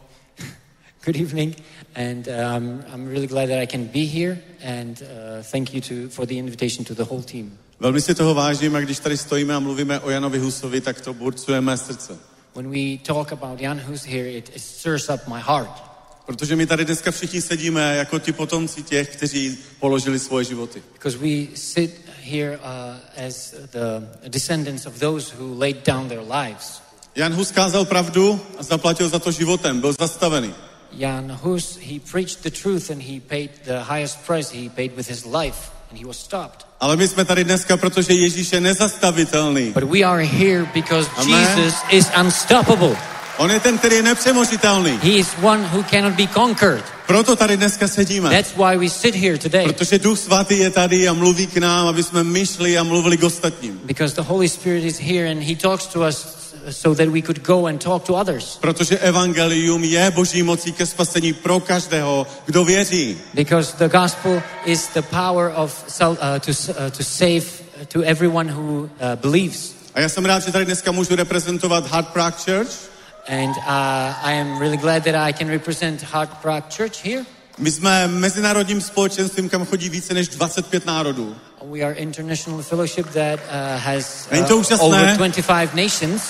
Good 1.05 1.15
evening, 1.15 1.57
and 1.95 2.27
um, 2.27 2.83
I'm 2.93 3.07
really 3.07 3.27
glad 3.27 3.49
that 3.49 3.59
I 3.59 3.65
can 3.65 3.85
be 3.85 4.05
here, 4.05 4.37
and 4.63 5.01
uh, 5.01 5.43
thank 5.43 5.73
you 5.73 5.81
to, 5.81 6.09
for 6.09 6.25
the 6.25 6.37
invitation 6.37 6.85
to 6.85 6.95
the 6.95 7.03
whole 7.03 7.21
team. 7.21 7.57
Velmi 7.79 8.01
si 8.01 8.15
toho 8.15 8.33
vážím 8.33 8.75
a 8.75 8.79
když 8.79 8.99
tady 8.99 9.17
stojíme 9.17 9.55
a 9.55 9.59
mluvíme 9.59 9.99
o 9.99 10.09
Janovi 10.09 10.39
Husovi, 10.39 10.81
tak 10.81 11.01
to 11.01 11.13
burcuje 11.13 11.61
mé 11.61 11.77
srdce. 11.77 12.17
When 12.55 12.69
we 12.69 12.97
talk 13.03 13.31
about 13.31 13.59
Jan 13.59 13.79
Hus 13.79 14.03
here, 14.03 14.29
it, 14.29 14.49
it 14.55 14.61
stirs 14.61 15.09
up 15.09 15.27
my 15.27 15.39
heart 15.41 15.93
Protože 16.25 16.55
my 16.55 16.65
tady 16.65 16.85
dneska 16.85 17.11
všichni 17.11 17.41
sedíme 17.41 17.95
jako 17.95 18.19
ti 18.19 18.31
potomci 18.31 18.83
těch, 18.83 19.09
kteří 19.15 19.57
položili 19.79 20.19
svoje 20.19 20.45
životy. 20.45 20.83
because 20.93 21.17
we 21.17 21.47
sit 21.55 22.01
here 22.23 22.57
uh, 22.57 23.25
as 23.27 23.53
the 23.71 24.07
descendants 24.29 24.85
of 24.85 24.99
those 24.99 25.35
who 25.39 25.59
laid 25.59 25.85
down 25.85 26.07
their 26.07 26.21
lives. 26.21 26.81
Jan 27.15 27.33
Hus 27.33 27.51
kázal 27.51 27.85
pravdu 27.85 28.39
a 28.57 28.63
zaplatil 28.63 29.09
za 29.09 29.19
to 29.19 29.31
životem, 29.31 29.81
byl 29.81 29.93
zastavený. 29.99 30.53
Jan 30.97 31.39
Hus, 31.43 31.77
he 31.81 31.99
preached 32.11 32.43
the 32.43 32.51
truth 32.51 32.89
and 32.89 33.01
he 33.01 33.19
paid 33.19 33.49
the 33.65 33.83
highest 33.83 34.25
price 34.25 34.51
he 34.51 34.69
paid 34.69 34.95
with 34.95 35.07
his 35.07 35.25
life, 35.25 35.71
and 35.89 35.99
he 35.99 36.05
was 36.05 36.17
stopped. 36.17 36.65
Ale 36.79 36.97
my 36.97 37.07
jsme 37.07 37.25
tady 37.25 37.43
dneska, 37.43 37.77
protože 37.77 38.13
Ježíš 38.13 38.53
je 38.53 38.61
nezastavitelný. 38.61 39.71
But 39.71 39.83
we 39.83 40.03
are 40.03 40.23
here 40.23 40.65
because 40.73 41.09
Amen. 41.17 41.57
Jesus 41.57 41.75
is 41.91 42.07
unstoppable. 42.19 42.95
On 43.37 43.51
je 43.51 43.59
ten, 43.59 43.77
který 43.77 43.95
je 43.95 44.03
nepřemožitelný. 44.03 44.99
He 45.03 45.09
is 45.09 45.27
one 45.41 45.67
who 45.67 45.83
cannot 45.83 46.13
be 46.13 46.27
conquered. 46.27 46.83
Proto 47.07 47.35
tady 47.35 47.57
dneska 47.57 47.87
sedíme. 47.87 48.29
That's 48.29 48.55
why 48.55 48.77
we 48.77 48.89
sit 48.89 49.15
here 49.15 49.37
today. 49.37 49.65
Protože 49.65 49.99
Duch 49.99 50.19
Svatý 50.19 50.59
je 50.59 50.69
tady 50.69 51.07
a 51.07 51.13
mluví 51.13 51.47
k 51.47 51.57
nám, 51.57 51.87
aby 51.87 52.03
jsme 52.03 52.23
myšli 52.23 52.77
a 52.77 52.83
mluvili 52.83 53.17
k 53.17 53.23
ostatním. 53.23 53.81
Because 53.83 54.15
the 54.15 54.21
Holy 54.21 54.49
Spirit 54.49 54.83
is 54.83 54.99
here 54.99 55.31
and 55.31 55.43
He 55.43 55.55
talks 55.55 55.85
to 55.85 55.99
us 56.07 56.42
so 56.69 56.95
that 56.95 57.09
we 57.09 57.21
could 57.21 57.43
go 57.43 57.67
and 57.67 57.81
talk 57.81 58.03
to 58.03 58.15
others. 58.15 58.57
Protože 58.61 58.97
evangelium 58.97 59.83
je 59.83 60.11
boží 60.11 60.43
mocí 60.43 60.71
ke 60.71 60.85
spasení 60.85 61.33
pro 61.33 61.59
každého, 61.59 62.27
kdo 62.45 62.65
věří. 62.65 63.17
Because 63.33 63.77
the 63.77 63.97
gospel 63.97 64.43
is 64.65 64.87
the 64.87 65.01
power 65.01 65.51
of 65.55 65.85
uh, 66.01 66.15
to, 66.17 66.51
uh, 66.51 66.89
to 66.97 67.03
save 67.03 67.43
to 67.87 68.01
everyone 68.01 68.51
who 68.51 68.83
uh, 68.83 68.89
believes. 69.15 69.73
A 69.95 69.99
já 69.99 70.09
jsem 70.09 70.25
rád, 70.25 70.39
že 70.39 70.51
tady 70.51 70.65
dneska 70.65 70.91
můžu 70.91 71.15
reprezentovat 71.15 71.87
Hard 71.87 72.07
Prague 72.07 72.39
Church. 72.45 72.93
And 73.27 73.49
uh, 73.49 74.27
I 74.27 74.41
am 74.41 74.59
really 74.59 74.77
glad 74.77 75.03
that 75.03 75.15
I 75.15 75.33
can 75.33 75.47
represent 75.47 76.03
Hart 76.03 76.29
Prague 76.41 76.65
Church 76.77 77.05
here. 77.05 77.25
My 77.57 77.71
jsme 77.71 78.07
mezinárodním 78.07 78.81
společenstvím, 78.81 79.49
kam 79.49 79.65
chodí 79.65 79.89
více 79.89 80.13
než 80.13 80.27
25 80.27 80.85
národů. 80.85 81.35
We 81.71 81.81
are 81.81 81.93
international 81.93 82.61
fellowship 82.61 83.05
that 83.05 83.39
uh, 83.39 83.81
has 83.81 84.27
uh, 84.31 84.85
over 84.85 85.17
25 85.17 85.73
nations. 85.75 86.21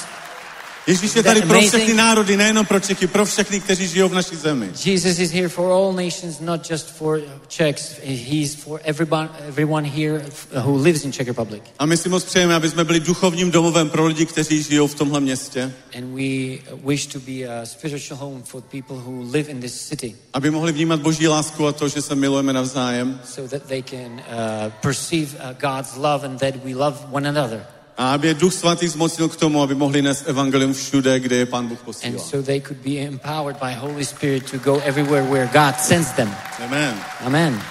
Ježíš 0.88 1.16
je 1.16 1.24
tady 1.24 1.42
pro 1.42 1.62
všechny 1.62 1.94
národy, 1.94 2.38
nejenom 2.38 2.66
pro 2.66 2.80
Čechy, 2.80 3.08
pro 3.08 3.26
všechny, 3.26 3.60
kteří 3.60 3.88
žijou 3.88 4.10
v 4.10 4.14
naší 4.14 4.36
zemi. 4.36 4.70
Jesus 4.86 5.20
is 5.20 5.32
here 5.32 5.50
for 5.50 5.72
all 5.72 5.94
nations, 5.94 6.40
not 6.40 6.70
just 6.72 6.90
for 6.90 7.22
Czechs. 7.48 7.96
He's 8.04 8.56
for 8.56 8.80
everyone, 8.84 9.30
everyone 9.48 9.88
here 9.90 10.26
who 10.64 10.78
lives 10.78 11.06
in 11.06 11.12
Czech 11.12 11.28
Republic. 11.28 11.64
A 11.80 11.86
my 11.86 11.98
si 11.98 12.10
moc 12.10 12.24
přejeme, 12.24 12.56
aby 12.56 12.70
jsme 12.70 12.84
byli 12.84 13.00
duchovním 13.00 13.52
domovem 13.52 13.90
pro 13.90 14.06
lidi, 14.06 14.26
kteří 14.26 14.64
žijou 14.64 14.88
v 14.88 14.96
tomhle 14.96 15.20
městě. 15.20 15.72
And 15.98 16.16
we 16.16 16.58
wish 16.86 17.06
to 17.06 17.20
be 17.20 17.48
a 17.48 17.66
spiritual 17.66 18.20
home 18.20 18.44
for 18.44 18.62
people 18.62 18.96
who 18.96 19.24
live 19.32 19.50
in 19.52 19.60
this 19.62 19.88
city 19.88 20.16
Aby 20.34 20.52
mohli 20.52 20.72
vnímat 20.72 21.00
boží 21.00 21.28
lásku 21.28 21.68
a 21.68 21.72
to, 21.72 21.88
že 21.88 22.02
se 22.02 22.16
milujeme 22.16 22.54
navzájem. 22.54 23.22
so 23.26 23.58
that 23.58 23.68
they 23.68 23.82
can 23.84 24.12
uh, 24.12 24.72
perceive 24.82 25.36
uh, 25.36 25.54
God's 25.60 25.96
love 25.98 26.26
and 26.26 26.40
that 26.40 26.56
we 26.66 26.76
love 26.76 26.98
one 27.12 27.30
another. 27.30 27.66
A 27.98 28.14
aby 28.14 28.34
Duch 28.34 28.54
Svatý 28.54 28.88
zmocnil 28.88 29.30
k 29.30 29.36
tomu, 29.36 29.62
aby 29.62 29.76
mohli 29.76 30.02
nést 30.02 30.24
evangelium 30.30 30.74
všude, 30.74 31.20
kde 31.20 31.36
je 31.36 31.46
Pán 31.46 31.68
Bůh 31.68 31.80
And 31.80 31.86
posílá. 31.86 32.24
so 32.24 32.46
they 32.46 32.62
could 32.62 32.78
be 32.86 32.98
empowered 33.08 33.58
by 33.62 33.74
Holy 33.74 34.06
Spirit 34.06 34.52
to 34.52 34.58
go 34.58 34.80
everywhere 34.86 35.24
where 35.24 35.50
God 35.54 35.76
sends 35.80 36.12
them. 36.12 36.32
Amen. 36.66 36.96
Amen. 37.26 37.62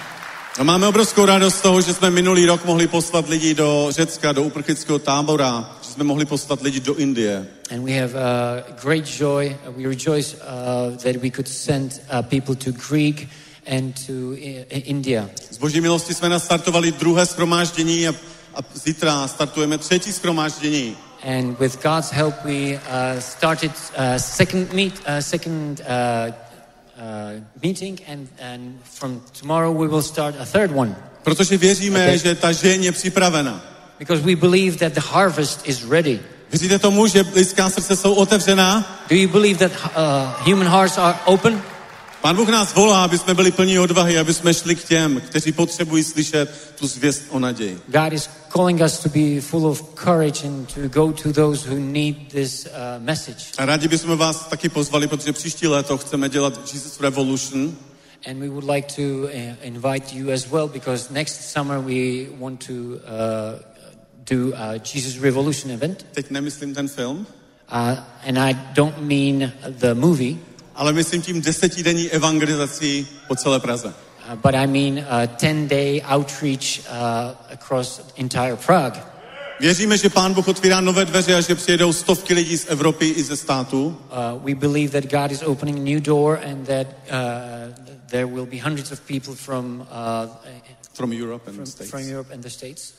A 0.59 0.63
máme 0.63 0.87
obrovskou 0.87 1.25
radost 1.25 1.57
z 1.57 1.61
toho, 1.61 1.81
že 1.81 1.93
jsme 1.93 2.09
minulý 2.11 2.45
rok 2.45 2.65
mohli 2.65 2.87
poslat 2.87 3.29
lidi 3.29 3.53
do 3.53 3.87
Řecka, 3.89 4.31
do 4.31 4.43
uprchlického 4.43 4.99
tábora, 4.99 5.77
že 5.81 5.89
jsme 5.89 6.03
mohli 6.03 6.25
poslat 6.25 6.61
lidi 6.61 6.79
do 6.79 6.95
Indie. 6.95 7.47
And 7.71 7.83
we 7.85 7.91
have 7.99 8.13
uh, 8.13 8.75
great 8.83 9.05
joy. 9.19 9.57
Uh, 9.67 9.73
we 9.77 9.89
rejoice 9.89 10.35
uh, 10.35 10.97
that 10.97 11.15
we 11.21 11.29
could 11.29 11.47
send 11.47 12.01
uh, 12.11 12.21
people 12.21 12.55
to 12.55 12.71
Greek 12.89 13.27
and 13.67 14.05
to 14.05 14.13
I- 14.33 14.65
India. 14.69 15.29
Z 15.51 15.57
boží 15.57 15.81
milosti 15.81 16.13
jsme 16.13 16.29
nastartovali 16.29 16.91
druhé 16.91 17.25
schromáždění 17.25 18.07
a, 18.07 18.11
a 18.11 18.15
zítra 18.73 19.27
startujeme 19.27 19.77
třetí 19.77 20.13
schromáždění. 20.13 20.97
And 21.37 21.59
with 21.59 21.83
God's 21.83 22.11
help, 22.11 22.35
we 22.43 22.51
uh, 22.73 22.79
started 23.19 23.71
uh, 23.71 24.03
second 24.17 24.73
meet, 24.73 24.93
uh, 24.99 25.19
second 25.19 25.79
uh, 25.81 26.33
uh, 26.97 27.43
meeting, 27.63 28.01
and, 28.11 28.27
and 28.53 28.75
from 28.83 29.21
tomorrow 29.39 29.73
we 29.81 29.87
will 29.87 30.01
start 30.03 30.35
a 30.41 30.45
third 30.45 30.71
one 30.75 30.95
Protože 31.23 31.57
věříme, 31.57 32.03
Okay. 32.03 32.17
že 32.17 32.35
ta 32.35 32.51
žeň 32.51 32.83
je 32.83 32.91
připravena. 32.91 33.61
because 33.99 34.23
we 34.25 34.35
believe 34.35 34.77
that 34.77 34.93
the 34.93 34.99
harvest 35.01 35.59
is 35.63 35.83
ready. 35.89 36.19
Věříte 36.51 36.79
tomu, 36.79 37.07
že 37.07 37.25
lidská 37.35 37.69
srdce 37.69 37.95
jsou 37.95 38.13
otevřená? 38.13 38.97
Do 39.09 39.15
you 39.15 39.27
believe 39.29 39.69
that 39.69 39.71
uh, 39.85 40.45
human 40.53 40.67
hearts 40.67 40.97
are 40.97 41.17
open? 41.25 41.61
Pán 42.23 42.35
Bůh 42.35 42.49
nás 42.49 42.73
volá, 42.73 43.03
aby 43.03 43.17
jsme 43.17 43.33
byli 43.33 43.51
plní 43.51 43.79
odvahy, 43.79 44.17
aby 44.17 44.33
jsme 44.33 44.53
šli 44.53 44.75
k 44.75 44.83
těm, 44.83 45.21
kteří 45.21 45.51
potřebují 45.51 46.03
slyšet 46.03 46.75
tu 46.79 46.87
zvěst 46.87 47.23
o 47.29 47.39
naději. 47.39 47.81
God 47.87 48.13
is 48.13 48.29
calling 48.53 48.81
us 48.81 48.99
to 48.99 49.09
be 49.09 49.41
full 49.41 49.67
of 49.67 49.83
courage 50.03 50.47
and 50.47 50.73
to 50.73 50.87
go 50.87 51.11
to 51.11 51.33
those 51.33 51.69
who 51.69 51.79
need 51.79 52.15
this 52.31 52.65
uh, 52.65 53.03
message. 53.03 53.43
A 53.57 53.65
rádi 53.65 53.87
bychom 53.87 54.17
vás 54.17 54.47
taky 54.47 54.69
pozvali, 54.69 55.07
protože 55.07 55.33
příští 55.33 55.67
léto 55.67 55.97
chceme 55.97 56.29
dělat 56.29 56.73
Jesus 56.73 56.99
Revolution. 56.99 57.75
And 58.29 58.39
we 58.39 58.49
would 58.49 58.69
like 58.69 58.95
to 58.95 59.01
uh, 59.01 59.29
invite 59.61 60.15
you 60.15 60.31
as 60.31 60.47
well 60.51 60.67
because 60.67 61.13
next 61.13 61.51
summer 61.51 61.79
we 61.79 62.25
want 62.39 62.67
to 62.67 62.73
uh, 62.73 63.59
do 64.31 64.55
a 64.55 64.73
Jesus 64.93 65.21
Revolution 65.21 65.71
event. 65.71 66.05
Teď 66.11 66.31
nemyslím 66.31 66.73
ten 66.73 66.87
film, 66.87 67.27
Uh, 67.71 67.97
and 68.27 68.37
I 68.37 68.53
don't 68.75 69.01
mean 69.01 69.51
the 69.79 69.95
movie. 69.95 70.37
Ale 70.75 70.93
myslím 70.93 71.21
tím 71.21 71.41
desetidenní 71.41 72.09
evangelizací 72.09 73.07
po 73.27 73.35
celé 73.35 73.59
Praze. 73.59 73.87
Uh, 73.87 74.35
but 74.35 74.55
I 74.55 74.67
mean 74.67 75.05
a 75.09 75.25
10 75.25 75.67
day 75.67 76.01
outreach 76.15 76.79
uh, 76.79 77.53
across 77.53 78.01
entire 78.17 78.55
Prague. 78.55 79.01
Věříme, 79.59 79.97
že 79.97 80.09
Pán 80.09 80.33
Bůh 80.33 80.47
otvírá 80.47 80.81
nové 80.81 81.05
dveře 81.05 81.35
a 81.35 81.41
že 81.41 81.55
přijedou 81.55 81.93
stovky 81.93 82.33
lidí 82.33 82.57
z 82.57 82.65
Evropy 82.69 83.07
i 83.07 83.23
ze 83.23 83.37
států. 83.37 83.85
Uh, 84.35 84.45
we 84.45 84.55
believe 84.55 85.01
that 85.01 85.11
God 85.11 85.31
is 85.31 85.43
opening 85.45 85.77
a 85.77 85.81
new 85.81 85.99
door 86.01 86.39
and 86.51 86.67
that 86.67 86.87
uh, 86.87 87.73
there 88.09 88.25
will 88.25 88.45
be 88.45 88.57
hundreds 88.63 88.91
of 88.91 88.99
people 88.99 89.35
from, 89.35 89.81
uh, 89.81 90.29
From 90.93 91.13
Europe 91.13 91.49
and 91.49 91.55
from, 91.55 91.65
States. 91.65 91.91
from 91.91 92.01
Europe 92.01 92.33
and 92.33 92.43
the 92.43 92.49
States. 92.49 92.93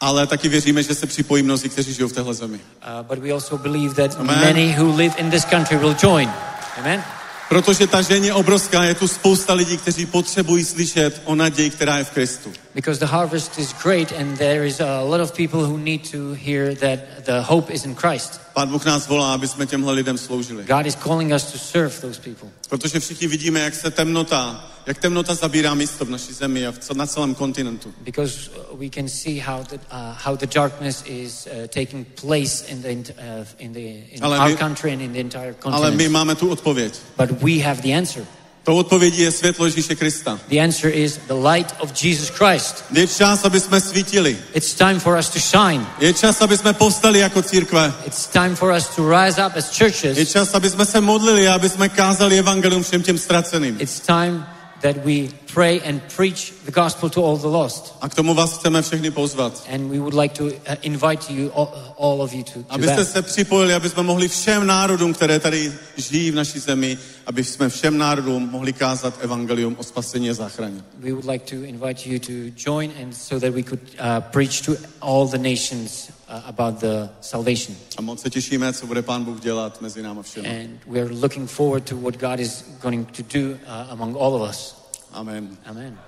Ale 0.00 0.26
taky 0.26 0.48
věříme, 0.48 0.82
že 0.82 0.94
se 0.94 1.06
připojí 1.06 1.42
mnozí, 1.42 1.68
kteří 1.68 1.92
žijou 1.94 2.08
v 2.08 2.12
téhle 2.12 2.34
zemi. 2.34 2.58
Uh, 2.58 3.06
but 3.06 3.18
we 3.18 3.32
also 3.32 3.58
believe 3.58 3.94
that 3.94 4.20
Amen. 4.20 4.40
many 4.40 4.76
who 4.78 4.96
live 4.96 5.14
in 5.18 5.30
this 5.30 5.44
country 5.44 5.76
will 5.76 5.96
join. 6.02 6.30
Amen. 6.78 7.04
Protože 7.48 7.86
ta 7.86 8.02
žení 8.02 8.26
je 8.26 8.32
obrovská, 8.32 8.84
je 8.84 8.94
tu 8.94 9.08
spousta 9.08 9.54
lidí, 9.54 9.78
kteří 9.78 10.06
potřebují 10.06 10.64
slyšet 10.64 11.22
o 11.24 11.34
naději, 11.34 11.70
která 11.70 11.98
je 11.98 12.04
v 12.04 12.10
Kristu. 12.10 12.52
Because 12.74 13.00
the 13.00 13.06
harvest 13.06 13.58
is 13.58 13.74
great 13.82 14.12
and 14.20 14.38
there 14.38 14.66
is 14.66 14.80
a 14.80 15.00
lot 15.00 15.20
of 15.20 15.32
people 15.32 15.60
who 15.60 15.78
need 15.78 16.10
to 16.10 16.34
hear 16.34 16.74
that 16.74 16.98
the 17.24 17.40
hope 17.40 17.72
is 17.72 17.84
in 17.84 17.94
Christ. 17.94 18.40
Pán 18.58 18.68
Bůh 18.68 18.84
nás 18.84 19.06
volá, 19.06 19.34
aby 19.34 19.48
jsme 19.48 19.66
těmhle 19.66 19.92
lidem 19.92 20.18
sloužili. 20.18 20.64
God 20.64 20.86
is 20.86 20.94
calling 20.96 21.34
us 21.34 21.44
to 21.44 21.58
serve 21.58 21.94
those 22.00 22.20
people. 22.20 22.48
Protože 22.68 23.00
všichni 23.00 23.26
vidíme, 23.26 23.60
jak 23.60 23.74
se 23.74 23.90
temnota, 23.90 24.70
jak 24.86 24.98
temnota 24.98 25.34
zabírá 25.34 25.74
místo 25.74 26.04
v 26.04 26.10
naší 26.10 26.32
zemi 26.32 26.66
a 26.66 26.74
na 26.94 27.06
celém 27.06 27.34
kontinentu. 27.34 27.94
Because 28.00 28.50
uh, 28.50 28.78
we 28.80 28.88
can 28.90 29.08
see 29.08 29.38
how 29.40 29.64
the, 29.64 29.74
uh, 29.76 29.80
how 30.24 30.36
the 30.36 30.46
darkness 30.46 31.02
is 31.06 31.46
uh, 31.46 31.66
taking 31.66 32.06
place 32.20 32.66
in, 32.68 32.82
the, 32.82 33.12
uh, 33.12 33.46
in, 33.58 33.72
the, 33.72 33.80
in 34.14 34.24
Ale 34.24 34.38
our 34.38 34.48
my- 34.50 34.56
country 34.56 34.92
and 34.92 35.02
in 35.02 35.12
the 35.12 35.20
entire 35.20 35.54
Ale 35.64 35.72
continent. 35.72 35.96
my 35.96 36.08
máme 36.08 36.34
tu 36.34 36.50
odpověď. 36.50 36.94
But 37.16 37.30
we 37.42 37.62
have 37.64 37.82
the 37.82 37.94
answer. 37.98 38.24
Tou 38.68 38.76
odpovědí 38.76 39.22
je 39.22 39.30
světlo 39.30 39.64
Ježíše 39.64 39.94
Krista. 39.94 40.40
The 40.48 40.60
answer 40.64 40.94
is 40.94 41.20
the 41.26 41.48
light 41.48 41.74
of 41.78 42.04
Jesus 42.04 42.28
Christ. 42.28 42.84
Je 42.92 43.06
čas, 43.06 43.44
aby 43.44 43.60
jsme 43.60 43.80
svítili. 43.80 44.38
It's 44.54 44.74
time 44.74 45.00
for 45.00 45.18
us 45.18 45.28
to 45.28 45.38
shine. 45.38 45.86
Je 46.00 46.14
čas, 46.14 46.42
aby 46.42 46.58
jsme 46.58 46.72
povstali 46.72 47.18
jako 47.18 47.42
církve. 47.42 47.92
It's 48.06 48.26
time 48.26 48.56
for 48.56 48.72
us 48.76 48.86
to 48.88 49.10
rise 49.10 49.46
up 49.46 49.52
as 49.56 49.80
Je 49.80 49.90
churches. 49.90 50.32
čas, 50.32 50.54
aby 50.54 50.70
jsme 50.70 50.86
se 50.86 51.00
modlili 51.00 51.48
a 51.48 51.54
aby 51.54 51.68
jsme 51.68 51.88
kázali 51.88 52.38
evangelium 52.38 52.82
všem 52.82 53.02
těm 53.02 53.18
ztraceným. 53.18 53.76
It's 53.80 54.00
time 54.00 54.46
that 54.82 54.96
we 54.96 55.28
pray 55.58 55.80
and 55.80 56.00
preach 56.16 56.52
the 56.64 56.70
gospel 56.70 57.10
to 57.10 57.24
all 57.24 57.36
the 57.36 57.48
lost. 57.48 57.94
A 58.00 58.08
k 58.08 58.14
tomu 58.14 58.34
vás 58.34 58.58
chceme 58.58 58.82
všechny 58.82 59.10
pozvat. 59.10 59.66
And 59.74 59.90
we 59.90 59.98
would 59.98 60.14
like 60.14 60.34
to 60.34 60.44
uh, 60.44 60.76
invite 60.82 61.32
you, 61.32 61.50
all, 61.54 61.94
all 61.98 62.22
of 62.22 62.32
you, 62.32 62.44
to, 62.44 62.62
to 62.62 62.64
Abyste 62.68 62.96
that. 62.96 63.08
se 63.08 63.22
připojili, 63.22 63.74
aby 63.74 63.88
jsme 63.88 64.02
mohli 64.02 64.28
všem 64.28 64.66
národům, 64.66 65.14
které 65.14 65.38
tady 65.38 65.72
žijí 65.96 66.30
v 66.30 66.34
naší 66.34 66.58
zemi, 66.58 66.98
aby 67.26 67.44
jsme 67.44 67.68
všem 67.68 67.98
národům 67.98 68.48
mohli 68.50 68.72
kázat 68.72 69.14
evangelium 69.20 69.76
o 69.78 69.82
spasení 69.82 70.30
a 70.30 70.34
záchraně. 70.34 70.84
We 70.98 71.12
would 71.12 71.26
like 71.26 71.56
to 71.56 71.64
invite 71.64 72.08
you 72.08 72.18
to 72.18 72.32
join 72.70 72.92
and 73.02 73.12
so 73.12 73.46
that 73.46 73.54
we 73.54 73.62
could 73.62 73.80
uh, 73.98 74.20
preach 74.30 74.62
to 74.66 74.72
all 75.00 75.26
the 75.26 75.38
nations 75.38 76.10
uh, 76.28 76.40
about 76.46 76.80
the 76.80 77.08
salvation. 77.20 77.76
A 77.96 78.02
moc 78.02 78.20
se 78.20 78.30
těšíme, 78.30 78.72
co 78.72 78.86
bude 78.86 79.02
Pán 79.02 79.24
Bůh 79.24 79.40
dělat 79.40 79.80
mezi 79.80 80.04
všemi. 80.22 80.48
And 80.48 80.80
we 80.86 81.00
are 81.00 81.14
looking 81.14 81.50
forward 81.50 81.88
to 81.88 81.96
what 81.96 82.16
God 82.16 82.40
is 82.40 82.64
going 82.82 83.10
to 83.10 83.22
do 83.38 83.50
uh, 83.50 83.92
among 83.92 84.16
all 84.16 84.34
of 84.34 84.50
us. 84.50 84.77
Amen. 85.18 85.48
Amen. 85.66 85.98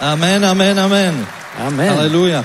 Amen, 0.00 0.44
amen, 0.44 0.78
amen. 0.78 1.26
Amen. 1.58 1.88
Haleluja. 1.88 2.44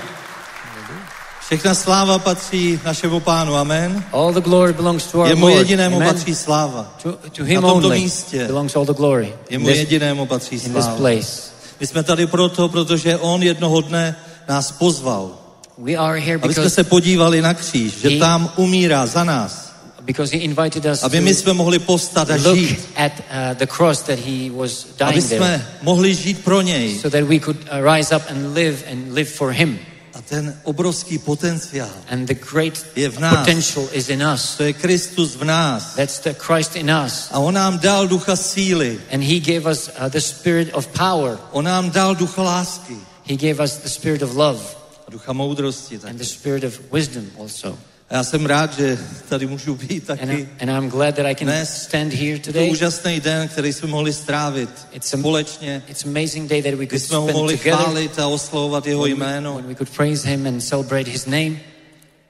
Všechna 1.46 1.74
sláva 1.76 2.20
patří 2.20 2.80
našemu 2.86 3.20
pánu, 3.20 3.56
amen. 3.56 4.04
All 4.12 4.34
the 4.34 4.42
glory 4.42 4.74
belongs 4.74 5.08
to 5.08 5.20
our 5.20 5.28
Jemu 5.28 5.46
Lord. 5.48 5.58
jedinému 5.58 5.96
Amen. 5.96 6.14
patří 6.14 6.36
sláva. 6.36 6.92
To, 7.04 7.12
to 7.32 7.44
him 7.44 7.56
Na 7.62 7.70
tomto 7.70 7.88
only 7.88 8.00
místě. 8.00 8.48
belongs 8.48 8.76
all 8.76 8.86
the 8.86 8.94
glory. 8.94 9.34
Jemu 9.50 9.66
this, 9.68 9.78
jedinému 9.78 10.26
patří 10.26 10.56
in 10.56 10.62
this 10.62 10.72
sláva. 10.84 10.96
place. 10.98 11.42
My 11.80 11.88
jsme 11.88 12.04
tady 12.04 12.28
proto, 12.28 12.70
protože 12.70 13.18
on 13.18 13.44
jednoho 13.44 13.82
dne 13.82 14.16
nás 14.50 14.72
pozval, 14.72 15.32
We 15.78 15.94
are 15.96 16.20
here 16.20 16.36
aby 16.36 16.54
jsme 16.54 16.62
because, 16.64 16.70
se 16.76 16.84
podívali 16.84 17.42
na 17.42 17.54
kříž, 17.54 17.94
že 18.02 18.10
He- 18.10 18.20
tam 18.20 18.50
umírá 18.56 19.06
za 19.06 19.24
nás, 19.24 19.63
because 20.06 20.32
he 20.36 20.44
invited 20.44 20.86
us 20.86 21.04
aby 21.04 21.22
my 21.22 21.32
to 21.34 21.40
jsme 21.40 21.54
mohli 21.54 21.80
postat 21.80 22.30
a 22.30 22.36
look 22.36 22.58
žít, 22.58 22.80
at 22.96 23.12
uh, 23.20 23.58
the 23.58 23.68
cross 23.68 24.02
that 24.02 24.20
he 24.20 24.52
was 24.52 24.86
aby 25.00 25.14
dying 25.22 25.30
there. 25.30 25.66
mohli 25.82 26.16
žít 26.16 26.44
pro 26.44 26.62
něj. 26.62 27.00
So 27.00 27.10
that 27.10 27.28
we 27.30 27.40
could 27.40 27.58
uh, 27.72 27.94
rise 27.94 28.16
up 28.16 28.24
and 28.30 28.54
live 28.54 28.84
and 28.92 29.14
live 29.14 29.30
for 29.30 29.52
him. 29.52 29.80
A 30.14 30.22
ten 30.22 30.60
obrovský 30.64 31.18
potenciál, 31.18 31.90
And 32.10 32.28
the 32.28 32.34
great 32.54 32.86
Je 32.96 33.10
v 33.10 33.20
nás. 33.20 33.36
potential 33.40 33.90
is 33.92 34.10
in 34.10 34.24
us. 34.34 34.56
to 34.58 34.64
je 34.64 34.74
Kristus 34.74 35.36
v 35.36 35.44
nás. 35.46 35.96
That's 35.96 36.20
the 36.20 36.34
Christ 36.34 36.76
in 36.76 36.92
us. 37.06 37.28
A 37.32 37.40
on 37.40 37.54
nám 37.54 37.80
dal 37.80 38.08
ducha 38.08 38.36
síly, 38.36 39.00
And 39.12 39.24
he 39.24 39.40
gave 39.40 39.66
us 39.72 39.90
uh, 39.90 40.10
the 40.10 40.22
spirit 40.22 40.70
of 40.74 40.88
power. 40.88 41.40
on 41.52 41.66
nám 41.66 41.90
dal 41.92 42.16
ducha 42.16 42.44
lásky 42.44 42.98
He 43.26 43.36
gave 43.36 43.64
us 43.64 43.78
the 43.78 43.90
spirit 43.90 44.22
of 44.22 44.36
love 44.36 44.60
a 45.08 45.12
ducha 45.12 45.34
moudrosti. 45.34 46.00
and 46.06 46.20
the 46.20 46.26
spirit 46.26 46.64
of 46.64 46.80
wisdom 46.92 47.32
also. 47.38 47.78
Já 48.12 48.24
jsem 48.24 48.46
rád, 48.46 48.78
že 48.78 48.98
tady 49.30 49.46
můžu 49.48 49.76
být 49.76 50.10
And, 50.10 50.20
taky. 50.20 50.34
I, 50.34 50.50
and 50.60 50.70
I'm 50.84 50.90
glad 50.90 51.16
that 51.16 51.26
I 51.26 51.36
can 51.36 51.48
Dnes 51.48 51.84
stand 51.84 52.14
here 52.14 52.26
Je 52.26 52.40
to 52.40 52.46
today. 52.46 52.70
úžasný 52.72 53.20
den, 53.20 53.48
který 53.48 53.74
jsme 53.74 53.88
mohli 53.88 54.14
strávit 54.14 54.70
It's 54.92 55.14
a- 55.14 55.18
společně, 55.18 55.84
It's 55.88 56.06
amazing 56.06 56.50
day 56.50 56.62
that 56.64 56.74
we 56.74 56.88
could 56.88 57.02
jsme 57.02 57.18
ho 57.18 57.28
mohli 57.32 57.58
together. 57.58 57.80
chválit 57.82 58.20
a 58.20 58.28
oslavovat 58.28 58.88
jeho 58.88 59.06
jméno. 59.06 59.56
when 59.56 59.66
we 59.68 59.76
could 59.76 59.90
praise 59.90 60.28
him 60.30 60.48
and 60.48 60.62
celebrate 60.62 61.10
his 61.10 61.26
name. 61.26 61.52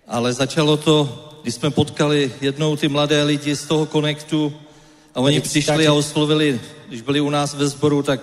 Ale 0.08 0.34
začalo 0.34 0.78
to, 0.78 1.30
když 1.44 1.56
jsme 1.56 1.70
potkali 1.72 2.32
jednou 2.42 2.76
ty 2.76 2.88
mladé 2.88 3.24
lidi 3.24 3.56
z 3.56 3.66
toho 3.66 3.86
Connectu 3.86 4.54
a 5.16 5.20
oni 5.20 5.42
přišli 5.42 5.62
started- 5.62 5.88
a 5.90 5.94
oslovili, 5.94 6.60
když 6.88 7.02
byli 7.02 7.22
u 7.22 7.30
nás 7.30 7.54
ve 7.54 7.68
sboru, 7.68 8.04
tak 8.04 8.20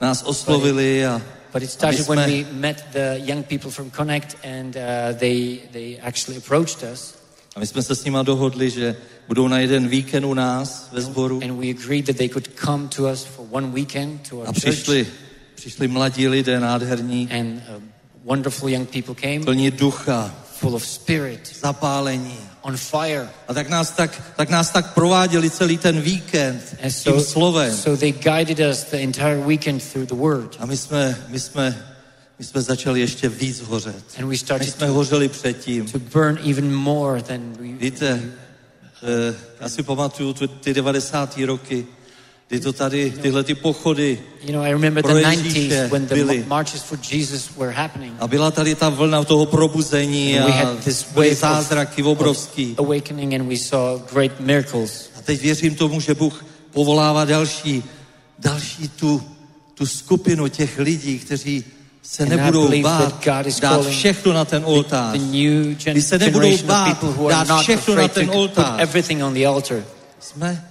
nás 0.00 0.22
oslovili 0.22 1.06
a 1.06 1.22
But 1.56 1.62
it 1.62 1.70
started 1.70 2.06
when 2.08 2.18
jsme, 2.18 2.26
we 2.26 2.44
met 2.52 2.84
the 2.92 3.18
young 3.24 3.42
people 3.42 3.70
from 3.70 3.90
Connect 3.90 4.36
and 4.44 4.76
uh, 4.76 5.12
they, 5.18 5.62
they 5.72 5.98
actually 6.02 6.36
approached 6.36 6.82
us. 6.92 7.14
a 7.56 7.60
my 7.60 7.66
jsme 7.66 7.82
se 7.82 7.94
s 7.94 8.04
nima 8.04 8.22
dohodli, 8.22 8.70
že 8.70 8.96
budou 9.28 9.48
na 9.48 9.58
jeden 9.58 9.88
víkend 9.88 10.24
u 10.24 10.34
nás 10.34 10.88
ve 10.92 11.00
sboru 11.00 11.40
And 11.44 11.52
we 11.58 11.70
agreed 11.70 12.06
that 12.06 12.16
they 12.16 12.28
could 12.28 12.48
come 12.64 12.88
to 12.88 13.12
us 13.12 13.24
for 13.24 13.46
one 13.50 13.66
weekend 13.72 14.28
to 14.28 14.36
our 14.36 14.48
a 14.48 14.52
church. 14.52 14.62
přišli, 14.62 15.06
přišli 15.54 15.88
mladí 15.88 16.28
lidé 16.28 16.60
nádherní, 16.60 17.28
And 17.30 17.62
uh, 17.76 17.82
wonderful 18.24 18.68
young 18.68 18.88
people 18.88 19.14
came, 19.14 19.40
plní 19.40 19.70
ducha, 19.70 20.34
full 20.52 20.74
of 20.74 20.86
spirit, 20.86 21.56
zapálení. 21.60 22.38
On 22.66 22.76
fire. 22.76 23.28
A 23.48 23.54
tak 23.54 23.68
nás 23.68 23.90
tak, 23.90 24.22
tak 24.36 24.48
nás 24.50 24.70
tak 24.70 24.94
prováděli 24.94 25.50
celý 25.50 25.78
ten 25.78 26.00
víkend 26.00 26.76
And 26.82 26.90
tím 27.02 27.12
so, 27.12 27.24
slovem. 27.24 27.76
so 27.76 28.00
they 28.00 28.12
guided 28.12 28.60
us 28.70 28.84
the 28.84 28.96
entire 28.96 29.38
weekend 29.46 29.92
through 29.92 30.08
the 30.08 30.14
word. 30.14 30.56
A 30.58 30.66
my 30.66 30.76
jsme, 30.76 31.18
my 31.28 31.40
jsme, 31.40 31.86
my 32.38 32.44
jsme 32.44 32.62
začali 32.62 33.00
ještě 33.00 33.28
víc 33.28 33.60
hořet. 33.60 34.04
And 34.18 34.24
we 34.24 34.26
My 34.26 34.38
started 34.38 34.70
jsme 34.70 34.86
to, 34.86 34.92
hořeli 34.92 35.28
předtím. 35.28 35.86
to 35.86 35.98
burn 35.98 36.38
even 36.50 36.74
more 36.74 37.22
than 37.22 37.52
we, 37.60 37.68
Víte, 37.78 38.22
eh, 39.02 39.34
já 39.60 39.68
si 39.68 39.82
pamatuju 39.82 40.32
tu, 40.32 40.46
ty 40.48 40.74
90. 40.74 41.46
roky, 41.46 41.86
kdy 42.48 42.60
to 42.60 42.72
tady, 42.72 43.10
tyhle 43.22 43.44
ty 43.44 43.54
pochody 43.54 44.18
You 44.42 44.52
know, 44.52 44.62
I 44.64 44.70
remember 44.72 45.02
the 45.02 45.08
pro 45.08 45.18
90s 45.18 45.44
Ježíše 45.44 45.88
when 45.92 46.06
the 46.06 46.14
byly. 46.14 46.38
ma- 46.42 46.46
marches 46.48 46.82
for 46.82 46.98
Jesus 47.12 47.50
were 47.56 47.72
happening. 47.72 48.14
A 48.18 48.28
byla 48.28 48.50
tady 48.50 48.74
ta 48.74 48.88
vlna 48.88 49.24
toho 49.24 49.46
probuzení 49.46 50.38
And 50.38 50.50
a 50.50 50.76
byly 51.14 51.34
zázraky 51.34 52.02
obrovský. 52.02 52.74
awakening 52.78 53.34
and 53.34 53.48
we 53.48 53.56
saw 53.56 54.00
great 54.12 54.40
miracles. 54.40 55.10
A 55.18 55.22
teď 55.22 55.40
věřím 55.42 55.74
tomu, 55.74 56.00
že 56.00 56.14
Bůh 56.14 56.44
povolává 56.70 57.24
další, 57.24 57.82
další 58.38 58.88
tu, 58.88 59.22
tu 59.74 59.86
skupinu 59.86 60.48
těch 60.48 60.78
lidí, 60.78 61.18
kteří 61.18 61.64
se 62.02 62.22
And 62.22 62.28
nebudou 62.28 62.82
bát 62.82 63.26
dát 63.60 63.86
všechno 63.86 64.32
na 64.32 64.44
ten 64.44 64.62
oltář. 64.66 65.18
The 65.18 65.74
Kdy 65.90 66.02
se 66.02 66.18
nebudou 66.18 66.58
bát 66.66 67.04
dát 67.28 67.60
všechno 67.60 67.94
na 67.94 68.08
ten 68.08 68.30
oltář. 68.30 68.80
the. 68.80 69.84
Jsme 70.20 70.64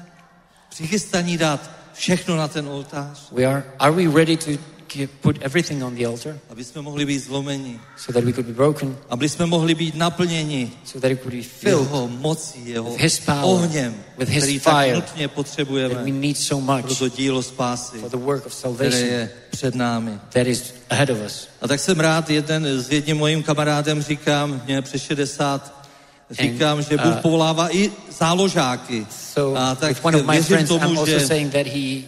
přichystaní 0.76 1.38
dát 1.38 1.72
všechno 1.93 2.35
na 2.35 2.47
ten 2.47 2.68
oltář, 2.68 3.31
We 3.31 3.45
are, 3.45 3.64
are 3.80 3.91
we 3.91 4.19
ready 4.19 4.38
to 4.38 4.52
give, 4.93 5.14
put 5.22 5.38
everything 5.41 5.84
on 5.84 5.95
the 5.95 6.06
altar? 6.06 6.39
Aby 6.49 6.64
jsme 6.64 6.81
mohli 6.81 7.06
být 7.06 7.19
zlomeni, 7.19 7.80
so 7.97 8.14
that 8.14 8.23
we 8.23 8.34
could 8.34 8.47
be 8.47 8.53
broken, 8.53 8.97
aby 9.10 9.30
jsme 9.30 9.45
mohli 9.45 9.76
být 9.76 9.95
naplněni. 9.95 10.72
So 10.85 11.02
that 11.02 11.11
it 11.11 11.22
could 11.22 11.34
be 11.34 11.41
filled 11.41 11.88
jeho 11.88 12.07
mocí, 12.07 12.69
jeho 12.69 12.89
with 12.91 13.02
his 13.02 13.19
power, 13.19 13.43
ohněm, 13.43 13.95
with 14.18 14.30
his 14.30 14.43
který 14.43 14.60
tak 14.60 14.73
fire 14.73 14.95
nutně 14.95 15.27
that 15.27 15.35
we 15.38 15.43
potřebujeme 15.43 16.11
need 16.11 16.38
so 16.38 16.65
pro 16.65 16.76
much 16.76 16.99
to 16.99 17.10
dílo 17.10 17.43
spásy, 17.43 17.97
for 17.97 18.10
the 18.10 18.18
work 18.18 18.45
of 18.45 18.56
které 18.56 18.61
salvation 18.61 19.10
je 19.10 19.30
před 19.52 19.76
námi. 19.76 20.19
that 20.30 20.47
is 20.47 20.73
ahead 20.89 21.10
of 21.10 21.18
us. 21.26 21.47
A 21.61 21.68
tak 21.68 21.80
jsem 21.80 21.99
rád, 21.99 22.30
jeden 22.30 22.65
s 22.65 22.91
jedním 22.91 23.18
mojím 23.18 23.43
kamarádem 23.43 24.02
říkám, 24.02 24.61
mě 24.65 24.81
přes 24.81 25.02
60, 25.02 25.85
říkám, 26.31 26.81
že 26.81 26.97
Bůh 26.97 27.15
uh, 27.15 27.22
povolává 27.22 27.76
i 27.76 27.91
záložáky. 28.18 29.07
So 29.34 29.60
a 29.61 29.76
tak 29.76 29.89
with 29.89 30.06
one 30.06 30.18
of 30.18 30.26
my 30.26 30.41
friends, 30.41 30.72
I'm 30.72 30.80
tomu, 30.80 30.99
also 30.99 31.19
že, 31.19 31.27
saying 31.27 31.52
that 31.53 31.68
he, 31.68 32.02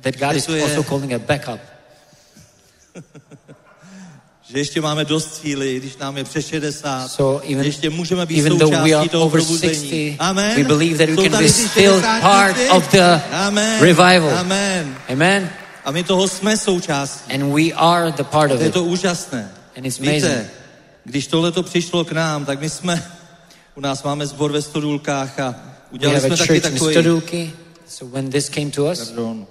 that 0.00 0.16
God 0.18 0.36
is 0.36 0.48
je- 0.48 0.62
also 0.62 0.82
calling 0.82 1.12
a 1.12 1.18
backup. 1.18 1.60
že 4.52 4.58
ještě 4.58 4.80
máme 4.80 5.04
dost 5.04 5.34
síly, 5.34 5.76
když 5.80 5.96
nám 5.96 6.16
je 6.16 6.24
přes 6.24 6.46
60, 6.46 7.08
So 7.08 7.46
even, 7.52 7.62
že 7.62 7.68
ještě 7.68 7.90
můžeme 7.90 8.26
být 8.26 8.38
even 8.40 8.58
though 8.58 8.70
we 8.70 8.76
součástí 8.76 8.94
are 8.94 9.08
toho 9.08 9.26
over 9.26 9.40
probuzení. 9.42 9.74
60, 9.74 10.16
Amen. 10.28 10.56
we 10.56 10.64
believe 10.64 11.06
that 11.06 11.16
we 11.16 11.28
can 11.28 11.38
be 11.42 11.48
still 11.48 11.94
60 11.94 12.20
part 12.20 12.56
of 12.70 12.90
the 12.92 13.20
Amen. 13.32 13.80
revival. 13.80 14.38
Amen. 14.38 14.96
Amen. 15.08 15.50
A 15.84 15.90
my 15.90 16.04
toho 16.04 16.28
jsme 16.28 16.56
součástí. 16.56 17.32
And 17.32 17.52
we 17.54 17.72
are 17.76 18.12
the 18.12 18.22
part 18.24 18.52
of 18.52 18.60
Je 18.60 18.66
it. 18.66 18.72
to 18.72 18.84
úžasné. 18.84 19.50
And 19.76 19.86
it's 19.86 20.00
amazing. 20.00 20.22
Víte, 20.24 20.50
když 21.04 21.26
tohle 21.26 21.52
to 21.52 21.62
přišlo 21.62 22.04
k 22.04 22.12
nám, 22.12 22.44
tak 22.44 22.60
my 22.60 22.70
jsme, 22.70 23.02
u 23.80 23.82
nás 23.82 24.02
máme 24.02 24.26
zbor 24.26 24.52
ve 24.52 24.62
Stodulkách 24.62 25.38
a 25.40 25.48
We 25.50 25.56
udělali 25.90 26.20
jsme 26.20 26.36
taky 26.36 26.60
takový, 26.60 26.94
Stodulki. 26.94 27.52
So 27.88 28.14
when 28.16 28.30
this 28.30 28.48
came 28.48 28.70
to 28.70 28.84
us, 28.84 28.98
pardon, 29.08 29.46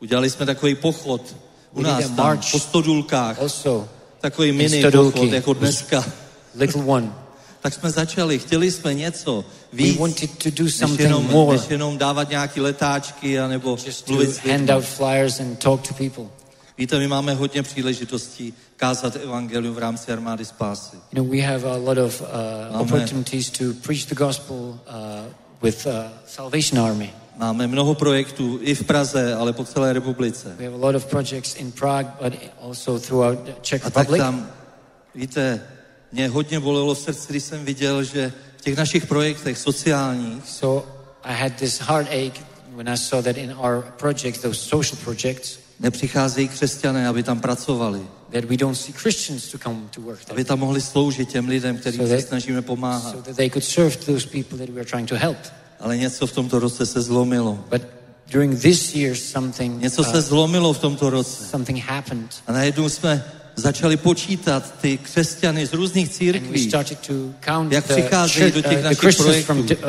udělali 0.00 0.30
jsme 0.30 0.46
takový 0.46 0.74
pochod 0.74 1.36
u 1.72 1.82
We 1.82 1.88
nás 1.88 2.04
tam, 2.04 2.16
march 2.16 2.50
po 2.50 2.58
Stodulkách. 2.58 3.38
also 3.38 3.88
Takový 4.20 4.48
in 4.48 4.56
mini 4.56 4.78
Stodulki. 4.78 5.12
pochod, 5.18 5.32
jako 5.32 5.52
dneska. 5.54 6.04
little 6.54 6.82
one. 6.86 7.12
Tak 7.60 7.74
jsme 7.74 7.90
začali, 7.90 8.38
chtěli 8.38 8.70
jsme 8.70 8.94
něco 8.94 9.44
We 9.72 9.76
víc, 9.78 9.98
wanted 9.98 10.30
to 10.42 10.50
do 10.50 10.64
než 10.64 10.74
something 10.74 11.00
jenom, 11.00 11.26
more. 11.30 11.56
než 11.58 11.70
jenom 11.70 11.98
dávat 11.98 12.28
nějaký 12.30 12.60
letáčky 12.60 13.40
a 13.40 13.48
nebo 13.48 13.78
Just 13.86 14.04
to 14.04 14.12
mluvit 14.12 14.30
s 14.30 14.36
hand 14.38 14.60
lidmi. 14.60 14.72
out 14.72 14.84
flyers 14.84 15.40
and 15.40 15.58
talk 15.58 15.88
to 15.88 15.94
people. 15.94 16.24
Víte, 16.78 16.98
my 16.98 17.08
máme 17.08 17.34
hodně 17.34 17.62
příležitostí 17.62 18.54
kázat 18.76 19.16
evangelium 19.16 19.74
v 19.74 19.78
rámci 19.78 20.12
armády 20.12 20.44
spásy. 20.44 20.96
You 20.96 21.22
know, 21.24 21.36
we 21.36 21.42
have 21.42 21.70
a 21.70 21.76
lot 21.76 21.98
of 21.98 22.20
uh, 22.20 22.80
opportunities 22.80 23.50
to 23.50 23.64
preach 23.82 24.06
the 24.06 24.14
gospel 24.14 24.56
uh, 24.56 24.78
with 25.62 25.86
uh, 25.86 25.92
Salvation 26.26 26.80
Army. 26.80 27.12
Máme 27.36 27.66
mnoho 27.66 27.94
projektů 27.94 28.58
i 28.62 28.74
v 28.74 28.84
Praze, 28.84 29.34
ale 29.34 29.52
po 29.52 29.64
celé 29.64 29.92
republice. 29.92 30.54
We 30.58 30.64
have 30.64 30.76
a 30.76 30.86
lot 30.86 30.94
of 30.94 31.06
projects 31.06 31.54
in 31.54 31.72
Prague, 31.72 32.12
but 32.22 32.32
also 32.62 32.98
throughout 32.98 33.38
the 33.38 33.52
Czech 33.62 33.86
A 33.86 33.90
tak 33.90 33.96
Republic. 33.96 34.22
tam, 34.22 34.50
víte, 35.14 35.62
mě 36.12 36.28
hodně 36.28 36.60
bolelo 36.60 36.94
v 36.94 36.98
srdci, 36.98 37.26
když 37.30 37.42
jsem 37.42 37.64
viděl, 37.64 38.04
že 38.04 38.32
v 38.56 38.60
těch 38.60 38.76
našich 38.76 39.06
projektech 39.06 39.58
sociálních 39.58 40.48
So 40.48 40.88
I 41.22 41.34
had 41.42 41.52
this 41.52 41.80
heartache 41.80 42.44
when 42.76 42.88
I 42.88 42.96
saw 42.96 43.24
that 43.24 43.36
in 43.36 43.54
our 43.58 43.84
projects, 43.96 44.40
those 44.40 44.60
social 44.60 44.98
projects, 45.04 45.58
nepřicházejí 45.80 46.48
křesťané, 46.48 47.08
aby 47.08 47.22
tam 47.22 47.40
pracovali. 47.40 48.00
that 48.32 48.44
we 48.44 48.56
don't 48.56 48.76
see 48.78 48.92
Christians 48.92 49.48
to 49.50 49.58
come 49.58 49.76
to 49.90 50.00
work 50.00 50.18
there. 50.24 50.32
Aby 50.32 50.44
tam 50.44 50.58
mohli 50.58 50.80
sloužit 50.80 51.28
těm 51.28 51.48
lidem, 51.48 51.76
kterým 51.78 52.00
So 52.00 52.08
se 52.08 52.16
that- 52.16 52.28
snažíme 52.28 52.62
pomáhat. 52.62 53.10
So 53.10 53.22
that 53.22 53.36
they 53.36 53.50
could 53.50 53.64
serve 53.64 53.96
those 53.96 54.26
people 54.28 54.58
that 54.58 54.68
we 54.70 54.80
are 54.80 54.90
trying 54.90 55.08
to 55.08 55.16
help. 55.16 55.36
Ale 55.80 55.96
něco 55.96 56.26
v 56.26 56.32
tomto 56.32 56.58
roce 56.58 56.86
se 56.86 57.02
zlomilo. 57.02 57.64
But 57.70 57.82
during 58.32 58.60
this 58.60 58.94
year, 58.94 59.16
something 59.16 59.82
Něco 59.82 60.04
se 60.04 60.20
zlomilo 60.22 60.72
v 60.72 60.78
tomto 60.78 61.10
roce. 61.10 61.44
something 61.44 61.78
happened, 61.84 62.30
A 62.46 62.52
najednou 62.52 62.88
jsme 62.88 63.24
začali 63.56 63.96
počítat 63.96 64.74
ty 64.80 64.98
křesťany 64.98 65.66
z 65.66 65.72
různých 65.72 66.06
and 66.08 66.14
církví, 66.14 66.68
started 66.68 66.98
to 66.98 67.12
count 67.46 67.72
Jak 67.72 67.84
přicházejí 67.84 68.52
do 68.52 68.62
těch 68.62 68.78
uh, 68.78 68.84
našich 68.84 68.98
Christians 68.98 69.44
from 69.44 69.66
projektů. 69.66 69.86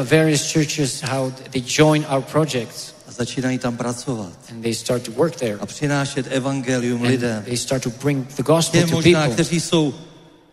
Začínají 3.18 3.58
tam 3.58 3.78
pracovat 3.78 4.34
and 4.52 4.62
they 4.62 4.74
start 4.76 5.04
to 5.04 5.12
work 5.12 5.36
there, 5.36 5.58
a 5.60 5.66
přinášet 5.66 6.28
evangelium 6.30 7.02
and 7.02 7.08
lidem. 7.10 7.44
they 7.44 7.58
start 7.58 7.84
to 7.84 7.90
bring 7.90 8.28
the 8.36 8.44
gospel 8.44 8.82
Těm 8.82 8.90
to 8.90 8.96
možná, 8.96 9.20
people, 9.22 9.34
kteří 9.34 9.60
jsou 9.60 9.94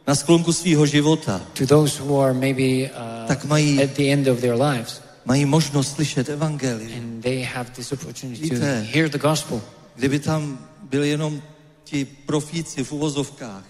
na 0.07 0.15
sklonku 0.15 0.53
svého 0.53 0.87
života, 0.87 1.41
to 1.59 1.67
those 1.67 2.03
who 2.03 2.21
are 2.21 2.35
maybe 2.35 2.91
Tak 3.29 3.45
uh, 3.45 3.51
mají- 3.51 3.83
at 3.85 3.91
the 3.91 4.13
end 4.13 4.29
of 4.29 4.41
their 4.41 4.55
lives, 4.63 5.01
mají 5.25 5.45
možnost 5.45 5.95
slyšet 5.95 6.29
evangelium. 6.29 6.93
and 6.99 7.23
they 7.23 7.43
have 7.43 7.71
this 7.71 7.93
opportunity 7.93 8.49
to 8.49 8.55
Víte. 8.55 8.87
hear 8.93 9.09
the 9.09 9.19
gospel. 9.19 9.61
Kdyby 9.97 10.19
tam 10.19 10.59
byli 10.91 11.09
jenom 11.09 11.43
ti 11.85 12.05
profíci 12.05 12.85
v 12.85 12.93
uvozovkách, 12.93 13.65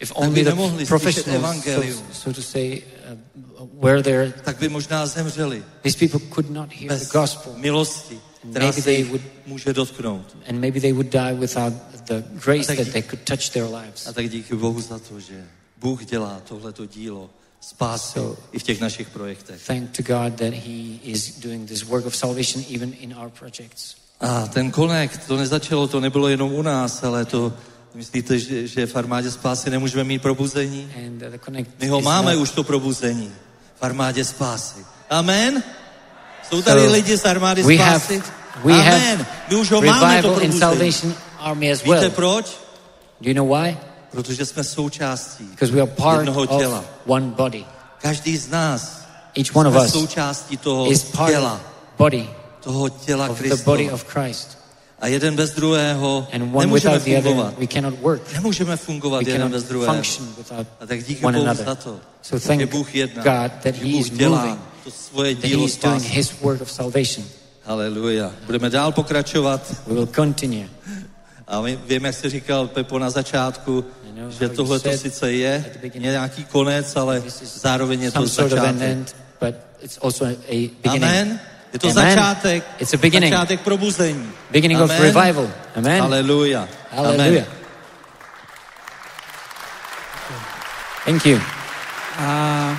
If 0.00 0.10
by 0.12 0.14
only 0.26 0.44
the 0.44 0.50
nemohli 0.50 0.86
slyšet 0.86 0.88
professionals, 0.88 1.38
evangelium. 1.42 1.98
so, 1.98 2.12
so 2.12 2.32
to 2.32 2.42
say, 2.42 2.82
uh, 3.10 3.68
were 3.82 4.02
there, 4.02 4.32
tak 4.44 4.58
by 4.58 4.68
možná 4.68 5.06
zemřeli 5.06 5.62
these 5.82 5.98
people 5.98 6.20
could 6.34 6.50
not 6.50 6.70
hear 6.72 6.88
bez 6.88 7.02
the 7.08 7.18
gospel, 7.18 7.52
milosti, 7.56 8.18
která 8.50 8.64
Maybe 8.66 8.72
se 8.82 8.82
they 8.82 9.04
would- 9.04 9.24
může 9.46 9.72
dotknout. 9.72 10.36
and 10.48 10.60
maybe 10.60 10.80
they 10.80 10.92
would 10.92 11.06
die 11.12 11.34
without 11.34 11.72
the 12.06 12.22
grace 12.44 12.66
tak 12.66 12.76
that 12.78 12.92
they 12.92 13.02
could 13.02 13.20
touch 13.24 13.48
their 13.52 13.64
lives. 13.74 14.06
A 14.06 14.12
tak 14.12 14.28
díky 14.30 14.54
Bohu 14.56 14.80
za 14.80 14.98
to, 14.98 15.20
že 15.20 15.44
Bůh 15.78 16.04
dělá 16.04 16.40
tohleto 16.48 16.86
dílo 16.86 17.30
spásy 17.60 18.18
So- 18.18 18.36
i 18.52 18.58
v 18.58 18.62
těch 18.62 18.80
našich 18.80 19.08
projektech. 19.10 19.66
Thank 19.66 19.90
to 19.96 20.02
God 20.02 20.34
that 20.34 20.52
He 20.54 20.98
is 21.02 21.38
doing 21.40 21.68
this 21.68 21.82
work 21.82 22.06
of 22.06 22.16
salvation 22.16 22.64
even 22.74 22.92
in 23.00 23.14
our 23.16 23.30
projects. 23.30 23.94
A 24.20 24.46
ten 24.46 24.70
connect, 24.72 25.26
to 25.26 25.36
nezačalo, 25.36 25.88
to 25.88 26.00
nebylo 26.00 26.28
jenom 26.28 26.52
u 26.52 26.62
nás, 26.62 27.04
ale 27.04 27.24
to, 27.24 27.52
myslíte, 27.94 28.38
že, 28.38 28.66
že 28.66 28.86
v 28.86 28.96
armádě 28.96 29.30
spásy 29.30 29.70
nemůžeme 29.70 30.04
mít 30.04 30.22
probuzení? 30.22 30.92
And 31.06 31.22
uh, 31.22 31.28
the 31.28 31.38
connect 31.44 31.70
My 31.80 31.88
ho 31.88 32.00
máme 32.00 32.32
not- 32.34 32.42
už 32.42 32.50
to 32.50 32.64
probuzení 32.64 33.32
v 33.80 33.82
armádě 33.82 34.24
spásy. 34.24 34.78
Amen? 35.10 35.62
Jsou 36.50 36.62
tady 36.62 36.80
So, 36.80 36.92
lidi 36.92 37.16
z 37.18 37.24
armády 37.24 37.62
we 37.62 37.74
spásy? 37.74 38.18
have, 38.18 38.32
we 38.64 38.72
Amen. 38.72 39.18
have 39.18 39.26
My 39.50 39.56
už 39.56 39.70
ho 39.70 39.80
máme 39.82 39.98
to 40.22 40.28
revival 40.28 40.42
in 40.44 40.50
probuzení. 40.60 40.60
Salvation 40.60 41.14
Army 41.38 41.72
as 41.72 41.82
Víte 41.82 41.90
well. 42.00 42.10
Do 42.10 42.14
proč? 42.16 42.56
you 43.20 43.34
know 43.34 43.48
why? 43.56 43.76
Protože 44.10 44.46
jsme 44.46 44.64
součástí 44.64 45.44
Because 45.44 45.72
we 45.74 45.80
are 45.82 45.90
part 45.90 46.18
jednoho 46.20 46.46
těla. 46.46 46.78
of 46.78 46.84
one 47.06 47.26
body. 47.26 47.64
Každý 48.02 48.36
z 48.36 48.48
nás 48.50 49.04
Each 49.38 49.56
one 49.56 49.68
of 49.68 49.84
us 49.84 49.92
součástí 49.92 50.56
toho 50.56 50.92
is 50.92 51.02
part 51.04 51.30
těla, 51.32 51.60
body 51.98 52.30
toho 52.60 52.88
těla 52.88 53.28
of 53.28 53.38
the 53.40 53.56
body 53.56 53.84
Kristova. 53.88 53.94
of 53.94 54.04
Christ. 54.04 54.58
A 55.04 55.06
jeden 55.06 55.36
bez 55.36 55.50
druhého 55.50 56.28
And 56.32 56.42
one 56.42 56.66
nemůžeme 56.66 56.94
without 56.98 57.04
the 57.04 57.18
other, 57.18 57.22
fungovat. 57.22 57.58
we 57.58 57.66
cannot 57.66 58.00
work. 58.00 58.32
Nemůžeme 58.32 58.76
fungovat 58.76 59.24
We 59.24 59.30
jeden 59.30 59.50
bez 59.50 59.64
druhého. 59.64 60.02
A 60.80 60.86
tak 60.86 61.04
díky 61.04 61.22
Bohu 61.22 61.28
another. 61.28 61.66
za 61.66 61.74
to, 61.74 62.00
So 62.22 62.38
že 62.38 62.48
thank 62.48 62.70
Bůh 62.70 62.94
jedná, 62.94 63.22
God 63.22 63.52
that 63.62 63.74
že 63.74 63.84
Bůh 63.84 64.10
dělá 64.10 64.44
moving, 64.44 64.60
to 64.84 64.90
svoje 64.90 65.34
dílo 65.34 65.68
spásy. 65.68 66.24
Haleluja. 67.64 68.32
Budeme 68.46 68.70
dál 68.70 68.92
pokračovat. 68.92 69.74
We 69.86 69.94
will 69.94 70.06
continue. 70.06 70.68
A 71.46 71.60
my, 71.60 71.78
vím, 71.86 72.04
jak 72.04 72.14
jsi 72.14 72.30
říkal, 72.30 72.68
Pepo, 72.68 72.98
na 72.98 73.10
začátku, 73.10 73.84
že 74.38 74.48
tohle 74.48 74.80
to 74.80 74.98
sice 74.98 75.32
je 75.32 75.64
nějaký 75.98 76.44
konec, 76.44 76.96
ale 76.96 77.22
zároveň 77.44 78.02
je 78.02 78.10
to 78.10 78.26
začátek. 78.26 79.04
Amen. 80.84 81.40
Je 81.74 81.78
to 81.80 81.88
Amen. 81.88 82.08
začátek. 82.18 82.64
It's 82.78 82.94
a 82.94 82.96
beginning. 82.96 83.32
Začátek 83.32 83.60
probuzení. 83.60 84.30
Beginning 84.50 84.80
of 84.80 84.90
Amen. 84.90 85.02
revival. 85.02 85.50
Amen. 85.76 86.00
Haleluja. 86.00 86.68
Hallelujah. 86.90 87.28
Amen. 87.28 87.64
Thank 91.04 91.26
you. 91.26 91.40
A 92.18 92.78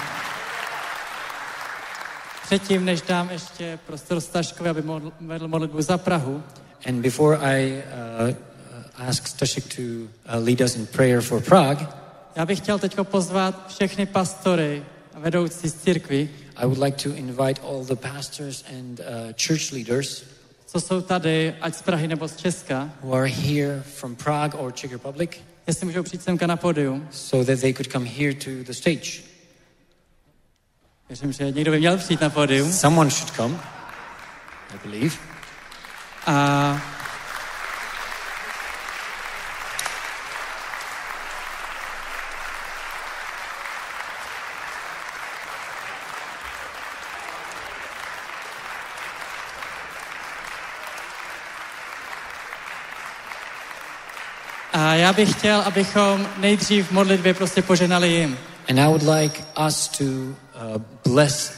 předtím, 2.45 2.85
než 2.85 3.01
dám 3.01 3.29
ještě 3.29 3.79
prostor 3.87 4.21
Staškovi, 4.21 4.69
aby 4.69 4.81
modl- 4.81 5.11
vedl 5.21 5.47
modlitbu 5.47 5.81
za 5.81 5.97
Prahu, 5.97 6.43
And 6.87 7.01
before 7.01 7.37
I 7.37 7.83
uh, 8.21 8.29
uh, 8.29 9.07
ask 9.09 9.27
Stashik 9.27 9.75
to 9.75 9.81
uh, 9.81 10.45
lead 10.45 10.61
us 10.61 10.75
in 10.75 10.85
prayer 10.85 11.21
for 11.21 11.41
Prague, 11.41 11.87
já 12.35 12.45
bych 12.45 12.59
chtěl 12.59 12.79
teď 12.79 12.97
pozvat 13.03 13.67
všechny 13.67 14.05
pastory 14.05 14.83
a 15.15 15.19
vedoucí 15.19 15.69
z 15.69 15.73
církví, 15.73 16.29
I 16.57 16.65
would 16.65 16.77
like 16.77 17.09
to 17.09 17.15
invite 17.15 17.61
all 17.63 17.85
the 17.85 17.95
pastors 17.95 18.63
and 18.69 18.99
uh, 18.99 19.33
church 19.33 19.71
leaders 19.71 20.23
co 20.75 20.81
jsou 20.81 21.01
tady, 21.01 21.55
ať 21.61 21.75
z 21.75 21.81
Prahy 21.81 22.07
nebo 22.07 22.27
z 22.27 22.35
Česka, 22.35 22.89
who 23.01 23.13
are 23.13 23.27
here 23.27 23.83
from 23.95 24.15
Prague 24.15 24.59
or 24.59 24.71
Czech 24.73 24.91
Republic, 24.91 25.31
jestli 25.67 25.85
můžou 25.85 26.03
přijít 26.03 26.23
semka 26.23 26.47
na 26.47 26.55
podium. 26.57 27.07
so 27.11 27.51
that 27.51 27.61
they 27.61 27.73
could 27.73 27.91
come 27.91 28.05
here 28.05 28.33
to 28.33 28.49
the 28.63 28.71
stage. 28.71 29.11
Věřím, 31.09 31.33
že 31.33 31.51
někdo 31.51 31.71
by 31.71 31.79
měl 31.79 31.97
přijít 31.97 32.21
na 32.21 32.29
podium. 32.29 32.73
Someone 32.73 33.09
should 33.09 33.35
come, 33.35 33.55
I 34.73 34.87
believe. 34.87 35.15
A 36.25 36.94
A 54.85 54.93
já 54.93 55.13
bych 55.13 55.31
chtěl, 55.31 55.61
abychom 55.61 56.27
nejdřív 56.37 56.87
v 56.87 56.91
modlitbě 56.91 57.33
prostě 57.33 57.61
poženali 57.61 58.09
jim. 58.11 58.37
And 58.69 58.79
I 58.79 58.87
would 58.87 59.03
like 59.03 59.43
us 59.67 59.87
to 59.87 60.03
uh, 60.03 60.81
bless 61.05 61.53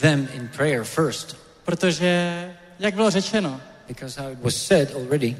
them 0.00 0.28
in 0.34 0.48
prayer 0.56 0.84
first, 0.84 1.36
Protože, 1.64 2.50
jak 2.78 2.94
bylo 2.94 3.10
řečeno, 3.10 3.60
because 3.88 4.20
how 4.22 4.32
it 4.32 4.38
was 4.42 4.56
said 4.56 4.94
already, 4.96 5.36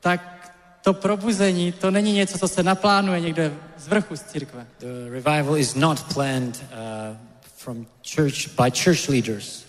tak 0.00 0.52
to 0.82 0.94
probuzení, 0.94 1.72
to 1.72 1.90
není 1.90 2.12
něco, 2.12 2.38
co 2.38 2.48
se 2.48 2.62
naplánuje 2.62 3.20
někde 3.20 3.52
z 3.76 3.88
vrchu 3.88 4.16
z 4.16 4.22
církve. 4.22 4.66
the 4.78 5.10
revival 5.10 5.56
is 5.56 5.74
not 5.74 6.14
planned 6.14 6.62
uh, 6.62 7.16
from 7.56 7.86
church 8.14 8.48
by 8.62 8.70
church 8.84 9.08
leaders, 9.08 9.64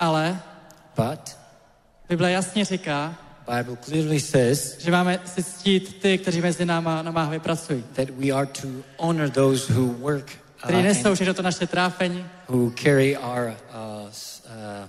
Ale 0.00 0.40
but 0.96 1.36
Bible 2.08 2.30
jasně 2.30 2.64
říká, 2.64 3.14
Bible 3.56 3.76
clearly 3.76 4.20
says 4.20 4.76
že 4.78 4.90
máme 4.90 5.20
si 5.24 5.42
ctít 5.42 6.00
ty, 6.00 6.18
kteří 6.18 6.40
mezi 6.40 6.64
náma 6.64 7.02
namáhavě 7.02 7.40
pracují. 7.40 7.84
that 7.92 8.10
we 8.10 8.30
are 8.30 8.46
to 8.46 8.68
honor 8.98 9.30
those 9.30 9.72
who 9.72 9.86
work 9.92 10.24
uh, 10.24 10.62
Kteří 10.64 10.82
nesou 10.82 11.14
všechno 11.14 11.34
to 11.34 11.42
naše 11.42 11.66
trápení, 11.66 12.26
who 12.48 12.70
carry 12.82 13.16
our 13.16 13.48
uh, 13.48 14.06
uh, 14.06 14.88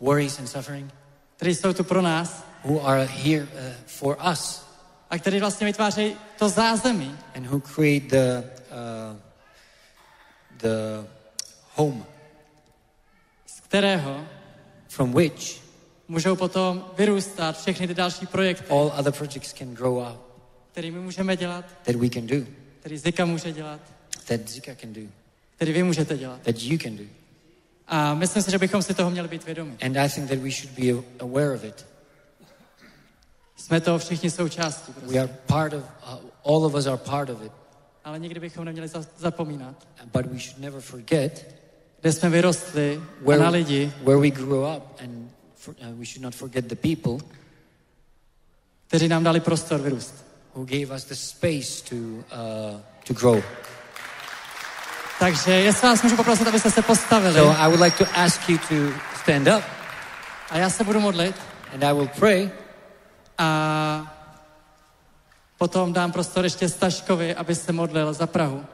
worries 0.00 0.38
and 0.38 0.46
suffering, 0.46 0.94
kteří 1.36 1.54
jsou 1.54 1.72
tu 1.72 1.84
pro 1.84 2.02
nás. 2.02 2.44
who 2.64 2.80
are 2.86 3.04
here 3.04 3.42
uh, 3.42 3.48
for 3.86 4.16
us, 4.32 4.62
a 5.10 5.18
kteří 5.18 5.40
vlastně 5.40 5.64
vytvářejí 5.66 6.16
to 6.38 6.48
zázemí, 6.48 7.18
and 7.34 7.46
who 7.46 7.60
create 7.60 8.06
the 8.06 8.44
uh, 8.70 9.16
the 10.56 11.06
home 11.74 12.04
z 13.46 13.60
kterého? 13.60 14.26
from 14.88 15.12
which 15.12 15.61
můžou 16.08 16.36
potom 16.36 16.84
vyrůstat 16.98 17.60
všechny 17.60 17.86
ty 17.88 17.94
další 17.94 18.26
projekty, 18.26 18.64
all 18.70 18.92
other 18.98 19.12
projects 19.12 19.52
can 19.52 19.74
grow 19.74 19.98
up 19.98 20.32
které 20.72 20.90
my 20.90 20.98
můžeme 21.00 21.36
dělat, 21.36 21.64
that 21.84 21.96
we 21.96 22.08
can 22.08 22.26
do, 22.26 22.36
který 22.80 22.98
Zika 22.98 23.24
může 23.24 23.52
dělat, 23.52 23.80
that 24.28 24.40
Zika 24.48 24.74
can 24.74 24.92
do, 24.92 25.00
který 25.56 25.72
vy 25.72 25.82
můžete 25.82 26.18
dělat. 26.18 26.40
that 26.42 26.62
you 26.62 26.78
can 26.78 26.96
do. 26.96 27.04
A 27.88 28.14
myslím 28.14 28.42
si, 28.42 28.50
že 28.50 28.58
bychom 28.58 28.82
si 28.82 28.94
toho 28.94 29.10
měli 29.10 29.28
být 29.28 29.44
vědomi. 29.44 29.76
And 29.82 29.96
I 29.96 30.08
think 30.08 30.28
that 30.28 30.38
we 30.38 30.50
should 30.50 30.70
be 30.78 31.04
aware 31.20 31.54
of 31.54 31.64
it. 31.64 31.86
Jsme 33.56 33.80
toho 33.80 33.98
všichni 33.98 34.30
součástí. 34.30 34.92
Prostě. 34.92 35.12
We 35.14 35.20
are 35.20 35.32
part 35.46 35.72
of, 35.72 35.82
uh, 35.82 36.54
all 36.54 36.64
of 36.66 36.74
us 36.74 36.86
are 36.86 36.96
part 36.96 37.30
of 37.30 37.42
it, 37.42 37.52
Ale 38.04 38.18
nikdy 38.18 38.40
bychom 38.40 38.64
neměli 38.64 38.88
za- 38.88 39.06
zapomínat, 39.18 39.86
but 40.12 40.26
we 40.26 40.38
should 40.38 40.58
never 40.58 40.80
forget 40.80 41.46
kde 42.00 42.12
jsme 42.12 42.30
vyrostli 42.30 42.96
a 43.20 43.24
where, 43.26 43.42
na 43.42 43.48
lidi, 43.50 43.92
where 44.04 44.20
we 44.20 44.30
grew 44.30 44.76
up, 44.76 44.82
and 45.00 45.30
for, 45.62 45.74
uh, 45.80 45.98
we 45.98 46.04
should 46.04 46.22
not 46.22 46.34
forget 46.34 46.64
the 46.64 46.76
people 46.76 47.26
kteří 48.88 49.08
nám 49.08 49.24
dali 49.24 49.40
prostor 49.40 49.80
vyrůst. 49.80 50.14
who 50.54 50.64
gave 50.64 50.94
us 50.96 51.04
the 51.04 51.14
space 51.14 51.82
to, 51.88 51.96
uh, 51.96 52.80
to 53.06 53.14
grow. 53.14 53.42
Takže 55.18 55.52
jestli 55.52 55.88
vás 55.88 56.02
můžu 56.02 56.16
poprosit, 56.16 56.46
abyste 56.48 56.70
se 56.70 56.82
postavili. 56.82 57.34
So 57.34 57.60
I 57.60 57.68
would 57.68 57.80
like 57.80 58.04
to 58.04 58.10
ask 58.14 58.48
you 58.48 58.58
to 58.58 58.74
stand 59.22 59.48
up, 59.48 59.64
A 60.50 60.58
já 60.58 60.70
se 60.70 60.84
budu 60.84 61.00
modlit 61.00 61.36
and 61.74 61.84
I 61.84 61.92
will 61.92 62.08
pray, 62.18 62.50
a 63.38 64.18
potom 65.58 65.92
dám 65.92 66.12
prostor 66.12 66.44
ještě 66.44 66.68
Staškovi, 66.68 67.34
aby 67.34 67.54
se 67.54 67.72
modlil 67.72 68.12
za 68.12 68.26
Prahu. 68.26 68.64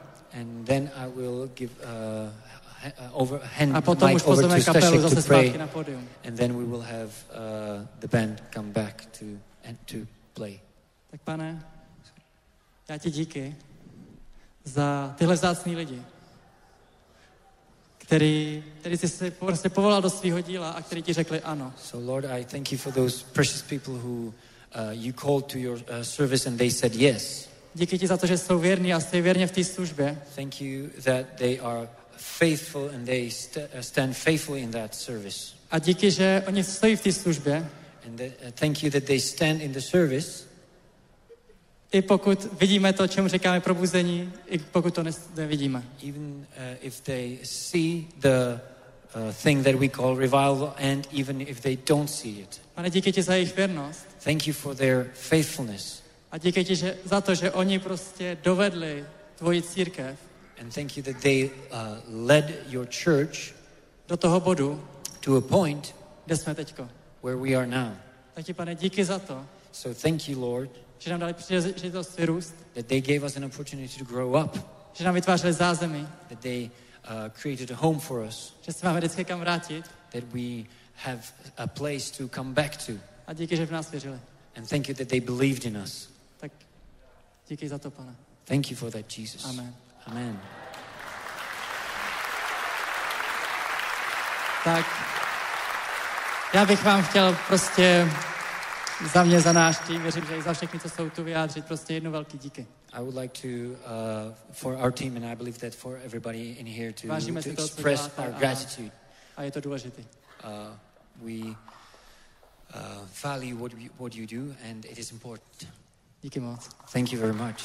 and 0.41 0.65
then 0.65 0.91
I 0.95 1.07
will 1.15 1.49
give 1.55 1.71
uh, 1.83 1.85
uh, 1.87 2.48
over, 3.11 3.41
hand 3.59 3.75
A 3.75 3.81
potom 3.81 4.13
už 4.13 4.23
pozveme 4.23 4.59
to 4.59 4.73
kapelu 4.73 5.01
zase 5.01 5.15
to 5.15 5.21
pray, 5.21 5.47
zpátky 5.47 5.57
na 5.57 5.67
pódium. 5.67 6.07
and 6.23 6.37
then 6.37 6.57
we 6.57 6.65
will 6.65 6.81
have 6.81 7.11
uh, 7.31 7.87
the 7.99 8.07
band 8.07 8.43
come 8.53 8.71
back 8.71 9.05
to 9.19 9.25
and 9.63 9.77
to 9.85 9.97
play. 10.33 10.59
Tak 11.11 11.21
pane, 11.21 11.63
já 12.89 12.97
ti 12.97 13.11
díky 13.11 13.55
za 14.63 15.13
tyhle 15.17 15.35
vzácný 15.35 15.75
lidi, 15.75 16.01
který, 17.97 18.63
který 18.79 18.97
jsi 18.97 19.09
si 19.09 19.31
prostě 19.31 19.69
povolal 19.69 20.01
do 20.01 20.09
svého 20.09 20.41
díla 20.41 20.71
a 20.71 20.81
který 20.81 21.01
ti 21.01 21.13
řekli 21.13 21.41
ano. 21.41 21.73
So, 21.77 22.11
Lord, 22.11 22.25
I 22.25 22.45
thank 22.45 22.71
you 22.71 22.77
for 22.77 22.93
those 22.93 23.25
precious 23.33 23.61
people 23.61 23.93
who 23.93 24.25
uh, 24.25 24.33
you 24.91 25.13
called 25.13 25.45
to 25.45 25.57
your 25.57 25.77
uh, 25.77 26.01
service 26.01 26.49
and 26.49 26.57
they 26.57 26.71
said 26.71 26.95
yes. 26.95 27.49
Díky 27.75 27.99
ti 27.99 28.07
za 28.07 28.17
to, 28.17 28.27
že 28.27 28.37
jsou 28.37 28.59
věrní 28.59 28.93
a 28.93 28.99
stojí 28.99 29.21
věrně 29.21 29.47
v 29.47 29.51
té 29.51 29.63
službě. 29.63 30.21
Thank 30.35 30.61
you 30.61 30.89
that 31.03 31.25
they 31.37 31.59
are 31.59 31.87
faithful 32.39 32.89
and 32.95 33.05
they 33.05 33.29
st- 33.31 33.65
uh, 33.75 33.81
stand 33.81 34.15
faithfully 34.15 34.61
in 34.61 34.71
that 34.71 34.95
service. 34.95 35.53
A 35.71 35.79
díky, 35.79 36.11
že 36.11 36.43
oni 36.47 36.63
stojí 36.63 36.95
v 36.95 37.01
té 37.01 37.11
službě, 37.13 37.69
And 38.07 38.17
that, 38.17 38.31
uh, 38.45 38.51
thank 38.51 38.83
you 38.83 38.89
that 38.91 39.03
they 39.03 39.19
stand 39.19 39.61
in 39.61 39.71
the 39.71 39.81
service, 39.81 40.43
i 41.91 42.01
pokud 42.01 42.47
vidíme 42.59 42.93
to, 42.93 43.07
čemu 43.07 43.27
říkáme 43.27 43.59
probuzení, 43.59 44.33
i 44.47 44.57
pokud 44.59 44.95
to 44.95 45.03
nevidíme. 45.35 45.83
even 46.07 46.23
uh, 46.23 46.45
if 46.81 47.01
they 47.01 47.37
see 47.43 48.07
the 48.19 48.59
uh, 49.15 49.33
thing 49.43 49.63
that 49.63 49.75
we 49.75 49.89
call 49.89 50.15
revival, 50.15 50.73
and 50.77 51.07
even 51.19 51.41
if 51.41 51.61
they 51.61 51.77
don't 51.87 52.09
see 52.09 52.39
it. 52.39 52.61
Pane, 52.75 52.89
díky 52.89 53.11
ti 53.11 53.21
za 53.21 53.33
jejich 53.33 53.55
věrnost. 53.55 54.07
Thank 54.23 54.47
you 54.47 54.53
for 54.53 54.75
their 54.75 55.09
faithfulness. 55.13 56.03
A 56.31 56.37
díky 56.37 56.63
ti 56.65 56.75
že, 56.75 56.97
za 57.05 57.21
to, 57.21 57.35
že 57.35 57.51
oni 57.51 57.79
prostě 57.79 58.37
dovedli 58.43 59.05
tvoji 59.35 59.61
církev 59.61 60.17
And 60.59 60.73
thank 60.73 60.97
you 60.97 61.03
that 61.03 61.21
they 61.21 61.51
uh, 61.71 61.97
led 62.27 62.63
your 62.67 62.85
church 62.87 63.53
do 64.07 64.17
toho 64.17 64.39
bodu, 64.39 64.83
to 65.19 65.35
a 65.37 65.41
point 65.41 65.95
kde 66.25 66.37
jsme 66.37 66.55
teďko. 66.55 66.89
where 67.23 67.37
we 67.37 67.55
are 67.55 67.67
now. 67.67 67.93
Tak 68.33 68.45
ti, 68.45 68.53
pane, 68.53 68.75
díky 68.75 69.05
za 69.05 69.19
to, 69.19 69.45
So 69.71 70.01
thank 70.01 70.29
you, 70.29 70.39
Lord, 70.39 70.69
že 70.99 71.11
nám 71.11 71.19
dali 71.19 71.33
příležitost 71.33 72.17
vyrůst, 72.17 72.55
that 72.73 72.85
they 72.85 73.01
gave 73.01 73.25
us 73.25 73.37
an 73.37 73.45
opportunity 73.45 73.99
to 73.99 74.05
grow 74.05 74.43
up, 74.45 74.57
že 74.93 75.03
nám 75.03 75.13
vytvářeli 75.13 75.53
zázemí, 75.53 76.07
that 76.29 76.39
they 76.39 76.63
uh, 77.03 77.29
created 77.41 77.71
a 77.71 77.75
home 77.75 77.99
for 77.99 78.25
us, 78.27 78.53
že 78.61 78.73
se 78.73 78.85
máme 78.85 78.99
vždycky 78.99 79.25
kam 79.25 79.39
vrátit 79.39 79.85
that 80.11 80.23
we 80.33 80.63
have 80.95 81.21
a 81.57 81.67
place 81.67 82.11
to 82.17 82.27
come 82.35 82.53
back 82.53 82.85
to. 82.85 82.93
a 83.27 83.33
díky, 83.33 83.57
že 83.57 83.65
v 83.65 83.71
nás 83.71 83.91
věřili. 83.91 84.19
And 84.55 84.69
thank 84.69 84.89
you 84.89 84.95
that 84.95 85.07
they 85.07 85.19
believed 85.21 85.65
in 85.65 85.77
us. 85.77 86.09
Tak 86.37 86.51
díky 87.47 87.69
za 87.69 87.77
to, 87.77 87.91
pane. 87.91 88.15
Thank 88.45 88.71
you 88.71 88.77
for 88.77 88.91
that, 88.91 89.17
Jesus. 89.17 89.45
Amen. 89.45 89.75
Amen. 90.11 90.41
Tak 94.63 94.85
já 96.53 96.65
bych 96.65 96.83
vám 96.83 97.03
chtěl 97.03 97.37
prostě 97.47 98.11
za 99.13 99.23
mě, 99.23 99.41
za 99.41 99.51
náš 99.53 99.77
tým, 99.77 100.01
věřím, 100.01 100.25
že 100.25 100.37
i 100.37 100.41
za 100.41 100.53
všechny, 100.53 100.79
co 100.79 100.89
jsou 100.89 101.09
tu 101.09 101.23
vyjádřit, 101.23 101.65
prostě 101.65 101.93
jedno 101.93 102.11
velký 102.11 102.37
díky. 102.37 102.67
I 102.93 102.99
would 102.99 103.15
like 103.15 103.41
to, 103.41 103.47
uh, 103.47 104.33
for 104.51 104.73
our 104.73 104.91
team, 104.91 105.15
and 105.17 105.25
I 105.25 105.35
believe 105.35 105.59
that 105.59 105.75
for 105.75 105.99
everybody 106.05 106.49
in 106.49 106.67
here, 106.67 106.93
to, 106.93 107.07
Vážíme 107.07 107.43
to 107.43 107.55
to, 107.55 107.63
express 107.63 107.99
děláte 107.99 108.21
our 108.21 108.35
a- 108.35 108.39
gratitude. 108.39 108.91
A 109.37 109.43
je 109.43 109.51
to 109.51 109.61
důležité. 109.61 110.01
Uh, 110.01 110.49
we 111.15 111.33
uh, 111.33 111.55
value 113.23 113.55
what, 113.55 113.73
we, 113.73 113.89
what 113.99 114.15
you 114.15 114.25
do, 114.45 114.53
and 114.71 114.85
it 114.85 114.97
is 114.97 115.11
important. 115.11 115.67
Díky 116.21 116.39
moc. 116.39 116.69
Thank 116.93 117.13
you 117.13 117.19
very 117.19 117.33
much. 117.33 117.63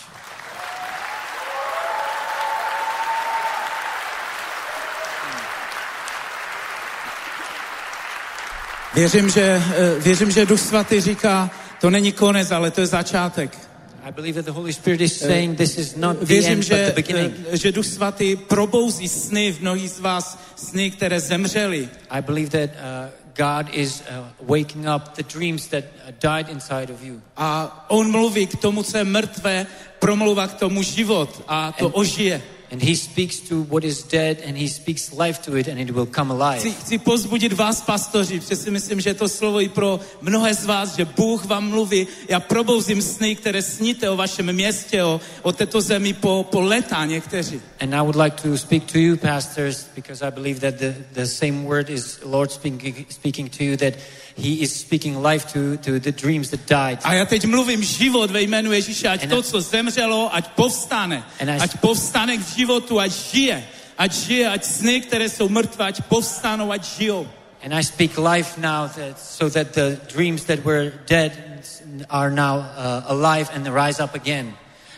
Věřím, 8.94 9.30
že, 9.30 9.62
eh, 9.76 10.00
věřím, 10.00 10.30
že 10.30 10.46
Duch 10.46 10.60
Svatý 10.60 11.00
říká, 11.00 11.50
to 11.80 11.90
není 11.90 12.12
konec, 12.12 12.50
ale 12.50 12.70
to 12.70 12.80
je 12.80 12.86
začátek. 12.86 13.58
I 14.04 14.12
believe 14.12 14.42
that 14.42 14.44
the 14.44 14.50
Holy 14.60 14.72
Spirit 14.72 15.00
is 15.00 15.18
saying 15.18 15.58
this 15.58 15.78
is 15.78 15.96
not 15.96 16.16
the 16.18 16.26
Věřím, 16.26 16.52
end, 16.52 16.58
but 16.58 16.66
že, 16.66 16.86
the 16.86 16.92
beginning. 17.02 17.34
eh, 17.52 17.56
že 17.56 17.72
Duch 17.72 17.86
Svatý 17.86 18.36
probouzí 18.36 19.08
sny 19.08 19.52
v 19.52 19.60
mnohých 19.60 19.90
z 19.90 20.00
vás, 20.00 20.38
sny, 20.56 20.90
které 20.90 21.20
zemřely. 21.20 21.88
I 22.10 22.22
believe 22.22 22.50
that 22.50 22.70
uh, 22.76 23.10
God 23.36 23.66
is 23.74 24.02
uh, 24.10 24.26
waking 24.48 24.86
up 24.96 25.02
the 25.16 25.22
dreams 25.38 25.66
that 25.66 25.84
uh, 25.84 26.12
died 26.22 26.48
inside 26.48 26.92
of 26.92 27.02
you. 27.02 27.20
A 27.36 27.84
on 27.88 28.10
mluví 28.10 28.46
k 28.46 28.56
tomu, 28.56 28.82
co 28.82 28.98
je 28.98 29.04
mrtvé, 29.04 29.66
promlouvá 29.98 30.46
k 30.48 30.54
tomu 30.54 30.82
život 30.82 31.42
a 31.48 31.72
to 31.72 31.84
And- 31.86 31.92
ožije. 31.94 32.42
And 32.72 32.82
He 32.82 32.96
speaks 32.96 33.40
to 33.40 33.62
what 33.62 33.84
is 33.84 34.02
dead 34.02 34.42
and 34.46 34.56
He 34.56 34.68
speaks 34.68 35.12
life 35.12 35.42
to 35.42 35.56
it 35.56 35.68
and 35.68 35.80
it 35.80 35.90
will 35.90 36.06
come 36.06 36.34
alive. 36.34 36.58
Chci, 36.58 36.72
chci 36.72 36.98
pozbudit 36.98 37.52
vás, 37.52 37.80
pastoři, 37.80 38.40
protože 38.40 38.56
si 38.56 38.70
myslím, 38.70 39.00
že 39.00 39.14
to 39.14 39.28
slovo 39.28 39.60
i 39.60 39.68
pro 39.68 40.00
mnohé 40.20 40.54
z 40.54 40.64
vás, 40.64 40.96
že 40.96 41.04
Bůh 41.04 41.44
vám 41.44 41.68
mluví. 41.68 42.06
Já 42.28 42.40
probouzím 42.40 43.02
sny, 43.02 43.36
které 43.36 43.62
sníte 43.62 44.10
o 44.10 44.16
vašem 44.16 44.52
městě, 44.52 45.04
o, 45.04 45.20
o 45.42 45.52
této 45.52 45.80
zemi 45.80 46.12
po, 46.12 46.46
po 46.50 46.60
leta 46.60 47.04
někteří. 47.04 47.60
And 47.80 47.94
I 47.94 48.00
would 48.00 48.16
like 48.16 48.42
to 48.42 48.58
speak 48.58 48.92
to 48.92 48.98
you, 48.98 49.16
pastors, 49.16 49.86
because 49.94 50.26
I 50.26 50.30
believe 50.30 50.60
that 50.60 50.74
the, 50.80 50.94
the 51.12 51.26
same 51.26 51.64
word 51.64 51.90
is 51.90 52.20
Lord 52.24 52.50
speaking, 52.50 53.06
speaking 53.08 53.56
to 53.56 53.64
you, 53.64 53.76
that 53.76 53.94
He 54.36 54.62
is 54.62 54.72
speaking 54.80 55.22
life 55.22 55.46
to, 55.52 55.76
to 55.76 56.00
the 56.00 56.12
dreams 56.12 56.50
that 56.50 56.60
died. 56.68 56.98
A 57.04 57.14
já 57.14 57.24
teď 57.24 57.44
mluvím 57.44 57.82
život 57.82 58.30
ve 58.30 58.42
jménu 58.42 58.72
Ježíše, 58.72 59.08
ať 59.08 59.22
And 59.22 59.28
to, 59.28 59.38
I- 59.38 59.42
co 59.42 59.60
zemřelo, 59.60 60.34
ať 60.34 60.48
povstane. 60.48 61.24
I- 61.40 61.58
Ať 61.60 61.78
povstane 61.80 62.36
k 62.36 62.56
životu, 62.56 63.00
ať 63.00 63.12
žije. 63.12 63.64
Ať 63.98 64.12
žije, 64.12 64.48
ať 64.48 64.64
sny, 64.64 65.00
které 65.00 65.28
jsou 65.28 65.48
mrtvé, 65.48 65.86
ať 65.86 66.02
povstanou, 66.02 66.72
ať 66.72 66.84
žijou. 66.98 67.28
And 67.64 67.74
I 67.74 67.84
speak 67.84 68.18
life 68.18 68.58
now 68.60 68.88
that, 68.88 69.20
so 69.20 69.48
that 69.50 69.72
the 69.72 69.96
dreams 70.14 70.44
that 70.44 70.64
were 70.64 70.92
dead 71.06 71.32
are 72.10 72.30
now 72.30 72.58
uh, 72.58 73.02
alive 73.06 73.50
and 73.54 73.66
rise 73.68 74.02
up 74.02 74.14
again. 74.14 74.52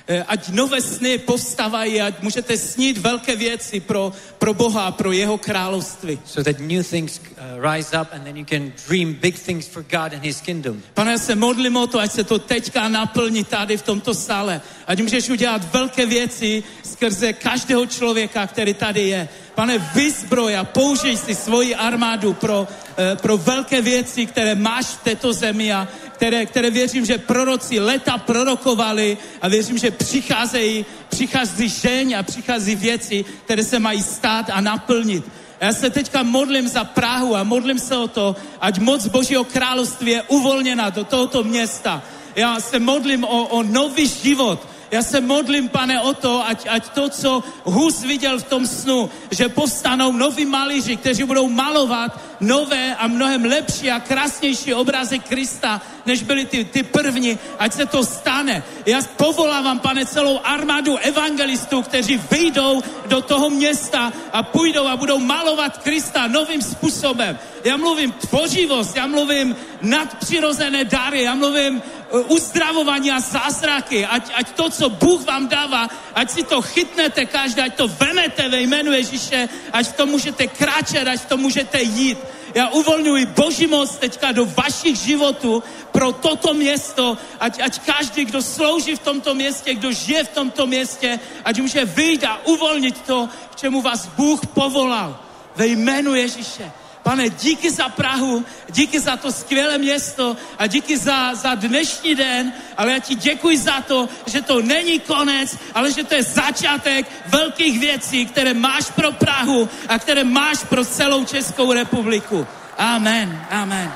Eh, 0.09 0.23
Ať 0.23 0.49
nové 0.49 0.81
sny 0.81 1.19
povstávají, 1.19 2.01
ať 2.01 2.23
můžete 2.23 2.57
snít 2.57 2.99
velké 2.99 3.37
věci 3.37 3.81
pro, 3.81 4.13
pro 4.39 4.55
Boha 4.55 4.83
a 4.83 4.91
pro 4.91 5.13
jeho 5.13 5.39
království. 5.39 6.19
So 6.25 6.53
that 6.53 6.63
new 6.63 6.83
things 6.83 7.19
uh, 7.19 7.73
rise 7.73 8.01
up 8.01 8.09
and 8.13 8.25
then 8.25 8.37
you 8.37 8.45
can 8.45 8.73
dream 8.89 9.15
big 9.15 9.39
things 9.39 9.67
for 9.67 9.83
God 9.83 10.15
and 10.15 10.23
His 10.23 10.41
kingdom. 10.41 10.83
Pane, 10.95 11.13
já 11.13 11.19
se 11.19 11.35
modlím 11.35 11.77
o 11.77 11.87
to, 11.87 11.99
ať 11.99 12.13
se 12.13 12.25
to 12.25 12.39
teďka 12.39 12.89
naplní 12.89 13.45
tady 13.45 13.77
v 13.77 13.83
tomto 13.83 14.15
sále. 14.15 14.61
Ať 14.87 15.01
můžeš 15.01 15.29
udělat 15.29 15.73
velké 15.73 16.07
věci 16.07 16.63
skrze 16.85 17.33
každého 17.33 17.87
člověka, 17.87 18.47
který 18.47 18.75
tady 18.75 19.03
je. 19.09 19.29
Pane, 19.57 19.81
vyzbroj 19.97 20.53
a 20.53 20.69
použij 20.69 21.17
si 21.17 21.33
svoji 21.33 21.73
armádu 21.73 22.37
pro, 22.37 22.69
eh, 22.69 23.17
pro 23.17 23.41
velké 23.41 23.81
věci, 23.81 24.29
které 24.29 24.53
máš 24.55 25.01
v 25.01 25.17
této 25.17 25.33
zemi 25.33 25.73
a 25.73 25.89
které, 26.13 26.47
které 26.47 26.71
věřím, 26.71 27.09
že 27.09 27.25
proroci 27.25 27.81
leta 27.81 28.21
prorokovali 28.21 29.17
a 29.41 29.49
věřím, 29.49 29.79
že 29.79 29.91
přicházejí, 29.91 30.85
přichází 31.09 31.69
žeň 31.69 32.07
a 32.13 32.23
přichází 32.23 32.77
věci, 32.77 33.25
které 33.45 33.65
se 33.65 33.79
mají 33.81 34.03
stát 34.03 34.53
a 34.53 34.61
naplnit. 34.61 35.25
Já 35.61 35.73
se 35.73 35.91
teďka 35.91 36.23
modlím 36.23 36.69
za 36.69 36.85
Prahu 36.85 37.37
a 37.37 37.45
modlím 37.45 37.79
se 37.81 37.97
o 37.97 38.09
to, 38.09 38.37
ať 38.61 38.79
moc 38.79 39.09
Božího 39.09 39.45
království 39.45 40.11
je 40.11 40.23
uvolněna 40.29 40.91
do 40.93 41.05
tohoto 41.05 41.41
města. 41.45 42.03
Já 42.37 42.61
se 42.61 42.77
modlím 42.79 43.25
o, 43.25 43.49
o 43.49 43.63
nový 43.63 44.05
život, 44.05 44.61
já 44.91 45.03
se 45.03 45.21
modlím, 45.21 45.69
pane, 45.69 46.01
o 46.01 46.15
to, 46.15 46.47
ať, 46.47 46.67
ať 46.71 46.89
to, 46.89 47.09
co 47.09 47.43
Hus 47.65 48.03
viděl 48.03 48.39
v 48.39 48.43
tom 48.43 48.67
snu, 48.67 49.11
že 49.31 49.49
povstanou 49.49 50.13
noví 50.13 50.45
malíři, 50.45 50.97
kteří 50.97 51.25
budou 51.25 51.49
malovat 51.49 52.21
nové 52.41 52.95
a 52.95 53.07
mnohem 53.07 53.45
lepší 53.45 53.91
a 53.91 54.01
krásnější 54.01 54.75
obrazy 54.75 55.19
Krista, 55.19 55.83
než 56.07 56.23
byly 56.23 56.47
ty, 56.47 56.65
ty 56.65 56.83
první, 56.83 57.39
ať 57.59 57.73
se 57.73 57.87
to 57.87 58.05
stane. 58.05 58.63
Já 58.87 59.03
povolávám, 59.17 59.79
pane, 59.79 60.07
celou 60.07 60.41
armádu 60.45 60.97
evangelistů, 60.97 61.83
kteří 61.83 62.21
vyjdou 62.31 62.83
do 63.07 63.21
toho 63.21 63.51
města 63.51 64.13
a 64.33 64.43
půjdou 64.43 64.87
a 64.87 64.97
budou 64.97 65.19
malovat 65.19 65.79
Krista 65.79 66.27
novým 66.27 66.63
způsobem. 66.63 67.39
Já 67.65 67.77
mluvím 67.77 68.13
tvořivost, 68.13 68.97
já 68.97 69.07
mluvím 69.07 69.57
nadpřirozené 69.83 70.85
dary, 70.85 71.23
já 71.23 71.35
mluvím 71.35 71.83
uh, 72.11 72.33
uzdravování 72.33 73.11
a 73.11 73.21
zázraky, 73.21 74.07
ať, 74.07 74.33
ať 74.35 74.53
to, 74.53 74.71
co 74.71 74.89
Bůh 74.89 75.25
vám 75.25 75.49
dává, 75.49 75.89
ať 76.15 76.31
si 76.31 76.43
to 76.43 76.63
chytnete 76.63 77.27
každý, 77.27 77.61
ať 77.61 77.75
to 77.75 77.89
vemete 77.89 78.49
ve 78.49 78.61
jménu 78.61 78.93
Ježíše, 78.93 79.49
ať 79.73 79.87
v 79.87 79.97
tom 79.97 80.09
můžete 80.09 80.47
kráčet, 80.47 81.09
ať 81.09 81.21
v 81.21 81.27
tom 81.27 81.41
můžete 81.41 81.83
jít. 81.83 82.19
Já 82.57 82.69
uvolňuji 82.69 83.27
Boží 83.27 83.67
moc 83.67 83.97
teďka 83.97 84.33
do 84.33 84.45
vašich 84.45 84.97
životů 84.97 85.63
pro 85.93 86.13
toto 86.13 86.55
město, 86.55 87.19
ať, 87.41 87.61
ať 87.61 87.79
každý, 87.79 88.25
kdo 88.25 88.43
slouží 88.43 88.97
v 88.97 88.99
tomto 88.99 89.35
městě, 89.35 89.75
kdo 89.75 89.93
žije 89.93 90.25
v 90.25 90.29
tomto 90.29 90.67
městě, 90.67 91.21
ať 91.45 91.61
může 91.61 91.85
vyjít 91.85 92.25
a 92.25 92.47
uvolnit 92.47 93.01
to, 93.01 93.29
k 93.53 93.57
čemu 93.57 93.83
vás 93.83 94.07
Bůh 94.07 94.47
povolal. 94.47 95.21
Ve 95.57 95.67
jménu 95.67 96.15
Ježíše. 96.15 96.73
Pane, 97.07 97.31
díky 97.31 97.71
za 97.71 97.89
Prahu, 97.89 98.45
díky 98.69 99.01
za 99.01 99.17
to 99.17 99.33
skvělé 99.33 99.79
město 99.79 100.37
a 100.59 100.67
díky 100.67 100.99
za, 100.99 101.35
za 101.35 101.55
dnešní 101.55 102.15
den, 102.15 102.53
ale 102.77 102.93
já 102.93 102.99
ti 102.99 103.15
děkuji 103.15 103.59
za 103.59 103.81
to, 103.81 104.09
že 104.27 104.43
to 104.43 104.63
není 104.63 105.01
konec, 105.01 105.57
ale 105.75 105.93
že 105.93 106.05
to 106.05 106.15
je 106.15 106.23
začátek 106.23 107.07
velkých 107.27 107.81
věcí, 107.81 108.27
které 108.27 108.55
máš 108.55 108.91
pro 108.91 109.13
Prahu 109.13 109.69
a 109.89 109.99
které 109.99 110.25
máš 110.25 110.65
pro 110.65 110.85
celou 110.85 111.25
Českou 111.25 111.73
republiku. 111.73 112.47
Amen, 112.79 113.47
amen. 113.51 113.93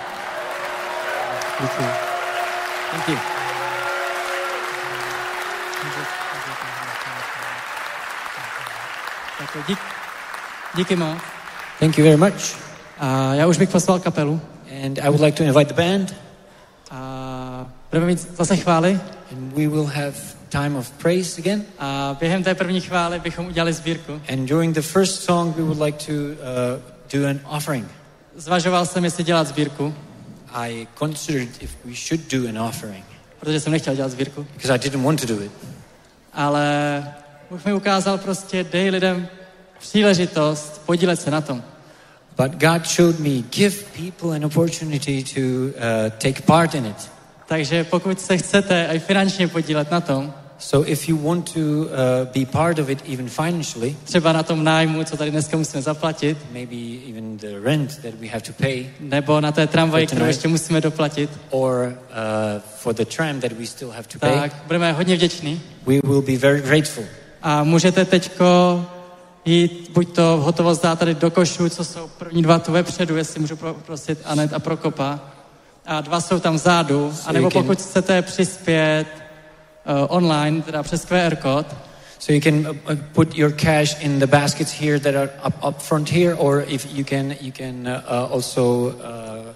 Děkuji. 1.60 1.90
Díky. 2.96 3.18
Tak 9.38 9.54
jo, 9.54 9.62
dík, 9.68 9.78
díky 10.74 10.96
moc. 10.96 11.18
Thank 11.78 11.98
you 11.98 12.04
very 12.04 12.16
much. 12.16 12.69
A 13.00 13.34
já 13.34 13.46
už 13.46 13.58
bych 13.58 13.68
poslal 13.68 13.98
kapelu. 13.98 14.40
And 14.84 14.98
I 14.98 15.08
would 15.08 15.20
like 15.20 15.36
to 15.36 15.42
invite 15.42 15.74
the 15.74 15.82
band. 15.82 16.14
A 16.90 17.66
budeme 17.90 18.06
mít 18.06 18.36
zase 18.36 18.56
chvály. 18.56 19.00
And 19.32 19.52
we 19.52 19.68
will 19.68 19.86
have 19.86 20.12
time 20.48 20.76
of 20.76 20.90
praise 20.90 21.40
again. 21.40 21.62
A 21.78 22.16
během 22.20 22.42
té 22.42 22.54
první 22.54 22.80
chvály 22.80 23.20
bychom 23.20 23.46
udělali 23.46 23.72
sbírku. 23.72 24.20
And 24.32 24.46
during 24.48 24.74
the 24.74 24.82
first 24.82 25.22
song, 25.22 25.56
we 25.56 25.62
would 25.62 25.80
like 25.80 26.06
to 26.06 26.12
uh, 26.12 27.18
do 27.20 27.28
an 27.28 27.40
offering. 27.56 27.88
Zvažoval 28.36 28.86
jsem, 28.86 29.04
jestli 29.04 29.24
dělat 29.24 29.46
sbírku, 29.46 29.94
I 30.52 30.86
considered 30.98 31.62
if 31.62 31.70
we 31.84 31.92
should 31.94 32.20
do 32.32 32.48
an 32.48 32.58
offering 32.68 33.04
protože 33.40 33.60
jsem 33.60 33.72
nechtěl 33.72 33.94
dělat 33.94 34.10
sbírku. 34.10 34.46
because 34.52 34.74
I 34.74 34.78
didn't 34.78 35.04
want 35.04 35.20
to 35.20 35.26
do 35.26 35.42
it. 35.42 35.52
Ale 36.32 37.04
Bůh 37.50 37.64
mi 37.64 37.72
ukázal 37.72 38.18
prostě, 38.18 38.64
dej 38.64 38.90
lidem 38.90 39.28
příležitost 39.78 40.82
podílet 40.86 41.20
se 41.20 41.30
na 41.30 41.40
tom. 41.40 41.62
But 42.36 42.58
God 42.58 42.86
showed 42.86 43.20
me 43.20 43.42
give 43.50 43.84
people 43.92 44.32
an 44.32 44.44
opportunity 44.44 45.24
to 45.24 45.40
uh, 45.40 46.10
take 46.18 46.42
part 46.46 46.74
in 46.74 46.86
it. 46.86 47.10
Takže 47.46 47.84
pokud 47.84 48.20
se 48.20 48.38
chcete 48.38 48.88
i 48.92 48.98
finančně 48.98 49.48
podílet 49.48 49.90
na 49.90 50.00
tom, 50.00 50.32
So 50.60 50.90
if 50.92 51.08
you 51.08 51.16
want 51.16 51.52
to 51.54 51.60
uh, 51.60 52.24
be 52.34 52.44
part 52.44 52.78
of 52.78 52.90
it 52.90 53.02
even 53.08 53.28
financially, 53.28 53.96
třeba 54.04 54.32
na 54.32 54.42
tom 54.42 54.64
nájmu, 54.64 55.04
co 55.04 55.16
tady 55.16 55.30
dneska 55.30 55.56
musíme 55.56 55.82
zaplatit, 55.82 56.38
maybe 56.52 56.76
even 57.08 57.36
the 57.36 57.60
rent 57.62 58.02
that 58.02 58.14
we 58.14 58.26
have 58.26 58.40
to 58.40 58.52
pay, 58.52 58.86
nebo 59.00 59.40
na 59.40 59.52
té 59.52 59.66
tramvaji, 59.66 60.06
For 60.06 60.14
kterou 60.14 60.26
ještě 60.26 60.48
musíme 60.48 60.80
doplatit, 60.80 61.30
or 61.50 61.96
uh, 62.10 62.60
for 62.76 62.94
the 62.94 63.04
tram 63.04 63.40
that 63.40 63.52
we 63.52 63.66
still 63.66 63.90
have 63.90 64.08
to 64.12 64.18
pay, 64.18 64.40
tak 64.40 64.52
budeme 64.66 64.92
hodně 64.92 65.16
vděční. 65.16 65.60
we 65.86 66.00
will 66.04 66.22
be 66.22 66.36
very 66.36 66.60
grateful. 66.60 67.04
A 67.42 67.64
můžete 67.64 68.04
teďko 68.04 68.86
jít, 69.44 69.90
buď 69.94 70.14
to 70.14 70.22
hotovost 70.44 70.82
dát 70.82 70.98
tady 70.98 71.14
do 71.14 71.30
košů, 71.30 71.68
co 71.68 71.84
jsou 71.84 72.08
první 72.18 72.42
dva 72.42 72.58
tu 72.58 72.72
vepředu, 72.72 73.16
jestli 73.16 73.40
můžu 73.40 73.56
pro- 73.56 73.74
prosit 73.74 74.18
Anet 74.24 74.52
a 74.52 74.58
Prokopa. 74.58 75.20
A 75.86 76.00
dva 76.00 76.20
jsou 76.20 76.40
tam 76.40 76.54
vzadu. 76.54 77.12
So 77.14 77.28
A 77.28 77.32
nebo 77.32 77.48
can- 77.48 77.62
pokud 77.62 77.78
chcete 77.78 78.22
přispět 78.22 79.06
uh, 79.06 80.06
online, 80.08 80.62
teda 80.62 80.82
přes 80.82 81.04
QR 81.04 81.36
kód, 81.36 81.66
So 82.20 82.32
you 82.32 82.40
can 82.40 82.66
uh, 82.66 82.96
put 83.14 83.34
your 83.34 83.50
cash 83.50 84.04
in 84.04 84.18
the 84.18 84.26
baskets 84.26 84.72
here 84.72 84.98
that 85.00 85.14
are 85.16 85.30
up, 85.46 85.54
up 85.64 85.82
front 85.82 86.10
here, 86.10 86.34
or 86.34 86.64
if 86.68 86.86
you 86.94 87.04
can, 87.04 87.34
you 87.40 87.50
can 87.52 87.88
uh, 87.88 88.02
uh, 88.06 88.32
also 88.34 88.88
uh, 88.88 89.52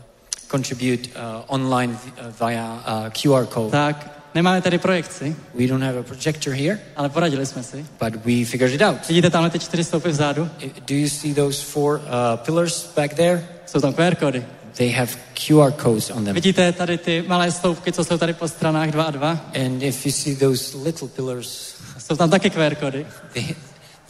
contribute 0.49 1.09
uh, 1.15 1.43
online 1.47 1.93
uh, 1.93 2.31
via 2.41 2.65
uh, 2.87 3.11
QR 3.11 3.47
code. 3.47 3.71
tak 3.71 4.14
nemáme 4.35 4.61
tady 4.63 4.79
projekci, 4.79 5.37
We 5.55 5.67
don't 5.67 5.85
have 5.85 5.99
a 5.99 6.03
projector 6.03 6.53
here, 6.55 6.79
ale 6.97 7.09
poradili 7.09 7.47
jsme 7.47 7.63
si. 7.63 7.87
but 8.05 8.25
we 8.25 8.45
figured 8.45 8.73
it 8.75 8.83
out. 8.83 9.09
Vidíte 9.09 9.31
tamhle 9.31 9.51
ty 9.51 9.59
čtyři 9.59 9.83
vzadu? 10.05 10.49
Do 10.89 10.95
you 10.95 11.09
see 11.09 11.35
those 11.35 11.63
four 11.65 11.97
uh, 11.97 12.37
pillars 12.37 12.93
back 12.97 13.15
there? 13.15 13.47
Jsou 13.67 13.81
tam 13.81 13.95
QR 13.95 14.15
kódy. 14.15 14.45
They 14.77 14.91
have 14.91 15.13
QR 15.35 15.73
codes 15.83 16.11
on 16.11 16.25
them. 16.25 16.35
Vidíte 16.35 16.73
tady 16.73 16.99
ty 16.99 17.25
malé 17.27 17.51
sloupky, 17.53 17.93
co 17.93 18.05
jsou 18.05 18.19
tady 18.19 18.33
po 18.33 18.49
stranách 18.49 18.91
dva 18.91 19.05
a 19.05 19.11
dva? 19.11 19.31
And 19.65 19.83
if 19.83 20.07
you 20.07 20.13
see 20.13 20.37
those 20.37 20.77
little 20.85 21.09
pillars, 21.09 21.75
Jsou 21.99 22.17
tam 22.17 22.31
taky 22.31 22.51
QR 22.51 22.75
kódy. 22.75 23.07
they, 23.33 23.55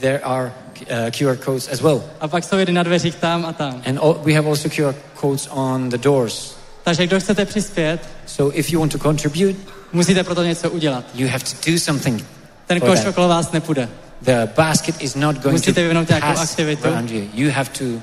there 0.01 0.21
are 0.23 0.53
uh, 0.81 1.11
QR 1.11 1.37
codes 1.45 1.69
as 1.73 1.81
well. 1.81 2.03
A 2.21 2.29
pak 2.29 2.45
jsou 2.45 2.57
na 2.71 2.83
dveřích 2.83 3.15
tam 3.15 3.45
a 3.47 3.53
tam. 3.53 3.83
And 3.87 3.99
all, 3.99 4.15
we 4.25 4.33
have 4.33 4.49
also 4.49 4.69
QR 4.69 4.95
codes 5.21 5.49
on 5.51 5.89
the 5.89 5.99
doors. 5.99 6.57
Takže 6.85 7.07
kdo 7.07 7.21
chcete 7.21 7.45
přispět, 7.45 8.01
So 8.27 8.59
if 8.59 8.73
you 8.73 8.81
want 8.81 8.93
to 8.93 8.99
contribute, 8.99 9.57
musíte 9.95 10.25
proto 10.25 10.43
něco 10.43 10.71
udělat. 10.71 11.05
you 11.15 11.29
have 11.29 11.45
to 11.45 11.71
do 11.71 11.79
something. 11.79 12.25
Ten 12.67 12.81
koš 12.81 13.05
okolo 13.05 13.29
vás 13.29 13.53
nepůjde. 13.53 13.89
The 14.23 14.49
basket 14.57 15.03
is 15.03 15.15
not 15.15 15.37
going 15.37 15.53
Musíte 15.53 15.83
vyvinout 15.83 16.09
nějakou 16.09 16.41
aktivitu. 16.41 16.89
around 16.89 17.11
you. 17.11 17.29
You 17.35 17.51
have 17.51 17.71
to 17.79 17.85
uh, 17.85 18.01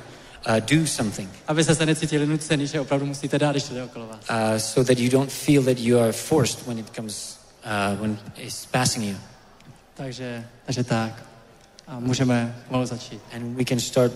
do 0.60 0.88
something 0.88 1.30
Abyste 1.48 1.76
se 1.76 1.86
necítili 1.86 2.28
nucený, 2.28 2.68
že 2.68 2.80
opravdu 2.80 3.06
musíte 3.06 3.40
dát, 3.40 3.52
když 3.52 3.64
to 3.64 3.74
jde 3.74 3.84
okolo 3.84 4.08
vás. 4.08 4.20
uh, 4.54 4.58
so 4.58 4.88
that 4.88 5.00
you 5.00 5.10
don't 5.10 5.32
feel 5.32 5.64
that 5.64 5.80
you 5.80 6.00
are 6.00 6.12
forced 6.12 6.68
when 6.68 6.80
it 6.80 6.96
comes 6.96 7.40
uh, 7.66 8.02
when 8.02 8.18
it's 8.38 8.66
passing 8.66 9.06
you. 9.06 9.16
Takže, 9.94 10.46
takže 10.66 10.84
tak. 10.84 11.24
A 11.88 12.00
můžeme 12.00 12.56
pomalu 12.68 12.86
začít. 12.86 13.22
And 13.36 13.56
we 13.58 13.66
can 13.66 13.80
start 13.80 14.12